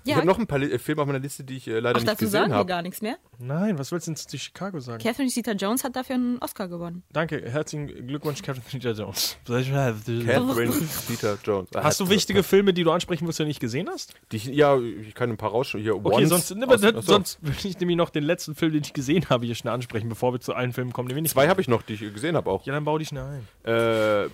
Ja, 0.06 0.18
habe 0.18 0.28
noch 0.28 0.38
ein 0.40 0.48
paar 0.48 0.62
äh, 0.62 0.78
Filme 0.80 1.02
auf 1.02 1.08
meiner 1.08 1.20
Liste, 1.20 1.44
die 1.44 1.58
ich 1.58 1.68
äh, 1.68 1.80
leider 1.80 1.98
ach, 1.98 2.02
nicht 2.02 2.08
dazu 2.08 2.26
gesehen 2.26 2.32
sagen 2.32 2.52
wir 2.52 2.58
habe. 2.58 2.68
gar 2.68 2.82
nichts 2.82 3.02
mehr. 3.02 3.18
Nein, 3.40 3.78
was 3.80 3.92
willst 3.92 4.08
du 4.08 4.12
denn 4.12 4.16
zu 4.18 4.38
Chicago 4.38 4.80
sagen? 4.80 5.02
Catherine 5.02 5.30
Zeta-Jones 5.30 5.84
hat 5.84 5.96
dafür 5.96 6.16
einen 6.16 6.38
Oscar 6.40 6.68
gewonnen. 6.68 7.04
Danke, 7.12 7.42
herzlichen 7.50 7.88
Glückwunsch, 8.08 8.42
Catherine 8.42 8.68
Zeta-Jones. 8.70 9.38
Catherine 9.46 10.72
Zeta-Jones. 11.08 11.70
Ah, 11.76 11.84
Hast 11.84 12.00
du 12.00 12.10
wichtige 12.10 12.44
Filme, 12.44 12.74
die 12.74 12.84
du 12.84 12.92
ansprechen 12.92 13.26
willst, 13.26 13.40
die 13.40 13.44
du 13.44 13.48
nicht 13.48 13.60
gesehen 13.60 13.90
hast? 13.90 14.14
Die 14.32 14.38
ich, 14.38 14.46
ja, 14.46 14.78
ich 14.80 15.14
kann 15.16 15.30
ein 15.30 15.38
paar 15.38 15.52
rausschauen. 15.52 15.82
Hier, 15.84 15.96
Okay, 15.96 16.16
Once 16.16 16.30
sonst, 16.30 16.56
ne, 16.56 16.68
aus- 16.68 16.84
achso. 16.84 17.02
sonst 17.02 17.40
würde 17.42 17.58
ich 17.68 17.80
nämlich 17.80 17.98
noch 17.98 18.10
den 18.10 18.24
letzten 18.24 18.56
Film, 18.56 18.74
den 18.74 18.82
ich 18.84 18.94
gesehen 18.94 19.30
habe, 19.30 19.46
hier 19.46 19.56
schnell 19.56 19.74
ansprechen, 19.74 20.10
bevor 20.10 20.34
wir 20.34 20.40
zu 20.40 20.54
allen 20.54 20.72
Filmen 20.74 20.94
kommen, 20.94 21.10
die 21.10 21.16
wir 21.16 21.22
nicht 21.22 21.32
Zwei 21.32 21.48
habe 21.48 21.62
ich 21.62 21.68
noch, 21.68 21.82
die 21.82 21.94
ich 21.94 22.00
gesehen 22.14 22.36
habe 22.36 22.50
auch. 22.52 22.66
Ja, 22.66 22.74
dann 22.74 22.86
bau 22.86 22.98
die 22.98 23.06
schnell 23.06 23.42
ein. 23.64 23.72
Äh, 23.74 24.30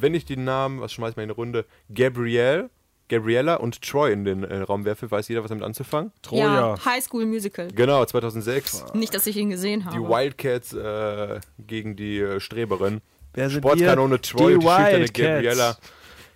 wenn 0.00 0.14
ich 0.14 0.24
den 0.24 0.44
Namen, 0.44 0.80
was 0.80 0.92
schmeiß 0.92 1.10
ich 1.10 1.16
mal 1.16 1.22
in 1.22 1.28
eine 1.28 1.34
Runde, 1.36 1.64
Gabrielle, 1.94 2.70
Gabriella 3.08 3.56
und 3.56 3.82
Troy 3.82 4.12
in 4.12 4.24
den 4.24 4.44
äh, 4.44 4.58
Raum 4.60 4.84
werfe, 4.84 5.10
weiß 5.10 5.28
jeder, 5.28 5.42
was 5.42 5.50
damit 5.50 5.64
anzufangen. 5.64 6.12
Troja. 6.22 6.74
Ja, 6.74 6.84
High 6.84 7.04
School 7.04 7.26
Musical. 7.26 7.68
Genau, 7.68 8.04
2006. 8.04 8.86
Nicht, 8.94 9.14
dass 9.14 9.26
ich 9.26 9.36
ihn 9.36 9.50
gesehen 9.50 9.84
habe. 9.84 9.96
Die 9.96 10.02
Wildcats 10.02 10.72
äh, 10.72 11.40
gegen 11.58 11.96
die 11.96 12.18
äh, 12.18 12.40
Streberin. 12.40 13.00
Wer 13.34 13.50
sind 13.50 13.60
Sportskanone 13.60 14.14
wir? 14.14 14.22
Troy 14.22 14.54
und 14.54 14.62
Die 14.62 14.66
die 14.66 15.02
schüchterne. 15.02 15.34
Gabriella 15.34 15.76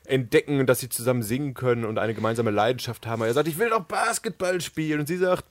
entdecken, 0.05 0.66
dass 0.66 0.81
sie 0.81 0.89
zusammen 0.89 1.23
singen 1.23 1.55
können 1.55 1.85
und 1.85 1.99
eine 1.99 2.14
gemeinsame 2.14 2.51
Leidenschaft 2.51 3.07
haben. 3.07 3.23
Er 3.23 3.33
sagt, 3.35 3.49
ich 3.49 3.59
will 3.59 3.71
doch 3.71 3.85
Basketball 3.85 4.61
spielen. 4.61 5.01
Und 5.01 5.07
sie 5.07 5.19
sagt, 5.19 5.45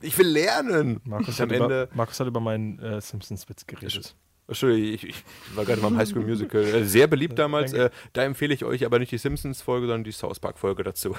ich 0.00 0.16
will 0.16 0.28
lernen. 0.28 1.00
Markus, 1.04 1.40
hat 1.40 1.50
am 1.50 1.50
Ende. 1.50 1.82
über, 1.84 1.88
Markus 1.96 2.20
hat 2.20 2.26
über 2.26 2.40
meinen 2.40 2.78
äh, 2.78 3.00
Simpsons-Witz 3.00 3.66
geredet. 3.66 4.14
Entschuldigung, 4.48 4.94
ich, 4.94 5.04
ich 5.04 5.22
war 5.54 5.66
gerade 5.66 5.82
beim 5.82 5.98
High 5.98 6.08
School 6.08 6.22
Musical. 6.22 6.62
Äh, 6.62 6.84
sehr 6.84 7.06
beliebt 7.06 7.38
damals. 7.38 7.74
Äh, 7.74 7.90
da 8.14 8.24
empfehle 8.24 8.54
ich 8.54 8.64
euch 8.64 8.86
aber 8.86 8.98
nicht 8.98 9.12
die 9.12 9.18
Simpsons-Folge, 9.18 9.86
sondern 9.86 10.04
die 10.04 10.12
South 10.12 10.40
Park-Folge 10.40 10.82
dazu. 10.82 11.14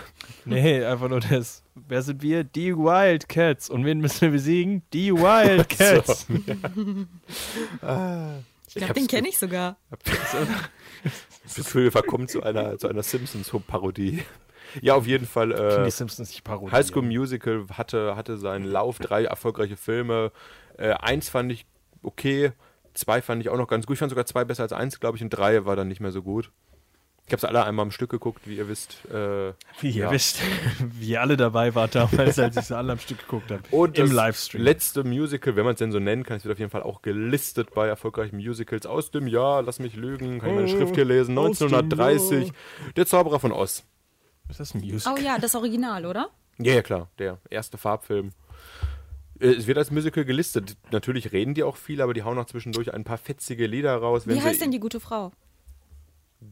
Nee, 0.45 0.83
einfach 0.83 1.09
nur 1.09 1.19
das. 1.19 1.61
Wer 1.75 2.01
sind 2.01 2.23
wir? 2.23 2.43
Die 2.43 2.75
Wildcats. 2.75 3.69
Und 3.69 3.85
wen 3.85 3.99
müssen 3.99 4.21
wir 4.21 4.31
besiegen? 4.31 4.81
Die 4.93 5.13
Wildcats. 5.13 6.25
ich 8.67 8.75
glaube, 8.75 8.93
den 8.93 9.07
kenne 9.07 9.29
ich 9.29 9.37
sogar. 9.37 9.77
Das 11.43 11.53
Gefühl, 11.53 11.83
wir 11.83 11.91
verkommen 11.91 12.27
zu 12.27 12.41
einer, 12.41 12.79
zu 12.79 12.87
einer 12.87 13.03
Simpsons-Parodie. 13.03 14.23
Ja, 14.81 14.95
auf 14.95 15.05
jeden 15.05 15.27
Fall. 15.27 15.51
Äh, 15.51 15.85
die 15.85 15.91
Simpsons 15.91 16.29
nicht 16.29 16.43
parodieren. 16.43 16.71
High 16.71 16.85
School 16.85 17.03
Musical 17.03 17.67
hatte, 17.73 18.15
hatte 18.15 18.37
seinen 18.37 18.65
Lauf, 18.65 18.97
drei 18.97 19.25
erfolgreiche 19.25 19.77
Filme. 19.77 20.31
Äh, 20.77 20.93
eins 20.93 21.29
fand 21.29 21.51
ich 21.51 21.67
okay, 22.01 22.53
zwei 22.99 23.21
fand 23.21 23.41
ich 23.41 23.49
auch 23.49 23.57
noch 23.57 23.67
ganz 23.67 23.85
gut. 23.85 23.95
Ich 23.95 23.99
fand 23.99 24.09
sogar 24.09 24.25
zwei 24.25 24.45
besser 24.45 24.63
als 24.63 24.73
eins, 24.73 24.99
glaube 24.99 25.17
ich, 25.17 25.23
und 25.23 25.29
drei 25.29 25.65
war 25.65 25.75
dann 25.75 25.87
nicht 25.87 26.01
mehr 26.01 26.11
so 26.11 26.21
gut. 26.21 26.51
Ich 27.29 27.33
habe 27.33 27.41
es 27.41 27.45
alle 27.45 27.63
einmal 27.63 27.83
am 27.83 27.91
Stück 27.91 28.09
geguckt, 28.09 28.47
wie 28.47 28.57
ihr 28.57 28.67
wisst. 28.67 29.05
Äh, 29.05 29.53
Wie 29.81 29.91
ihr 29.91 30.05
ja. 30.05 30.11
wisst, 30.11 30.39
wie 30.79 31.11
ihr 31.11 31.21
alle 31.21 31.37
dabei 31.37 31.75
wart 31.75 31.93
damals, 31.93 32.39
als 32.39 32.57
ich 32.57 32.65
sie 32.65 32.75
alle 32.75 32.93
am 32.93 32.97
Stück 32.97 33.19
geguckt 33.19 33.51
habe. 33.51 33.61
Und 33.69 33.99
Im 33.99 34.07
das 34.07 34.15
Livestream. 34.15 34.63
letzte 34.63 35.03
Musical, 35.03 35.55
wenn 35.55 35.63
man 35.63 35.73
es 35.73 35.77
denn 35.77 35.91
so 35.91 35.99
nennen 35.99 36.23
kann, 36.23 36.37
es 36.37 36.43
wird 36.43 36.53
auf 36.53 36.59
jeden 36.59 36.71
Fall 36.71 36.81
auch 36.81 37.03
gelistet 37.03 37.71
bei 37.75 37.87
erfolgreichen 37.87 38.37
Musicals 38.37 38.87
aus 38.87 39.11
dem 39.11 39.27
Jahr, 39.27 39.61
lass 39.61 39.77
mich 39.77 39.95
lügen, 39.95 40.39
kann 40.39 40.49
ich 40.49 40.55
meine 40.55 40.67
Schrift 40.69 40.95
hier 40.95 41.05
lesen, 41.05 41.37
aus 41.37 41.59
dem 41.59 41.67
1930, 41.67 42.47
Jahr. 42.47 42.55
Der 42.95 43.05
Zauberer 43.05 43.39
von 43.39 43.51
Oz. 43.51 43.83
ist 44.49 44.59
das 44.59 44.73
ein 44.73 44.81
Musical? 44.81 45.13
Oh 45.15 45.21
ja, 45.21 45.37
das 45.37 45.53
Original, 45.53 46.07
oder? 46.07 46.31
Ja, 46.57 46.73
ja, 46.73 46.81
klar, 46.81 47.09
der 47.19 47.37
erste 47.51 47.77
Farbfilm. 47.77 48.31
Äh, 49.39 49.47
Es 49.53 49.67
wird 49.67 49.77
als 49.77 49.91
Musical 49.91 50.25
gelistet. 50.25 50.75
Natürlich 50.91 51.31
reden 51.31 51.53
die 51.53 51.63
auch 51.63 51.75
viel, 51.77 52.01
aber 52.01 52.13
die 52.13 52.23
hauen 52.23 52.37
auch 52.37 52.45
zwischendurch 52.45 52.93
ein 52.93 53.03
paar 53.03 53.17
fetzige 53.17 53.67
Lieder 53.67 53.95
raus. 53.95 54.27
Wenn 54.27 54.35
Wie 54.35 54.41
heißt 54.41 54.55
sie 54.59 54.65
denn 54.65 54.71
die 54.71 54.79
gute 54.79 54.99
Frau? 54.99 55.31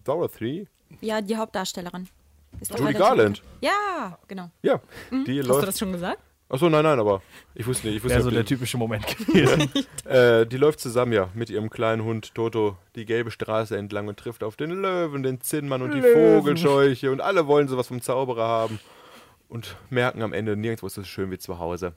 Dorothy? 0.04 0.68
Ja, 1.02 1.22
die 1.22 1.36
Hauptdarstellerin. 1.38 2.08
Ist 2.62 2.78
Judy 2.78 2.94
Garland. 2.94 3.44
Ja, 3.62 4.18
genau. 4.28 4.50
Ja, 4.62 4.80
die 5.12 5.40
Hast 5.40 5.48
du 5.48 5.54
läuft. 5.54 5.68
das 5.68 5.80
schon 5.80 5.92
gesagt? 5.92 6.20
Achso, 6.50 6.70
nein, 6.70 6.84
nein, 6.84 6.98
aber 6.98 7.22
ich 7.56 7.68
wusste 7.68 7.88
nicht. 7.88 7.98
Ich 7.98 8.04
wusste 8.04 8.16
Wäre 8.20 8.20
nicht, 8.20 8.24
so 8.24 8.32
der 8.32 8.44
die- 8.44 8.48
typische 8.48 8.78
Moment 8.78 9.06
gewesen. 9.06 9.70
Äh, 10.06 10.46
die 10.46 10.56
läuft 10.56 10.80
zusammen, 10.80 11.12
ja, 11.12 11.30
mit 11.34 11.50
ihrem 11.50 11.70
kleinen 11.70 12.04
Hund 12.06 12.34
Toto 12.34 12.78
die 12.96 13.04
gelbe 13.06 13.30
Straße 13.32 13.76
entlang 13.78 14.08
und 14.08 14.18
trifft 14.18 14.42
auf 14.44 14.56
den 14.56 14.72
Löwen, 14.72 15.22
den 15.24 15.42
Zinnmann 15.42 15.82
und 15.82 15.92
die 15.94 16.02
Vogelscheuche 16.02 17.12
und 17.12 17.20
alle 17.20 17.46
wollen 17.48 17.68
sowas 17.68 17.90
vom 17.90 18.02
Zauberer 18.02 18.48
haben 18.48 18.80
und 19.50 19.76
merken 19.90 20.22
am 20.22 20.32
Ende, 20.32 20.56
nirgendwo 20.56 20.88
ist 20.88 20.94
es 20.98 21.04
so 21.04 21.10
schön 21.10 21.30
wie 21.32 21.38
zu 21.38 21.60
Hause. 21.60 21.94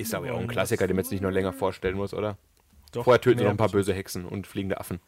Ist 0.00 0.14
aber 0.14 0.26
ja 0.26 0.32
auch 0.32 0.40
ein 0.40 0.48
Klassiker, 0.48 0.86
den 0.86 0.96
man 0.96 1.04
jetzt 1.04 1.12
nicht 1.12 1.20
noch 1.20 1.30
länger 1.30 1.52
vorstellen 1.52 1.96
muss, 1.96 2.14
oder? 2.14 2.38
Doch, 2.92 3.04
Vorher 3.04 3.20
töten 3.20 3.38
sie 3.38 3.44
noch 3.44 3.50
ein 3.50 3.56
paar 3.56 3.68
böse 3.68 3.92
Hexen 3.92 4.24
und 4.24 4.46
fliegende 4.46 4.80
Affen. 4.80 4.98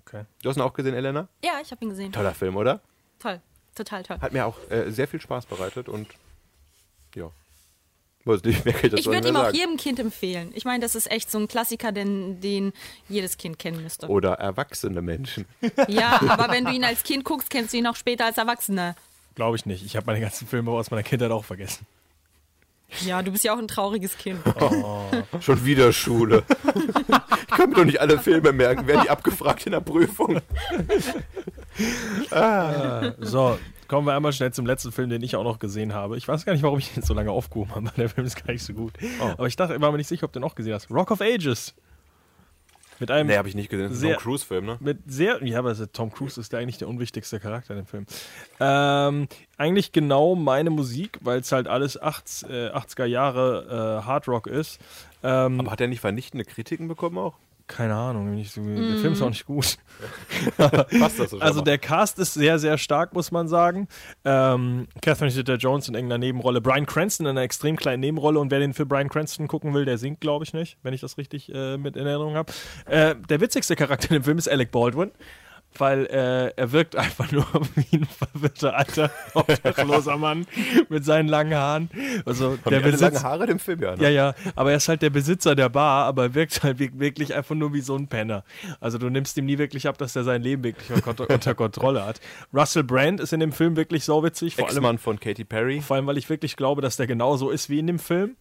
Okay. 0.00 0.24
Du 0.42 0.48
hast 0.48 0.56
ihn 0.56 0.62
auch 0.62 0.74
gesehen, 0.74 0.94
Elena? 0.94 1.28
Ja, 1.44 1.60
ich 1.62 1.70
habe 1.70 1.84
ihn 1.84 1.90
gesehen. 1.90 2.12
Toller 2.12 2.34
Film, 2.34 2.56
oder? 2.56 2.80
Toll. 3.18 3.40
Total 3.74 4.02
toll. 4.02 4.18
Hat 4.20 4.32
mir 4.32 4.44
auch 4.46 4.58
äh, 4.70 4.90
sehr 4.90 5.06
viel 5.06 5.20
Spaß 5.20 5.46
bereitet 5.46 5.88
und 5.88 6.08
ja. 7.14 7.30
Weiß 8.24 8.42
nicht, 8.42 8.64
mehr 8.64 8.74
kann 8.74 8.90
ich 8.92 9.00
Ich 9.00 9.06
würde 9.06 9.28
ihm 9.28 9.36
auch 9.36 9.52
jedem 9.52 9.76
Kind 9.76 10.00
empfehlen. 10.00 10.50
Ich 10.54 10.64
meine, 10.64 10.80
das 10.80 10.94
ist 10.96 11.10
echt 11.10 11.30
so 11.30 11.38
ein 11.38 11.46
Klassiker, 11.46 11.92
den, 11.92 12.40
den 12.40 12.72
jedes 13.08 13.38
Kind 13.38 13.58
kennen 13.58 13.82
müsste. 13.82 14.08
Oder 14.08 14.34
erwachsene 14.34 15.00
Menschen. 15.00 15.46
Ja, 15.88 16.20
aber 16.28 16.52
wenn 16.52 16.64
du 16.64 16.72
ihn 16.72 16.84
als 16.84 17.04
Kind 17.04 17.24
guckst, 17.24 17.50
kennst 17.50 17.72
du 17.72 17.76
ihn 17.76 17.86
auch 17.86 17.96
später 17.96 18.24
als 18.24 18.38
Erwachsener. 18.38 18.96
Glaube 19.36 19.56
ich 19.56 19.64
nicht. 19.64 19.84
Ich 19.84 19.96
habe 19.96 20.06
meine 20.06 20.20
ganzen 20.20 20.48
Filme 20.48 20.72
aus 20.72 20.90
meiner 20.90 21.04
Kindheit 21.04 21.30
auch 21.30 21.44
vergessen. 21.44 21.86
Ja, 23.04 23.22
du 23.22 23.32
bist 23.32 23.44
ja 23.44 23.52
auch 23.52 23.58
ein 23.58 23.68
trauriges 23.68 24.16
Kind. 24.16 24.38
Schon 25.40 25.64
wieder 25.64 25.92
Schule. 25.92 26.44
ich 26.48 27.46
kann 27.48 27.70
mir 27.70 27.76
doch 27.76 27.84
nicht 27.84 28.00
alle 28.00 28.18
Filme 28.18 28.52
merken. 28.52 28.86
Werden 28.86 29.02
die 29.04 29.10
abgefragt 29.10 29.66
in 29.66 29.72
der 29.72 29.80
Prüfung? 29.80 30.40
So, 33.20 33.58
kommen 33.88 34.06
wir 34.06 34.14
einmal 34.14 34.32
schnell 34.32 34.52
zum 34.52 34.66
letzten 34.66 34.92
Film, 34.92 35.10
den 35.10 35.22
ich 35.22 35.36
auch 35.36 35.44
noch 35.44 35.58
gesehen 35.58 35.94
habe. 35.94 36.16
Ich 36.16 36.26
weiß 36.26 36.44
gar 36.44 36.52
nicht, 36.52 36.62
warum 36.62 36.78
ich 36.78 36.94
den 36.94 37.02
so 37.02 37.12
lange 37.14 37.30
aufgehoben 37.30 37.74
habe, 37.74 37.86
weil 37.86 37.92
der 37.96 38.08
Film 38.08 38.26
ist 38.26 38.42
gar 38.44 38.52
nicht 38.52 38.64
so 38.64 38.72
gut. 38.72 38.92
Oh. 39.20 39.24
Aber 39.24 39.46
ich 39.46 39.56
dachte, 39.56 39.74
ich 39.74 39.80
war 39.80 39.90
mir 39.90 39.98
nicht 39.98 40.08
sicher, 40.08 40.24
ob 40.24 40.32
du 40.32 40.40
den 40.40 40.44
auch 40.44 40.54
gesehen 40.54 40.74
hast. 40.74 40.90
Rock 40.90 41.10
of 41.10 41.20
Ages. 41.20 41.74
Mit 42.98 43.10
einem 43.10 43.28
Nee, 43.28 43.36
habe 43.36 43.48
ich 43.48 43.54
nicht 43.54 43.68
gesehen. 43.68 43.92
Sehr- 43.92 44.14
Tom 44.14 44.22
Cruise-Film, 44.22 44.64
ne? 44.66 44.76
mit 44.80 44.98
sehr, 45.06 45.44
ja, 45.44 45.58
aber 45.58 45.74
Tom 45.92 46.12
Cruise 46.12 46.40
ist 46.40 46.54
eigentlich 46.54 46.78
der 46.78 46.88
unwichtigste 46.88 47.38
Charakter 47.40 47.74
in 47.74 47.80
dem 47.82 47.86
Film. 47.86 48.06
Ähm, 48.60 49.28
eigentlich 49.58 49.92
genau 49.92 50.34
meine 50.34 50.70
Musik, 50.70 51.18
weil 51.22 51.40
es 51.40 51.52
halt 51.52 51.68
alles 51.68 52.00
80, 52.00 52.48
äh, 52.50 52.68
80er 52.70 53.04
Jahre 53.04 54.00
äh, 54.02 54.06
Hard 54.06 54.28
Rock 54.28 54.46
ist. 54.46 54.80
Ähm, 55.22 55.60
Aber 55.60 55.70
hat 55.70 55.80
er 55.80 55.88
nicht 55.88 56.00
vernichtende 56.00 56.44
Kritiken 56.44 56.88
bekommen 56.88 57.18
auch? 57.18 57.34
Keine 57.66 57.94
Ahnung, 57.94 58.34
nicht 58.34 58.52
so, 58.52 58.62
der 58.62 58.96
Film 58.98 59.12
ist 59.14 59.22
auch 59.22 59.28
nicht 59.28 59.46
gut. 59.46 59.76
Passt 60.56 61.18
das 61.18 61.30
so 61.30 61.38
Also 61.40 61.60
der 61.60 61.78
Cast 61.78 62.18
ist 62.18 62.34
sehr, 62.34 62.58
sehr 62.58 62.78
stark, 62.78 63.12
muss 63.12 63.32
man 63.32 63.48
sagen. 63.48 63.88
Ähm, 64.24 64.86
Catherine 65.02 65.32
Zeta-Jones 65.32 65.88
in 65.88 65.94
irgendeiner 65.94 66.18
Nebenrolle, 66.18 66.60
Brian 66.60 66.86
Cranston 66.86 67.26
in 67.26 67.30
einer 67.30 67.42
extrem 67.42 67.76
kleinen 67.76 68.00
Nebenrolle 68.00 68.38
und 68.38 68.50
wer 68.50 68.60
den 68.60 68.72
für 68.72 68.86
Brian 68.86 69.08
Cranston 69.08 69.48
gucken 69.48 69.74
will, 69.74 69.84
der 69.84 69.98
singt, 69.98 70.20
glaube 70.20 70.44
ich 70.44 70.52
nicht, 70.52 70.78
wenn 70.82 70.94
ich 70.94 71.00
das 71.00 71.18
richtig 71.18 71.52
äh, 71.52 71.76
mit 71.76 71.96
in 71.96 72.06
Erinnerung 72.06 72.34
habe. 72.34 72.52
Äh, 72.86 73.16
der 73.28 73.40
witzigste 73.40 73.74
Charakter 73.74 74.08
dem 74.08 74.22
Film 74.22 74.38
ist 74.38 74.48
Alec 74.48 74.70
Baldwin. 74.70 75.10
Weil 75.78 76.06
äh, 76.06 76.52
er 76.56 76.72
wirkt 76.72 76.96
einfach 76.96 77.30
nur 77.32 77.46
wie 77.74 77.96
ein 77.96 78.06
verwirrter 78.06 78.76
alter 78.76 79.10
obdachloser 79.34 80.16
Mann 80.16 80.46
mit 80.88 81.04
seinen 81.04 81.28
langen 81.28 81.54
Haaren. 81.54 81.90
Also 82.24 82.52
Haben 82.52 82.70
der 82.70 82.80
Besitz, 82.80 83.00
lange 83.00 83.22
Haare 83.22 83.44
im 83.46 83.58
Film, 83.58 83.82
ja. 83.82 83.96
Ne? 83.96 84.02
ja, 84.02 84.08
ja, 84.08 84.34
aber 84.54 84.70
er 84.70 84.76
ist 84.78 84.88
halt 84.88 85.02
der 85.02 85.10
Besitzer 85.10 85.54
der 85.54 85.68
Bar, 85.68 86.06
aber 86.06 86.24
er 86.24 86.34
wirkt 86.34 86.62
halt 86.62 86.78
wir- 86.78 86.98
wirklich 86.98 87.34
einfach 87.34 87.54
nur 87.54 87.72
wie 87.72 87.80
so 87.80 87.96
ein 87.96 88.08
Penner. 88.08 88.44
Also 88.80 88.98
du 88.98 89.08
nimmst 89.10 89.36
ihm 89.36 89.46
nie 89.46 89.58
wirklich 89.58 89.86
ab, 89.88 89.98
dass 89.98 90.16
er 90.16 90.24
sein 90.24 90.42
Leben 90.42 90.64
wirklich 90.64 90.90
unter, 91.06 91.54
Kontrolle 91.54 92.04
hat. 92.04 92.20
Russell 92.52 92.84
Brand 92.84 93.20
ist 93.20 93.32
in 93.32 93.40
dem 93.40 93.52
Film 93.52 93.76
wirklich 93.76 94.04
sauwitzig, 94.04 94.56
vor 94.56 94.68
allem, 94.68 94.98
von 94.98 95.18
Katy 95.20 95.44
Perry. 95.44 95.80
vor 95.80 95.96
allem, 95.96 96.06
weil 96.06 96.18
ich 96.18 96.28
wirklich 96.28 96.56
glaube, 96.56 96.82
dass 96.82 96.96
der 96.96 97.06
genauso 97.06 97.50
ist 97.50 97.70
wie 97.70 97.78
in 97.78 97.86
dem 97.86 97.98
Film. 97.98 98.36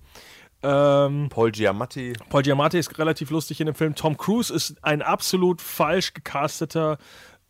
Ähm, 0.64 1.27
Paul 1.30 1.51
Giamatti. 1.51 2.14
Paul 2.30 2.41
Giamatti 2.41 2.80
ist 2.80 2.97
relativ 2.97 3.30
lustig 3.30 3.59
in 3.59 3.68
dem 3.68 3.76
Film. 3.76 3.93
Tom 3.93 4.18
Cruise 4.18 4.53
ist 4.53 4.76
ein 4.84 5.01
absolut 5.01 5.61
falsch 5.61 6.14
gecasteter. 6.14 6.97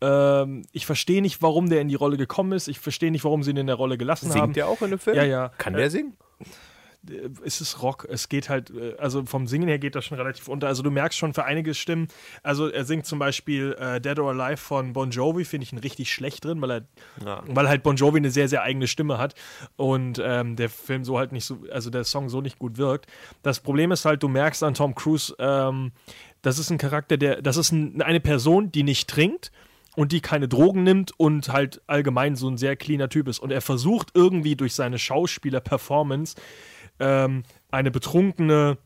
Ähm, 0.00 0.64
ich 0.72 0.86
verstehe 0.86 1.22
nicht, 1.22 1.40
warum 1.42 1.68
der 1.70 1.80
in 1.80 1.88
die 1.88 1.94
Rolle 1.94 2.16
gekommen 2.16 2.52
ist. 2.52 2.68
Ich 2.68 2.78
verstehe 2.78 3.10
nicht, 3.10 3.24
warum 3.24 3.42
sie 3.42 3.50
ihn 3.50 3.56
in 3.56 3.66
der 3.66 3.76
Rolle 3.76 3.96
gelassen 3.98 4.28
haben. 4.30 4.40
Singt 4.46 4.56
der 4.56 4.68
auch 4.68 4.82
in 4.82 4.90
dem 4.90 4.98
Film? 4.98 5.16
Ja, 5.16 5.24
ja. 5.24 5.48
Kann 5.58 5.74
der 5.74 5.90
singen? 5.90 6.16
es 7.44 7.60
ist 7.60 7.82
Rock. 7.82 8.06
Es 8.10 8.28
geht 8.28 8.48
halt, 8.48 8.70
äh, 8.70 8.96
also 8.98 9.24
vom 9.26 9.46
Singen 9.46 9.68
her 9.68 9.78
geht 9.78 9.94
das 9.94 10.04
schon 10.04 10.18
relativ 10.18 10.48
unter. 10.48 10.66
Also 10.66 10.82
du 10.82 10.90
merkst 10.90 11.18
schon 11.18 11.34
für 11.34 11.44
einige 11.44 11.74
Stimmen, 11.74 12.08
also 12.42 12.68
er 12.68 12.84
singt 12.84 13.06
zum 13.06 13.18
Beispiel 13.18 13.76
äh, 13.78 14.00
Dead 14.00 14.18
or 14.18 14.30
Alive 14.30 14.56
von 14.56 14.92
Bon 14.92 15.10
Jovi, 15.10 15.44
finde 15.44 15.64
ich 15.64 15.72
ihn 15.72 15.78
richtig 15.78 16.12
schlecht 16.12 16.44
drin, 16.44 16.60
weil 16.60 16.70
er, 16.70 16.82
Ja. 17.24 17.42
weil 17.46 17.68
halt 17.68 17.82
Bon 17.82 17.96
Jovi 17.96 18.18
eine 18.18 18.30
sehr, 18.30 18.48
sehr 18.48 18.62
eigene 18.62 18.86
Stimme 18.88 19.18
hat 19.18 19.34
und 19.76 20.20
ähm, 20.22 20.56
der 20.56 20.68
Film 20.68 21.04
so 21.04 21.18
halt 21.18 21.32
nicht 21.32 21.44
so, 21.44 21.58
also 21.70 21.90
der 21.90 22.04
Song 22.04 22.28
so 22.28 22.40
nicht 22.40 22.58
gut 22.58 22.76
wirkt. 22.78 23.06
Das 23.42 23.60
Problem 23.60 23.92
ist 23.92 24.04
halt, 24.04 24.22
du 24.22 24.28
merkst 24.28 24.62
an 24.62 24.74
Tom 24.74 24.94
Cruise, 24.94 25.34
ähm, 25.38 25.92
das 26.42 26.58
ist 26.58 26.70
ein 26.70 26.78
Charakter, 26.78 27.16
der, 27.16 27.40
das 27.42 27.56
ist 27.56 27.72
ein, 27.72 28.02
eine 28.02 28.20
Person, 28.20 28.72
die 28.72 28.82
nicht 28.82 29.08
trinkt 29.08 29.52
und 29.96 30.12
die 30.12 30.20
keine 30.20 30.46
Drogen 30.46 30.84
nimmt 30.84 31.12
und 31.18 31.48
halt 31.48 31.82
allgemein 31.86 32.36
so 32.36 32.48
ein 32.48 32.58
sehr 32.58 32.76
cleaner 32.76 33.08
Typ 33.08 33.26
ist. 33.28 33.40
Und 33.40 33.50
er 33.50 33.62
versucht 33.62 34.10
irgendwie 34.14 34.54
durch 34.54 34.74
seine 34.74 34.98
Schauspieler-Performance 34.98 36.36
ähm, 37.00 37.42
eine 37.70 37.90
betrunkene, 37.90 38.78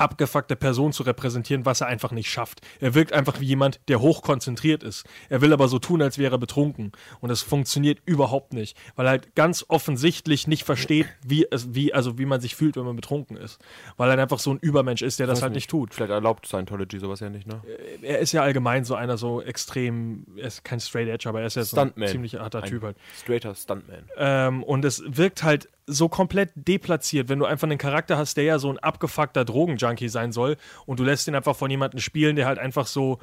abgefuckte 0.00 0.56
Person 0.56 0.92
zu 0.92 1.02
repräsentieren, 1.02 1.66
was 1.66 1.80
er 1.80 1.86
einfach 1.86 2.10
nicht 2.10 2.30
schafft. 2.30 2.60
Er 2.80 2.94
wirkt 2.94 3.12
einfach 3.12 3.40
wie 3.40 3.46
jemand, 3.46 3.80
der 3.88 4.00
hochkonzentriert 4.00 4.82
ist. 4.82 5.04
Er 5.28 5.40
will 5.40 5.52
aber 5.52 5.68
so 5.68 5.78
tun, 5.78 6.02
als 6.02 6.18
wäre 6.18 6.36
er 6.36 6.38
betrunken. 6.38 6.92
Und 7.20 7.28
das 7.28 7.42
funktioniert 7.42 7.98
überhaupt 8.06 8.52
nicht, 8.52 8.76
weil 8.96 9.06
er 9.06 9.10
halt 9.10 9.34
ganz 9.34 9.64
offensichtlich 9.68 10.46
nicht 10.46 10.64
versteht, 10.64 11.06
wie 11.24 11.46
es, 11.50 11.74
wie, 11.74 11.92
also 11.92 12.18
wie 12.18 12.26
man 12.26 12.40
sich 12.40 12.56
fühlt, 12.56 12.76
wenn 12.76 12.84
man 12.84 12.96
betrunken 12.96 13.36
ist. 13.36 13.58
Weil 13.96 14.10
er 14.10 14.18
einfach 14.18 14.38
so 14.38 14.52
ein 14.52 14.58
Übermensch 14.58 15.02
ist, 15.02 15.18
der 15.18 15.26
das 15.26 15.42
halt 15.42 15.52
nicht 15.52 15.68
tut. 15.68 15.94
Vielleicht 15.94 16.12
erlaubt 16.12 16.46
Scientology 16.46 16.98
sowas 16.98 17.20
ja 17.20 17.28
nicht, 17.28 17.46
ne? 17.46 17.60
Er 18.02 18.18
ist 18.20 18.32
ja 18.32 18.42
allgemein 18.42 18.84
so 18.84 18.94
einer 18.94 19.18
so 19.18 19.42
extrem, 19.42 20.26
er 20.36 20.46
ist 20.46 20.64
kein 20.64 20.80
Straight 20.80 21.08
Edge, 21.08 21.28
aber 21.28 21.40
er 21.40 21.46
ist 21.46 21.56
ja 21.56 21.64
so 21.64 21.78
ein 21.78 21.92
ziemlich 22.06 22.36
harter 22.36 22.62
Typ 22.62 22.82
halt. 22.82 22.96
Straighter 23.18 23.54
Stuntman. 23.54 24.08
Ähm, 24.16 24.62
und 24.62 24.84
es 24.84 25.02
wirkt 25.06 25.42
halt 25.42 25.68
so 25.90 26.08
komplett 26.08 26.50
deplatziert, 26.54 27.28
wenn 27.28 27.38
du 27.38 27.44
einfach 27.44 27.66
einen 27.66 27.78
Charakter 27.78 28.16
hast, 28.16 28.36
der 28.36 28.44
ja 28.44 28.58
so 28.58 28.70
ein 28.70 28.78
abgefuckter 28.78 29.44
Drogenjunkie 29.44 30.08
sein 30.08 30.32
soll 30.32 30.56
und 30.86 31.00
du 31.00 31.04
lässt 31.04 31.28
ihn 31.28 31.34
einfach 31.34 31.56
von 31.56 31.70
jemandem 31.70 32.00
spielen, 32.00 32.36
der 32.36 32.46
halt 32.46 32.58
einfach 32.58 32.86
so, 32.86 33.18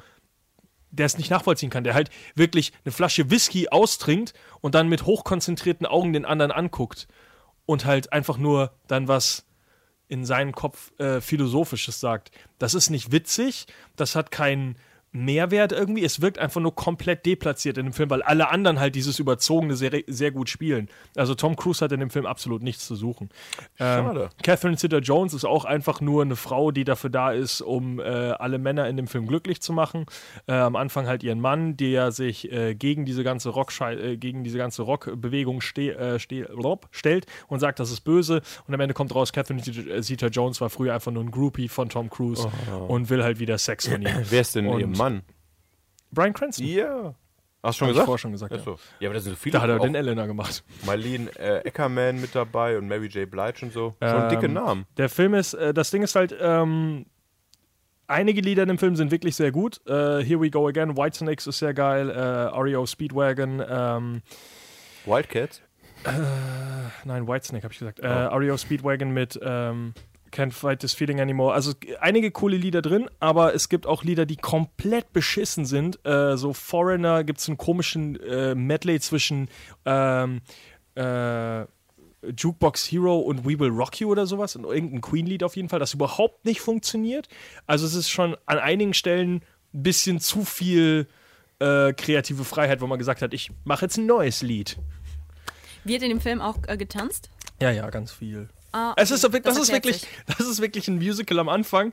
der 0.90 1.06
es 1.06 1.18
nicht 1.18 1.30
nachvollziehen 1.30 1.70
kann, 1.70 1.84
der 1.84 1.94
halt 1.94 2.10
wirklich 2.34 2.72
eine 2.84 2.92
Flasche 2.92 3.30
Whisky 3.30 3.68
austrinkt 3.68 4.34
und 4.60 4.74
dann 4.74 4.88
mit 4.88 5.06
hochkonzentrierten 5.06 5.86
Augen 5.86 6.12
den 6.12 6.24
anderen 6.24 6.52
anguckt 6.52 7.08
und 7.66 7.84
halt 7.84 8.12
einfach 8.12 8.38
nur 8.38 8.72
dann 8.86 9.08
was 9.08 9.46
in 10.08 10.24
seinen 10.24 10.52
Kopf 10.52 10.92
äh, 10.98 11.20
Philosophisches 11.20 12.00
sagt. 12.00 12.30
Das 12.58 12.74
ist 12.74 12.90
nicht 12.90 13.12
witzig, 13.12 13.66
das 13.96 14.16
hat 14.16 14.30
keinen 14.30 14.76
Mehrwert 15.24 15.72
irgendwie. 15.72 16.04
Es 16.04 16.20
wirkt 16.20 16.38
einfach 16.38 16.60
nur 16.60 16.74
komplett 16.74 17.26
deplatziert 17.26 17.78
in 17.78 17.86
dem 17.86 17.92
Film, 17.92 18.10
weil 18.10 18.22
alle 18.22 18.50
anderen 18.50 18.80
halt 18.80 18.94
dieses 18.94 19.18
Überzogene 19.18 19.76
sehr, 19.76 20.02
sehr 20.06 20.30
gut 20.30 20.48
spielen. 20.48 20.88
Also 21.16 21.34
Tom 21.34 21.56
Cruise 21.56 21.84
hat 21.84 21.92
in 21.92 22.00
dem 22.00 22.10
Film 22.10 22.26
absolut 22.26 22.62
nichts 22.62 22.86
zu 22.86 22.94
suchen. 22.94 23.30
Schade. 23.78 24.22
Ähm, 24.24 24.28
Catherine 24.42 24.76
Zeta-Jones 24.76 25.34
ist 25.34 25.44
auch 25.44 25.64
einfach 25.64 26.00
nur 26.00 26.22
eine 26.22 26.36
Frau, 26.36 26.70
die 26.70 26.84
dafür 26.84 27.10
da 27.10 27.32
ist, 27.32 27.60
um 27.60 27.98
äh, 28.00 28.02
alle 28.02 28.58
Männer 28.58 28.88
in 28.88 28.96
dem 28.96 29.06
Film 29.06 29.26
glücklich 29.26 29.60
zu 29.60 29.72
machen. 29.72 30.06
Äh, 30.46 30.52
am 30.54 30.76
Anfang 30.76 31.06
halt 31.06 31.22
ihren 31.22 31.40
Mann, 31.40 31.76
der 31.76 32.12
sich 32.12 32.50
äh, 32.52 32.74
gegen 32.74 33.04
diese 33.04 33.24
ganze 33.24 33.50
Rock 33.50 33.72
äh, 33.80 34.16
gegen 34.16 34.44
diese 34.44 34.58
ganze 34.58 34.82
Rockbewegung 34.82 35.60
ste 35.60 35.96
äh, 35.96 36.18
stellt 36.18 37.26
und 37.48 37.60
sagt, 37.60 37.80
das 37.80 37.90
ist 37.90 38.00
böse. 38.00 38.42
Und 38.66 38.74
am 38.74 38.80
Ende 38.80 38.94
kommt 38.94 39.14
raus, 39.14 39.32
Catherine 39.32 39.62
Zeta-Jones 39.62 40.60
war 40.60 40.70
früher 40.70 40.94
einfach 40.94 41.12
nur 41.12 41.22
ein 41.24 41.30
Groupie 41.30 41.68
von 41.68 41.88
Tom 41.88 42.10
Cruise 42.10 42.48
und 42.88 43.10
will 43.10 43.22
halt 43.22 43.38
wieder 43.38 43.58
Sex 43.58 43.88
von 43.88 44.02
ihm. 44.02 44.08
Wer 44.28 44.40
ist 44.40 44.54
denn 44.54 44.66
Und- 44.66 44.80
ihr 44.80 44.86
Mann? 44.86 45.07
Brian 46.10 46.32
Cranston. 46.32 46.66
Ja. 46.66 47.14
Hast 47.62 47.80
du 47.80 47.86
schon 47.86 47.88
Hab 47.88 47.90
ich 47.90 47.94
gesagt? 47.94 48.06
vorher 48.06 48.18
schon 48.18 48.32
gesagt, 48.32 48.52
ja. 48.52 48.58
Achso. 48.58 48.78
Ja, 49.00 49.08
aber 49.08 49.14
da 49.14 49.20
sind 49.20 49.32
so 49.32 49.36
viele. 49.36 49.52
Da 49.54 49.62
hat 49.62 49.68
er 49.70 49.76
auch 49.78 49.82
den 49.82 49.94
Elena 49.96 50.26
gemacht. 50.26 50.62
Marlene 50.86 51.28
äh, 51.38 51.58
Eckerman 51.66 52.20
mit 52.20 52.34
dabei 52.34 52.78
und 52.78 52.86
Mary 52.86 53.06
J. 53.08 53.28
Blige 53.30 53.58
und 53.66 53.72
so. 53.72 53.94
Schon 54.02 54.22
Ähm, 54.22 54.28
dicke 54.28 54.48
Namen. 54.48 54.86
Der 54.96 55.08
Film 55.08 55.34
ist, 55.34 55.54
äh, 55.54 55.74
das 55.74 55.90
Ding 55.90 56.02
ist 56.02 56.14
halt, 56.14 56.34
ähm, 56.40 57.06
einige 58.06 58.40
Lieder 58.40 58.62
in 58.62 58.68
dem 58.68 58.78
Film 58.78 58.94
sind 58.96 59.10
wirklich 59.10 59.34
sehr 59.34 59.50
gut. 59.50 59.80
Äh, 59.86 60.22
Here 60.24 60.40
We 60.40 60.50
Go 60.50 60.68
Again, 60.68 60.96
Whitesnakes 60.96 61.46
ist 61.48 61.58
sehr 61.58 61.74
geil, 61.74 62.08
äh, 62.10 62.20
REO 62.20 62.86
Speedwagon, 62.86 63.62
ähm, 63.68 64.22
Wildcats? 65.04 65.60
nein, 67.04 67.26
Whitesnake 67.26 67.64
habe 67.64 67.72
ich 67.72 67.80
gesagt, 67.80 67.98
äh, 67.98 68.06
REO 68.06 68.56
Speedwagon 68.56 69.10
mit 69.10 69.38
ähm, 69.42 69.94
Can't 70.30 70.52
Fight 70.52 70.80
This 70.80 70.94
Feeling 70.94 71.20
Anymore. 71.20 71.54
Also 71.54 71.72
einige 72.00 72.30
coole 72.30 72.56
Lieder 72.56 72.82
drin, 72.82 73.08
aber 73.20 73.54
es 73.54 73.68
gibt 73.68 73.86
auch 73.86 74.02
Lieder, 74.04 74.26
die 74.26 74.36
komplett 74.36 75.12
beschissen 75.12 75.64
sind. 75.64 76.04
Äh, 76.06 76.36
so 76.36 76.52
Foreigner 76.52 77.24
gibt 77.24 77.40
es 77.40 77.48
einen 77.48 77.58
komischen 77.58 78.20
äh, 78.20 78.54
Medley 78.54 79.00
zwischen 79.00 79.48
ähm, 79.84 80.40
äh, 80.94 81.64
Jukebox 82.22 82.90
Hero 82.90 83.18
und 83.18 83.44
We 83.44 83.58
Will 83.58 83.70
Rock 83.70 84.00
You 84.00 84.10
oder 84.10 84.26
sowas. 84.26 84.56
Und 84.56 84.64
irgendein 84.64 85.00
Queen-Lied 85.00 85.42
auf 85.42 85.56
jeden 85.56 85.68
Fall, 85.68 85.78
das 85.78 85.94
überhaupt 85.94 86.44
nicht 86.44 86.60
funktioniert. 86.60 87.28
Also 87.66 87.86
es 87.86 87.94
ist 87.94 88.10
schon 88.10 88.36
an 88.46 88.58
einigen 88.58 88.94
Stellen 88.94 89.42
ein 89.72 89.82
bisschen 89.82 90.20
zu 90.20 90.44
viel 90.44 91.06
äh, 91.60 91.92
kreative 91.92 92.44
Freiheit, 92.44 92.80
wo 92.80 92.86
man 92.86 92.98
gesagt 92.98 93.22
hat, 93.22 93.34
ich 93.34 93.50
mache 93.64 93.84
jetzt 93.84 93.96
ein 93.96 94.06
neues 94.06 94.42
Lied. 94.42 94.78
Wird 95.84 96.02
in 96.02 96.10
dem 96.10 96.20
Film 96.20 96.40
auch 96.40 96.56
äh, 96.66 96.76
getanzt? 96.76 97.30
Ja, 97.60 97.70
ja, 97.70 97.88
ganz 97.90 98.12
viel. 98.12 98.48
Ah, 98.72 98.94
Es 98.96 99.10
ist, 99.10 99.24
das, 99.24 99.30
das 99.30 99.56
ist 99.56 99.72
wirklich, 99.72 100.06
das 100.26 100.40
ist 100.46 100.60
wirklich 100.60 100.88
ein 100.88 100.96
Musical 100.96 101.38
am 101.38 101.48
Anfang. 101.48 101.92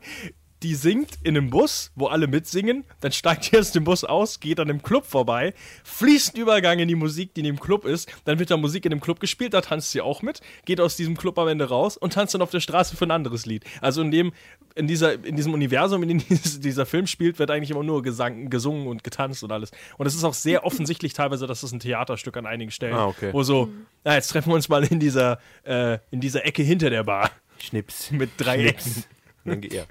Die 0.63 0.73
singt 0.73 1.09
in 1.21 1.37
einem 1.37 1.49
Bus, 1.49 1.91
wo 1.95 2.07
alle 2.07 2.27
mitsingen, 2.27 2.85
dann 3.01 3.11
steigt 3.11 3.51
die 3.51 3.59
aus 3.59 3.71
dem 3.73 3.83
Bus 3.83 4.03
aus, 4.03 4.39
geht 4.39 4.59
an 4.59 4.67
dem 4.69 4.81
Club 4.81 5.05
vorbei, 5.05 5.53
fließt 5.83 6.37
Übergang 6.37 6.79
in 6.79 6.87
die 6.87 6.95
Musik, 6.95 7.33
die 7.33 7.41
in 7.41 7.45
dem 7.45 7.59
Club 7.59 7.85
ist, 7.85 8.09
dann 8.23 8.39
wird 8.39 8.49
da 8.51 8.57
Musik 8.57 8.85
in 8.85 8.91
dem 8.91 9.01
Club 9.01 9.19
gespielt, 9.19 9.53
da 9.53 9.61
tanzt 9.61 9.91
sie 9.91 10.01
auch 10.01 10.21
mit, 10.21 10.39
geht 10.63 10.79
aus 10.79 10.95
diesem 10.95 11.17
Club 11.17 11.37
am 11.39 11.49
Ende 11.49 11.65
raus 11.69 11.97
und 11.97 12.13
tanzt 12.13 12.33
dann 12.33 12.41
auf 12.41 12.51
der 12.51 12.61
Straße 12.61 12.95
für 12.95 13.05
ein 13.05 13.11
anderes 13.11 13.45
Lied. 13.45 13.63
Also 13.81 14.01
in 14.01 14.11
dem, 14.11 14.31
in 14.75 14.87
dieser, 14.87 15.23
in 15.25 15.35
diesem 15.35 15.53
Universum, 15.53 16.01
in 16.03 16.09
dem 16.19 16.23
dieser 16.61 16.85
Film 16.85 17.05
spielt, 17.05 17.37
wird 17.37 17.51
eigentlich 17.51 17.71
immer 17.71 17.83
nur 17.83 18.01
gesang, 18.01 18.49
gesungen 18.49 18.87
und 18.87 19.03
getanzt 19.03 19.43
und 19.43 19.51
alles. 19.51 19.71
Und 19.97 20.05
es 20.07 20.15
ist 20.15 20.23
auch 20.23 20.33
sehr 20.33 20.65
offensichtlich 20.65 21.13
teilweise, 21.13 21.47
dass 21.47 21.63
es 21.63 21.71
ein 21.73 21.79
Theaterstück 21.81 22.37
an 22.37 22.45
einigen 22.45 22.71
Stellen, 22.71 22.95
Ah, 22.95 23.07
okay. 23.07 23.31
wo 23.33 23.43
so, 23.43 23.69
na, 24.03 24.15
jetzt 24.15 24.29
treffen 24.29 24.49
wir 24.49 24.55
uns 24.55 24.69
mal 24.69 24.83
in 24.85 24.99
dieser, 24.99 25.39
äh, 25.63 25.99
in 26.11 26.21
dieser 26.21 26.45
Ecke 26.45 26.63
hinter 26.63 26.89
der 26.89 27.03
Bar 27.03 27.29
Schnips. 27.59 28.09
mit 28.11 28.31
drei 28.37 28.65
Ecken. 28.65 28.81
Schnips. 28.81 28.97
Er. 28.97 29.14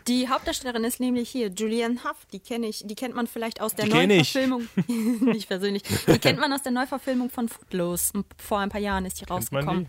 Die 0.08 0.28
Hauptdarstellerin 0.28 0.84
ist 0.84 0.98
nämlich 1.00 1.30
hier 1.30 1.48
Julianne 1.48 2.02
Hough. 2.04 2.26
Die 2.32 2.40
kenne 2.40 2.66
ich, 2.66 2.82
die 2.84 2.94
kennt 2.94 3.14
man 3.14 3.26
vielleicht 3.26 3.60
aus 3.60 3.74
der 3.74 3.84
Die 3.86 3.90
kenn 3.92 4.10
ich. 4.10 4.34
Neuverfilmung. 4.34 4.68
nicht 5.32 5.48
persönlich. 5.48 5.82
Die 6.06 6.18
kennt 6.18 6.40
man 6.40 6.52
aus 6.52 6.62
der 6.62 6.72
Neuverfilmung 6.72 7.30
von 7.30 7.48
Footloose. 7.48 8.24
Vor 8.36 8.58
ein 8.58 8.68
paar 8.68 8.80
Jahren 8.80 9.06
ist 9.06 9.20
die 9.20 9.24
rausgekommen. 9.24 9.86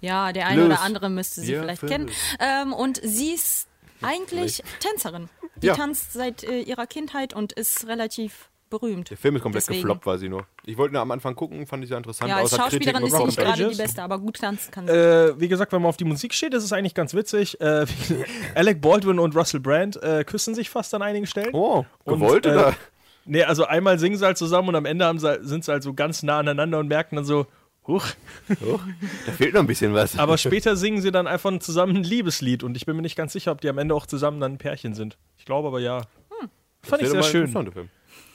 Ja, 0.00 0.32
der 0.32 0.46
eine 0.46 0.60
Loose. 0.62 0.72
oder 0.74 0.82
andere 0.82 1.10
müsste 1.10 1.40
sie 1.40 1.52
Ja, 1.52 1.62
vielleicht 1.62 1.86
kennen. 1.86 2.10
Ähm, 2.38 2.72
und 2.72 3.00
sie 3.02 3.32
ist 3.32 3.66
eigentlich 4.02 4.62
Tänzerin. 4.80 5.28
Die 5.62 5.66
Ja. 5.68 5.74
tanzt 5.74 6.12
seit 6.12 6.44
äh, 6.44 6.60
ihrer 6.60 6.86
Kindheit 6.86 7.32
und 7.34 7.52
ist 7.52 7.86
relativ 7.88 8.48
berühmt. 8.70 9.10
Der 9.10 9.16
Film 9.16 9.36
ist 9.36 9.42
komplett 9.42 9.64
Deswegen. 9.64 9.80
gefloppt, 9.82 10.06
weiß 10.06 10.22
ich 10.22 10.30
nur. 10.30 10.46
Ich 10.64 10.76
wollte 10.76 10.92
nur 10.94 11.02
am 11.02 11.10
Anfang 11.10 11.34
gucken, 11.34 11.66
fand 11.66 11.82
ich 11.82 11.88
sehr 11.88 11.98
interessant. 11.98 12.30
Ja, 12.30 12.36
als 12.36 12.54
Schauspielerin 12.54 13.04
ist 13.04 13.16
sie 13.16 13.24
nicht 13.24 13.38
gerade 13.38 13.68
die 13.68 13.76
beste, 13.76 14.02
aber 14.02 14.18
gut 14.18 14.38
tanzen 14.38 14.70
kann 14.70 14.86
sie. 14.86 14.92
Äh, 14.92 15.40
wie 15.40 15.48
gesagt, 15.48 15.72
wenn 15.72 15.82
man 15.82 15.88
auf 15.88 15.96
die 15.96 16.04
Musik 16.04 16.34
steht, 16.34 16.54
ist 16.54 16.64
es 16.64 16.72
eigentlich 16.72 16.94
ganz 16.94 17.14
witzig. 17.14 17.60
Äh, 17.60 17.86
Alec 18.54 18.80
Baldwin 18.80 19.18
und 19.18 19.36
Russell 19.36 19.60
Brand 19.60 20.02
äh, 20.02 20.24
küssen 20.24 20.54
sich 20.54 20.70
fast 20.70 20.94
an 20.94 21.02
einigen 21.02 21.26
Stellen. 21.26 21.50
Oh, 21.52 21.84
Und, 22.04 22.14
gewollt 22.14 22.46
äh, 22.46 22.50
oder? 22.50 22.74
Nee, 23.24 23.44
also 23.44 23.64
einmal 23.66 23.98
singen 23.98 24.16
sie 24.16 24.24
halt 24.24 24.38
zusammen 24.38 24.68
und 24.68 24.76
am 24.76 24.86
Ende 24.86 25.04
haben 25.04 25.18
sie, 25.18 25.38
sind 25.42 25.64
sie 25.64 25.70
halt 25.70 25.82
so 25.82 25.92
ganz 25.92 26.22
nah 26.22 26.38
aneinander 26.38 26.78
und 26.78 26.88
merken 26.88 27.16
dann 27.16 27.26
so, 27.26 27.46
huch. 27.86 28.06
Da 28.48 29.32
fehlt 29.32 29.54
noch 29.54 29.60
ein 29.60 29.66
bisschen 29.66 29.92
was. 29.92 30.18
Aber 30.18 30.38
später 30.38 30.76
singen 30.76 31.02
sie 31.02 31.12
dann 31.12 31.26
einfach 31.26 31.56
zusammen 31.58 31.96
ein 31.96 32.04
Liebeslied 32.04 32.62
und 32.62 32.76
ich 32.76 32.86
bin 32.86 32.96
mir 32.96 33.02
nicht 33.02 33.16
ganz 33.16 33.34
sicher, 33.34 33.52
ob 33.52 33.60
die 33.60 33.68
am 33.68 33.76
Ende 33.78 33.94
auch 33.94 34.06
zusammen 34.06 34.40
dann 34.40 34.52
ein 34.52 34.58
Pärchen 34.58 34.94
sind. 34.94 35.18
Ich 35.36 35.44
glaube 35.44 35.68
aber 35.68 35.80
ja. 35.80 36.02
Fand 36.82 37.02
ich 37.02 37.10
sehr 37.10 37.22
schön. 37.22 37.46
interessant, 37.46 37.88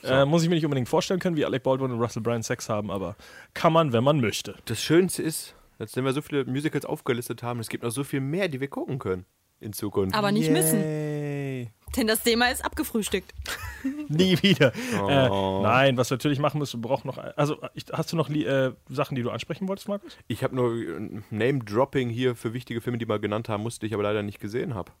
Film. 0.04 0.20
Äh, 0.20 0.24
muss 0.26 0.42
ich 0.42 0.48
mir 0.48 0.54
nicht 0.54 0.64
unbedingt 0.64 0.88
vorstellen 0.88 1.20
können, 1.20 1.36
wie 1.36 1.44
Alec 1.44 1.62
Baldwin 1.62 1.90
und 1.90 2.00
Russell 2.00 2.22
Brand 2.22 2.44
Sex 2.44 2.68
haben, 2.68 2.90
aber 2.90 3.16
kann 3.54 3.72
man, 3.72 3.92
wenn 3.92 4.04
man 4.04 4.20
möchte. 4.20 4.54
Das 4.66 4.82
Schönste 4.82 5.22
ist, 5.22 5.54
dass 5.78 5.96
wenn 5.96 6.04
wir 6.04 6.12
so 6.12 6.22
viele 6.22 6.44
Musicals 6.44 6.84
aufgelistet 6.84 7.42
haben, 7.42 7.60
es 7.60 7.68
gibt 7.68 7.82
noch 7.84 7.90
so 7.90 8.04
viel 8.04 8.20
mehr, 8.20 8.48
die 8.48 8.60
wir 8.60 8.68
gucken 8.68 8.98
können 8.98 9.24
in 9.60 9.72
Zukunft. 9.72 10.14
aber 10.14 10.30
nicht 10.30 10.50
müssen, 10.50 10.80
Yay. 10.80 11.70
denn 11.96 12.06
das 12.06 12.22
Thema 12.22 12.48
ist 12.48 12.64
abgefrühstückt. 12.64 13.32
Nie 14.08 14.40
wieder. 14.42 14.72
Oh. 15.00 15.08
Äh, 15.08 15.62
nein, 15.62 15.96
was 15.96 16.10
wir 16.10 16.16
natürlich 16.16 16.38
machen 16.38 16.58
müssen, 16.58 16.82
wir 16.82 16.88
brauchen 16.88 17.06
noch. 17.06 17.18
Also, 17.18 17.58
ich, 17.74 17.84
hast 17.92 18.12
du 18.12 18.16
noch 18.16 18.28
äh, 18.28 18.72
Sachen, 18.88 19.14
die 19.14 19.22
du 19.22 19.30
ansprechen 19.30 19.68
wolltest, 19.68 19.88
Markus? 19.88 20.16
Ich 20.28 20.44
habe 20.44 20.54
nur 20.54 20.74
äh, 20.74 21.22
Name-Dropping 21.30 22.10
hier 22.10 22.34
für 22.36 22.52
wichtige 22.52 22.80
Filme, 22.80 22.98
die 22.98 23.08
wir 23.08 23.18
genannt 23.18 23.48
haben, 23.48 23.62
musste 23.62 23.86
ich 23.86 23.94
aber 23.94 24.02
leider 24.02 24.22
nicht 24.22 24.40
gesehen 24.40 24.74
habe. 24.74 24.92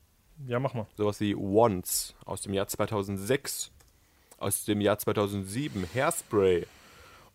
Ja, 0.46 0.58
mach 0.58 0.74
mal. 0.74 0.86
Sowas 0.96 1.20
wie 1.20 1.34
Once 1.34 2.14
aus 2.24 2.42
dem 2.42 2.54
Jahr 2.54 2.66
2006, 2.66 3.72
aus 4.44 4.64
dem 4.66 4.80
Jahr 4.82 4.98
2007 4.98 5.86
Hairspray 5.94 6.66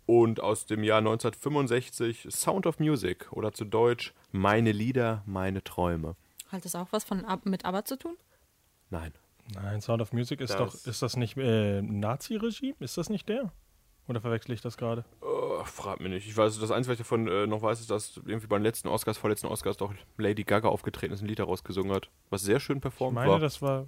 und 0.05 0.41
aus 0.41 0.65
dem 0.67 0.83
Jahr 0.83 0.99
1965 0.99 2.27
Sound 2.29 2.67
of 2.67 2.79
Music 2.79 3.31
oder 3.31 3.51
zu 3.51 3.65
Deutsch 3.65 4.13
Meine 4.31 4.71
Lieder, 4.71 5.23
meine 5.25 5.63
Träume. 5.63 6.15
Hat 6.49 6.65
das 6.65 6.75
auch 6.75 6.87
was 6.91 7.03
von 7.03 7.25
mit 7.45 7.65
ABBA 7.65 7.85
zu 7.85 7.97
tun? 7.97 8.15
Nein. 8.89 9.11
Nein, 9.55 9.81
Sound 9.81 10.01
of 10.01 10.13
Music 10.13 10.39
ist 10.41 10.53
Das- 10.53 10.83
doch. 10.83 10.87
Ist 10.87 11.01
das 11.01 11.17
nicht 11.17 11.35
äh, 11.37 11.81
Nazi-Regime? 11.81 12.75
Ist 12.79 12.97
das 12.97 13.09
nicht 13.09 13.27
der? 13.27 13.51
Oder 14.07 14.21
verwechsel 14.21 14.53
ich 14.53 14.61
das 14.61 14.77
gerade? 14.77 15.05
Oh, 15.21 15.63
frag 15.65 15.99
mich 15.99 16.09
nicht. 16.11 16.27
Ich 16.27 16.35
weiß, 16.37 16.59
das 16.59 16.71
Einzige, 16.71 16.93
was 16.93 16.99
ich 16.99 17.05
davon 17.05 17.27
äh, 17.27 17.45
noch 17.47 17.61
weiß, 17.61 17.79
ist, 17.79 17.89
dass 17.91 18.17
irgendwie 18.17 18.47
bei 18.47 18.57
den 18.57 18.63
letzten 18.63 18.87
Oscars, 18.87 19.17
vorletzten 19.17 19.47
Oscars 19.47 19.77
doch 19.77 19.93
Lady 20.17 20.43
Gaga 20.43 20.67
aufgetreten 20.69 21.13
ist 21.13 21.21
und 21.21 21.25
ein 21.25 21.29
Lied 21.29 21.39
daraus 21.39 21.63
gesungen 21.63 21.91
hat, 21.93 22.09
was 22.31 22.41
sehr 22.41 22.59
schön 22.59 22.77
Ich 22.77 22.81
performt 22.81 23.13
meine, 23.15 23.31
war. 23.31 23.39
das 23.39 23.61
war. 23.61 23.85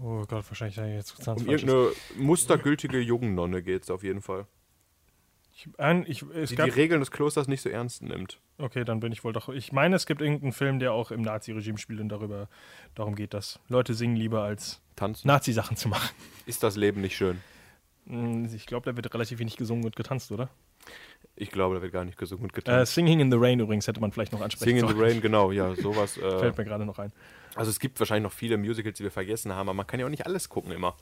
Oh 0.00 0.24
Gott, 0.26 0.44
wahrscheinlich 0.48 0.78
habe 0.78 0.88
ich 0.88 0.94
jetzt 0.96 1.24
ganz 1.24 1.42
Um 1.42 1.48
irgendeine 1.48 1.90
mustergültige 2.16 2.98
Jungennonne 3.00 3.62
geht 3.62 3.82
es 3.84 3.90
auf 3.90 4.02
jeden 4.02 4.22
Fall. 4.22 4.46
Ich, 5.54 5.68
ein, 5.78 6.04
ich, 6.06 6.22
es 6.34 6.50
Die 6.50 6.56
gab, 6.56 6.66
die 6.66 6.72
Regeln 6.72 7.00
des 7.00 7.10
Klosters 7.10 7.48
nicht 7.48 7.62
so 7.62 7.68
ernst 7.70 8.02
nimmt. 8.02 8.40
okay, 8.58 8.84
dann 8.84 9.00
bin 9.00 9.10
ich 9.12 9.24
wohl 9.24 9.32
doch. 9.32 9.48
Ich 9.48 9.72
meine, 9.72 9.96
es 9.96 10.04
gibt 10.06 10.20
irgendeinen 10.20 10.52
Film, 10.52 10.78
der 10.80 10.92
auch 10.92 11.10
im 11.10 11.22
Nazi-Regime 11.22 11.78
spielt 11.78 12.00
und 12.00 12.10
darüber 12.10 12.48
darum 12.94 13.14
geht, 13.14 13.32
dass 13.32 13.58
Leute 13.68 13.94
singen 13.94 14.16
lieber 14.16 14.42
als 14.42 14.82
Tanzen. 14.96 15.26
Nazi-Sachen 15.28 15.76
zu 15.78 15.88
machen. 15.88 16.14
Ist 16.44 16.62
das 16.62 16.76
Leben 16.76 17.00
nicht 17.00 17.16
schön? 17.16 17.40
Hm, 18.06 18.44
Ich 18.54 18.66
glaube, 18.66 18.90
da 18.90 18.96
wird 18.96 19.12
relativ 19.14 19.38
wenig 19.38 19.56
gesungen 19.56 19.84
und 19.84 19.96
getanzt, 19.96 20.30
oder? 20.30 20.50
Ich 21.36 21.50
glaube, 21.50 21.74
da 21.76 21.82
wird 21.82 21.92
gar 21.92 22.04
nicht 22.04 22.18
gesungen 22.18 22.50
und. 22.50 22.68
Äh, 22.68 22.84
Singing 22.84 23.20
in 23.20 23.30
the 23.30 23.38
Rain 23.40 23.58
übrigens 23.58 23.88
hätte 23.88 24.00
man 24.00 24.12
vielleicht 24.12 24.32
noch 24.32 24.42
ansprechen 24.42 24.68
Sing 24.68 24.76
in 24.78 24.86
the 24.88 24.94
sollen. 24.94 25.10
Rain, 25.10 25.20
genau, 25.22 25.52
ja, 25.52 25.74
sowas. 25.76 26.18
Äh, 26.18 26.38
Fällt 26.38 26.58
mir 26.58 26.64
gerade 26.64 26.84
noch 26.84 26.98
ein. 26.98 27.12
Also 27.56 27.70
es 27.70 27.80
gibt 27.80 27.98
wahrscheinlich 27.98 28.22
noch 28.24 28.36
viele 28.36 28.56
Musicals, 28.56 28.98
die 28.98 29.04
wir 29.04 29.10
vergessen 29.10 29.52
haben, 29.52 29.68
aber 29.68 29.74
man 29.74 29.86
kann 29.86 29.98
ja 30.00 30.06
auch 30.06 30.10
nicht 30.10 30.26
alles 30.26 30.48
gucken 30.48 30.72
immer. 30.72 30.96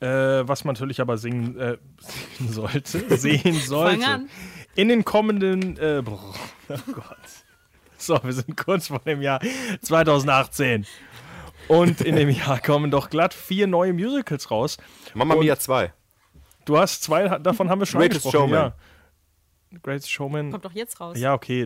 Äh, 0.00 0.06
was 0.46 0.64
man 0.64 0.74
natürlich 0.74 1.00
aber 1.00 1.16
singen, 1.18 1.58
äh, 1.58 1.78
singen 2.38 2.52
sollte, 2.52 3.16
sehen 3.16 3.54
sollte. 3.60 4.06
an. 4.06 4.28
In 4.74 4.88
den 4.88 5.04
kommenden, 5.04 5.78
äh, 5.78 6.02
boah, 6.04 6.34
oh 6.68 6.92
Gott. 6.92 7.16
So, 7.98 8.18
wir 8.22 8.32
sind 8.32 8.56
kurz 8.58 8.88
vor 8.88 8.98
dem 9.00 9.22
Jahr 9.22 9.40
2018. 9.80 10.86
Und 11.68 12.00
in 12.02 12.14
dem 12.14 12.28
Jahr 12.28 12.60
kommen 12.60 12.90
doch 12.90 13.08
glatt 13.10 13.32
vier 13.34 13.66
neue 13.66 13.92
Musicals 13.94 14.50
raus. 14.50 14.76
Mama 15.14 15.34
Und- 15.34 15.40
Mia 15.40 15.58
2. 15.58 15.92
Du 16.66 16.76
hast 16.76 17.02
zwei, 17.02 17.38
davon 17.38 17.70
haben 17.70 17.78
wir 17.80 17.86
schon 17.86 18.00
Greatest. 18.00 18.30
Showman. 18.30 18.50
Ja. 18.52 18.74
Greatest 19.82 20.10
Showman. 20.10 20.50
Kommt 20.50 20.64
doch 20.64 20.72
jetzt 20.72 21.00
raus. 21.00 21.16
Ja, 21.18 21.32
okay. 21.32 21.64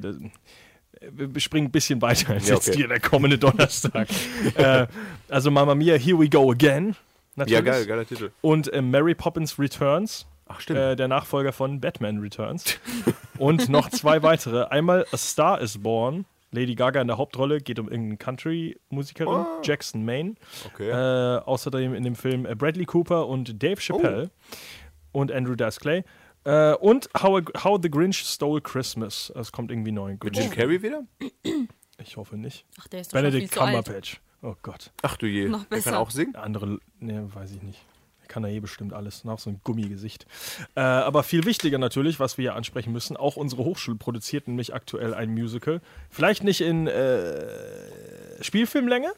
Wir 1.00 1.40
springen 1.40 1.68
ein 1.68 1.70
bisschen 1.70 2.02
weiter 2.02 2.34
als 2.34 2.48
Ja, 2.48 2.56
jetzt 2.56 2.68
okay. 2.68 2.78
hier 2.78 2.88
der 2.88 3.00
kommende 3.00 3.38
Donnerstag. 3.38 4.08
äh, 4.54 4.86
also 5.28 5.50
Mama 5.50 5.74
Mia, 5.74 5.94
Here 5.96 6.18
We 6.18 6.28
Go 6.28 6.50
Again. 6.50 6.94
Natürlich. 7.36 7.58
Ja, 7.58 7.72
geil, 7.72 7.86
geiler 7.86 8.06
Titel. 8.06 8.30
Und 8.42 8.72
äh, 8.72 8.82
Mary 8.82 9.14
Poppins 9.14 9.58
Returns. 9.58 10.26
Ach, 10.46 10.60
stimmt. 10.60 10.78
Äh, 10.78 10.96
der 10.96 11.08
Nachfolger 11.08 11.52
von 11.52 11.80
Batman 11.80 12.18
Returns. 12.18 12.78
Und 13.38 13.68
noch 13.68 13.88
zwei 13.88 14.22
weitere. 14.22 14.64
Einmal 14.64 15.06
A 15.12 15.16
Star 15.16 15.60
is 15.60 15.78
Born. 15.78 16.26
Lady 16.52 16.74
Gaga 16.74 17.00
in 17.00 17.06
der 17.06 17.16
Hauptrolle, 17.16 17.60
geht 17.60 17.78
um 17.78 17.88
irgendeinen 17.88 18.18
Country-Musikerin, 18.18 19.46
Jackson 19.62 20.04
Maine. 20.04 20.34
okay. 20.66 20.90
Äh, 20.90 21.38
außerdem 21.38 21.94
in 21.94 22.02
dem 22.02 22.16
Film 22.16 22.44
äh, 22.44 22.56
Bradley 22.56 22.86
Cooper 22.86 23.28
und 23.28 23.62
Dave 23.62 23.80
Chappelle 23.80 24.30
und 25.12 25.30
Andrew 25.30 25.54
Dice 25.54 25.78
Clay. 25.78 26.04
Äh, 26.44 26.74
und 26.74 27.08
How, 27.20 27.42
How 27.62 27.78
the 27.82 27.90
Grinch 27.90 28.18
Stole 28.18 28.60
Christmas. 28.60 29.32
Es 29.36 29.52
kommt 29.52 29.70
irgendwie 29.70 29.92
neu. 29.92 30.16
Mit 30.22 30.36
Jim 30.36 30.50
Carrey 30.50 30.82
wieder? 30.82 31.02
Ich 31.98 32.16
hoffe 32.16 32.36
nicht. 32.36 32.64
Ach, 32.80 32.88
der 32.88 33.00
ist 33.02 33.12
doch 33.12 33.18
schon 33.20 33.30
viel 33.30 33.40
Benedict. 33.40 33.54
Cumberbatch. 33.54 34.20
Oh 34.42 34.54
Gott. 34.62 34.90
Ach 35.02 35.16
du 35.18 35.26
je. 35.26 35.48
Noch 35.48 35.60
Der 35.64 35.76
besser. 35.76 35.90
kann 35.90 35.98
auch 36.00 36.10
singen? 36.10 36.34
Andere, 36.34 36.78
ne, 36.98 37.28
weiß 37.34 37.52
ich 37.52 37.62
nicht. 37.62 37.84
Kann 38.30 38.44
er 38.44 38.50
eh 38.50 38.60
bestimmt 38.60 38.92
alles. 38.92 39.24
Noch 39.24 39.40
so 39.40 39.50
ein 39.50 39.60
Gummigesicht. 39.64 40.24
Äh, 40.76 40.80
aber 40.80 41.24
viel 41.24 41.44
wichtiger 41.44 41.78
natürlich, 41.78 42.20
was 42.20 42.38
wir 42.38 42.42
hier 42.44 42.54
ansprechen 42.54 42.92
müssen, 42.92 43.16
auch 43.16 43.34
unsere 43.36 43.64
Hochschule 43.64 43.96
produziert 43.98 44.46
nämlich 44.46 44.72
aktuell 44.72 45.14
ein 45.14 45.30
Musical. 45.30 45.80
Vielleicht 46.10 46.44
nicht 46.44 46.60
in 46.60 46.86
äh, 46.86 48.42
Spielfilmlänge. 48.42 49.12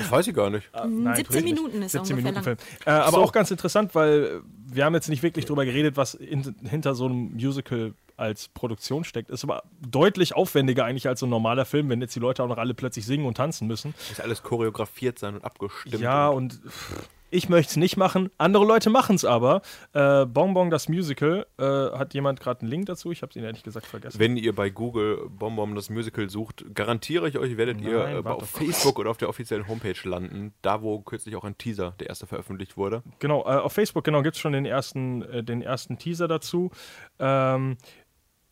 Das 0.00 0.10
weiß 0.12 0.26
ich 0.28 0.34
gar 0.34 0.50
nicht. 0.50 0.68
Nein, 0.72 0.86
17 0.90 1.04
natürlich 1.04 1.44
nicht. 1.44 1.54
Minuten 1.54 1.82
ist 1.82 1.92
17 1.92 2.16
ungefähr 2.18 2.32
Minuten 2.32 2.34
lang. 2.34 2.44
Film. 2.44 2.86
Äh, 2.86 2.90
aber 2.90 3.10
So. 3.16 3.22
auch 3.24 3.32
ganz 3.32 3.50
interessant, 3.50 3.94
weil 3.94 4.42
wir 4.66 4.84
haben 4.84 4.94
jetzt 4.94 5.08
nicht 5.08 5.22
wirklich 5.22 5.44
drüber 5.46 5.64
geredet, 5.64 5.96
was 5.96 6.14
in, 6.14 6.54
hinter 6.68 6.94
so 6.94 7.06
einem 7.06 7.32
Musical 7.32 7.94
als 8.16 8.48
Produktion 8.48 9.02
steckt. 9.02 9.30
Ist 9.30 9.44
aber 9.44 9.62
deutlich 9.80 10.36
aufwendiger 10.36 10.84
eigentlich 10.84 11.08
als 11.08 11.20
so 11.20 11.26
ein 11.26 11.30
normaler 11.30 11.64
Film, 11.64 11.88
wenn 11.88 12.00
jetzt 12.02 12.14
die 12.14 12.20
Leute 12.20 12.42
auch 12.44 12.48
noch 12.48 12.58
alle 12.58 12.74
plötzlich 12.74 13.06
singen 13.06 13.24
und 13.24 13.38
tanzen 13.38 13.66
müssen. 13.66 13.94
Muss 14.10 14.20
alles 14.20 14.42
choreografiert 14.42 15.18
sein 15.18 15.34
und 15.34 15.44
abgestimmt. 15.44 16.00
Ja, 16.00 16.28
und 16.28 16.60
pff, 16.62 17.08
ich 17.30 17.48
möchte 17.48 17.70
es 17.70 17.76
nicht 17.76 17.96
machen. 17.96 18.30
Andere 18.38 18.64
Leute 18.64 18.90
machen 18.90 19.16
es 19.16 19.24
aber. 19.24 19.62
Äh, 19.92 20.26
Bonbon, 20.26 20.70
das 20.70 20.88
Musical, 20.88 21.46
äh, 21.58 21.64
hat 21.64 22.14
jemand 22.14 22.40
gerade 22.40 22.62
einen 22.62 22.70
Link 22.70 22.86
dazu? 22.86 23.12
Ich 23.12 23.22
habe 23.22 23.30
es 23.30 23.36
Ihnen 23.36 23.44
ehrlich 23.44 23.62
gesagt 23.62 23.86
vergessen. 23.86 24.18
Wenn 24.18 24.36
ihr 24.36 24.54
bei 24.54 24.70
Google 24.70 25.28
Bonbon 25.30 25.74
das 25.74 25.90
Musical 25.90 26.28
sucht, 26.28 26.64
garantiere 26.74 27.28
ich 27.28 27.38
euch, 27.38 27.56
werdet 27.56 27.80
ihr 27.80 27.98
Nein, 27.98 28.16
äh, 28.16 28.24
warte 28.24 28.42
auf. 28.42 28.50
Facebook 28.50 28.98
oder 28.98 29.10
auf 29.10 29.16
der 29.16 29.28
offiziellen 29.28 29.68
Homepage 29.68 29.96
landen, 30.04 30.52
da 30.62 30.82
wo 30.82 31.00
kürzlich 31.00 31.36
auch 31.36 31.44
ein 31.44 31.56
Teaser, 31.56 31.94
der 32.00 32.08
erste 32.08 32.26
veröffentlicht 32.26 32.76
wurde. 32.76 33.02
Genau, 33.18 33.42
äh, 33.42 33.56
auf 33.58 33.72
Facebook 33.72 34.04
genau 34.04 34.22
gibt 34.22 34.36
es 34.36 34.40
schon 34.40 34.52
den 34.52 34.66
ersten, 34.66 35.22
äh, 35.22 35.44
den 35.44 35.62
ersten 35.62 35.98
Teaser 35.98 36.28
dazu. 36.28 36.70
Ähm, 37.18 37.76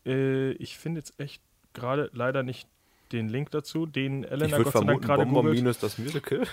äh, 0.05 0.51
ich 0.51 0.77
finde 0.77 0.99
jetzt 0.99 1.19
echt 1.19 1.41
gerade 1.73 2.09
leider 2.13 2.43
nicht 2.43 2.67
den 3.11 3.27
Link 3.29 3.51
dazu, 3.51 3.85
den 3.85 4.23
Elena 4.23 4.57
Gott 4.57 4.73
sei 4.73 4.83
Dank 4.83 5.01
gerade 5.01 5.23
Bonbon 5.23 5.45
googelt. 5.45 5.59
minus 5.59 5.79
das 5.79 5.97
Musical. 5.97 6.43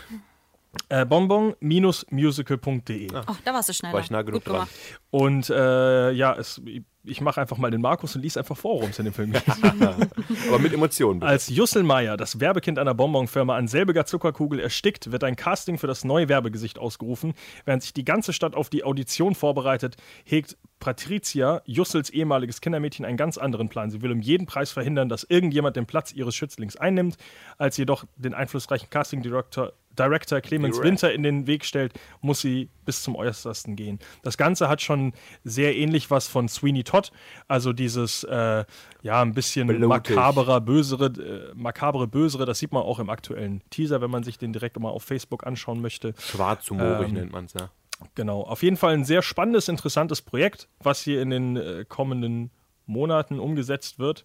Äh, 0.88 1.04
Bonbon-musical.de. 1.04 3.08
Ach, 3.14 3.40
da 3.44 3.54
warst 3.54 3.68
du 3.68 3.72
schneller. 3.72 3.94
War 3.94 4.00
ich 4.00 4.10
nah 4.10 4.22
genug 4.22 4.44
Gut 4.44 4.52
dran. 4.52 4.66
gemacht. 4.66 4.70
Und 5.10 5.50
äh, 5.50 6.10
ja, 6.12 6.34
es, 6.34 6.60
ich 7.04 7.20
mache 7.20 7.40
einfach 7.40 7.58
mal 7.58 7.70
den 7.70 7.80
Markus 7.80 8.16
und 8.16 8.22
lies 8.22 8.36
einfach 8.36 8.56
vor, 8.56 8.76
worum 8.76 8.90
es 8.90 8.98
in 8.98 9.04
dem 9.04 9.14
Film 9.14 9.32
geht. 9.32 9.42
Aber 10.48 10.58
mit 10.58 10.72
Emotionen. 10.72 11.20
bitte. 11.20 11.30
Als 11.30 11.48
Jusselmeier, 11.48 12.16
das 12.16 12.40
Werbekind 12.40 12.78
einer 12.78 12.94
Bonbonfirma, 12.94 13.56
an 13.56 13.68
selbiger 13.68 14.06
Zuckerkugel 14.06 14.60
erstickt, 14.60 15.12
wird 15.12 15.24
ein 15.24 15.36
Casting 15.36 15.78
für 15.78 15.86
das 15.86 16.04
neue 16.04 16.28
Werbegesicht 16.28 16.78
ausgerufen. 16.78 17.34
Während 17.64 17.82
sich 17.82 17.94
die 17.94 18.04
ganze 18.04 18.32
Stadt 18.32 18.54
auf 18.54 18.70
die 18.70 18.84
Audition 18.84 19.34
vorbereitet, 19.34 19.96
hegt 20.24 20.56
Patricia, 20.78 21.62
Jussels 21.64 22.10
ehemaliges 22.10 22.60
Kindermädchen, 22.60 23.06
einen 23.06 23.16
ganz 23.16 23.38
anderen 23.38 23.68
Plan. 23.68 23.90
Sie 23.90 24.02
will 24.02 24.12
um 24.12 24.20
jeden 24.20 24.46
Preis 24.46 24.72
verhindern, 24.72 25.08
dass 25.08 25.24
irgendjemand 25.24 25.76
den 25.76 25.86
Platz 25.86 26.12
ihres 26.12 26.34
Schützlings 26.36 26.76
einnimmt. 26.76 27.16
Als 27.56 27.76
jedoch 27.76 28.04
den 28.16 28.34
einflussreichen 28.34 28.90
Casting-Director 28.90 29.72
Director 29.98 30.40
Clemens 30.40 30.76
Direct. 30.76 30.90
Winter 30.90 31.12
in 31.12 31.22
den 31.22 31.46
Weg 31.46 31.64
stellt, 31.64 31.92
muss 32.20 32.40
sie 32.40 32.68
bis 32.84 33.02
zum 33.02 33.16
Äußersten 33.16 33.76
gehen. 33.76 33.98
Das 34.22 34.36
Ganze 34.36 34.68
hat 34.68 34.80
schon 34.82 35.12
sehr 35.44 35.76
ähnlich 35.76 36.10
was 36.10 36.28
von 36.28 36.48
Sweeney 36.48 36.84
Todd, 36.84 37.10
also 37.48 37.72
dieses 37.72 38.24
äh, 38.24 38.64
ja 39.02 39.22
ein 39.22 39.34
bisschen 39.34 39.66
Blutig. 39.66 39.88
makaberer, 39.88 40.60
bösere, 40.60 41.06
äh, 41.06 41.54
makabere, 41.54 42.06
bösere. 42.06 42.46
Das 42.46 42.58
sieht 42.58 42.72
man 42.72 42.82
auch 42.82 42.98
im 42.98 43.10
aktuellen 43.10 43.62
Teaser, 43.70 44.00
wenn 44.00 44.10
man 44.10 44.22
sich 44.22 44.38
den 44.38 44.52
direkt 44.52 44.78
mal 44.78 44.90
auf 44.90 45.02
Facebook 45.02 45.46
anschauen 45.46 45.80
möchte. 45.80 46.14
Schwarzhumorig 46.18 47.08
ähm, 47.08 47.14
nennt 47.14 47.32
man 47.32 47.46
es 47.46 47.54
ja. 47.54 47.70
Genau, 48.14 48.42
auf 48.42 48.62
jeden 48.62 48.76
Fall 48.76 48.94
ein 48.94 49.04
sehr 49.04 49.22
spannendes, 49.22 49.68
interessantes 49.68 50.20
Projekt, 50.20 50.68
was 50.80 51.00
hier 51.00 51.22
in 51.22 51.30
den 51.30 51.56
äh, 51.56 51.84
kommenden 51.88 52.50
Monaten 52.84 53.38
umgesetzt 53.38 53.98
wird. 53.98 54.24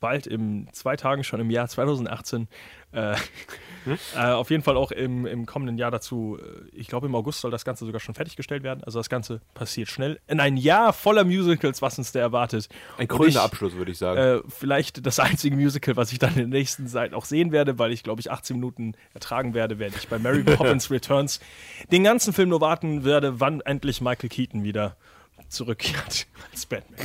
Bald 0.00 0.26
in 0.26 0.68
zwei 0.72 0.96
Tagen 0.96 1.24
schon 1.24 1.40
im 1.40 1.50
Jahr 1.50 1.68
2018. 1.68 2.48
Äh, 2.92 3.14
äh, 4.16 4.18
auf 4.20 4.50
jeden 4.50 4.62
Fall 4.62 4.76
auch 4.76 4.90
im, 4.90 5.26
im 5.26 5.46
kommenden 5.46 5.76
Jahr 5.78 5.90
dazu. 5.90 6.38
äh, 6.40 6.68
Ich 6.72 6.88
glaube, 6.88 7.06
im 7.06 7.14
August 7.14 7.40
soll 7.40 7.50
das 7.50 7.64
Ganze 7.64 7.84
sogar 7.84 8.00
schon 8.00 8.14
fertiggestellt 8.14 8.62
werden. 8.62 8.82
Also 8.84 8.98
das 8.98 9.08
Ganze 9.08 9.40
passiert 9.54 9.88
schnell. 9.88 10.20
In 10.26 10.40
ein 10.40 10.56
Jahr 10.56 10.92
voller 10.92 11.24
Musicals, 11.24 11.82
was 11.82 11.98
uns 11.98 12.12
da 12.12 12.20
erwartet. 12.20 12.68
Ein 12.98 13.08
krönender 13.08 13.42
Abschluss, 13.42 13.74
würde 13.74 13.90
ich 13.92 13.98
sagen. 13.98 14.18
äh, 14.18 14.40
vielleicht 14.48 15.04
das 15.06 15.18
einzige 15.18 15.56
Musical, 15.56 15.96
was 15.96 16.12
ich 16.12 16.18
dann 16.18 16.30
in 16.34 16.50
der 16.50 16.58
nächsten 16.60 16.86
Zeit 16.86 17.12
auch 17.14 17.24
sehen 17.24 17.52
werde, 17.52 17.78
weil 17.78 17.92
ich 17.92 18.02
glaube 18.02 18.20
ich 18.20 18.30
18 18.30 18.56
Minuten 18.56 18.94
ertragen 19.14 19.54
werde, 19.54 19.78
werde 19.78 19.96
ich 19.98 20.08
bei 20.08 20.18
Mary 20.18 20.42
Poppins 20.44 20.90
Returns 20.90 21.40
den 21.92 22.04
ganzen 22.04 22.32
Film 22.32 22.48
nur 22.50 22.60
warten 22.60 23.04
werde, 23.04 23.40
wann 23.40 23.60
endlich 23.60 24.00
Michael 24.00 24.30
Keaton 24.30 24.64
wieder 24.64 24.96
zurückkehrt 25.48 26.26
als 26.52 26.66
Batman. 26.66 26.98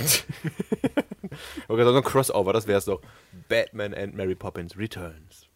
Okay, 1.67 1.83
so 1.83 1.95
ein 1.95 2.03
Crossover, 2.03 2.53
das 2.53 2.67
wäre 2.67 2.79
es 2.79 2.85
doch. 2.85 3.01
Batman 3.47 3.93
and 3.93 4.15
Mary 4.15 4.35
Poppins 4.35 4.77
Returns. 4.77 5.47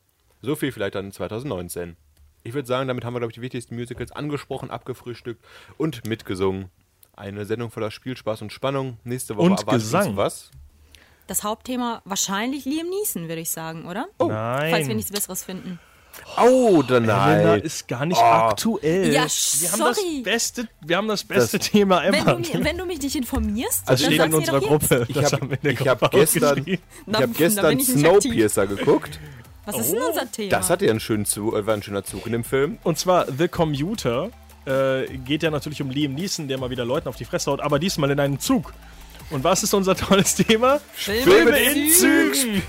So 0.42 0.56
viel 0.56 0.72
vielleicht 0.72 0.96
dann 0.96 1.12
2019. 1.12 1.96
Ich 2.44 2.54
würde 2.54 2.68
sagen, 2.68 2.88
damit 2.88 3.04
haben 3.04 3.14
wir, 3.16 3.20
glaube 3.20 3.32
ich, 3.32 3.36
die 3.36 3.42
wichtigsten 3.42 3.76
Musicals 3.76 4.12
angesprochen, 4.12 4.70
abgefrühstückt 4.70 5.44
und 5.78 6.08
mitgesungen. 6.08 6.70
Eine 7.16 7.46
Sendung 7.46 7.72
voller 7.72 7.92
Spielspaß 7.92 8.42
und 8.44 8.52
Spannung. 8.54 9.00
Nächste 9.04 9.36
Woche 9.36 9.46
Und 9.48 9.60
erwartet 9.60 9.82
Gesang. 9.82 10.10
uns 10.10 10.18
was? 10.18 10.52
Das 11.28 11.44
Hauptthema 11.44 12.02
wahrscheinlich 12.06 12.66
Liam 12.66 12.88
Neeson, 12.88 13.24
würde 13.28 13.42
ich 13.42 13.50
sagen, 13.50 13.86
oder? 13.86 14.08
Nein. 14.20 14.72
Falls 14.72 14.88
wir 14.88 14.96
nichts 14.96 15.12
Besseres 15.12 15.44
finden. 15.44 15.80
Oh, 16.38 16.82
dann 16.82 17.04
Elena 17.04 17.44
nein. 17.44 17.62
ist 17.62 17.88
gar 17.88 18.06
nicht 18.06 18.22
aktuell. 18.22 19.14
Ja, 19.14 19.26
wir 19.26 19.72
haben 19.72 19.80
das 19.80 19.96
sorry. 19.98 20.22
beste, 20.24 20.68
wir 20.82 20.98
haben 20.98 21.08
das 21.08 21.24
beste 21.24 21.60
Thema 21.60 22.02
Wenn 22.04 22.14
ever. 22.14 22.34
du, 22.36 22.40
mir, 22.58 22.64
wenn 22.66 22.78
du 22.78 22.86
mich 22.86 23.02
nicht 23.02 23.16
informierst, 23.16 23.84
das 23.86 23.90
Also 23.90 24.06
dann 24.06 24.14
steht 24.14 24.26
in 24.26 24.34
unserer. 24.34 24.60
Gruppe. 24.60 25.06
Ich 25.08 25.16
Das 25.16 25.34
habe 25.34 25.58
hab 26.02 26.12
gestern, 26.12 26.64
ich 26.66 26.80
hab 27.14 27.34
gestern 27.38 27.80
Snowpiercer 27.80 28.68
geguckt. 28.68 29.20
Was 29.66 29.78
ist 29.78 29.94
denn 29.94 30.02
unser 30.02 30.32
Thema? 30.32 30.50
Das 30.50 30.70
hatte 30.70 30.86
ja 30.86 30.92
einen 30.92 31.00
schönen 31.00 31.26
Zug, 31.26 31.56
äh, 31.56 31.66
war 31.66 31.74
ein 31.74 31.82
schöner 31.84 32.04
Zug 32.04 32.26
in 32.26 32.34
dem 32.34 32.44
Film. 32.44 32.78
Und 32.84 32.98
zwar 33.00 33.26
The 33.32 33.48
Commuter. 33.48 34.30
Äh, 34.66 35.06
geht 35.20 35.44
ja 35.44 35.52
natürlich 35.52 35.80
um 35.84 35.92
Liam 35.92 36.16
Neeson, 36.16 36.48
der 36.48 36.58
mal 36.58 36.72
wieder 36.72 36.86
Leuten 36.86 37.08
auf 37.08 37.16
die 37.16 37.26
Fresse 37.26 37.52
haut, 37.52 37.62
aber 37.62 37.78
diesmal 37.78 38.10
in 38.10 38.20
einem 38.20 38.40
Zug. 38.40 38.74
Und 39.30 39.44
was 39.44 39.62
ist 39.64 39.74
unser 39.76 39.96
tolles 39.96 40.36
Thema? 40.36 40.80
Filme 40.94 41.58
in 41.58 41.92
Zügen! 41.92 42.62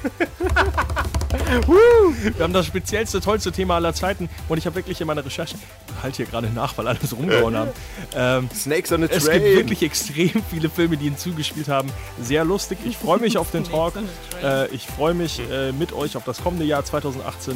Wir 1.47 2.43
haben 2.43 2.53
das 2.53 2.67
speziellste, 2.67 3.21
tollste 3.21 3.53
Thema 3.53 3.77
aller 3.77 3.95
Zeiten 3.95 4.29
und 4.49 4.59
ich 4.59 4.67
habe 4.67 4.77
wirklich 4.77 5.01
in 5.01 5.07
meiner 5.07 5.25
Recherche, 5.25 5.55
ich 5.55 6.03
halte 6.03 6.17
hier 6.19 6.27
gerade 6.27 6.49
nach, 6.49 6.77
weil 6.77 6.89
alle 6.89 6.99
so 7.03 7.17
rumgehauen 7.17 7.57
haben. 7.57 7.71
Ähm, 8.15 8.49
Snakes 8.55 8.91
on 8.93 9.03
a 9.05 9.07
es 9.07 9.25
Train. 9.25 9.43
gibt 9.43 9.57
wirklich 9.57 9.83
extrem 9.83 10.43
viele 10.51 10.69
Filme, 10.69 10.97
die 10.97 11.07
ihn 11.07 11.17
zugespielt 11.17 11.69
haben. 11.69 11.91
Sehr 12.21 12.45
lustig. 12.45 12.79
Ich 12.85 12.97
freue 12.97 13.21
mich 13.21 13.39
auf 13.39 13.51
den 13.51 13.65
Talk. 13.65 13.95
Äh, 14.43 14.69
ich 14.75 14.87
freue 14.87 15.15
mich 15.15 15.41
äh, 15.51 15.73
mit 15.73 15.93
euch 15.93 16.17
auf 16.17 16.25
das 16.25 16.43
kommende 16.43 16.65
Jahr 16.65 16.85
2018. 16.85 17.55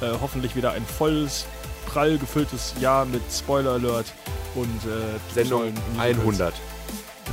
Äh, 0.00 0.06
hoffentlich 0.20 0.54
wieder 0.54 0.72
ein 0.72 0.84
volles, 0.84 1.46
prall 1.86 2.18
gefülltes 2.18 2.74
Jahr 2.80 3.04
mit 3.04 3.22
Spoiler 3.32 3.72
Alert 3.72 4.06
und 4.54 4.64
äh, 4.84 5.34
Sendung 5.34 5.72
tollen 5.96 6.18
100. 6.18 6.54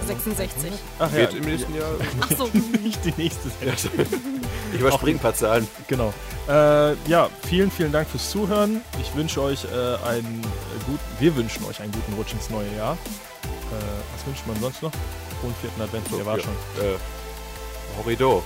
66. 0.06 0.72
Ach 1.00 1.12
ja, 1.12 1.18
Wird 1.18 1.34
im 1.36 1.46
nächsten 1.46 1.76
Jahr. 1.76 1.92
Ach 2.22 2.32
so. 2.38 2.46
nicht 2.84 3.04
die 3.06 3.14
nächste 3.18 3.50
Sendung. 3.50 4.08
Ich 4.74 4.80
überspringe 4.80 5.18
ein 5.18 5.22
paar 5.22 5.36
Zahlen. 5.36 5.68
Genau. 5.90 6.14
Äh, 6.48 6.94
ja, 7.10 7.30
vielen, 7.46 7.70
vielen 7.70 7.92
Dank 7.92 8.08
fürs 8.08 8.32
Zuhören. 8.32 8.80
Ich 9.02 9.14
wünsche 9.16 9.42
euch 9.42 9.66
äh, 9.66 10.08
einen 10.08 10.42
äh, 10.44 10.86
guten, 10.86 11.00
wir 11.20 11.36
wünschen 11.36 11.66
euch 11.66 11.82
einen 11.82 11.92
guten 11.92 12.14
Rutsch 12.14 12.32
ins 12.32 12.50
neue 12.50 12.74
Jahr. 12.78 12.94
Äh, 12.94 12.98
was 14.16 14.26
wünscht 14.26 14.48
man 14.48 14.58
sonst 14.62 14.82
noch? 14.82 14.92
hohen 15.42 15.56
vierten 15.56 15.82
Advent. 15.82 16.08
Der 16.18 16.26
war 16.26 16.38
ja. 16.38 16.44
schon. 16.44 16.54
Äh, 16.84 16.98
Horrido. 17.98 18.44